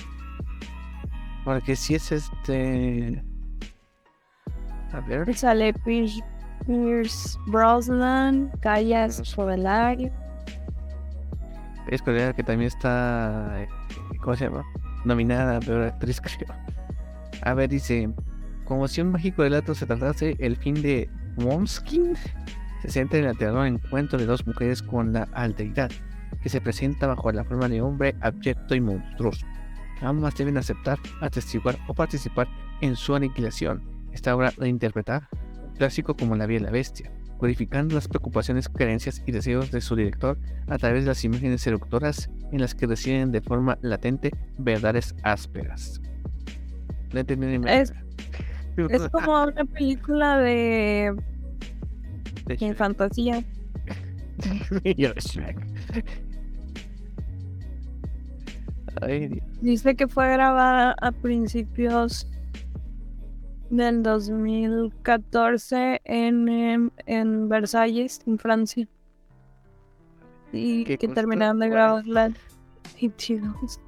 Porque 1.45 1.77
si 1.77 1.95
es 1.97 2.11
este. 2.13 3.23
A 4.93 5.01
ver. 5.01 5.35
Sale 5.35 5.73
Pierce, 5.75 6.23
Pierce 6.67 7.39
Brosnan, 7.47 8.51
Callas 8.61 9.35
Fovelario. 9.35 10.11
Es 11.89 12.03
coreana 12.03 12.33
que 12.33 12.43
también 12.43 12.69
está. 12.69 13.63
eh, 13.63 13.69
¿Cómo 14.21 14.37
se 14.37 14.45
llama? 14.45 14.65
Nominada 15.05 15.57
a 15.57 15.61
peor 15.61 15.83
actriz, 15.83 16.21
creo. 16.39 16.55
A 17.43 17.55
ver, 17.55 17.69
dice: 17.71 18.09
Como 18.65 18.87
si 18.89 19.01
un 19.01 19.11
mágico 19.11 19.43
relato 19.43 19.75
se 19.75 19.87
tratase, 19.87 20.37
el 20.39 20.57
fin 20.57 20.81
de 20.81 21.11
Womskin 21.39 22.15
se 22.83 22.91
centra 22.91 23.19
en 23.19 23.25
el 23.25 23.31
aterrador 23.33 23.67
encuentro 23.67 24.19
de 24.19 24.27
dos 24.27 24.47
mujeres 24.47 24.83
con 24.83 25.13
la 25.13 25.29
alteridad, 25.33 25.91
que 26.43 26.49
se 26.49 26.61
presenta 26.61 27.07
bajo 27.07 27.31
la 27.33 27.45
forma 27.45 27.69
de 27.69 27.81
hombre 27.81 28.15
abyecto 28.21 28.75
y 28.75 28.81
monstruoso. 28.81 29.47
Ambas 30.01 30.35
deben 30.37 30.57
aceptar, 30.59 30.99
atestiguar 31.21 31.79
o 31.87 31.95
participar 31.95 32.49
en 32.81 32.97
su 32.97 33.15
aniquilación. 33.15 33.83
Esta 34.13 34.35
obra 34.35 34.53
de 34.59 34.69
interpretar 34.69 35.29
clásico 35.73 36.15
como 36.17 36.37
La 36.37 36.47
Vía 36.47 36.59
y 36.59 36.63
la 36.63 36.71
Bestia, 36.71 37.11
codificando 37.39 37.95
las 37.95 38.09
preocupaciones, 38.09 38.69
creencias 38.69 39.23
y 39.27 39.33
deseos 39.33 39.71
de 39.71 39.81
su 39.81 39.97
director 39.97 40.39
a 40.69 40.79
través 40.79 41.05
de 41.05 41.09
las 41.09 41.25
imágenes 41.25 41.61
seductoras 41.63 42.31
en 42.53 42.61
las 42.61 42.75
que 42.75 42.87
residen 42.87 43.33
de 43.33 43.41
forma 43.41 43.79
latente 43.83 44.31
verdades 44.59 45.15
ásperas. 45.23 46.01
No 47.13 47.21
entendí 47.21 47.59
ni 47.59 47.71
Es- 47.71 47.93
como 49.13 49.43
una 49.45 49.65
película 49.67 50.39
de, 50.39 51.15
De 52.47 52.57
de 52.57 52.75
fantasía. 52.75 53.45
Shrek. 54.85 55.59
Dice 59.61 59.95
que 59.95 60.07
fue 60.09 60.31
grabada 60.33 60.95
a 61.01 61.13
principios 61.13 62.29
del 63.73 64.03
2014 64.03 66.03
en, 66.05 66.93
en, 67.07 67.49
Versalles, 67.49 68.21
en 68.27 68.39
Francia. 68.39 68.87
Y 70.53 70.85
que 70.85 71.09
terminaron 71.09 71.59
de 71.59 71.71
grabarla 71.71 72.27
en 72.27 72.37
22. 73.01 73.81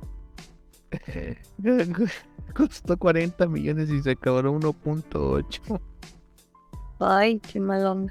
Costó 2.55 2.97
40 2.97 3.47
millones 3.47 3.91
y 3.91 4.01
se 4.01 4.17
cobró 4.17 4.59
1.8. 4.59 5.81
Ay, 7.01 7.39
qué 7.41 7.61
malón. 7.61 8.11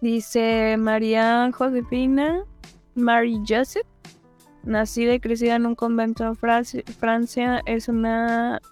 Dice 0.00 0.76
María 0.78 1.50
Josefina, 1.52 2.44
Mary 2.94 3.38
Joseph, 3.46 3.86
nacida 4.62 5.12
y 5.12 5.20
crecida 5.20 5.56
en 5.56 5.66
un 5.66 5.74
convento 5.74 6.24
en 6.24 6.36
Francia, 6.36 7.60
es 7.66 7.88
una 7.88 8.62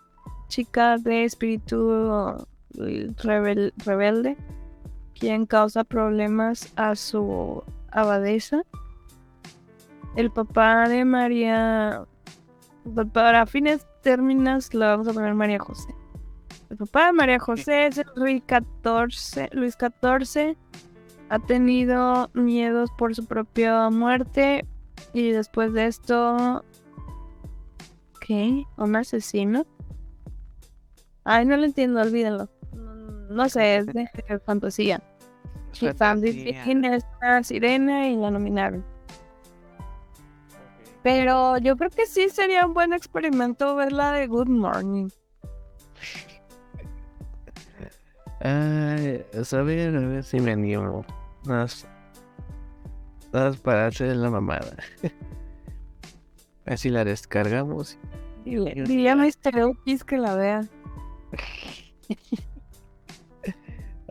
chica 0.48 0.98
de 0.98 1.24
espíritu 1.24 2.34
rebelde 2.74 4.36
quien 5.18 5.46
causa 5.46 5.84
problemas 5.84 6.72
a 6.76 6.94
su 6.94 7.62
abadesa. 7.90 8.62
El 10.16 10.30
papá 10.30 10.88
de 10.88 11.04
María, 11.04 12.04
para 13.12 13.46
fines 13.46 13.86
términos, 14.02 14.72
lo 14.74 14.86
vamos 14.86 15.08
a 15.08 15.12
poner 15.12 15.34
María 15.34 15.58
José. 15.58 15.94
El 16.70 16.76
papá 16.76 17.06
de 17.06 17.12
María 17.12 17.38
José 17.38 17.86
es 17.86 17.98
el 17.98 18.06
Luis 18.16 18.42
XIV. 18.48 19.48
Luis 19.52 19.76
XIV 19.78 20.56
ha 21.30 21.38
tenido 21.38 22.30
miedos 22.34 22.90
por 22.96 23.14
su 23.14 23.24
propia 23.26 23.90
muerte 23.90 24.66
y 25.12 25.30
después 25.30 25.72
de 25.72 25.86
esto, 25.86 26.64
¿qué? 28.20 28.64
¿Un 28.76 28.96
asesino? 28.96 29.66
Ay, 31.24 31.44
no 31.44 31.56
lo 31.56 31.64
entiendo, 31.64 32.00
olvídenlo. 32.00 32.48
No, 33.30 33.48
sé, 33.48 33.76
es 33.76 33.86
de, 33.86 34.08
fantasía. 34.44 35.02
es 35.80 37.04
una 37.20 37.42
sirena 37.42 38.08
y 38.08 38.16
la 38.16 38.30
nominaron. 38.30 38.84
Pero 41.02 41.58
yo 41.58 41.76
creo 41.76 41.90
que 41.90 42.06
sí 42.06 42.28
sería 42.28 42.66
un 42.66 42.74
buen 42.74 42.92
experimento 42.92 43.74
ver 43.76 43.92
la 43.92 44.12
de 44.12 44.26
Good 44.26 44.48
Morning. 44.48 45.08
Ay, 48.40 49.24
a 49.34 49.62
ver, 49.62 49.96
a 49.96 50.00
ver 50.00 50.24
si 50.24 50.40
me 50.40 50.52
animo. 50.52 51.04
Más, 51.44 51.86
más 53.32 53.56
para 53.58 53.86
hacer 53.86 54.16
la 54.16 54.30
mamada. 54.30 54.76
Así 56.66 56.90
la 56.90 57.04
descargamos. 57.04 57.98
Diría 58.44 59.16
Mr. 59.16 59.74
X 59.86 60.04
que 60.04 60.18
la 60.18 60.34
vea. 60.34 60.68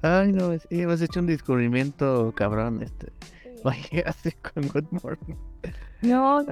Ay, 0.04 0.32
no, 0.32 0.52
hemos 0.70 1.02
hecho 1.02 1.20
un 1.20 1.26
descubrimiento 1.26 2.32
cabrón. 2.36 2.84
Este. 2.84 3.12
Vaya, 3.64 4.16
con 4.54 4.68
Good 4.68 4.86
Morning. 5.04 5.36
No, 6.02 6.46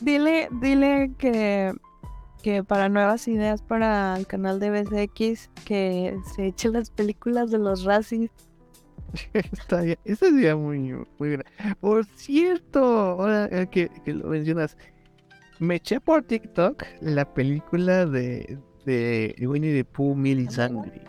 dile, 0.00 0.48
dile 0.60 1.12
que, 1.18 1.72
que 2.42 2.62
para 2.62 2.88
nuevas 2.88 3.26
ideas 3.28 3.62
para 3.62 4.16
el 4.16 4.26
canal 4.26 4.60
de 4.60 4.70
BCX 4.70 5.50
que 5.64 6.16
se 6.34 6.48
eche 6.48 6.68
las 6.68 6.90
películas 6.90 7.50
de 7.50 7.58
los. 7.58 7.86
Está 9.32 9.80
bien, 9.80 9.98
eso 10.04 10.26
sería 10.26 10.56
muy, 10.56 10.94
muy 11.18 11.38
Por 11.80 12.04
cierto, 12.16 12.84
ahora 12.84 13.66
que, 13.66 13.88
que, 14.04 14.12
lo 14.12 14.28
mencionas, 14.28 14.76
me 15.58 15.76
eché 15.76 16.00
por 16.00 16.22
TikTok 16.22 16.84
la 17.00 17.32
película 17.32 18.06
de, 18.06 18.58
de 18.84 19.34
Winnie 19.40 19.72
the 19.72 19.84
Pooh, 19.84 20.14
Mil 20.14 20.40
y 20.40 20.46
Sangre. 20.46 21.02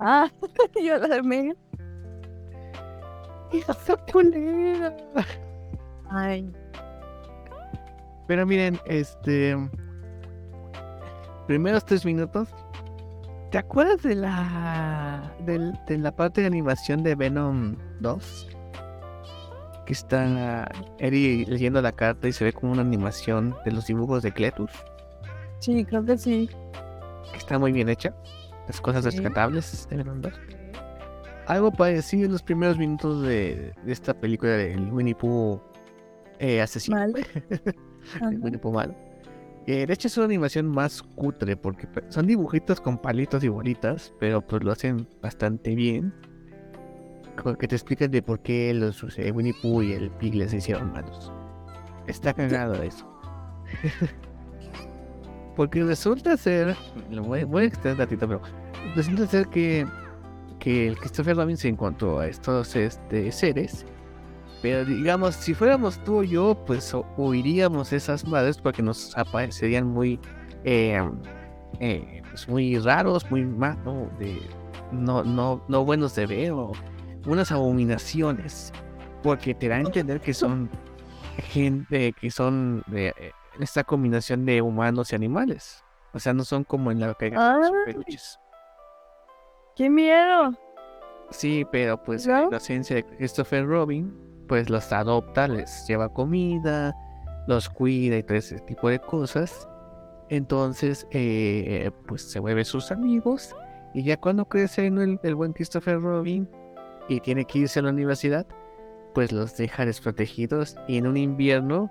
Ah, 0.00 0.30
yo 0.84 0.98
la 0.98 1.08
de 1.08 1.22
Megan. 1.22 1.56
Esa 3.52 3.96
culera. 4.10 4.96
Ay. 6.10 6.50
Pero 8.26 8.46
miren, 8.46 8.78
este. 8.86 9.56
Primeros 11.46 11.84
tres 11.84 12.04
minutos. 12.04 12.48
¿Te 13.50 13.58
acuerdas 13.58 14.02
de 14.02 14.14
la. 14.14 15.34
de 15.44 15.98
la 15.98 16.16
parte 16.16 16.40
de 16.40 16.46
animación 16.46 17.02
de 17.02 17.14
Venom 17.14 17.76
2? 18.00 18.48
Que 19.86 19.92
está 19.92 20.70
Eri 20.98 21.44
leyendo 21.44 21.82
la 21.82 21.92
carta 21.92 22.28
y 22.28 22.32
se 22.32 22.44
ve 22.44 22.52
como 22.52 22.72
una 22.72 22.82
animación 22.82 23.54
de 23.64 23.72
los 23.72 23.86
dibujos 23.86 24.22
de 24.22 24.32
Cletus. 24.32 24.70
Sí, 25.62 25.84
creo 25.84 26.04
que 26.04 26.18
sí. 26.18 26.50
Está 27.34 27.58
muy 27.58 27.72
bien 27.72 27.88
hecha. 27.88 28.14
Las 28.66 28.80
cosas 28.80 29.04
rescatables 29.04 29.88
de 29.88 29.96
Venom 29.96 30.20
2 30.20 30.32
algo 31.46 31.72
parecido 31.72 32.26
en 32.26 32.32
los 32.32 32.42
primeros 32.42 32.78
minutos 32.78 33.22
de, 33.22 33.72
de 33.84 33.92
esta 33.92 34.14
película 34.14 34.52
de 34.52 34.76
Winnie 34.76 35.14
Pooh 35.14 35.60
eh, 36.38 36.60
asesino. 36.60 36.96
Mal. 36.96 37.12
malo. 38.72 38.94
Eh, 39.66 39.86
de 39.86 39.92
hecho 39.92 40.08
es 40.08 40.16
una 40.16 40.26
animación 40.26 40.66
más 40.66 41.02
cutre 41.02 41.56
porque 41.56 41.88
son 42.08 42.26
dibujitos 42.26 42.80
con 42.80 42.98
palitos 42.98 43.44
y 43.44 43.48
bolitas, 43.48 44.12
pero 44.18 44.40
pues 44.44 44.64
lo 44.64 44.72
hacen 44.72 45.08
bastante 45.20 45.74
bien. 45.74 46.12
Que 47.58 47.66
te 47.66 47.76
explican 47.76 48.10
de 48.10 48.22
por 48.22 48.40
qué 48.40 48.74
los 48.74 49.02
eh, 49.18 49.30
Winnie 49.30 49.54
Pooh 49.62 49.82
y 49.82 49.92
el 49.92 50.10
Piglet 50.10 50.48
se 50.48 50.58
hicieron 50.58 50.92
malos. 50.92 51.32
Está 52.06 52.34
cagado 52.34 52.82
eso. 52.82 53.08
porque 55.56 55.82
resulta 55.84 56.36
ser, 56.36 56.76
lo 57.10 57.22
voy, 57.24 57.44
voy 57.44 57.64
a 57.64 57.66
extender 57.66 57.92
un 57.92 57.98
ratito, 57.98 58.28
pero 58.28 58.42
resulta 58.94 59.26
ser 59.26 59.46
que, 59.48 59.86
que 60.58 60.88
el 60.88 60.98
Christopher 60.98 61.36
Robin 61.36 61.56
se 61.56 61.68
encontró 61.68 62.20
a 62.20 62.26
estos 62.26 62.74
este, 62.76 63.30
seres 63.32 63.84
pero 64.62 64.84
digamos, 64.84 65.34
si 65.34 65.54
fuéramos 65.54 65.98
tú 66.04 66.20
o 66.20 66.22
yo, 66.22 66.54
pues 66.66 66.94
oiríamos 67.16 67.92
esas 67.92 68.24
madres 68.24 68.58
porque 68.58 68.80
nos 68.80 69.18
aparecerían 69.18 69.88
muy, 69.88 70.20
eh, 70.62 71.02
eh, 71.80 72.22
pues 72.30 72.48
muy 72.48 72.78
raros, 72.78 73.28
muy 73.28 73.42
¿no? 73.42 74.08
De, 74.20 74.40
no, 74.92 75.24
no, 75.24 75.64
no 75.66 75.84
buenos 75.84 76.14
de 76.14 76.26
ver 76.26 76.52
o 76.52 76.70
unas 77.26 77.50
abominaciones. 77.50 78.72
Porque 79.24 79.52
te 79.52 79.68
da 79.68 79.76
a 79.76 79.80
entender 79.80 80.20
que 80.20 80.32
son 80.32 80.70
gente 81.38 82.12
que 82.12 82.30
son 82.30 82.84
eh, 82.92 83.12
esta 83.60 83.84
combinación 83.84 84.44
de 84.46 84.62
humanos 84.62 85.12
y 85.12 85.16
animales. 85.16 85.84
O 86.12 86.18
sea, 86.18 86.32
no 86.32 86.44
son 86.44 86.64
como 86.64 86.90
en 86.90 87.00
la 87.00 87.14
que 87.14 87.32
peluches. 87.86 88.38
¡Qué 89.76 89.88
miedo! 89.88 90.52
Sí, 91.30 91.66
pero 91.72 92.02
pues 92.02 92.26
la 92.26 92.48
esencia 92.52 92.96
de 92.96 93.04
Christopher 93.04 93.66
Robin 93.66 94.12
pues 94.52 94.68
los 94.68 94.92
adopta, 94.92 95.48
les 95.48 95.86
lleva 95.86 96.12
comida, 96.12 96.94
los 97.46 97.70
cuida 97.70 98.18
y 98.18 98.22
todo 98.22 98.36
ese 98.36 98.58
tipo 98.60 98.88
de 98.88 98.98
cosas. 98.98 99.66
Entonces, 100.28 101.06
eh, 101.10 101.90
pues 102.06 102.30
se 102.30 102.38
vuelve 102.38 102.64
sus 102.64 102.90
amigos. 102.90 103.54
Y 103.94 104.02
ya 104.02 104.18
cuando 104.18 104.46
crece 104.46 104.86
el, 104.86 105.18
el, 105.22 105.34
buen 105.34 105.52
Christopher 105.52 106.00
Robin 106.00 106.48
y 107.08 107.20
tiene 107.20 107.44
que 107.44 107.60
irse 107.60 107.80
a 107.80 107.82
la 107.82 107.90
universidad, 107.90 108.46
pues 109.14 109.32
los 109.32 109.56
deja 109.56 109.84
desprotegidos. 109.84 110.76
Y 110.88 110.98
en 110.98 111.06
un 111.06 111.16
invierno, 111.16 111.90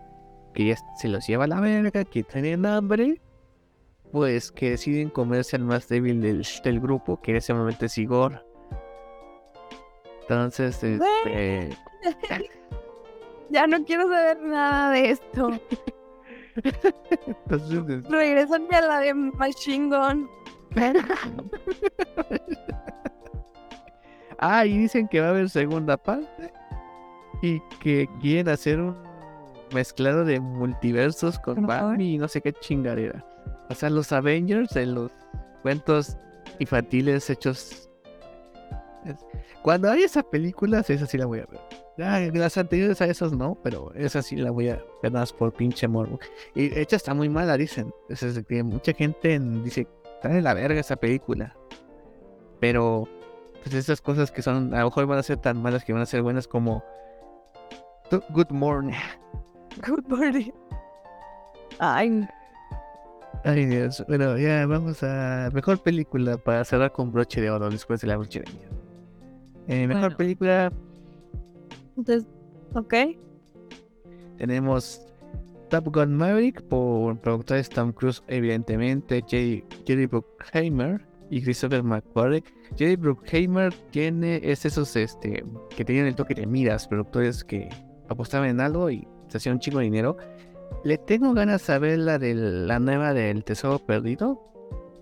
que 0.54 0.66
ya 0.66 0.76
se 0.98 1.08
los 1.08 1.26
lleva 1.28 1.46
a 1.46 1.48
la 1.48 1.60
verga, 1.60 2.06
que 2.06 2.24
tienen 2.24 2.66
hambre, 2.66 3.22
pues 4.12 4.52
que 4.52 4.72
deciden 4.72 5.10
comerse 5.10 5.56
al 5.56 5.64
más 5.64 5.88
débil 5.88 6.22
del, 6.22 6.46
del 6.64 6.80
grupo, 6.80 7.22
que 7.22 7.32
en 7.32 7.38
ese 7.38 7.54
momento 7.54 7.86
es 7.86 7.98
Igor. 7.98 8.46
Entonces, 10.22 10.84
este, 10.84 11.70
ya 13.50 13.68
no 13.68 13.84
quiero 13.84 14.08
saber 14.08 14.42
nada 14.42 14.92
de 14.92 15.12
esto. 15.12 15.60
Regresan 18.10 18.68
a 18.74 18.82
la 18.82 19.00
de 19.00 19.14
Machine 19.14 19.96
Gun. 19.96 20.30
ah, 24.40 24.66
y 24.66 24.78
dicen 24.78 25.08
que 25.08 25.20
va 25.20 25.28
a 25.28 25.30
haber 25.32 25.50
segunda 25.50 25.98
parte. 25.98 26.54
Y 27.42 27.60
que 27.82 28.08
quieren 28.22 28.50
hacer 28.50 28.80
un 28.80 28.96
mezclado 29.74 30.26
de 30.26 30.40
multiversos 30.40 31.40
con 31.40 31.66
Batman 31.66 32.02
y 32.02 32.18
no 32.18 32.28
sé 32.28 32.42
qué 32.42 32.54
chingadera. 32.54 33.26
O 33.70 33.76
sea, 33.76 33.90
los 33.90 34.12
Avengers 34.12 34.76
en 34.76 34.96
los 34.96 35.12
cuentos 35.62 36.18
infantiles 36.60 37.30
hechos. 37.30 37.90
Cuando 39.62 39.90
hay 39.90 40.04
esa 40.04 40.24
película, 40.24 40.84
esa 40.88 41.06
sí 41.06 41.18
la 41.18 41.26
voy 41.26 41.40
a 41.40 41.46
ver 41.46 41.82
las 41.98 42.58
anteriores 42.58 43.02
a 43.02 43.06
esas 43.06 43.34
no, 43.34 43.58
pero 43.64 43.94
esa 43.96 44.22
sí 44.22 44.36
la 44.36 44.52
voy 44.52 44.70
a 44.70 44.82
ver 45.04 45.12
más 45.12 45.34
por 45.34 45.54
pinche 45.54 45.88
morbo. 45.88 46.20
Y 46.56 46.70
de 46.70 46.82
hecho 46.82 46.96
está 46.96 47.14
muy 47.14 47.30
mala, 47.30 47.58
dicen. 47.58 47.94
Es 48.10 48.24
que 48.48 48.64
mucha 48.64 48.94
gente 48.94 49.40
dice, 49.40 49.88
está 50.16 50.36
en 50.36 50.44
la 50.44 50.54
verga 50.54 50.80
esa 50.80 50.96
película. 50.96 51.56
Pero, 52.60 53.08
pues 53.64 53.76
esas 53.76 54.02
cosas 54.02 54.32
que 54.32 54.42
son, 54.42 54.74
a 54.74 54.80
lo 54.80 54.86
mejor 54.86 55.06
van 55.06 55.20
a 55.20 55.24
ser 55.24 55.38
tan 55.38 55.62
malas 55.62 55.84
que 55.84 55.94
van 55.94 56.02
a 56.02 56.06
ser 56.06 56.22
buenas 56.22 56.48
como 56.48 56.84
Good 58.30 58.52
Morning. 58.52 58.94
Good 59.88 60.08
morning. 60.10 60.52
Ay, 61.80 62.28
Ay, 63.44 63.66
Dios. 63.66 64.04
Bueno, 64.08 64.38
ya 64.38 64.66
vamos 64.68 65.02
a 65.04 65.50
mejor 65.54 65.82
película 65.82 66.38
para 66.38 66.64
cerrar 66.64 66.92
con 66.92 67.12
broche 67.12 67.42
de 67.42 67.50
oro 67.50 67.70
después 67.70 68.02
de 68.02 68.08
la 68.08 68.18
broche 68.18 68.42
de 68.42 68.52
oro. 68.52 68.82
Eh, 69.68 69.88
mejor 69.88 70.12
Bueno. 70.12 70.18
película 70.18 70.72
entonces, 71.98 72.28
ok. 72.74 72.94
tenemos 74.38 75.02
Top 75.70 75.88
Gun 75.94 76.16
Maverick 76.16 76.62
por 76.64 77.20
productores 77.20 77.70
Tom 77.70 77.92
Cruise, 77.94 78.24
evidentemente, 78.28 79.24
Jerry, 79.28 79.64
Jerry 79.86 80.06
Bruckheimer 80.06 81.06
y 81.30 81.42
Christopher 81.42 81.84
McQuarrie. 81.84 82.44
Jerry 82.76 82.96
Bruckheimer 82.96 83.74
tiene 83.92 84.42
es 84.44 84.66
esos 84.66 84.96
este 84.96 85.44
que 85.76 85.86
tenían 85.86 86.08
el 86.08 86.16
toque 86.16 86.34
de 86.34 86.46
miras, 86.46 86.88
productores 86.88 87.44
que 87.44 87.70
apostaban 88.10 88.50
en 88.50 88.60
algo 88.60 88.90
y 88.90 89.08
se 89.32 89.38
hacían 89.38 89.54
un 89.56 89.60
chingo 89.60 89.80
de 89.80 89.86
dinero. 89.86 90.18
Le 90.84 90.98
tengo 90.98 91.34
ganas 91.34 91.66
de 91.66 91.80
ver 91.80 92.00
la 92.00 92.20
de 92.20 92.34
la 92.36 92.80
nueva 92.80 93.14
del 93.14 93.44
Tesoro 93.44 93.80
Perdido 93.80 94.42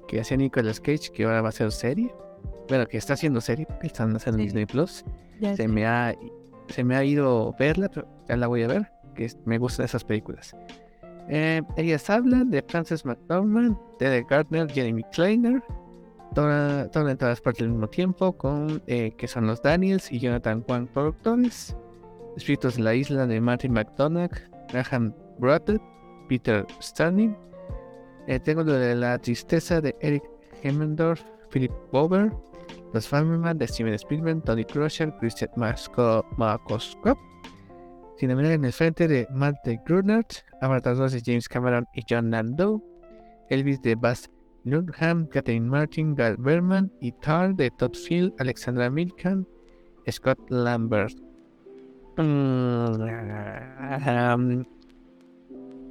que 0.08 0.20
hacía 0.22 0.38
Nicolas 0.38 0.80
Cage, 0.80 1.12
que 1.14 1.24
ahora 1.26 1.42
va 1.42 1.50
a 1.50 1.52
ser 1.52 1.72
serie. 1.72 2.14
Bueno, 2.68 2.86
que 2.88 2.98
está 2.98 3.14
haciendo 3.14 3.42
serie, 3.42 3.68
que 3.80 3.88
están 3.88 4.16
haciendo 4.16 4.38
en 4.38 4.42
Sí. 4.42 4.46
Disney 4.48 4.66
Plus. 4.66 5.06
Ya 5.40 5.52
Se 5.56 5.64
sé. 5.64 5.68
me 5.68 5.86
ha 5.86 6.16
se 6.70 6.84
me 6.84 6.96
ha 6.96 7.04
ido 7.04 7.56
verla, 7.58 7.90
pero 7.90 8.08
ya 8.28 8.38
la 8.38 8.46
voy 8.46 8.62
a 8.62 8.68
ver, 8.68 8.92
que 9.16 9.26
es- 9.26 9.38
me 9.46 9.58
gustan 9.58 9.86
esas 9.86 10.04
películas. 10.04 10.56
Eh, 11.28 11.62
ellas 11.78 12.08
hablan 12.12 12.52
de 12.52 12.62
Frances 12.62 13.06
McDormand, 13.06 13.76
Ted 13.98 14.24
Gardner, 14.30 14.72
Jeremy 14.72 15.04
Kleiner, 15.12 15.64
toda, 16.36 16.88
toda 16.92 17.12
en 17.12 17.18
todas 17.18 17.42
partes 17.42 17.64
al 17.64 17.70
mismo 17.70 17.88
tiempo, 17.88 18.34
con 18.34 18.82
eh, 18.86 19.14
que 19.18 19.28
son 19.28 19.48
los 19.48 19.62
Daniels 19.64 20.12
y 20.12 20.20
Jonathan 20.20 20.62
Kwan 20.62 20.86
productores. 20.88 21.76
Espíritus 22.36 22.78
en 22.78 22.84
la 22.84 22.96
isla 22.96 23.26
de 23.26 23.42
Martin 23.42 23.74
McDonagh, 23.74 24.32
Graham 24.72 25.14
Brattle, 25.40 25.80
Peter 26.28 26.66
Stanley. 26.80 27.36
Eh, 28.28 28.40
tengo 28.40 28.64
lo 28.64 28.74
de 28.74 28.96
la 28.96 29.18
tristeza 29.18 29.82
de 29.82 29.96
Eric 30.02 30.24
Hemmendorf, 30.64 31.24
Philip 31.52 31.72
Bober, 31.92 32.32
Los 32.94 33.08
Family 33.08 33.58
de 33.58 33.68
Steven 33.68 33.94
Spielberg, 33.94 34.44
Tony 34.44 34.64
Crusher, 34.64 35.12
Christian 35.20 35.50
Marco 35.56 36.26
Marcoskop. 36.38 37.18
Sin 38.18 38.32
en 38.32 38.66
el 38.66 38.74
frente 38.74 39.08
de 39.08 39.28
Malte 39.32 39.80
Grunert, 39.86 40.44
Avatar 40.62 40.96
2 40.96 41.14
de 41.14 41.22
James 41.26 41.48
Cameron 41.48 41.88
y 41.94 42.04
John 42.08 42.30
Landau, 42.30 42.84
Elvis 43.50 43.82
de 43.82 43.96
Baz 43.96 44.30
Luhrmann, 44.66 45.26
Catherine 45.28 45.68
Martin, 45.68 46.16
Gal 46.16 46.36
Berman 46.38 46.92
y 47.00 47.14
Tar 47.14 47.56
de 47.56 47.72
Todd 47.72 47.96
Field, 47.96 48.34
Alexandra 48.40 48.90
Milkan, 48.90 49.48
Scott 50.12 50.40
Lambert. 50.50 51.29
Um, 52.20 52.98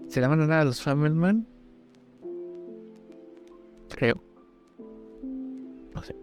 ¿Se 0.08 0.20
la 0.20 0.28
van 0.28 0.52
a 0.52 0.64
los 0.64 0.82
Fableman? 0.82 1.46
Creo. 3.88 4.22
No 5.94 6.02
sé. 6.02 6.14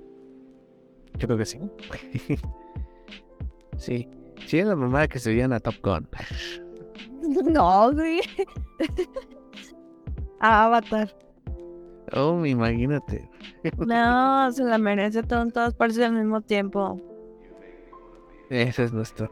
Yo 1.17 1.27
creo 1.27 1.37
que 1.39 1.45
sí. 1.45 1.59
sí. 3.77 4.07
Sí, 4.45 4.59
es 4.59 4.67
la 4.67 4.75
mamá 4.75 5.07
que 5.07 5.17
se 5.17 5.31
veían 5.31 5.53
a 5.53 5.59
Top 5.59 5.75
Gun. 5.83 6.07
No, 7.43 7.91
güey. 7.91 8.21
Avatar. 10.39 11.11
Oh, 12.13 12.45
imagínate. 12.45 13.27
No, 13.79 14.51
se 14.51 14.63
la 14.63 14.77
merece 14.77 15.23
todo 15.23 15.41
en 15.41 15.51
todas 15.51 15.73
partes 15.73 15.97
al 15.99 16.13
mismo 16.13 16.41
tiempo. 16.41 17.01
Ese 18.51 18.83
es 18.83 18.93
nuestro. 18.93 19.31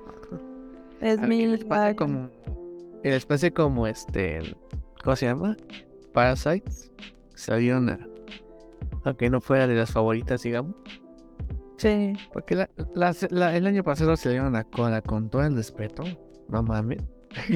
Es 1.04 1.20
A 1.20 1.28
mi 1.28 1.40
¿qué 1.40 1.48
les 1.48 1.64
pasa 1.66 1.96
como 1.96 2.30
el 3.04 3.14
espacio 3.14 3.54
como 3.54 3.86
este 3.88 4.56
¿cómo 5.04 5.16
se 5.16 5.26
llama? 5.26 5.58
Parasites 6.14 6.92
salieron 7.36 7.90
a 7.90 8.00
aunque 9.04 9.30
no 9.30 9.42
fuera 9.42 9.68
de 9.68 9.76
las 9.76 9.92
favoritas 9.92 10.42
digamos 10.44 10.76
Sí. 11.78 12.14
porque 12.32 12.56
la, 12.56 12.70
las- 12.96 13.30
la- 13.32 13.56
el 13.58 13.68
año 13.68 13.84
pasado 13.84 14.16
se 14.16 14.30
dieron 14.30 14.56
a 14.56 14.64
cola 14.64 15.02
con 15.02 15.30
todo 15.30 15.44
el 15.44 15.56
respeto 15.56 16.04
no 16.48 16.64
mames 16.64 17.02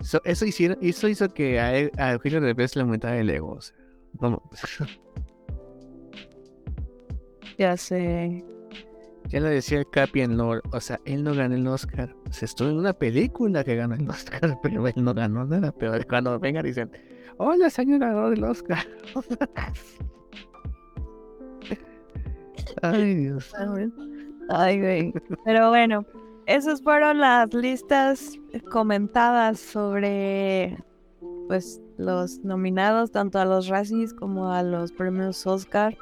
So, 0.00 0.20
eso 0.24 0.44
hicieron 0.44 0.78
eso 0.80 1.06
hizo 1.06 1.28
que 1.32 1.60
a, 1.60 1.76
él- 1.76 1.92
a 1.96 2.12
Eugenio 2.12 2.40
Derbez 2.40 2.74
le 2.74 2.82
aumentara 2.82 3.18
el 3.18 3.30
ego 3.30 3.52
o 3.52 3.60
sea, 3.60 3.76
no 4.20 4.30
mames. 4.30 4.60
Ya 7.58 7.76
sé. 7.76 8.44
Ya 9.32 9.40
lo 9.40 9.48
decía 9.48 9.78
el 9.78 9.88
Capi 9.88 10.20
en 10.20 10.38
o 10.38 10.60
sea, 10.78 11.00
él 11.06 11.24
no 11.24 11.34
ganó 11.34 11.54
el 11.54 11.66
Oscar. 11.66 12.14
O 12.28 12.32
sea, 12.34 12.44
estuvo 12.44 12.68
en 12.68 12.76
una 12.76 12.92
película 12.92 13.64
que 13.64 13.76
ganó 13.76 13.94
el 13.94 14.06
Oscar, 14.06 14.58
pero 14.62 14.86
él 14.86 14.92
no 14.96 15.14
ganó 15.14 15.46
nada. 15.46 15.72
Pero 15.72 15.94
cuando 16.06 16.38
vengan 16.38 16.66
dicen, 16.66 16.90
hola 17.38 17.70
señor 17.70 18.00
ganador 18.00 18.34
del 18.34 18.44
Oscar. 18.44 18.86
Ay, 22.82 23.14
Dios. 23.14 23.54
Ay, 24.50 24.78
güey. 24.78 25.14
Pero 25.46 25.70
bueno, 25.70 26.04
esas 26.44 26.82
fueron 26.82 27.20
las 27.20 27.54
listas 27.54 28.38
comentadas 28.70 29.58
sobre 29.60 30.76
pues 31.48 31.80
los 31.96 32.40
nominados 32.40 33.10
tanto 33.10 33.38
a 33.38 33.46
los 33.46 33.68
Razzies 33.68 34.12
como 34.12 34.52
a 34.52 34.62
los 34.62 34.92
premios 34.92 35.46
Oscar. 35.46 35.96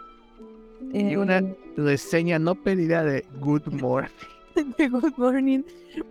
Y 0.92 1.16
una 1.16 1.38
Eh, 1.38 1.56
reseña 1.76 2.38
no 2.38 2.54
pedida 2.54 3.04
de 3.04 3.24
Good 3.40 3.66
Morning. 3.80 4.10
de 4.78 4.88
Good 4.88 5.12
Morning, 5.16 5.62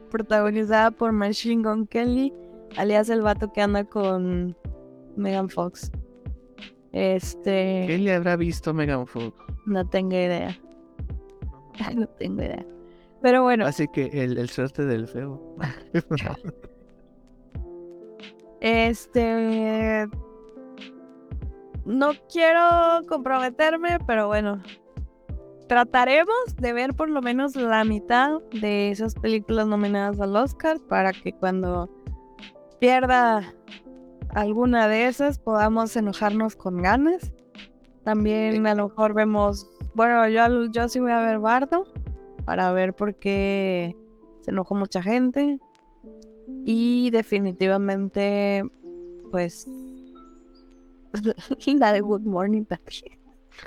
protagonizada 0.10 0.91
por 0.91 1.12
Machine 1.12 1.64
Gun 1.64 1.88
Kelly, 1.88 2.34
alias 2.78 3.10
el 3.10 3.22
vato 3.22 3.52
que 3.52 3.62
anda 3.62 3.84
con 3.84 4.56
Megan 5.16 5.50
Fox. 5.50 5.91
Este, 6.91 7.86
¿Qué 7.88 7.98
le 8.00 8.14
habrá 8.14 8.36
visto 8.36 8.74
Megan 8.74 9.06
Fox? 9.06 9.34
no 9.66 9.88
tengo 9.88 10.16
idea. 10.16 10.58
no 11.96 12.08
tengo 12.08 12.41
idea. 12.41 12.66
Pero 13.22 13.44
bueno, 13.44 13.66
Así 13.66 13.88
que 13.90 14.06
el, 14.14 14.38
el 14.38 14.50
suerte 14.50 14.86
del 14.86 15.08
feo. 15.08 15.56
este, 18.62 20.08
no 21.85 22.11
quiero 22.31 22.61
comprometerme, 23.07 23.99
pero 24.06 24.27
bueno, 24.27 24.61
trataremos 25.68 26.56
de 26.57 26.73
ver 26.73 26.93
por 26.95 27.10
lo 27.10 27.22
menos 27.22 27.56
la 27.56 27.84
mitad 27.84 28.41
de 28.60 28.89
esas 28.89 29.15
películas 29.15 29.68
nominadas 29.68 30.19
al 30.19 30.35
Oscar 30.35 30.80
para 30.88 31.14
que 31.14 31.31
cuando 31.34 31.89
pierda 32.80 33.53
alguna 34.30 34.88
de 34.88 35.07
esas 35.07 35.39
podamos 35.39 35.95
enojarnos 35.95 36.56
con 36.56 36.81
ganas. 36.81 37.31
También 38.03 38.65
a 38.65 38.76
lo 38.76 38.89
mejor 38.89 39.14
vemos, 39.14 39.69
bueno, 39.93 40.27
yo, 40.27 40.65
yo 40.72 40.89
sí 40.89 40.99
voy 40.99 41.11
a 41.11 41.22
ver 41.22 41.39
Bardo 41.39 41.85
para 42.45 42.72
ver 42.72 42.95
por 42.95 43.15
qué 43.15 43.95
se 44.41 44.51
enojó 44.51 44.73
mucha 44.73 45.03
gente. 45.03 45.60
Y 46.65 47.11
definitivamente, 47.11 48.64
pues, 49.30 49.68
la 51.80 51.94
de 51.94 52.02
Good 52.02 52.22
Morning 52.22 52.64
también. 52.65 53.19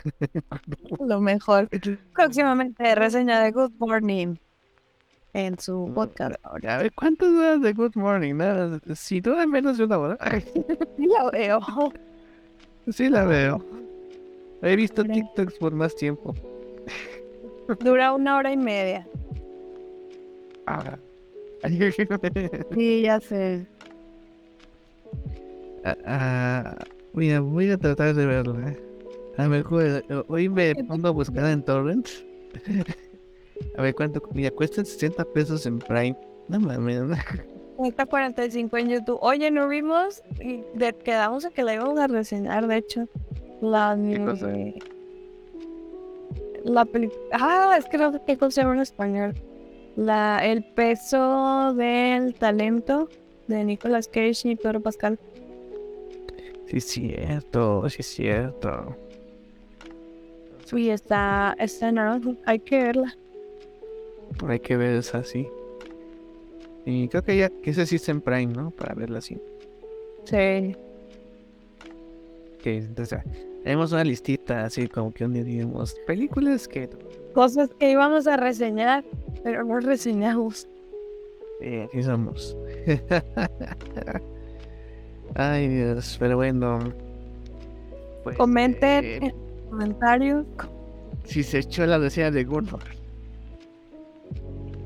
Lo 1.06 1.20
mejor. 1.20 1.68
Próximamente 2.14 2.94
reseña 2.94 3.40
de 3.40 3.50
Good 3.52 3.72
Morning 3.78 4.36
en 5.34 5.58
su 5.58 5.90
podcast. 5.94 6.34
A 6.44 6.78
ver, 6.78 6.92
¿cuántas 6.94 7.28
horas 7.28 7.60
de 7.62 7.72
Good 7.72 7.96
Morning? 7.96 8.34
Nada, 8.34 8.80
si 8.94 9.20
dura 9.20 9.46
menos 9.46 9.78
de 9.78 9.84
una 9.84 9.98
hora. 9.98 10.18
Ya 10.98 11.30
veo. 11.30 11.60
Sí 12.90 13.08
la 13.08 13.24
veo. 13.24 13.64
He 14.62 14.76
visto. 14.76 15.04
TikToks 15.04 15.54
por 15.54 15.72
más 15.72 15.94
tiempo. 15.94 16.34
Dura 17.80 18.12
una 18.12 18.36
hora 18.36 18.52
y 18.52 18.56
media. 18.56 19.06
Ah. 20.66 20.98
Sí, 22.74 23.02
ya 23.02 23.20
sé. 23.20 23.66
Ah, 25.84 26.76
mira, 27.14 27.40
voy 27.40 27.70
a 27.70 27.78
tratar 27.78 28.14
de 28.14 28.26
verla. 28.26 28.70
eh. 28.70 28.78
A 29.38 29.48
ver, 29.48 29.62
joder, 29.62 30.04
hoy 30.28 30.48
me 30.48 30.74
pongo 30.74 31.08
a 31.08 31.10
buscar 31.10 31.46
en 31.50 31.62
Torrent. 31.62 32.06
A 33.78 33.82
ver 33.82 33.94
cuánto. 33.94 34.20
Mira, 34.34 34.50
cuestan 34.50 34.84
60 34.84 35.24
pesos 35.26 35.64
en 35.66 35.78
Prime. 35.78 36.16
No 36.48 36.60
mames. 36.60 37.02
Está 37.84 38.06
45 38.06 38.76
en 38.76 38.88
YouTube. 38.90 39.18
Oye, 39.22 39.50
no 39.50 39.68
vimos 39.68 40.22
y 40.40 40.62
de- 40.74 40.92
quedamos 40.92 41.44
a 41.44 41.50
que 41.50 41.62
la 41.62 41.74
íbamos 41.74 41.98
a 41.98 42.06
reseñar, 42.06 42.66
de 42.66 42.76
hecho. 42.76 43.08
La 43.60 43.96
¿Qué 43.96 44.24
cosa? 44.24 44.52
La 46.64 46.84
película... 46.84 47.20
Ah, 47.32 47.74
es 47.78 47.86
que 47.86 47.98
no 47.98 48.12
sé 48.12 48.20
qué 48.26 48.36
cosa 48.36 48.50
se 48.56 48.60
llama 48.62 48.74
en 48.74 48.80
español. 48.80 49.34
La... 49.96 50.40
El 50.44 50.62
peso 50.64 51.72
del 51.74 52.34
talento 52.34 53.08
de 53.48 53.64
Nicolas 53.64 54.06
Cage 54.08 54.50
y 54.50 54.56
Pedro 54.56 54.80
Pascal. 54.80 55.18
Sí, 56.72 56.78
es 56.78 56.84
cierto, 56.86 57.86
sí, 57.90 57.96
es 57.98 58.06
Hay 64.46 64.60
que 64.60 64.78
ver 64.78 64.96
esa 64.96 65.18
así. 65.18 65.46
Y 66.86 67.08
creo 67.08 67.22
que 67.22 67.36
ya 67.36 67.50
que 67.50 67.70
ese 67.70 67.82
existe 67.82 68.10
en 68.10 68.22
Prime, 68.22 68.54
¿no? 68.54 68.70
Para 68.70 68.94
verla 68.94 69.18
así. 69.18 69.36
Sí. 70.24 70.74
Que 72.62 72.78
entonces 72.78 73.20
tenemos 73.62 73.92
una 73.92 74.04
listita 74.04 74.64
así 74.64 74.88
como 74.88 75.12
que 75.12 75.26
un 75.26 75.34
día 75.34 75.44
digamos 75.44 75.94
películas 76.06 76.66
que 76.66 76.88
Cosas 77.34 77.68
que 77.78 77.90
íbamos 77.90 78.26
a 78.26 78.38
reseñar, 78.38 79.04
pero 79.44 79.64
no 79.64 79.78
reseñamos. 79.78 80.66
eh, 81.60 81.86
aquí 81.86 82.02
somos. 82.02 82.56
Ay 85.34 85.68
Dios, 85.68 86.16
pero 86.18 86.36
bueno. 86.36 86.78
Pues, 88.24 88.36
Comenten 88.36 89.04
eh, 89.04 89.16
en 89.16 89.28
los 89.28 89.68
comentarios 89.70 90.46
si 91.24 91.42
se 91.42 91.58
echó 91.60 91.86
la 91.86 91.98
reseña 91.98 92.30
de 92.30 92.44
Gunnar. 92.44 92.80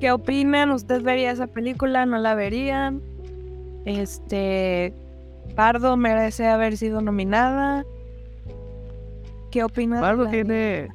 qué 0.01 0.13
opinan. 0.13 0.71
¿Usted 0.71 1.03
vería 1.03 1.31
esa 1.31 1.47
película? 1.47 2.07
¿No 2.07 2.19
la 2.19 2.35
verían? 2.35 3.01
Este. 3.85 4.93
Pardo 5.55 5.97
merece 5.97 6.47
haber 6.47 6.77
sido 6.77 7.01
nominada. 7.01 7.85
¿Qué 9.51 9.63
Bardo 10.01 10.25
la- 10.25 10.31
tiene 10.31 10.89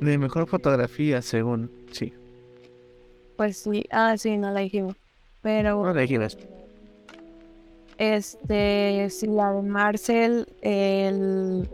de 0.00 0.18
mejor 0.18 0.46
fotografía, 0.48 1.22
según. 1.22 1.70
Sí, 1.92 2.12
Pues 3.36 3.58
sí. 3.58 3.84
Ah, 3.90 4.16
sí, 4.16 4.36
no 4.36 4.50
la 4.50 4.60
dijimos. 4.60 4.96
Pero. 5.42 5.84
no 5.84 5.92
le 5.94 6.02
dijimos. 6.02 6.36
Este, 8.00 9.08
sí, 9.10 9.26
la 9.26 9.52
de 9.52 9.60
Marcel, 9.60 10.46
el, 10.62 11.68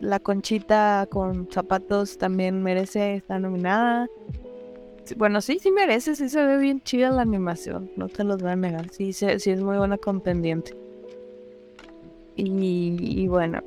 la 0.00 0.20
conchita 0.20 1.08
con 1.10 1.50
zapatos 1.50 2.16
también 2.18 2.62
merece 2.62 3.16
estar 3.16 3.40
nominada. 3.40 4.06
Bueno, 5.16 5.40
sí, 5.40 5.58
sí 5.60 5.72
merece, 5.72 6.14
sí 6.14 6.28
se 6.28 6.44
ve 6.46 6.56
bien 6.58 6.80
chida 6.82 7.10
la 7.10 7.22
animación, 7.22 7.90
no 7.96 8.06
te 8.08 8.22
los 8.22 8.40
voy 8.40 8.52
a 8.52 8.56
negar, 8.56 8.88
sí, 8.92 9.12
se- 9.12 9.40
sí 9.40 9.50
es 9.50 9.60
muy 9.60 9.76
buena 9.76 9.98
con 9.98 10.20
pendiente. 10.20 10.72
Y, 12.36 12.96
y 13.00 13.26
bueno, 13.26 13.60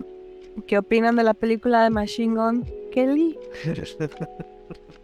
¿qué 0.68 0.78
opinan 0.78 1.18
de 1.18 1.24
la 1.24 1.34
película 1.34 1.84
de 1.84 1.90
Machine 1.90 2.36
Gun 2.36 2.66
Kelly? 2.94 3.38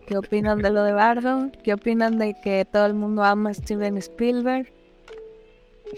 ¿Qué 0.08 0.18
opinan 0.18 0.62
de 0.62 0.70
lo 0.70 0.82
de 0.84 0.94
Bardo? 0.94 1.52
¿Qué 1.62 1.74
opinan 1.74 2.18
de 2.18 2.36
que 2.42 2.64
todo 2.64 2.86
el 2.86 2.94
mundo 2.94 3.22
ama 3.26 3.50
a 3.50 3.54
Steven 3.54 3.98
Spielberg? 3.98 4.72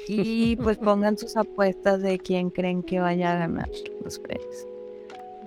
Y 0.08 0.56
pues 0.58 0.78
pongan 0.78 1.18
sus 1.18 1.36
apuestas 1.38 2.02
de 2.02 2.18
quién 2.20 2.50
creen 2.50 2.82
que 2.84 3.00
vaya 3.00 3.34
a 3.34 3.40
ganar 3.40 3.70
los 4.04 4.20
premios. 4.20 4.68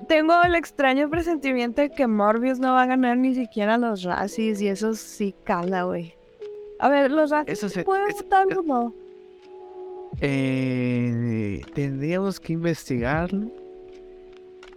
Tengo 0.08 0.34
el 0.42 0.54
extraño 0.54 1.08
presentimiento 1.08 1.80
de 1.80 1.90
que 1.90 2.06
Morbius 2.06 2.58
no 2.58 2.74
va 2.74 2.82
a 2.82 2.86
ganar 2.86 3.16
ni 3.16 3.34
siquiera 3.34 3.78
los 3.78 4.02
Razzies 4.02 4.60
y 4.60 4.68
eso 4.68 4.94
sí 4.94 5.34
cala, 5.44 5.84
güey. 5.84 6.14
A 6.78 6.88
ver, 6.90 7.10
los 7.10 7.30
Razzies 7.30 7.58
Eso 7.58 7.68
se- 7.70 7.84
pueden 7.84 8.08
es- 8.08 8.16
votar 8.16 8.46
o 8.58 8.62
no. 8.62 8.94
Eh, 10.20 11.62
tendríamos 11.74 12.38
que 12.38 12.52
investigarlo. 12.52 13.50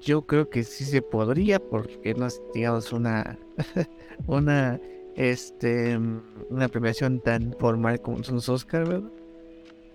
Yo 0.02 0.22
creo 0.22 0.50
que 0.50 0.64
sí 0.64 0.84
se 0.86 1.02
podría, 1.02 1.60
porque 1.60 2.14
no 2.14 2.28
es, 2.28 2.42
digamos, 2.54 2.94
una, 2.94 3.38
una, 4.28 4.80
este, 5.16 5.98
una 6.50 6.68
premiación 6.70 7.20
tan 7.20 7.54
formal 7.60 8.00
como 8.02 8.24
son 8.24 8.36
los 8.36 8.48
Oscar, 8.50 8.88
¿verdad? 8.88 9.10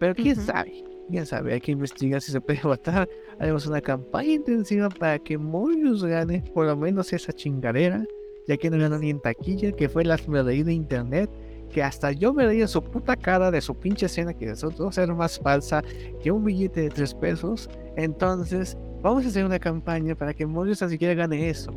Pero 0.03 0.17
quién 0.17 0.37
Ujú. 0.37 0.47
sabe, 0.49 0.83
quién 1.09 1.25
sabe, 1.25 1.53
hay 1.53 1.61
que 1.61 1.71
investigar 1.71 2.21
si 2.21 2.33
se 2.33 2.41
puede 2.41 2.59
votar. 2.65 3.09
Haremos 3.39 3.69
una 3.69 3.81
campaña 3.81 4.33
intensiva 4.33 4.89
para 4.89 5.17
que 5.21 5.39
Morbius 5.39 6.03
gane 6.05 6.43
por 6.53 6.67
lo 6.67 6.77
menos 6.77 7.13
esa 7.13 7.33
chingadera, 7.33 8.05
ya 8.49 8.57
que 8.57 8.69
no 8.69 8.79
ganó 8.79 8.99
ni 8.99 9.11
en 9.11 9.21
taquilla, 9.21 9.71
que 9.71 9.89
fue 9.89 10.05
la 10.05 10.17
reír 10.17 10.65
de 10.65 10.73
internet 10.75 11.31
que 11.73 11.85
hasta 11.85 12.11
yo 12.11 12.35
me 12.35 12.45
reía 12.45 12.67
su 12.67 12.83
puta 12.83 13.15
cara 13.17 13.53
de 13.53 13.61
su 13.61 13.75
pinche 13.77 14.07
escena 14.07 14.35
que 14.35 14.47
resultó 14.49 14.91
ser 14.91 15.15
más 15.15 15.39
falsa 15.39 15.83
que 16.21 16.33
un 16.33 16.45
billete 16.45 16.81
de 16.83 16.89
tres 16.91 17.15
pesos. 17.15 17.71
Entonces, 17.97 18.77
vamos 19.03 19.25
a 19.25 19.29
hacer 19.29 19.45
una 19.45 19.61
campaña 19.61 20.17
para 20.17 20.35
que 20.35 20.45
Morbius 20.45 20.83
ni 20.83 20.89
siquiera 20.91 21.15
gane 21.15 21.49
eso. 21.49 21.73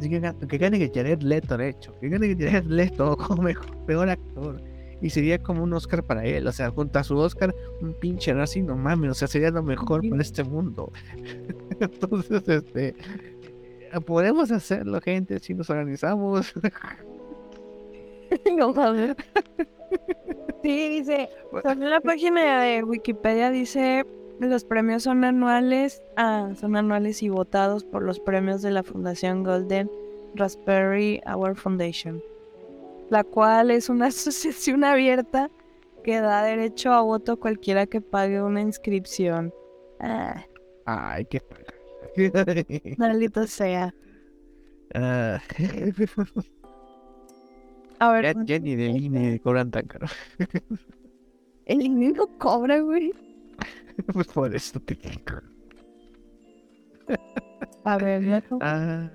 Que, 0.00 0.08
gane- 0.08 0.46
que 0.48 0.58
gane 0.58 0.90
Jared 0.94 1.22
Leto, 1.22 1.56
de 1.58 1.70
hecho. 1.70 1.92
Que 2.00 2.08
gane 2.08 2.36
Jared 2.38 2.64
Leto 2.66 3.16
como 3.26 3.42
mejor, 3.42 3.76
peor 3.84 4.08
actor. 4.08 4.62
Y 5.04 5.10
sería 5.10 5.38
como 5.38 5.62
un 5.62 5.74
Oscar 5.74 6.02
para 6.02 6.24
él. 6.24 6.46
O 6.46 6.52
sea, 6.52 6.70
junto 6.70 6.98
a 6.98 7.04
su 7.04 7.14
Oscar, 7.18 7.54
un 7.82 7.92
pinche 7.92 8.32
así, 8.32 8.62
no 8.62 8.74
mames. 8.74 9.10
O 9.10 9.14
sea, 9.14 9.28
sería 9.28 9.50
lo 9.50 9.62
mejor 9.62 10.00
para 10.08 10.22
este 10.22 10.42
mundo. 10.42 10.90
Entonces, 11.80 12.48
este. 12.48 12.94
Podemos 14.06 14.50
hacerlo, 14.50 14.98
gente, 15.02 15.38
si 15.40 15.52
nos 15.52 15.68
organizamos. 15.68 16.54
No 18.56 18.72
mames. 18.72 19.14
Sí, 20.62 20.88
dice, 20.88 21.28
también 21.62 21.90
la 21.90 22.00
página 22.00 22.62
de 22.62 22.82
Wikipedia 22.82 23.50
dice 23.50 24.04
los 24.40 24.64
premios 24.64 25.04
son 25.04 25.22
anuales, 25.24 26.02
ah, 26.16 26.50
son 26.58 26.74
anuales 26.74 27.22
y 27.22 27.28
votados 27.28 27.84
por 27.84 28.02
los 28.02 28.18
premios 28.18 28.62
de 28.62 28.72
la 28.72 28.82
Fundación 28.82 29.44
Golden 29.44 29.88
Raspberry 30.34 31.20
Award 31.26 31.56
Foundation, 31.56 32.20
la 33.14 33.22
cual 33.22 33.70
es 33.70 33.88
una 33.88 34.06
asociación 34.14 34.82
abierta 34.82 35.48
que 36.02 36.20
da 36.20 36.42
derecho 36.42 36.92
a 36.92 37.00
voto 37.00 37.32
a 37.32 37.36
cualquiera 37.36 37.86
que 37.86 38.00
pague 38.00 38.42
una 38.42 38.60
inscripción. 38.60 39.54
Ah, 40.00 40.44
Ay, 40.84 41.24
qué. 41.26 41.40
maldito 42.98 43.46
sea. 43.58 43.94
Ah, 44.94 45.38
A 48.00 48.12
ver, 48.12 48.24
ya, 48.36 48.44
ya 48.44 48.58
ni 48.58 48.74
de 48.74 48.86
INE 48.86 49.40
cobran 49.40 49.70
tan 49.70 49.86
caro. 49.86 50.06
el 51.66 51.88
mismo 51.90 52.26
cobra, 52.38 52.80
güey. 52.80 53.12
Pues 54.12 54.26
por 54.26 54.54
eso 54.54 54.80
te 54.80 54.94
digo. 54.94 55.40
A 57.84 57.96
ver, 57.98 58.24
ya 58.24 58.42
no- 58.50 58.58
Ah, 58.60 59.08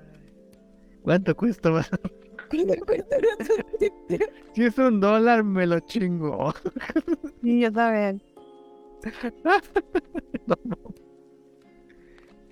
¿Cuánto 1.02 1.36
cuesta 1.36 1.70
más? 1.70 1.90
Si 4.54 4.64
es 4.64 4.78
un 4.78 5.00
dólar, 5.00 5.44
me 5.44 5.66
lo 5.66 5.80
chingo. 5.80 6.52
Sí, 7.42 7.60
yo 7.60 7.72
también. 7.72 8.22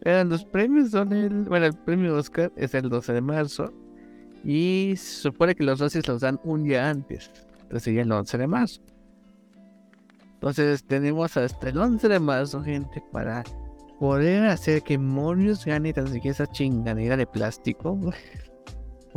Eh, 0.02 0.24
los 0.24 0.44
premios 0.44 0.92
son 0.92 1.12
el. 1.12 1.44
Bueno, 1.44 1.66
el 1.66 1.74
premio 1.74 2.16
Oscar 2.16 2.52
es 2.56 2.72
el 2.72 2.88
12 2.88 3.14
de 3.14 3.20
marzo. 3.20 3.72
Y 4.44 4.94
se 4.96 5.22
supone 5.22 5.56
que 5.56 5.64
los 5.64 5.80
Razzies 5.80 6.06
los 6.06 6.20
dan 6.20 6.40
un 6.44 6.62
día 6.62 6.88
antes. 6.88 7.30
Entonces 7.62 7.82
sería 7.82 8.02
el 8.02 8.12
11 8.12 8.38
de 8.38 8.46
marzo. 8.46 8.80
Entonces 10.34 10.84
tenemos 10.84 11.36
hasta 11.36 11.68
el 11.68 11.76
11 11.76 12.08
de 12.08 12.20
marzo, 12.20 12.62
gente, 12.62 13.02
para 13.12 13.42
poder 13.98 14.44
hacer 14.44 14.82
que 14.82 14.96
Morbius 14.96 15.64
gane 15.64 15.92
tan 15.92 16.06
siquiera 16.06 16.32
esa 16.32 16.46
chingadera 16.46 17.16
de 17.16 17.26
plástico. 17.26 17.98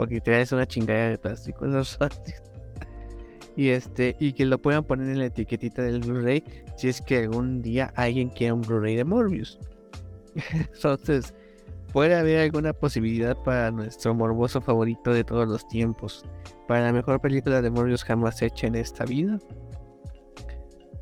Porque 0.01 0.19
te 0.19 0.41
es 0.41 0.51
una 0.51 0.65
chingadera 0.65 1.09
de 1.11 1.17
plástico 1.19 1.63
los 1.67 1.95
Razzies. 1.99 2.41
Y 3.55 3.69
este, 3.69 4.15
y 4.19 4.33
que 4.33 4.47
lo 4.47 4.59
puedan 4.59 4.83
poner 4.83 5.07
en 5.09 5.19
la 5.19 5.25
etiquetita 5.25 5.83
del 5.83 5.99
Blu-ray 5.99 6.43
si 6.75 6.89
es 6.89 7.03
que 7.03 7.19
algún 7.19 7.61
día 7.61 7.93
alguien 7.95 8.29
quiere 8.29 8.53
un 8.53 8.61
Blu-ray 8.61 8.95
de 8.95 9.03
Morbius. 9.03 9.59
Entonces, 10.73 11.35
puede 11.93 12.15
haber 12.15 12.39
alguna 12.39 12.73
posibilidad 12.73 13.37
para 13.43 13.69
nuestro 13.69 14.15
morboso 14.15 14.59
favorito 14.59 15.13
de 15.13 15.23
todos 15.23 15.47
los 15.47 15.67
tiempos, 15.67 16.25
para 16.67 16.85
la 16.85 16.93
mejor 16.93 17.21
película 17.21 17.61
de 17.61 17.69
Morbius 17.69 18.03
jamás 18.03 18.41
hecha 18.41 18.65
en 18.65 18.73
esta 18.73 19.05
vida. 19.05 19.37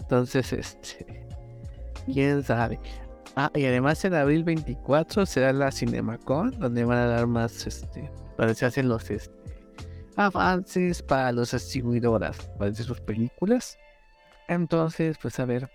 Entonces, 0.02 0.52
este, 0.52 1.26
quién 2.06 2.44
sabe. 2.44 2.78
Ah, 3.38 3.50
y 3.56 3.64
además 3.64 4.04
en 4.04 4.16
abril 4.16 4.44
24 4.44 5.26
será 5.26 5.54
la 5.54 5.72
CinemaCon, 5.72 6.60
donde 6.60 6.84
van 6.84 6.98
a 6.98 7.06
dar 7.06 7.28
más, 7.28 7.66
este, 7.66 8.12
donde 8.40 8.56
se 8.56 8.66
hacen 8.66 8.88
los 8.88 9.10
este, 9.10 9.36
avances 10.16 11.03
para 11.03 11.34
los 11.34 11.52
distribuidoras 11.52 12.49
para 12.57 12.74
sus 12.74 13.02
películas. 13.02 13.78
Entonces, 14.48 15.18
pues 15.22 15.38
a 15.40 15.45
ver, 15.45 15.70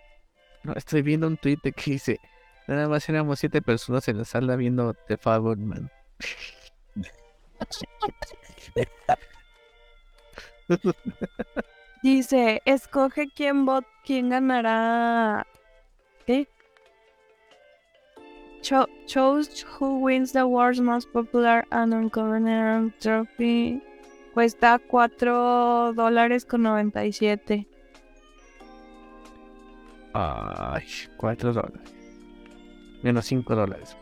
no, 0.62 0.72
estoy 0.72 1.02
viendo 1.02 1.26
un 1.26 1.36
tweet 1.36 1.58
que 1.60 1.90
dice, 1.92 2.20
nada 2.66 2.88
más 2.88 3.06
éramos 3.08 3.38
siete 3.38 3.60
personas 3.60 4.08
en 4.08 4.16
la 4.18 4.24
sala 4.24 4.56
viendo 4.56 4.94
The 4.94 5.18
Fableman. 5.18 5.90
Dice, 12.02 12.62
escoge 12.64 13.28
quién 13.34 13.66
vot, 13.66 13.84
quién 14.04 14.30
ganará. 14.30 15.46
¿Qué? 16.26 16.48
Cho 18.64 18.86
chose 19.06 19.62
who 19.78 19.98
wins 20.00 20.32
the 20.32 20.46
world's 20.46 20.80
most 20.80 21.12
popular 21.12 21.64
and 21.70 21.92
uncovered 21.92 22.92
trophy. 22.98 23.82
Cuesta 24.32 24.80
4 24.88 25.92
dólares 25.92 26.46
con 26.46 26.62
97. 26.62 27.66
Ay, 30.14 30.82
4 31.18 31.52
dólares. 31.52 31.94
Menos 33.02 33.26
5 33.26 33.54
dólares. 33.54 33.94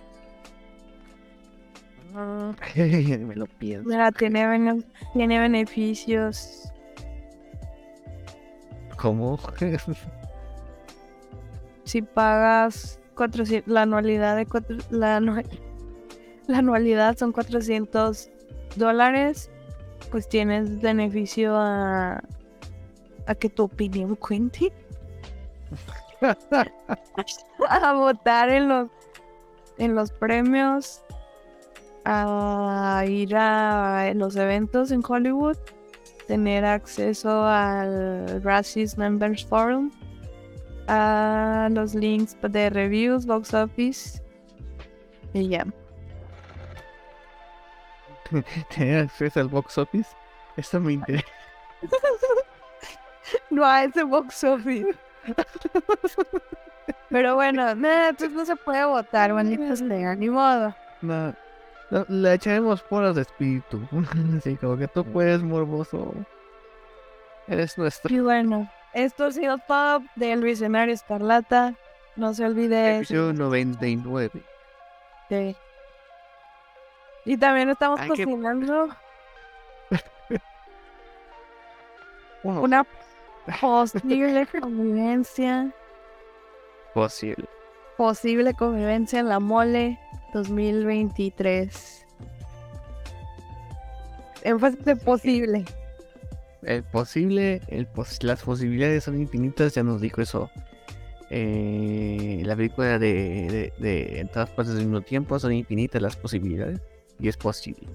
Me 2.76 3.34
lo 3.34 3.47
pienso. 3.47 3.89
Mira, 3.89 4.12
tiene, 4.12 4.47
bene- 4.47 4.84
tiene 5.12 5.40
beneficios. 5.40 6.70
¿Cómo? 8.97 9.40
Si 11.84 12.01
pagas 12.01 13.01
400, 13.23 13.73
la 13.73 13.82
anualidad 13.82 14.36
de 14.36 14.47
cuatro, 14.47 14.77
la, 14.90 15.19
anua- 15.19 15.44
la 16.49 16.59
anualidad 16.59 17.16
son 17.16 17.31
400 17.31 18.28
dólares, 18.74 19.49
pues 20.11 20.28
tienes 20.28 20.81
beneficio 20.81 21.55
a, 21.57 22.23
a 23.27 23.35
que 23.36 23.49
tu 23.49 23.62
opinión 23.65 24.16
cuente. 24.16 24.73
a 27.69 27.93
votar 27.93 28.51
en 28.51 28.69
los 28.69 28.89
en 29.78 29.94
los 29.94 30.11
premios, 30.12 31.03
a 32.05 33.05
ir 33.07 33.36
a 33.36 34.12
los 34.15 34.36
eventos 34.36 34.90
en 34.90 35.03
Hollywood, 35.07 35.57
tener 36.27 36.65
acceso 36.65 37.44
al 37.44 38.43
Razzies 38.43 38.99
Members 38.99 39.44
Forum, 39.47 39.90
a 40.88 41.68
los 41.70 41.94
links 41.94 42.36
de 42.42 42.70
reviews, 42.70 43.26
box 43.26 43.54
office 43.54 44.22
y 45.32 45.48
ya. 45.48 45.66
¿Tener 48.74 49.04
acceso 49.04 49.40
al 49.40 49.48
box 49.48 49.78
office? 49.78 50.10
Esto 50.56 50.80
me 50.80 50.94
interesa. 50.94 51.26
No 53.50 53.64
a 53.64 53.84
ese 53.84 54.02
box 54.02 54.44
office. 54.44 54.94
Pero 57.10 57.34
bueno, 57.34 57.74
nada, 57.74 58.09
entonces 58.09 58.36
no 58.36 58.44
se 58.44 58.56
puede 58.56 58.84
votar, 58.84 59.32
maldita 59.32 59.76
sea, 59.76 60.14
ni 60.16 60.30
modo. 60.30 60.74
No, 61.00 61.34
no, 61.90 62.06
le 62.09 62.34
echaremos 62.34 62.82
poras 62.82 63.14
de 63.14 63.22
espíritu. 63.22 63.86
Así 64.36 64.56
como 64.56 64.76
que 64.76 64.88
tú 64.88 65.04
puedes, 65.04 65.42
morboso. 65.42 66.14
Eres 67.46 67.76
nuestro. 67.76 68.14
Y 68.14 68.20
bueno, 68.20 68.68
esto 68.94 69.27
ha 69.27 69.32
sido 69.32 69.59
todo 69.59 70.02
del 70.16 70.43
Visionario 70.43 70.94
Escarlata. 70.94 71.74
No 72.16 72.35
se 72.35 72.44
olvide 72.44 72.97
Episodio 72.98 73.32
99. 73.32 74.31
de- 75.31 75.56
Y 77.24 77.36
también 77.39 77.70
estamos 77.70 78.01
cocinando 78.06 78.89
una 82.43 82.85
posible 83.60 84.47
convivencia, 84.60 85.73
posible. 86.93 87.48
posible 87.97 88.52
convivencia 88.55 89.20
en 89.20 89.28
la 89.28 89.40
mole 89.40 89.98
2023. 90.35 92.06
Énfasis 94.43 94.85
de 94.85 94.97
posible. 94.97 95.64
El 96.62 96.82
posible, 96.84 97.60
el 97.68 97.86
pos- 97.86 98.22
las 98.22 98.43
posibilidades 98.43 99.05
son 99.05 99.20
infinitas, 99.20 99.74
ya 99.74 99.82
nos 99.82 100.01
dijo 100.01 100.20
eso. 100.20 100.51
Eh, 101.30 102.43
la 102.44 102.55
película 102.55 102.98
de, 102.98 103.72
de, 103.78 103.84
de 103.89 104.20
En 104.20 104.28
todas 104.28 104.51
partes 104.51 104.74
al 104.74 104.80
mismo 104.80 105.01
tiempo 105.01 105.39
son 105.39 105.52
infinitas 105.52 106.01
las 106.02 106.14
posibilidades 106.16 106.80
y 107.18 107.28
es 107.28 107.36
posible. 107.36 107.89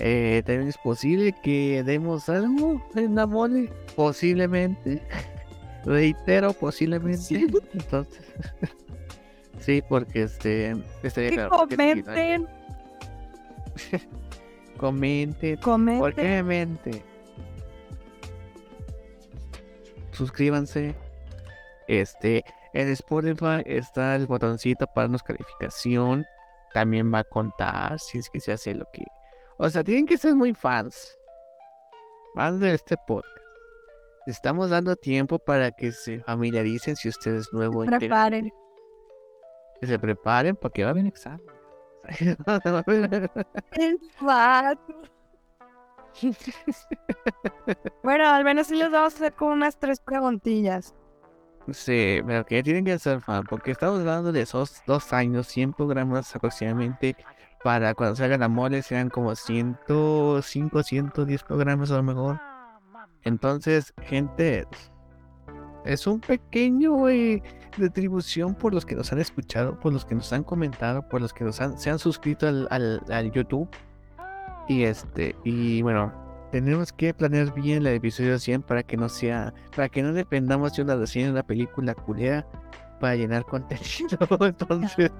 Eh, 0.00 0.42
también 0.44 0.68
es 0.68 0.76
posible 0.78 1.34
que 1.42 1.82
demos 1.84 2.28
algo 2.28 2.82
en 2.94 3.14
la 3.14 3.26
mole, 3.26 3.70
posiblemente. 3.96 5.02
Reitero, 5.84 6.52
posiblemente. 6.52 7.18
Sí. 7.18 7.46
Entonces, 7.72 8.20
sí, 9.60 9.82
porque 9.88 10.22
este, 10.24 10.76
estaría 11.02 11.30
Que 11.30 11.36
claro, 11.36 11.50
comenten, 11.68 12.46
comenten, 14.76 15.56
comenten. 15.58 16.02
Obviamente. 16.02 17.02
Suscríbanse. 20.18 20.94
Este, 21.86 22.44
en 22.72 22.88
Spotify 22.88 23.62
está 23.64 24.16
el 24.16 24.26
botoncito 24.26 24.84
para 24.88 25.04
darnos 25.04 25.22
calificación. 25.22 26.26
También 26.74 27.14
va 27.14 27.20
a 27.20 27.24
contar 27.24 28.00
si 28.00 28.18
es 28.18 28.28
que 28.28 28.40
se 28.40 28.50
hace 28.50 28.74
lo 28.74 28.84
que. 28.92 29.04
O 29.58 29.70
sea, 29.70 29.84
tienen 29.84 30.06
que 30.06 30.18
ser 30.18 30.34
muy 30.34 30.54
fans. 30.54 31.16
Fans 32.34 32.58
de 32.58 32.74
este 32.74 32.96
podcast. 33.06 33.32
Estamos 34.26 34.70
dando 34.70 34.96
tiempo 34.96 35.38
para 35.38 35.70
que 35.70 35.92
se 35.92 36.20
familiaricen 36.20 36.96
si 36.96 37.08
ustedes 37.08 37.46
es 37.46 37.52
nuevo. 37.52 37.84
en 37.84 37.90
Preparen. 37.90 38.52
Que 39.80 39.86
se 39.86 40.00
preparen 40.00 40.56
porque 40.56 40.82
va 40.82 40.88
a 40.88 40.90
haber 40.90 41.06
examen. 41.06 41.46
Bueno, 48.02 48.28
al 48.28 48.44
menos 48.44 48.66
sí 48.68 48.76
les 48.76 48.90
vamos 48.90 49.14
a 49.14 49.16
hacer 49.16 49.32
como 49.34 49.52
unas 49.52 49.78
tres 49.78 50.00
preguntillas. 50.00 50.94
Sí, 51.72 52.20
pero 52.26 52.46
que 52.46 52.62
tienen 52.62 52.84
que 52.84 52.98
fan, 52.98 53.44
porque 53.44 53.72
estamos 53.72 54.00
hablando 54.00 54.32
de 54.32 54.42
esos 54.42 54.82
dos 54.86 55.12
años, 55.12 55.46
100 55.48 55.74
programas 55.74 56.34
aproximadamente, 56.34 57.14
para 57.62 57.94
cuando 57.94 58.16
salgan 58.16 58.40
la 58.40 58.48
mole 58.48 58.82
sean 58.82 59.10
como 59.10 59.34
105, 59.34 60.82
110 60.82 61.42
programas 61.42 61.90
a 61.90 61.96
lo 61.96 62.02
mejor. 62.02 62.40
Entonces, 63.24 63.92
gente, 64.02 64.66
es 65.84 66.06
un 66.06 66.20
pequeño 66.20 67.08
eh, 67.10 67.42
retribución 67.76 68.54
por 68.54 68.72
los 68.72 68.86
que 68.86 68.94
nos 68.94 69.12
han 69.12 69.18
escuchado, 69.18 69.78
por 69.78 69.92
los 69.92 70.06
que 70.06 70.14
nos 70.14 70.32
han 70.32 70.44
comentado, 70.44 71.06
por 71.08 71.20
los 71.20 71.34
que 71.34 71.44
nos 71.44 71.60
han, 71.60 71.78
se 71.78 71.90
han 71.90 71.98
suscrito 71.98 72.48
al, 72.48 72.66
al, 72.70 73.02
al 73.10 73.30
YouTube. 73.32 73.68
Y 74.68 74.84
este, 74.84 75.34
y 75.44 75.82
bueno, 75.82 76.12
tenemos 76.52 76.92
que 76.92 77.14
planear 77.14 77.52
bien 77.54 77.86
el 77.86 77.94
episodio 77.94 78.38
100 78.38 78.62
para 78.62 78.82
que 78.82 78.96
no 78.96 79.08
sea, 79.08 79.52
para 79.74 79.88
que 79.88 80.02
no 80.02 80.12
dependamos 80.12 80.74
de 80.76 80.82
una 80.82 80.96
reseña 80.96 81.26
de 81.26 81.32
una 81.32 81.42
película 81.42 81.94
culera 81.94 82.46
para 83.00 83.16
llenar 83.16 83.44
contenido. 83.46 84.18
Entonces, 84.40 85.10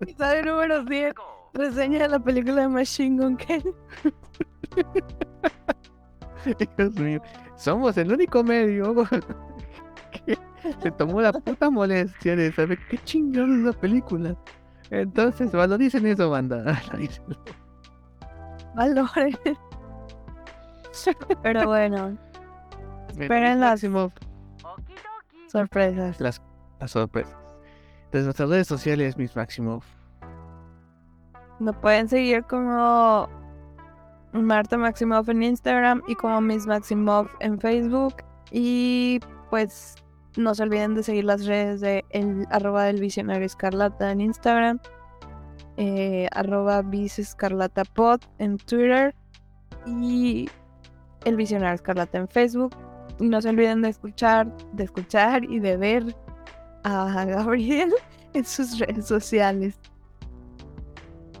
Episodio 0.00 0.44
número 0.44 0.84
10. 0.84 1.14
Reseña 1.54 2.00
de 2.00 2.08
la 2.08 2.18
película 2.18 2.62
de 2.62 2.68
Machine 2.68 3.22
Gun 3.22 3.36
Kelly. 3.36 3.72
Dios 6.76 6.94
mío, 6.98 7.22
somos 7.56 7.96
el 7.98 8.12
único 8.12 8.42
medio 8.42 8.94
que 10.26 10.36
se 10.82 10.90
tomó 10.90 11.20
la 11.20 11.32
puta 11.32 11.70
molestia 11.70 12.34
de 12.34 12.50
saber 12.50 12.80
qué 12.90 12.98
chingados 13.04 13.50
es 13.50 13.64
la 13.64 13.72
película. 13.72 14.36
Entonces, 14.90 15.52
valoricen 15.52 16.04
eso, 16.06 16.30
banda. 16.30 16.82
Valores. 18.74 19.36
Pero 21.42 21.66
bueno, 21.66 22.16
Esperen 23.10 23.60
las- 23.60 23.70
Máximo 23.82 24.12
sorpresas. 25.48 26.20
las, 26.20 26.42
las 26.80 26.90
sorpresas. 26.90 27.36
Desde 28.10 28.24
nuestras 28.24 28.48
redes 28.48 28.66
sociales, 28.66 29.16
Miss 29.16 29.34
Maximoff. 29.36 29.86
Nos 31.60 31.76
pueden 31.76 32.08
seguir 32.08 32.42
como 32.44 33.28
Marta 34.32 34.76
Maximoff 34.78 35.28
en 35.28 35.42
Instagram 35.42 36.02
y 36.08 36.14
como 36.14 36.40
Miss 36.40 36.66
Maximoff 36.66 37.30
en 37.40 37.58
Facebook. 37.60 38.14
Y 38.50 39.20
pues 39.50 39.94
no 40.36 40.54
se 40.54 40.62
olviden 40.62 40.94
de 40.94 41.02
seguir 41.02 41.24
las 41.24 41.46
redes 41.46 41.80
de 41.80 42.04
el 42.10 42.46
arroba 42.50 42.84
del 42.84 43.00
visionario 43.00 43.44
escarlata 43.46 44.10
en 44.10 44.20
Instagram. 44.22 44.80
Eh, 45.76 46.28
arroba 46.32 46.82
pod 47.94 48.20
en 48.38 48.58
Twitter. 48.58 49.14
Y 49.86 50.48
el 51.24 51.36
visionario 51.36 51.74
escarlata 51.74 52.18
en 52.18 52.28
Facebook. 52.28 52.74
No 53.18 53.40
se 53.40 53.48
olviden 53.48 53.82
de 53.82 53.90
escuchar, 53.90 54.54
de 54.72 54.84
escuchar 54.84 55.44
y 55.44 55.60
de 55.60 55.76
ver 55.76 56.16
a 56.84 57.24
Gabriel 57.24 57.92
en 58.34 58.44
sus 58.44 58.78
redes 58.78 59.06
sociales. 59.06 59.78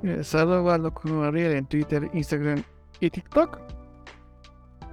Es 0.02 0.34
arroba 0.34 0.78
loco 0.78 1.20
Gabriel 1.20 1.52
en 1.52 1.66
Twitter, 1.66 2.10
Instagram 2.12 2.62
y 3.00 3.10
TikTok. 3.10 3.60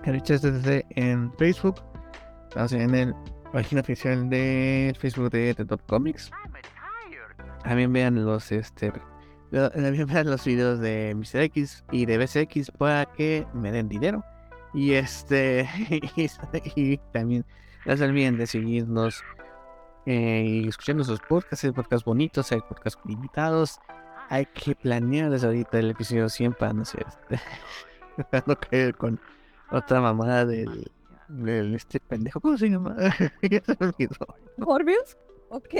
en 0.05 1.33
Facebook. 1.37 1.81
En 2.71 2.95
el 2.95 3.15
página 3.51 3.81
oficial 3.81 4.29
de 4.29 4.95
Facebook 4.99 5.29
de 5.31 5.53
The 5.53 5.65
Top 5.65 5.81
Comics. 5.87 6.31
También 7.63 7.91
vean 7.93 8.25
los 8.25 8.51
este 8.51 8.91
ve- 9.51 9.69
también 9.69 10.07
vean 10.07 10.29
los 10.29 10.43
videos 10.45 10.79
de 10.79 11.13
Mr. 11.15 11.41
X 11.43 11.83
y 11.91 12.05
de 12.05 12.17
BCX 12.17 12.71
para 12.71 13.05
que 13.05 13.45
me 13.53 13.71
den 13.71 13.89
dinero. 13.89 14.23
Y 14.73 14.93
este 14.93 15.67
y, 16.15 16.29
y 16.75 16.97
también 17.11 17.45
no 17.85 17.97
se 17.97 18.03
olviden 18.05 18.37
de 18.37 18.45
seguirnos 18.47 19.23
eh, 20.05 20.43
y 20.63 20.67
escuchar 20.67 20.95
nuestros 20.95 21.19
podcasts, 21.21 21.63
hay 21.65 21.71
podcasts 21.71 22.05
bonitos, 22.05 22.51
hay 22.51 22.61
podcasts 22.61 22.99
invitados. 23.07 23.79
Hay 24.31 24.45
que 24.45 24.75
planear 24.75 25.31
desde 25.31 25.47
ahorita 25.47 25.79
el 25.79 25.89
episodio 25.91 26.29
100 26.29 26.53
para 26.53 26.73
no 26.73 26.85
ser 26.85 27.05
para 28.31 28.43
no 28.45 28.55
caer 28.55 28.95
con 28.95 29.19
otra 29.71 30.01
mamada 30.01 30.45
del, 30.45 30.91
del 31.27 31.73
este 31.73 31.99
pendejo. 31.99 32.39
¿Cómo 32.39 32.55
se 32.57 32.69
llama? 32.69 32.95
ya 33.41 33.61
se 33.63 33.75
me 33.79 33.87
olvidó. 33.87 34.15
¿Morbius? 34.57 35.17
Ok. 35.49 35.75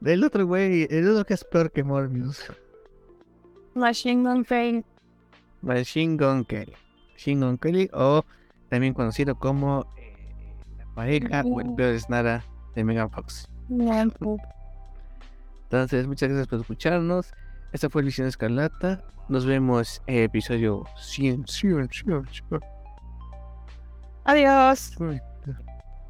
Del 0.00 0.24
otro 0.24 0.44
güey, 0.46 0.88
el 0.90 1.08
otro 1.08 1.24
que 1.24 1.34
es 1.34 1.44
peor 1.44 1.70
que 1.70 1.84
Morbius. 1.84 2.50
Machine 3.74 4.22
Gun 4.22 4.44
Kelly. 4.44 4.84
Machine 5.62 6.16
Gun 6.16 6.44
Kelly. 6.44 6.74
Machine 7.12 7.46
Gun 7.46 7.58
Kelly 7.58 7.90
o 7.92 8.24
también 8.68 8.94
conocido 8.94 9.34
como 9.34 9.86
eh, 9.96 10.14
la 10.78 10.86
pareja 10.94 11.42
o 11.44 11.60
el 11.60 11.74
peor 11.74 11.94
es 11.94 12.08
nada 12.08 12.44
de 12.74 12.84
Megan 12.84 13.10
Fox. 13.10 13.48
Entonces, 15.64 16.06
muchas 16.06 16.28
gracias 16.28 16.48
por 16.48 16.60
escucharnos. 16.60 17.32
Esta 17.72 17.88
fue 17.88 18.02
Visión 18.02 18.26
Escarlata. 18.26 19.02
Nos 19.28 19.46
vemos 19.46 20.02
en 20.06 20.24
episodio 20.24 20.84
100. 20.98 21.46
100, 21.46 21.88
100, 21.90 22.26
100. 22.26 22.60
Adiós. 24.24 24.92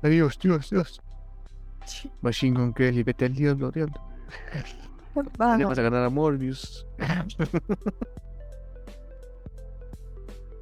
Adiós, 0.02 0.38
Dios, 0.38 0.70
Dios. 0.70 1.00
Machine 2.20 2.58
Gun 2.58 2.72
Kelly, 2.74 3.02
vete 3.02 3.26
al 3.26 3.34
diablo, 3.34 3.70
diablo. 3.70 4.00
Bye. 5.14 5.62
Vamos 5.62 5.78
a 5.78 5.82
ganar 5.82 6.04
a 6.04 6.10
Morbius. 6.10 6.86